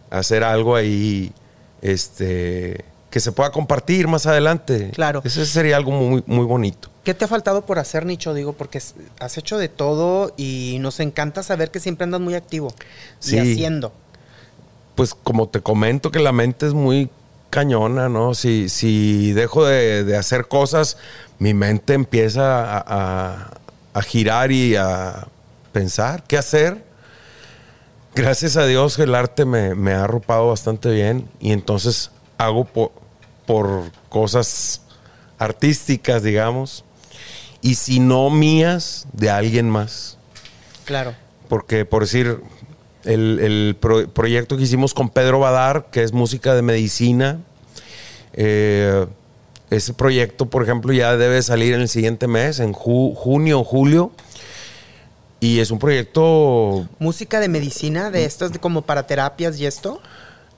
hacer 0.10 0.44
algo 0.44 0.76
ahí, 0.76 1.34
este, 1.82 2.86
que 3.10 3.20
se 3.20 3.32
pueda 3.32 3.52
compartir 3.52 4.08
más 4.08 4.26
adelante. 4.26 4.92
Claro. 4.94 5.22
Ese 5.24 5.46
sería 5.46 5.76
algo 5.78 5.92
muy, 5.92 6.24
muy 6.26 6.46
bonito. 6.46 6.90
¿Qué 7.04 7.14
te 7.14 7.26
ha 7.26 7.28
faltado 7.28 7.66
por 7.66 7.78
hacer, 7.80 8.06
Nicho? 8.06 8.34
Digo, 8.34 8.54
porque 8.54 8.82
has 9.20 9.38
hecho 9.38 9.58
de 9.58 9.70
todo 9.70 10.34
y 10.38 10.78
nos 10.80 11.00
encanta 11.00 11.44
saber 11.44 11.70
que 11.70 11.80
siempre 11.80 12.06
andas 12.06 12.22
muy 12.22 12.34
activo 12.34 12.74
Sí. 13.20 13.36
y 13.36 13.40
haciendo. 13.40 13.94
pues 14.96 15.14
como 15.14 15.50
te 15.50 15.60
comento 15.62 16.10
que 16.10 16.20
la 16.20 16.32
mente 16.32 16.66
es 16.66 16.74
muy 16.74 17.10
cañona, 17.60 18.10
¿no? 18.10 18.34
Si, 18.36 18.68
si 18.68 19.32
dejo 19.32 19.66
de, 19.66 20.04
de 20.04 20.18
hacer 20.18 20.50
cosas, 20.50 20.98
mi 21.40 21.54
mente 21.54 21.94
empieza 21.94 22.64
a, 22.66 22.84
a- 22.86 23.52
a 23.94 24.02
girar 24.02 24.52
y 24.52 24.76
a 24.76 25.26
pensar 25.72 26.24
qué 26.28 26.38
hacer. 26.38 26.84
Gracias 28.14 28.58
a 28.58 28.66
Dios 28.66 29.00
el 29.00 29.16
arte 29.16 29.46
me, 29.46 29.74
me 29.74 29.94
ha 29.94 30.04
arropado 30.04 30.50
bastante 30.50 30.90
bien 30.92 31.30
y 31.40 31.54
entonces 31.54 32.12
hago 32.38 32.66
po- 32.66 32.92
por 33.46 33.84
cosas 34.10 34.82
artísticas, 35.40 36.24
digamos, 36.24 36.84
y 37.62 37.76
si 37.76 38.02
no 38.02 38.30
mías, 38.30 39.06
de 39.14 39.30
alguien 39.30 39.70
más 39.70 40.18
Claro. 40.84 41.16
porque 41.48 41.86
por 41.86 42.04
decir, 42.04 42.42
el, 43.06 43.40
el 43.40 43.76
pro- 43.80 44.08
proyecto 44.10 44.58
que 44.58 44.64
hicimos 44.64 44.94
con 44.94 45.10
Pedro 45.10 45.40
Badar, 45.40 45.88
que 45.92 46.04
es 46.04 46.12
música 46.14 46.54
de 46.56 46.62
medicina, 46.62 47.40
eh, 48.34 49.06
ese 49.70 49.94
proyecto, 49.94 50.46
por 50.48 50.64
ejemplo, 50.64 50.94
ya 50.94 51.16
debe 51.18 51.42
salir 51.42 51.74
en 51.74 51.82
el 51.82 51.90
siguiente 51.90 52.28
mes, 52.28 52.60
en 52.60 52.74
ju- 52.74 53.16
junio 53.16 53.60
o 53.62 53.64
julio, 53.64 54.12
y 55.40 55.60
es 55.60 55.72
un 55.72 55.80
proyecto, 55.80 56.88
Música 57.00 57.40
de 57.40 57.50
medicina, 57.50 58.10
de 58.12 58.26
estas 58.26 58.52
de 58.54 58.60
como 58.60 58.82
para 58.82 59.06
terapias 59.08 59.60
y 59.60 59.66
esto. 59.66 60.02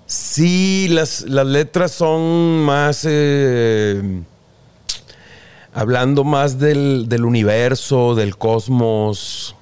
sí, 0.06 0.88
las, 0.90 1.22
las 1.22 1.46
letras 1.46 1.92
son 1.92 2.62
más... 2.64 3.06
eh, 3.08 4.22
hablando 5.74 6.24
más 6.24 6.58
del, 6.58 7.08
del 7.08 7.24
universo, 7.26 8.16
del 8.16 8.36
cosmos, 8.38 9.56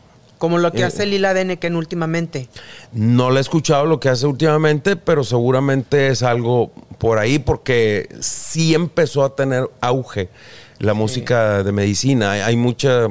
Como 0.45 0.59
lo 0.59 0.71
que 0.71 0.81
Eh, 0.81 0.85
hace 0.85 1.05
Lila 1.07 1.33
Deneken 1.33 1.75
últimamente. 1.75 2.49
No 2.93 3.31
le 3.31 3.37
he 3.37 3.41
escuchado 3.41 3.85
lo 3.85 3.99
que 3.99 4.09
hace 4.09 4.27
últimamente, 4.27 4.95
pero 4.95 5.23
seguramente 5.23 6.07
es 6.09 6.21
algo 6.21 6.71
por 6.99 7.17
ahí 7.17 7.39
porque 7.39 8.07
sí 8.19 8.73
empezó 8.75 9.23
a 9.23 9.35
tener 9.35 9.67
auge 9.81 10.29
la 10.77 10.93
música 10.93 11.63
de 11.63 11.71
medicina. 11.71 12.33
Hay, 12.33 12.41
hay 12.41 12.55
mucha, 12.57 13.07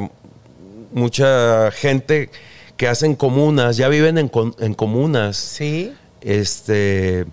mucha 0.92 1.70
gente 1.72 2.30
que 2.76 2.88
hacen 2.88 3.14
comunas, 3.14 3.76
ya 3.76 3.88
viven 3.88 4.18
en, 4.18 4.30
en 4.60 4.74
comunas. 4.74 5.36
Sí. 5.36 5.92
Este, 6.20 7.26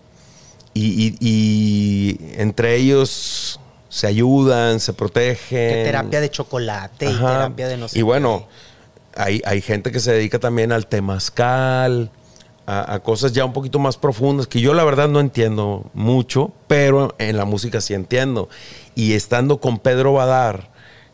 y, 0.73 1.07
y- 1.07 1.17
y 1.19 2.17
entre 2.41 2.75
ellos 2.75 3.59
se 3.89 4.07
ayudan, 4.07 4.79
se 4.79 4.93
protegen. 4.93 5.37
Que 5.49 5.81
terapia 5.85 6.21
de 6.21 6.29
chocolate 6.29 7.05
y 7.11 7.13
terapia 7.15 7.67
de 7.67 7.77
no 7.77 7.87
sé 7.87 7.99
Y 7.99 8.01
bueno, 8.03 8.47
qué. 8.47 8.70
Hay, 9.15 9.41
hay 9.45 9.61
gente 9.61 9.91
que 9.91 9.99
se 9.99 10.11
dedica 10.11 10.39
también 10.39 10.71
al 10.71 10.87
temazcal, 10.87 12.11
a, 12.65 12.99
cosas 12.99 13.33
ya 13.33 13.43
un 13.43 13.53
poquito 13.53 13.79
más 13.79 13.97
profundas, 13.97 14.47
que 14.47 14.61
yo 14.61 14.73
la 14.73 14.83
verdad 14.83 15.09
no 15.09 15.19
entiendo 15.19 15.89
mucho, 15.93 16.53
pero 16.67 17.13
en 17.17 17.35
la 17.35 17.45
música 17.45 17.81
sí 17.81 17.93
entiendo. 17.93 18.49
Y 18.95 19.13
estando 19.13 19.59
con 19.59 19.79
Pedro 19.79 20.13
Badar, 20.13 20.69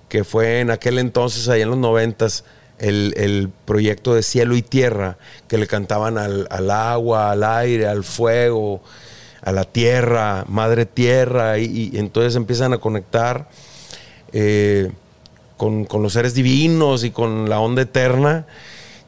que 0.10 0.24
fue 0.24 0.60
en 0.60 0.70
aquel 0.70 1.00
entonces, 1.00 1.50
ahí 1.50 1.62
en 1.62 1.70
los 1.70 1.78
noventas, 1.78 2.44
el, 2.78 3.14
el 3.18 3.50
proyecto 3.66 4.14
de 4.14 4.22
Cielo 4.22 4.56
y 4.56 4.62
Tierra, 4.62 5.18
que 5.48 5.58
le 5.58 5.66
cantaban 5.66 6.18
al, 6.18 6.48
al 6.52 6.70
agua, 6.70 7.32
al 7.32 7.44
aire, 7.44 7.88
al 7.88 8.04
fuego, 8.04 8.82
a 9.42 9.52
la 9.52 9.64
tierra, 9.64 10.46
madre 10.48 10.86
tierra, 10.86 11.58
y, 11.58 11.90
y 11.94 11.98
entonces 11.98 12.36
empiezan 12.36 12.74
a 12.74 12.78
conectar 12.78 13.50
eh, 14.32 14.92
con, 15.58 15.86
con 15.86 16.02
los 16.04 16.14
seres 16.14 16.34
divinos 16.34 17.04
y 17.04 17.12
con 17.12 17.50
la 17.50 17.60
onda 17.60 17.82
eterna. 17.82 18.46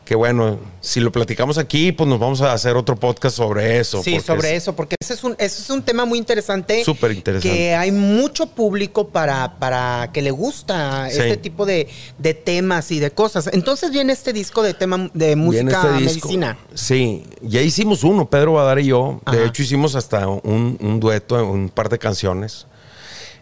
Que 0.05 0.15
bueno, 0.15 0.57
si 0.81 0.99
lo 1.01 1.11
platicamos 1.11 1.59
aquí, 1.59 1.91
pues 1.91 2.09
nos 2.09 2.17
vamos 2.19 2.41
a 2.41 2.51
hacer 2.51 2.75
otro 2.75 2.95
podcast 2.95 3.37
sobre 3.37 3.77
eso. 3.79 4.01
Sí, 4.01 4.19
sobre 4.19 4.55
es- 4.55 4.63
eso, 4.63 4.75
porque 4.75 4.95
ese 4.99 5.13
es 5.13 5.23
un, 5.23 5.35
ese 5.37 5.61
es 5.61 5.69
un 5.69 5.83
tema 5.83 6.03
muy 6.05 6.17
interesante. 6.17 6.83
Súper 6.83 7.11
interesante. 7.11 7.55
Que 7.55 7.75
hay 7.75 7.91
mucho 7.91 8.47
público 8.47 9.09
para, 9.09 9.59
para 9.59 10.09
que 10.11 10.23
le 10.23 10.31
gusta 10.31 11.11
Sí. 11.11 11.19
este 11.19 11.37
tipo 11.37 11.67
de, 11.67 11.87
de 12.17 12.33
temas 12.33 12.89
y 12.89 12.99
de 12.99 13.11
cosas. 13.11 13.51
Entonces 13.53 13.91
viene 13.91 14.11
este 14.11 14.33
disco 14.33 14.63
de 14.63 14.73
tema 14.73 15.11
de 15.13 15.35
música 15.35 15.79
este 15.79 16.03
medicina. 16.03 16.57
Sí, 16.73 17.25
ya 17.43 17.61
hicimos 17.61 18.03
uno, 18.03 18.27
Pedro 18.31 18.53
Badar 18.53 18.79
y 18.79 18.85
yo. 18.87 19.21
De 19.31 19.37
Ajá. 19.37 19.45
hecho, 19.47 19.61
hicimos 19.61 19.93
hasta 19.93 20.27
un, 20.27 20.75
un 20.81 20.99
dueto 20.99 21.35
un 21.47 21.69
par 21.69 21.87
de 21.87 21.99
canciones. 21.99 22.65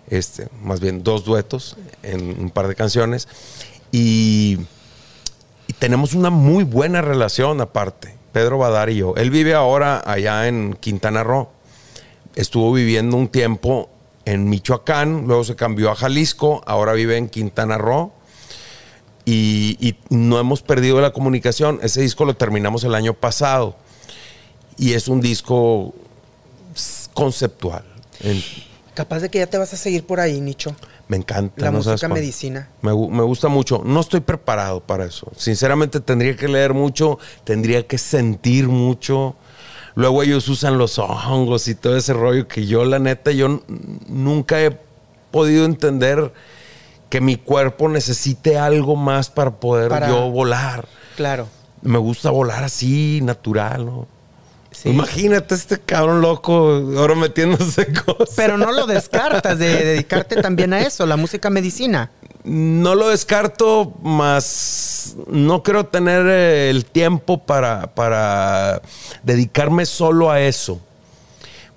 Este, 0.09 0.47
más 0.61 0.79
bien 0.79 1.03
dos 1.03 1.25
duetos 1.25 1.77
en 2.03 2.39
un 2.39 2.49
par 2.49 2.67
de 2.67 2.75
canciones. 2.75 3.27
Y, 3.91 4.59
tenemos 5.79 6.13
una 6.13 6.29
muy 6.29 6.63
buena 6.63 7.01
relación 7.01 7.61
aparte, 7.61 8.17
Pedro 8.31 8.57
Badar 8.57 8.89
y 8.89 8.95
yo. 8.95 9.13
Él 9.15 9.29
vive 9.29 9.53
ahora 9.53 10.01
allá 10.03 10.47
en 10.47 10.75
Quintana 10.79 11.23
Roo. 11.23 11.49
Estuvo 12.35 12.73
viviendo 12.73 13.15
un 13.17 13.27
tiempo 13.27 13.89
en 14.25 14.49
Michoacán, 14.49 15.25
luego 15.27 15.43
se 15.43 15.55
cambió 15.55 15.91
a 15.91 15.95
Jalisco, 15.95 16.63
ahora 16.65 16.93
vive 16.93 17.17
en 17.17 17.29
Quintana 17.29 17.77
Roo 17.77 18.11
y, 19.29 19.95
no 20.09 20.39
hemos 20.39 20.61
perdido 20.61 21.01
la 21.01 21.11
comunicación. 21.11 21.79
Ese 21.83 22.01
disco 22.01 22.23
lo 22.23 22.35
terminamos 22.35 22.85
el 22.85 22.95
año 22.95 23.13
pasado 23.13 23.75
y 24.77 24.93
es 24.93 25.09
un 25.09 25.19
disco 25.19 25.93
conceptual. 27.13 27.83
Capaz 28.97 29.19
de 29.19 29.29
que 29.29 29.37
ya 29.37 29.45
te 29.45 29.59
vas 29.59 29.71
a 29.73 29.77
seguir 29.77 30.07
por 30.07 30.19
ahí, 30.19 30.41
Nicho. 30.41 30.75
Me 31.07 31.17
encanta. 31.17 31.63
La 31.65 31.69
no 31.71 31.77
música 31.77 32.07
medicina. 32.07 32.67
Me, 32.81 32.91
gu- 32.91 33.11
me 33.11 33.21
gusta 33.21 33.47
mucho. 33.47 33.83
No 33.85 33.99
estoy 33.99 34.21
preparado 34.21 34.79
para 34.81 35.05
eso. 35.05 35.31
Sinceramente 35.37 35.99
tendría 35.99 36.35
que 36.35 36.47
leer 36.47 36.73
mucho, 36.73 37.19
tendría 37.43 37.85
que 37.85 37.99
sentir 37.99 38.67
mucho. 38.67 39.35
Luego 39.93 40.23
ellos 40.23 40.47
usan 40.47 40.79
los 40.79 40.97
hongos 40.97 41.67
y 41.67 41.75
todo 41.75 41.95
ese 41.95 42.13
rollo 42.13 42.47
que 42.47 42.65
yo, 42.65 42.85
la 42.85 42.97
neta, 42.97 43.29
yo 43.29 43.61
nunca 44.07 44.59
he 44.63 44.75
podido 45.29 45.65
entender 45.65 46.33
que 47.09 47.21
mi 47.21 47.35
cuerpo 47.35 47.89
necesite 47.89 48.57
algo 48.57 48.95
más 48.95 49.29
para 49.29 49.51
poder 49.51 49.89
Para- 49.89 50.07
yo 50.07 50.31
volar. 50.31 50.87
Claro. 51.15 51.47
Me 51.83 51.99
gusta 51.99 52.31
volar 52.31 52.63
así, 52.63 53.19
natural, 53.21 53.85
¿no? 53.85 54.07
Sí. 54.81 54.89
Imagínate 54.89 55.55
este 55.55 55.79
cabrón 55.79 56.21
loco 56.21 56.83
ahora 56.97 57.15
metiéndose 57.15 57.87
cosas. 58.05 58.35
Pero 58.35 58.57
no 58.57 58.71
lo 58.71 58.85
descartas 58.85 59.57
de 59.57 59.83
dedicarte 59.83 60.35
también 60.41 60.73
a 60.73 60.81
eso, 60.81 61.05
la 61.05 61.17
música 61.17 61.49
medicina. 61.49 62.11
No 62.43 62.93
lo 62.93 63.09
descarto, 63.09 63.93
más 64.03 65.15
no 65.27 65.63
creo 65.63 65.87
tener 65.87 66.25
eh, 66.27 66.69
el 66.69 66.85
tiempo 66.85 67.43
para, 67.43 67.93
para 67.95 68.81
dedicarme 69.23 69.85
solo 69.85 70.29
a 70.29 70.41
eso. 70.41 70.79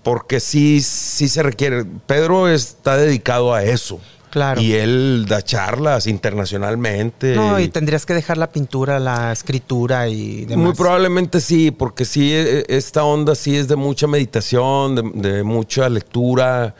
Porque 0.02 0.40
sí, 0.40 0.80
sí 0.80 1.28
se 1.28 1.42
requiere. 1.42 1.84
Pedro 2.06 2.48
está 2.48 2.96
dedicado 2.96 3.54
a 3.54 3.62
eso. 3.62 4.00
Claro. 4.30 4.60
Y 4.60 4.74
él 4.74 5.26
da 5.28 5.42
charlas 5.42 6.06
internacionalmente. 6.06 7.34
No, 7.34 7.58
y 7.58 7.68
tendrías 7.68 8.06
que 8.06 8.14
dejar 8.14 8.38
la 8.38 8.50
pintura, 8.50 9.00
la 9.00 9.32
escritura 9.32 10.08
y 10.08 10.44
demás. 10.44 10.66
Muy 10.66 10.74
probablemente 10.74 11.40
sí, 11.40 11.72
porque 11.72 12.04
sí, 12.04 12.32
eh, 12.32 12.64
esta 12.68 13.02
onda 13.04 13.34
sí 13.34 13.56
es 13.56 13.66
de 13.66 13.76
mucha 13.76 14.06
meditación, 14.06 14.94
de, 14.94 15.30
de 15.30 15.42
mucha 15.42 15.88
lectura. 15.88 16.74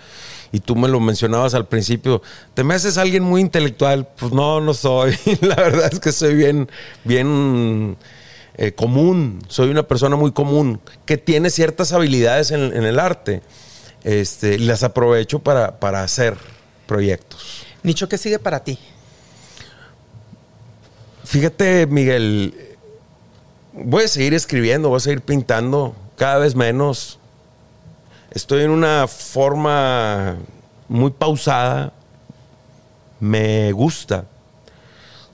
Y 0.52 0.60
tú 0.60 0.74
me 0.74 0.89
lo 0.89 1.01
mencionabas 1.01 1.55
al 1.55 1.66
principio. 1.66 2.22
¿Te 2.55 2.64
me 2.64 2.74
haces 2.74 2.98
alguien 2.98 3.22
muy 3.22 3.40
intelectual? 3.40 4.09
Pues 4.18 4.32
no, 4.32 4.60
no 4.60 4.74
soy. 4.74 5.16
La 5.40 5.56
verdad 5.56 5.90
es 5.93 6.01
que 6.01 6.12
soy 6.12 6.35
bien, 6.35 6.68
bien 7.05 7.97
eh, 8.56 8.72
común. 8.72 9.43
Soy 9.48 9.70
una 9.70 9.85
persona 9.85 10.16
muy 10.16 10.32
común 10.32 10.81
que 11.05 11.16
tiene 11.16 11.51
ciertas 11.51 11.93
habilidades 11.93 12.51
en, 12.51 12.77
en 12.77 12.85
el 12.85 12.98
arte. 12.98 13.43
Este, 14.02 14.55
y 14.55 14.59
las 14.59 14.82
aprovecho 14.82 15.40
para, 15.40 15.78
para 15.78 16.02
hacer 16.02 16.36
proyectos. 16.91 17.65
Nicho, 17.85 18.09
¿qué 18.09 18.19
sigue 18.19 18.41
para 18.41 18.65
ti? 18.65 18.77
Fíjate, 21.23 21.87
Miguel, 21.87 22.53
voy 23.73 24.03
a 24.03 24.09
seguir 24.09 24.35
escribiendo, 24.35 24.89
voy 24.89 24.97
a 24.97 25.01
seguir 25.01 25.21
pintando 25.21 25.95
cada 26.17 26.39
vez 26.39 26.57
menos. 26.57 27.21
Estoy 28.33 28.65
en 28.65 28.71
una 28.71 29.07
forma 29.07 30.37
muy 30.89 31.12
pausada. 31.12 31.93
Me 33.21 33.71
gusta. 33.71 34.25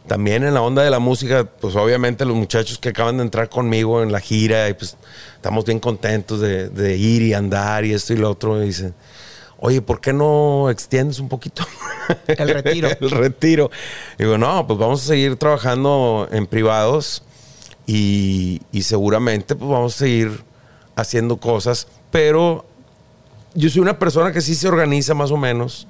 También 0.07 0.45
en 0.45 0.53
la 0.53 0.61
onda 0.61 0.83
de 0.83 0.91
la 0.91 0.99
música, 0.99 1.45
pues 1.45 1.75
obviamente 1.75 2.27
los 2.27 2.37
muchachos 2.37 2.79
que 2.79 2.91
acaban 2.91 3.17
de 3.17 3.23
entrar 3.23 3.49
conmigo 3.49 4.03
en 4.03 4.13
la 4.13 4.21
gira, 4.21 4.69
y 4.69 4.75
pues 4.75 4.95
estamos 5.37 5.65
bien 5.65 5.81
contentos 5.81 6.39
de, 6.39 6.69
de 6.69 6.97
ir 6.99 7.23
y 7.23 7.33
andar 7.33 7.87
y 7.87 7.95
esto 7.95 8.13
y 8.13 8.19
lo 8.19 8.31
otro. 8.31 8.63
Y 8.63 8.67
dicen, 8.67 8.95
oye, 9.59 9.83
¿por 9.83 10.01
qué 10.01 10.13
no 10.13 10.71
extiendes 10.71 11.19
un 11.19 11.29
poquito? 11.29 11.65
El 12.27 12.49
retiro. 12.49 12.89
el 13.01 13.11
retiro. 13.11 13.71
Digo, 14.19 14.39
no, 14.39 14.67
pues 14.67 14.79
vamos 14.79 15.03
a 15.03 15.07
seguir 15.07 15.37
trabajando 15.37 16.29
en 16.31 16.47
privados 16.47 17.23
y, 17.87 18.63
y 18.73 18.83
seguramente 18.83 19.57
pues 19.57 19.71
vamos 19.71 19.97
a 19.97 19.99
seguir 19.99 20.45
haciendo 20.95 21.37
cosas, 21.39 21.89
pero 22.11 22.65
yo 23.55 23.69
soy 23.71 23.81
una 23.81 23.99
persona 23.99 24.33
que 24.33 24.41
sí 24.41 24.55
se 24.55 24.69
organiza 24.69 25.15
más 25.15 25.31
o 25.31 25.37
menos 25.37 25.87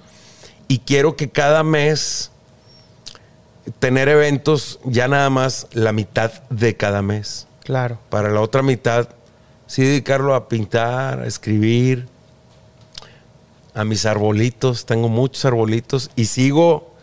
y 0.68 0.80
quiero 0.80 1.16
que 1.16 1.30
cada 1.30 1.62
mes 1.62 2.30
tener 3.78 4.08
eventos 4.08 4.80
ya 4.84 5.08
nada 5.08 5.30
más 5.30 5.66
la 5.72 5.92
mitad 5.92 6.32
de 6.50 6.76
cada 6.76 7.02
mes. 7.02 7.46
Claro. 7.64 7.98
Para 8.10 8.30
la 8.30 8.40
otra 8.40 8.62
mitad, 8.62 9.08
sí 9.66 9.82
dedicarlo 9.82 10.34
a 10.34 10.48
pintar, 10.48 11.20
a 11.20 11.26
escribir, 11.26 12.06
a 13.76 13.84
mis 13.84 14.06
arbolitos. 14.06 14.86
Tengo 14.86 15.08
muchos 15.08 15.44
arbolitos 15.44 16.10
y 16.16 16.24
sigo 16.24 16.94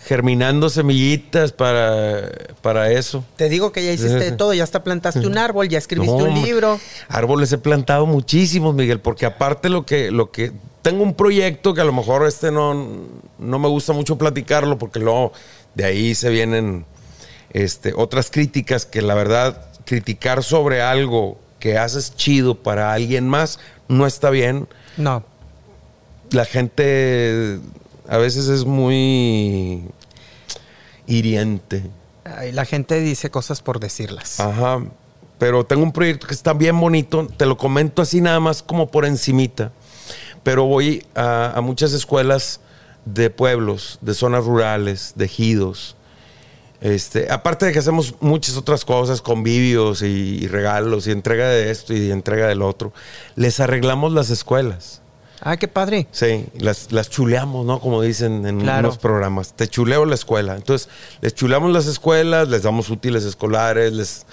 germinando 0.00 0.68
semillitas 0.68 1.52
para, 1.52 2.30
para 2.62 2.90
eso. 2.90 3.24
Te 3.36 3.48
digo 3.48 3.70
que 3.70 3.84
ya 3.84 3.92
hiciste 3.92 4.18
de 4.18 4.32
todo, 4.32 4.52
ya 4.54 4.64
hasta 4.64 4.82
plantaste 4.82 5.26
un 5.26 5.38
árbol, 5.38 5.68
ya 5.68 5.78
escribiste 5.78 6.16
No, 6.16 6.24
un 6.24 6.42
libro. 6.42 6.80
Árboles 7.08 7.52
he 7.52 7.58
plantado 7.58 8.06
muchísimos, 8.06 8.74
Miguel, 8.74 9.00
porque 9.00 9.26
aparte 9.26 9.68
lo 9.68 9.86
que, 9.86 10.10
lo 10.10 10.30
que. 10.30 10.52
Tengo 10.82 11.02
un 11.02 11.14
proyecto 11.14 11.74
que 11.74 11.80
a 11.80 11.84
lo 11.84 11.92
mejor 11.92 12.26
este 12.26 12.50
no, 12.50 13.08
no 13.38 13.58
me 13.58 13.68
gusta 13.68 13.92
mucho 13.92 14.16
platicarlo, 14.16 14.78
porque 14.78 15.00
luego 15.00 15.32
de 15.74 15.84
ahí 15.84 16.14
se 16.14 16.30
vienen 16.30 16.86
este, 17.50 17.92
otras 17.94 18.30
críticas 18.30 18.86
que 18.86 19.02
la 19.02 19.14
verdad, 19.14 19.66
criticar 19.84 20.42
sobre 20.44 20.82
algo 20.82 21.38
que 21.58 21.76
haces 21.76 22.14
chido 22.14 22.54
para 22.54 22.92
alguien 22.92 23.28
más 23.28 23.58
no 23.88 24.06
está 24.06 24.30
bien. 24.30 24.68
No. 24.96 25.24
La 26.30 26.44
gente 26.44 27.60
a 28.08 28.16
veces 28.18 28.48
es 28.48 28.64
muy 28.64 29.84
hiriente. 31.06 31.84
Ay, 32.24 32.52
la 32.52 32.64
gente 32.64 33.00
dice 33.00 33.30
cosas 33.30 33.62
por 33.62 33.80
decirlas. 33.80 34.40
Ajá. 34.40 34.82
Pero 35.38 35.64
tengo 35.64 35.82
un 35.82 35.92
proyecto 35.92 36.26
que 36.26 36.34
está 36.34 36.52
bien 36.52 36.78
bonito. 36.80 37.28
Te 37.36 37.46
lo 37.46 37.56
comento 37.56 38.02
así 38.02 38.20
nada 38.20 38.40
más 38.40 38.62
como 38.62 38.90
por 38.90 39.04
encimita. 39.04 39.72
Pero 40.42 40.64
voy 40.64 41.04
a, 41.14 41.52
a 41.56 41.60
muchas 41.60 41.92
escuelas 41.92 42.60
de 43.04 43.30
pueblos, 43.30 43.98
de 44.00 44.14
zonas 44.14 44.44
rurales, 44.44 45.12
de 45.16 45.26
ejidos. 45.26 45.96
Este, 46.80 47.32
aparte 47.32 47.66
de 47.66 47.72
que 47.72 47.78
hacemos 47.78 48.14
muchas 48.20 48.56
otras 48.56 48.84
cosas, 48.84 49.22
convivios 49.22 50.02
y, 50.02 50.38
y 50.40 50.46
regalos 50.46 51.06
y 51.06 51.10
entrega 51.10 51.48
de 51.48 51.70
esto 51.70 51.94
y 51.94 52.10
entrega 52.10 52.46
del 52.48 52.62
otro, 52.62 52.92
les 53.34 53.60
arreglamos 53.60 54.12
las 54.12 54.30
escuelas. 54.30 55.00
Ah, 55.40 55.56
qué 55.56 55.68
padre. 55.68 56.06
Sí, 56.12 56.46
las, 56.58 56.92
las 56.92 57.10
chuleamos, 57.10 57.64
¿no? 57.66 57.78
Como 57.80 58.02
dicen 58.02 58.46
en 58.46 58.60
Claro. 58.60 58.88
unos 58.88 58.98
programas. 58.98 59.52
Te 59.54 59.68
chuleo 59.68 60.04
la 60.06 60.14
escuela. 60.14 60.56
Entonces, 60.56 60.88
les 61.20 61.34
chuleamos 61.34 61.72
las 61.72 61.86
escuelas, 61.86 62.48
les 62.48 62.62
damos 62.62 62.88
útiles 62.90 63.24
escolares, 63.24 63.92
les 63.92 64.26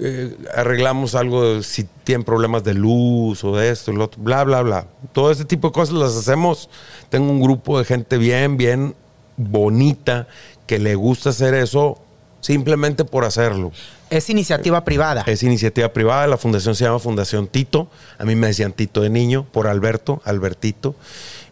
eh, 0.00 0.36
arreglamos 0.54 1.14
algo 1.14 1.62
si 1.62 1.84
tienen 2.04 2.24
problemas 2.24 2.64
de 2.64 2.74
luz 2.74 3.44
o 3.44 3.54
de 3.56 3.70
esto 3.70 3.92
lo 3.92 4.04
otro, 4.04 4.20
bla, 4.22 4.44
bla, 4.44 4.62
bla. 4.62 4.86
Todo 5.12 5.30
ese 5.30 5.44
tipo 5.44 5.68
de 5.68 5.72
cosas 5.72 5.94
las 5.94 6.16
hacemos. 6.16 6.68
Tengo 7.10 7.30
un 7.30 7.40
grupo 7.40 7.78
de 7.78 7.84
gente 7.84 8.16
bien, 8.18 8.56
bien 8.56 8.94
bonita 9.36 10.26
que 10.66 10.78
le 10.78 10.94
gusta 10.94 11.30
hacer 11.30 11.54
eso 11.54 11.98
simplemente 12.40 13.04
por 13.04 13.24
hacerlo. 13.24 13.72
Es 14.08 14.30
iniciativa 14.30 14.84
privada. 14.84 15.24
Es 15.26 15.42
iniciativa 15.42 15.92
privada, 15.92 16.26
la 16.26 16.36
fundación 16.36 16.76
se 16.76 16.84
llama 16.84 16.98
Fundación 16.98 17.48
Tito. 17.48 17.90
A 18.18 18.24
mí 18.24 18.36
me 18.36 18.46
decían 18.46 18.72
Tito 18.72 19.00
de 19.00 19.10
niño, 19.10 19.46
por 19.50 19.66
Alberto, 19.66 20.22
Albertito. 20.24 20.94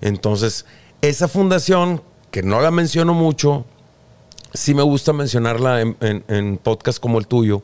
Entonces, 0.01 0.65
esa 1.03 1.27
fundación, 1.27 2.03
que 2.31 2.43
no 2.43 2.61
la 2.61 2.71
menciono 2.71 3.13
mucho, 3.13 3.65
sí 4.53 4.73
me 4.73 4.83
gusta 4.83 5.13
mencionarla 5.13 5.81
en, 5.81 5.97
en, 6.01 6.59
podcast 6.59 7.01
como 7.01 7.19
el 7.19 7.27
tuyo, 7.27 7.63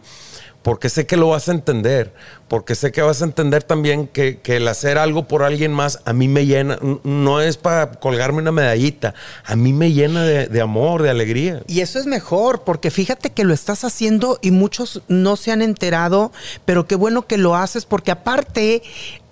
porque 0.63 0.89
sé 0.89 1.07
que 1.07 1.17
lo 1.17 1.29
vas 1.29 1.49
a 1.49 1.53
entender, 1.53 2.13
porque 2.49 2.75
sé 2.75 2.93
que 2.93 3.03
vas 3.03 3.23
a 3.23 3.25
entender 3.25 3.63
también 3.63 4.07
que, 4.07 4.41
el 4.45 4.69
hacer 4.69 4.99
algo 4.99 5.27
por 5.29 5.43
alguien 5.43 5.73
más 5.73 6.01
a 6.05 6.13
mí 6.13 6.29
me 6.29 6.45
llena, 6.45 6.79
no 7.05 7.41
es 7.41 7.57
para 7.57 7.93
colgarme 7.93 8.39
una 8.39 8.53
medallita, 8.53 9.15
a 9.45 9.57
mí 9.57 9.73
me 9.73 9.93
llena 9.93 10.25
de, 10.25 10.49
de 10.49 10.61
amor, 10.61 11.03
de 11.03 11.11
alegría. 11.11 11.63
Y 11.67 11.81
eso 11.81 11.99
es 11.99 12.07
mejor, 12.07 12.63
porque 12.65 12.91
fíjate 12.91 13.31
que 13.31 13.45
lo 13.45 13.55
estás 13.55 13.85
haciendo 13.85 14.39
y 14.43 14.51
muchos 14.51 15.03
no 15.09 15.37
se 15.37 15.53
han 15.53 15.63
enterado, 15.63 16.33
pero 16.65 16.87
qué 16.87 16.95
bueno 16.95 17.27
que 17.27 17.39
lo 17.39 17.55
haces, 17.55 17.87
porque 17.87 18.11
aparte 18.11 18.83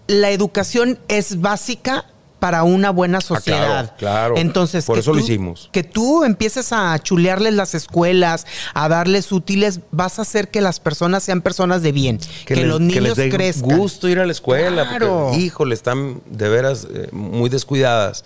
la 0.06 0.30
educación 0.30 0.98
es 1.08 1.40
básica 1.40 2.06
para 2.38 2.62
una 2.62 2.90
buena 2.90 3.20
sociedad. 3.20 3.90
Ah, 3.92 3.96
claro. 3.98 4.36
Entonces, 4.36 4.84
Por 4.84 4.96
que 4.96 5.00
eso 5.00 5.12
lo 5.12 5.18
hicimos. 5.20 5.68
Que 5.72 5.82
tú 5.82 6.22
empieces 6.24 6.72
a 6.72 6.96
chulearles 7.00 7.54
las 7.54 7.74
escuelas, 7.74 8.46
a 8.74 8.88
darles 8.88 9.32
útiles, 9.32 9.80
vas 9.90 10.18
a 10.18 10.22
hacer 10.22 10.48
que 10.48 10.60
las 10.60 10.78
personas 10.78 11.24
sean 11.24 11.42
personas 11.42 11.82
de 11.82 11.90
bien, 11.92 12.20
que, 12.46 12.54
les- 12.56 12.66
los 12.66 12.78
que 12.78 12.84
niños 12.84 13.02
les 13.02 13.16
dé 13.16 13.28
crezcan. 13.28 13.76
gusto 13.76 14.08
ir 14.08 14.20
a 14.20 14.26
la 14.26 14.32
escuela. 14.32 14.88
Claro. 14.88 15.26
Porque, 15.30 15.38
híjole, 15.40 15.74
están 15.74 16.20
de 16.26 16.48
veras 16.48 16.86
eh, 16.92 17.08
muy 17.12 17.48
descuidadas. 17.50 18.24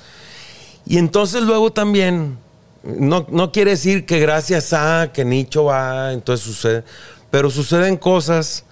Y 0.84 0.98
entonces 0.98 1.42
luego 1.42 1.72
también, 1.72 2.36
no, 2.82 3.26
no 3.30 3.50
quiere 3.52 3.70
decir 3.72 4.04
que 4.04 4.18
gracias 4.20 4.72
a 4.72 5.10
que 5.12 5.24
Nicho 5.24 5.64
va, 5.64 6.12
entonces 6.12 6.44
sucede, 6.44 6.84
pero 7.30 7.50
suceden 7.50 7.96
cosas 7.96 8.64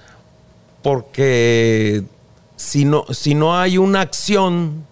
porque 0.82 2.02
si 2.56 2.84
no, 2.84 3.04
si 3.10 3.34
no 3.34 3.58
hay 3.58 3.78
una 3.78 4.00
acción, 4.00 4.84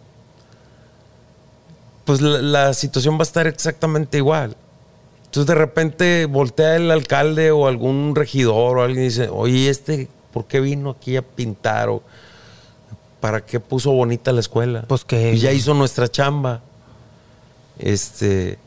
pues 2.09 2.23
la, 2.23 2.41
la 2.41 2.73
situación 2.73 3.17
va 3.17 3.21
a 3.21 3.23
estar 3.25 3.47
exactamente 3.47 4.17
igual. 4.17 4.57
Entonces 5.27 5.47
de 5.47 5.55
repente 5.55 6.25
voltea 6.25 6.75
el 6.77 6.91
alcalde 6.91 7.51
o 7.51 7.67
algún 7.67 8.15
regidor 8.17 8.79
o 8.79 8.83
alguien 8.83 9.03
y 9.03 9.09
dice, 9.09 9.29
oye, 9.29 9.69
este, 9.69 10.09
¿por 10.33 10.47
qué 10.47 10.59
vino 10.61 10.89
aquí 10.89 11.19
a 11.19 11.23
pintar? 11.23 11.91
O, 11.91 12.03
¿para 13.21 13.45
qué 13.45 13.61
puso 13.61 13.93
bonita 13.93 14.33
la 14.33 14.41
escuela? 14.41 14.85
Pues 14.89 15.05
que- 15.05 15.35
Y 15.35 15.39
ya 15.39 15.53
hizo 15.53 15.75
nuestra 15.75 16.09
chamba. 16.09 16.63
Este. 17.79 18.59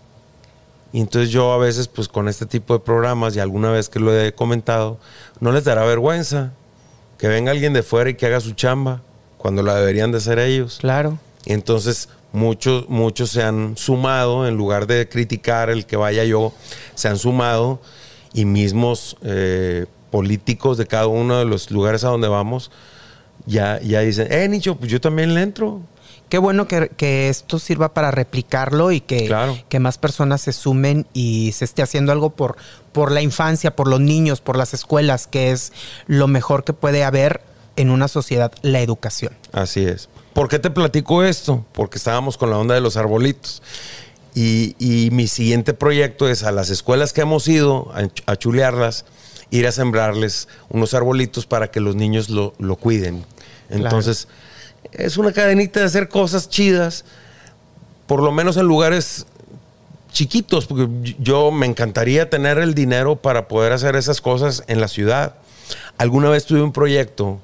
Y 0.94 1.00
entonces 1.02 1.32
yo 1.32 1.52
a 1.52 1.58
veces, 1.58 1.88
pues 1.88 2.08
con 2.08 2.28
este 2.28 2.46
tipo 2.46 2.74
de 2.76 2.80
programas, 2.82 3.36
y 3.36 3.40
alguna 3.40 3.72
vez 3.72 3.90
que 3.90 4.00
lo 4.00 4.16
he 4.16 4.34
comentado, 4.34 5.00
no 5.40 5.52
les 5.52 5.64
dará 5.64 5.84
vergüenza 5.86 6.52
que 7.18 7.28
venga 7.28 7.50
alguien 7.52 7.74
de 7.74 7.82
fuera 7.82 8.12
y 8.12 8.14
que 8.14 8.28
haga 8.28 8.40
su 8.40 8.52
chamba, 8.52 9.02
cuando 9.40 9.64
la 9.64 9.74
deberían 9.76 10.12
de 10.12 10.20
hacer 10.20 10.38
ellos. 10.38 10.78
Claro. 10.80 11.18
Y 11.46 11.54
entonces 11.54 12.08
muchos, 12.32 12.88
muchos 12.90 13.30
se 13.32 13.44
han 13.44 13.76
sumado, 13.78 14.48
en 14.48 14.56
lugar 14.56 14.88
de 14.88 15.08
criticar 15.10 15.70
el 15.70 15.86
que 15.86 15.98
vaya 15.98 16.24
yo, 16.24 16.54
se 16.96 17.08
han 17.08 17.18
sumado 17.18 17.82
y 18.34 18.46
mismos 18.46 19.18
eh, 19.24 19.86
políticos 20.10 20.78
de 20.78 20.88
cada 20.88 21.08
uno 21.08 21.38
de 21.40 21.46
los 21.46 21.72
lugares 21.72 22.04
a 22.04 22.10
donde 22.10 22.28
vamos 22.28 22.72
ya, 23.46 23.80
ya 23.82 24.02
dicen, 24.02 24.28
eh, 24.32 24.48
Nicho, 24.48 24.76
pues 24.76 24.92
yo 24.92 25.02
también 25.02 25.34
le 25.34 25.42
entro. 25.42 25.82
Qué 26.30 26.38
bueno 26.38 26.68
que, 26.68 26.90
que 26.96 27.28
esto 27.28 27.60
sirva 27.60 27.94
para 27.94 28.10
replicarlo 28.12 28.92
y 28.92 29.02
que, 29.02 29.28
Claro. 29.28 29.58
que 29.68 29.80
más 29.80 29.98
personas 29.98 30.42
se 30.42 30.54
sumen 30.54 31.06
y 31.14 31.52
se 31.54 31.66
esté 31.66 31.82
haciendo 31.82 32.12
algo 32.14 32.30
por, 32.30 32.56
por 32.94 33.12
la 33.12 33.22
infancia, 33.22 33.76
por 33.76 33.88
los 33.90 34.00
niños, 34.00 34.40
por 34.40 34.56
las 34.58 34.74
escuelas, 34.74 35.28
que 35.28 35.52
es 35.52 35.74
lo 36.08 36.28
mejor 36.28 36.64
que 36.64 36.72
puede 36.74 37.04
haber 37.04 37.42
en 37.76 37.90
una 37.90 38.08
sociedad, 38.08 38.54
la 38.62 38.80
educación. 38.80 39.34
Así 39.52 39.84
es. 39.84 40.08
¿Por 40.34 40.48
qué 40.48 40.60
te 40.60 40.70
platico 40.70 41.24
esto? 41.24 41.66
Porque 41.74 41.98
estábamos 41.98 42.38
con 42.38 42.50
la 42.50 42.58
onda 42.58 42.76
de 42.76 42.82
los 42.82 42.98
arbolitos. 42.98 43.62
Y, 44.34 44.76
y 44.80 45.12
mi 45.12 45.28
siguiente 45.28 45.74
proyecto 45.74 46.30
es 46.30 46.44
a 46.44 46.52
las 46.52 46.70
escuelas 46.70 47.12
que 47.12 47.22
hemos 47.22 47.48
ido 47.50 47.92
a, 47.94 48.08
a 48.32 48.36
chulearlas, 48.38 49.06
ir 49.50 49.68
a 49.68 49.74
sembrarles 49.74 50.48
unos 50.70 50.94
arbolitos 50.94 51.46
para 51.46 51.70
que 51.70 51.82
los 51.82 51.96
niños 51.96 52.30
lo, 52.30 52.54
lo 52.58 52.78
cuiden. 52.78 53.26
Entonces, 53.70 54.30
es 54.94 55.18
una 55.18 55.34
cadenita 55.34 55.82
de 55.82 55.86
hacer 55.86 56.08
cosas 56.08 56.50
chidas, 56.50 57.04
por 58.08 58.22
lo 58.22 58.32
menos 58.32 58.58
en 58.58 58.66
lugares 58.66 59.26
chiquitos, 60.12 60.66
porque 60.66 60.88
yo 61.20 61.52
me 61.52 61.66
encantaría 61.66 62.30
tener 62.30 62.58
el 62.58 62.74
dinero 62.74 63.16
para 63.16 63.48
poder 63.48 63.72
hacer 63.74 63.96
esas 63.96 64.22
cosas 64.22 64.64
en 64.68 64.82
la 64.82 64.88
ciudad. 64.88 65.36
Alguna 65.98 66.30
vez 66.30 66.46
tuve 66.46 66.62
un 66.62 66.74
proyecto 66.74 67.40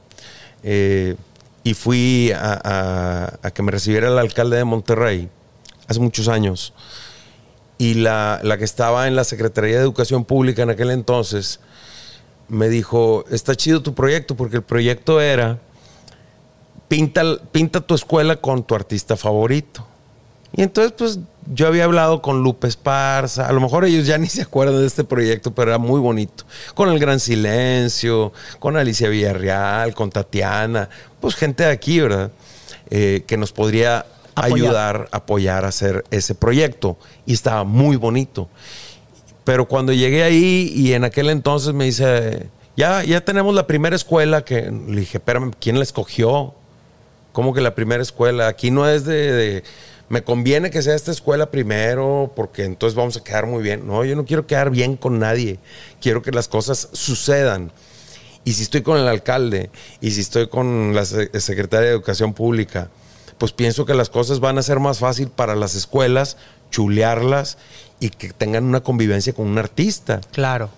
eh, 0.63 1.15
y 1.67 1.73
fui 1.73 2.31
a, 2.33 3.51
que 3.53 3.61
me 3.61 3.71
recibiera 3.71 4.07
el 4.07 4.17
alcalde 4.17 4.55
de 4.55 4.63
Monterrey 4.63 5.29
hace 5.89 5.99
muchos 5.99 6.29
años. 6.29 6.73
Y 7.77 7.95
la, 7.95 8.39
la 8.41 8.57
que 8.57 8.63
estaba 8.63 9.09
en 9.09 9.17
la 9.17 9.25
Secretaría 9.25 9.75
de 9.75 9.81
Educación 9.81 10.23
Pública 10.23 10.63
en 10.63 10.69
aquel 10.69 10.91
entonces 10.91 11.59
me 12.47 12.69
dijo, 12.69 13.25
está 13.29 13.53
chido 13.53 13.83
tu 13.83 13.93
proyecto, 13.93 14.37
porque 14.37 14.55
el 14.55 14.63
proyecto 14.63 15.19
era, 15.19 15.59
pinta, 16.87 17.23
pinta 17.51 17.81
tu 17.81 17.95
escuela 17.95 18.37
con 18.37 18.63
tu 18.63 18.73
artista 18.73 19.17
favorito. 19.17 19.85
Y 20.57 20.63
entonces, 20.63 20.91
pues, 20.97 21.19
yo 21.53 21.67
había 21.67 21.85
hablado 21.85 22.21
con 22.21 22.43
Lupe 22.43 22.67
Esparza. 22.67 23.47
A 23.47 23.53
lo 23.53 23.61
mejor 23.61 23.85
ellos 23.85 24.05
ya 24.05 24.17
ni 24.17 24.27
se 24.27 24.41
acuerdan 24.41 24.81
de 24.81 24.87
este 24.87 25.05
proyecto, 25.05 25.53
pero 25.55 25.69
era 25.71 25.77
muy 25.77 26.01
bonito. 26.01 26.43
Con 26.73 26.89
El 26.89 26.99
Gran 26.99 27.19
Silencio, 27.21 28.33
con 28.59 28.75
Alicia 28.75 29.07
Villarreal, 29.07 29.93
con 29.93 30.09
Tatiana. 30.09 30.89
Pues 31.21 31.35
gente 31.35 31.63
de 31.63 31.71
aquí, 31.71 31.99
¿verdad? 32.01 32.31
Eh, 32.89 33.23
que 33.27 33.37
nos 33.37 33.51
podría 33.53 34.05
Apoyar. 34.35 34.55
ayudar, 34.67 35.09
apoyar 35.11 35.63
a 35.65 35.69
hacer 35.69 36.03
ese 36.11 36.35
proyecto. 36.35 36.97
Y 37.25 37.33
estaba 37.33 37.63
muy 37.63 37.95
bonito. 37.95 38.49
Pero 39.43 39.67
cuando 39.67 39.93
llegué 39.93 40.23
ahí 40.23 40.71
y 40.75 40.93
en 40.93 41.03
aquel 41.05 41.29
entonces 41.29 41.73
me 41.73 41.85
dice, 41.85 42.49
ya, 42.75 43.03
ya 43.03 43.21
tenemos 43.21 43.55
la 43.55 43.65
primera 43.67 43.95
escuela 43.95 44.43
que 44.43 44.63
le 44.71 44.99
dije, 45.01 45.19
espérame, 45.19 45.53
¿quién 45.59 45.77
la 45.77 45.83
escogió? 45.83 46.53
¿Cómo 47.31 47.53
que 47.53 47.61
la 47.61 47.73
primera 47.75 48.01
escuela? 48.03 48.47
Aquí 48.47 48.71
no 48.71 48.89
es 48.89 49.05
de, 49.05 49.31
de- 49.31 49.63
me 50.09 50.23
conviene 50.23 50.69
que 50.69 50.81
sea 50.81 50.95
esta 50.95 51.11
escuela 51.11 51.51
primero 51.51 52.31
porque 52.35 52.63
entonces 52.63 52.95
vamos 52.95 53.17
a 53.17 53.23
quedar 53.23 53.45
muy 53.45 53.61
bien. 53.61 53.85
No, 53.87 54.03
yo 54.05 54.15
no 54.15 54.25
quiero 54.25 54.47
quedar 54.47 54.69
bien 54.71 54.95
con 54.95 55.19
nadie. 55.19 55.59
Quiero 56.01 56.21
que 56.21 56.31
las 56.31 56.47
cosas 56.47 56.89
sucedan. 56.93 57.71
Y 58.45 58.53
si 58.53 58.63
estoy 58.63 58.81
con 58.81 58.97
el 58.97 59.07
alcalde 59.07 59.69
y 59.99 60.11
si 60.11 60.21
estoy 60.21 60.47
con 60.47 60.95
la 60.95 61.03
se- 61.03 61.37
secretaria 61.41 61.87
de 61.89 61.93
Educación 61.93 62.33
Pública, 62.33 62.87
pues 63.37 63.51
pienso 63.51 63.85
que 63.85 63.93
las 63.93 64.09
cosas 64.09 64.39
van 64.39 64.57
a 64.57 64.63
ser 64.63 64.79
más 64.79 64.99
fácil 64.99 65.27
para 65.27 65.55
las 65.55 65.75
escuelas, 65.75 66.37
chulearlas 66.71 67.57
y 67.99 68.09
que 68.09 68.31
tengan 68.31 68.63
una 68.63 68.81
convivencia 68.81 69.33
con 69.33 69.47
un 69.47 69.57
artista. 69.57 70.21
Claro. 70.31 70.69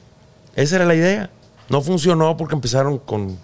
Esa 0.56 0.78
era 0.78 0.86
la 0.86 0.96
idea. 0.96 1.30
No 1.70 1.82
funcionó 1.82 2.36
porque 2.36 2.56
empezaron 2.56 2.98
con. 2.98 3.38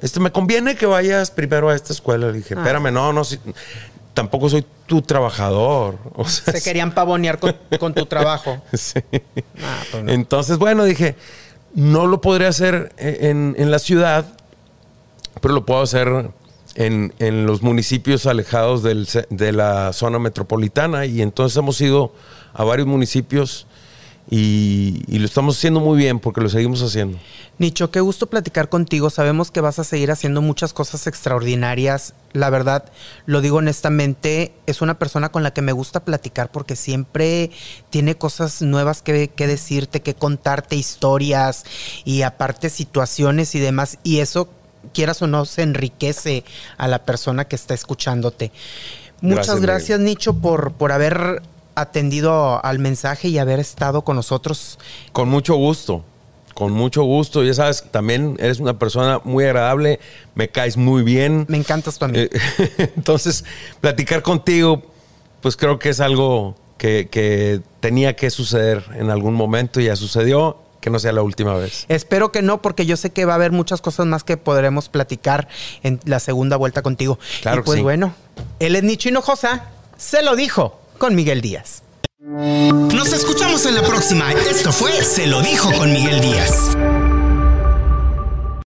Este, 0.00 0.18
me 0.18 0.32
conviene 0.32 0.74
que 0.74 0.86
vayas 0.86 1.30
primero 1.30 1.68
a 1.68 1.76
esta 1.76 1.92
escuela. 1.92 2.26
Le 2.26 2.38
dije, 2.38 2.54
Ah. 2.56 2.60
espérame, 2.60 2.90
no, 2.92 3.12
no, 3.12 3.22
si- 3.22 3.38
tampoco 4.14 4.48
soy 4.48 4.64
tu 4.86 5.02
trabajador. 5.02 5.98
O 6.14 6.26
sea, 6.26 6.54
Se 6.54 6.62
querían 6.62 6.92
pavonear 6.92 7.38
con, 7.38 7.56
con 7.78 7.94
tu 7.94 8.06
trabajo. 8.06 8.60
sí. 8.72 9.00
Ah, 9.62 9.82
pues 9.90 10.04
no. 10.04 10.12
Entonces, 10.12 10.58
bueno, 10.58 10.84
dije, 10.84 11.16
no 11.74 12.06
lo 12.06 12.20
podré 12.20 12.46
hacer 12.46 12.92
en, 12.98 13.54
en 13.58 13.70
la 13.70 13.78
ciudad, 13.78 14.26
pero 15.40 15.54
lo 15.54 15.64
puedo 15.64 15.80
hacer 15.82 16.30
en, 16.74 17.14
en 17.18 17.46
los 17.46 17.62
municipios 17.62 18.26
alejados 18.26 18.82
del 18.82 19.08
de 19.30 19.52
la 19.52 19.92
zona 19.92 20.18
metropolitana. 20.18 21.06
Y 21.06 21.22
entonces 21.22 21.56
hemos 21.56 21.80
ido 21.80 22.12
a 22.52 22.64
varios 22.64 22.86
municipios 22.86 23.66
y, 24.30 25.02
y 25.08 25.18
lo 25.18 25.26
estamos 25.26 25.58
haciendo 25.58 25.80
muy 25.80 25.98
bien 25.98 26.18
porque 26.18 26.40
lo 26.40 26.48
seguimos 26.48 26.82
haciendo. 26.82 27.18
Nicho, 27.58 27.90
qué 27.90 28.00
gusto 28.00 28.28
platicar 28.28 28.68
contigo. 28.68 29.10
Sabemos 29.10 29.50
que 29.50 29.60
vas 29.60 29.78
a 29.78 29.84
seguir 29.84 30.10
haciendo 30.10 30.40
muchas 30.40 30.72
cosas 30.72 31.06
extraordinarias. 31.06 32.14
La 32.32 32.50
verdad, 32.50 32.84
lo 33.26 33.40
digo 33.40 33.58
honestamente, 33.58 34.52
es 34.66 34.80
una 34.80 34.98
persona 34.98 35.30
con 35.30 35.42
la 35.42 35.52
que 35.52 35.60
me 35.60 35.72
gusta 35.72 36.00
platicar 36.00 36.50
porque 36.50 36.76
siempre 36.76 37.50
tiene 37.90 38.16
cosas 38.16 38.62
nuevas 38.62 39.02
que, 39.02 39.28
que 39.28 39.46
decirte, 39.46 40.00
que 40.00 40.14
contarte, 40.14 40.76
historias 40.76 41.64
y 42.04 42.22
aparte 42.22 42.70
situaciones 42.70 43.54
y 43.54 43.60
demás. 43.60 43.98
Y 44.02 44.20
eso, 44.20 44.48
quieras 44.94 45.20
o 45.22 45.26
no, 45.26 45.44
se 45.44 45.62
enriquece 45.62 46.44
a 46.78 46.88
la 46.88 47.04
persona 47.04 47.44
que 47.44 47.56
está 47.56 47.74
escuchándote. 47.74 48.50
Muchas 49.20 49.46
Gracias, 49.46 49.60
gracias, 49.60 50.00
Nicho, 50.00 50.34
por, 50.34 50.72
por 50.72 50.90
haber 50.90 51.42
atendido 51.74 52.64
al 52.64 52.78
mensaje 52.78 53.28
y 53.28 53.38
haber 53.38 53.60
estado 53.60 54.02
con 54.02 54.16
nosotros. 54.16 54.78
Con 55.12 55.28
mucho 55.28 55.54
gusto, 55.54 56.04
con 56.54 56.72
mucho 56.72 57.02
gusto. 57.02 57.42
Ya 57.44 57.54
sabes, 57.54 57.84
también 57.90 58.36
eres 58.38 58.60
una 58.60 58.78
persona 58.78 59.20
muy 59.24 59.44
agradable, 59.44 60.00
me 60.34 60.48
caes 60.48 60.76
muy 60.76 61.02
bien. 61.02 61.46
Me 61.48 61.56
encantas 61.56 62.00
mí. 62.02 62.18
Eh, 62.18 62.30
Entonces, 62.96 63.44
platicar 63.80 64.22
contigo, 64.22 64.82
pues 65.40 65.56
creo 65.56 65.78
que 65.78 65.90
es 65.90 66.00
algo 66.00 66.56
que, 66.78 67.08
que 67.10 67.60
tenía 67.80 68.16
que 68.16 68.30
suceder 68.30 68.84
en 68.94 69.10
algún 69.10 69.34
momento 69.34 69.80
y 69.80 69.86
ya 69.86 69.96
sucedió, 69.96 70.58
que 70.80 70.90
no 70.90 70.98
sea 70.98 71.12
la 71.12 71.22
última 71.22 71.54
vez. 71.54 71.86
Espero 71.88 72.32
que 72.32 72.42
no, 72.42 72.60
porque 72.60 72.84
yo 72.86 72.96
sé 72.96 73.10
que 73.10 73.24
va 73.24 73.34
a 73.34 73.36
haber 73.36 73.52
muchas 73.52 73.80
cosas 73.80 74.04
más 74.04 74.24
que 74.24 74.36
podremos 74.36 74.88
platicar 74.88 75.48
en 75.82 76.00
la 76.04 76.18
segunda 76.18 76.56
vuelta 76.56 76.82
contigo. 76.82 77.18
Claro 77.40 77.58
y 77.58 77.60
que 77.60 77.64
pues 77.64 77.76
sí. 77.76 77.82
bueno, 77.82 78.14
él 78.58 78.74
es 78.74 78.82
Nicho 78.82 79.08
Hinojosa, 79.08 79.70
se 79.96 80.22
lo 80.22 80.34
dijo 80.34 80.81
con 81.02 81.16
Miguel 81.16 81.40
Díaz. 81.40 81.82
Nos 82.20 83.12
escuchamos 83.12 83.66
en 83.66 83.74
la 83.74 83.82
próxima. 83.82 84.30
Esto 84.32 84.70
fue 84.70 84.92
Se 85.02 85.26
lo 85.26 85.42
dijo 85.42 85.72
con 85.72 85.92
Miguel 85.92 86.20
Díaz. 86.20 86.76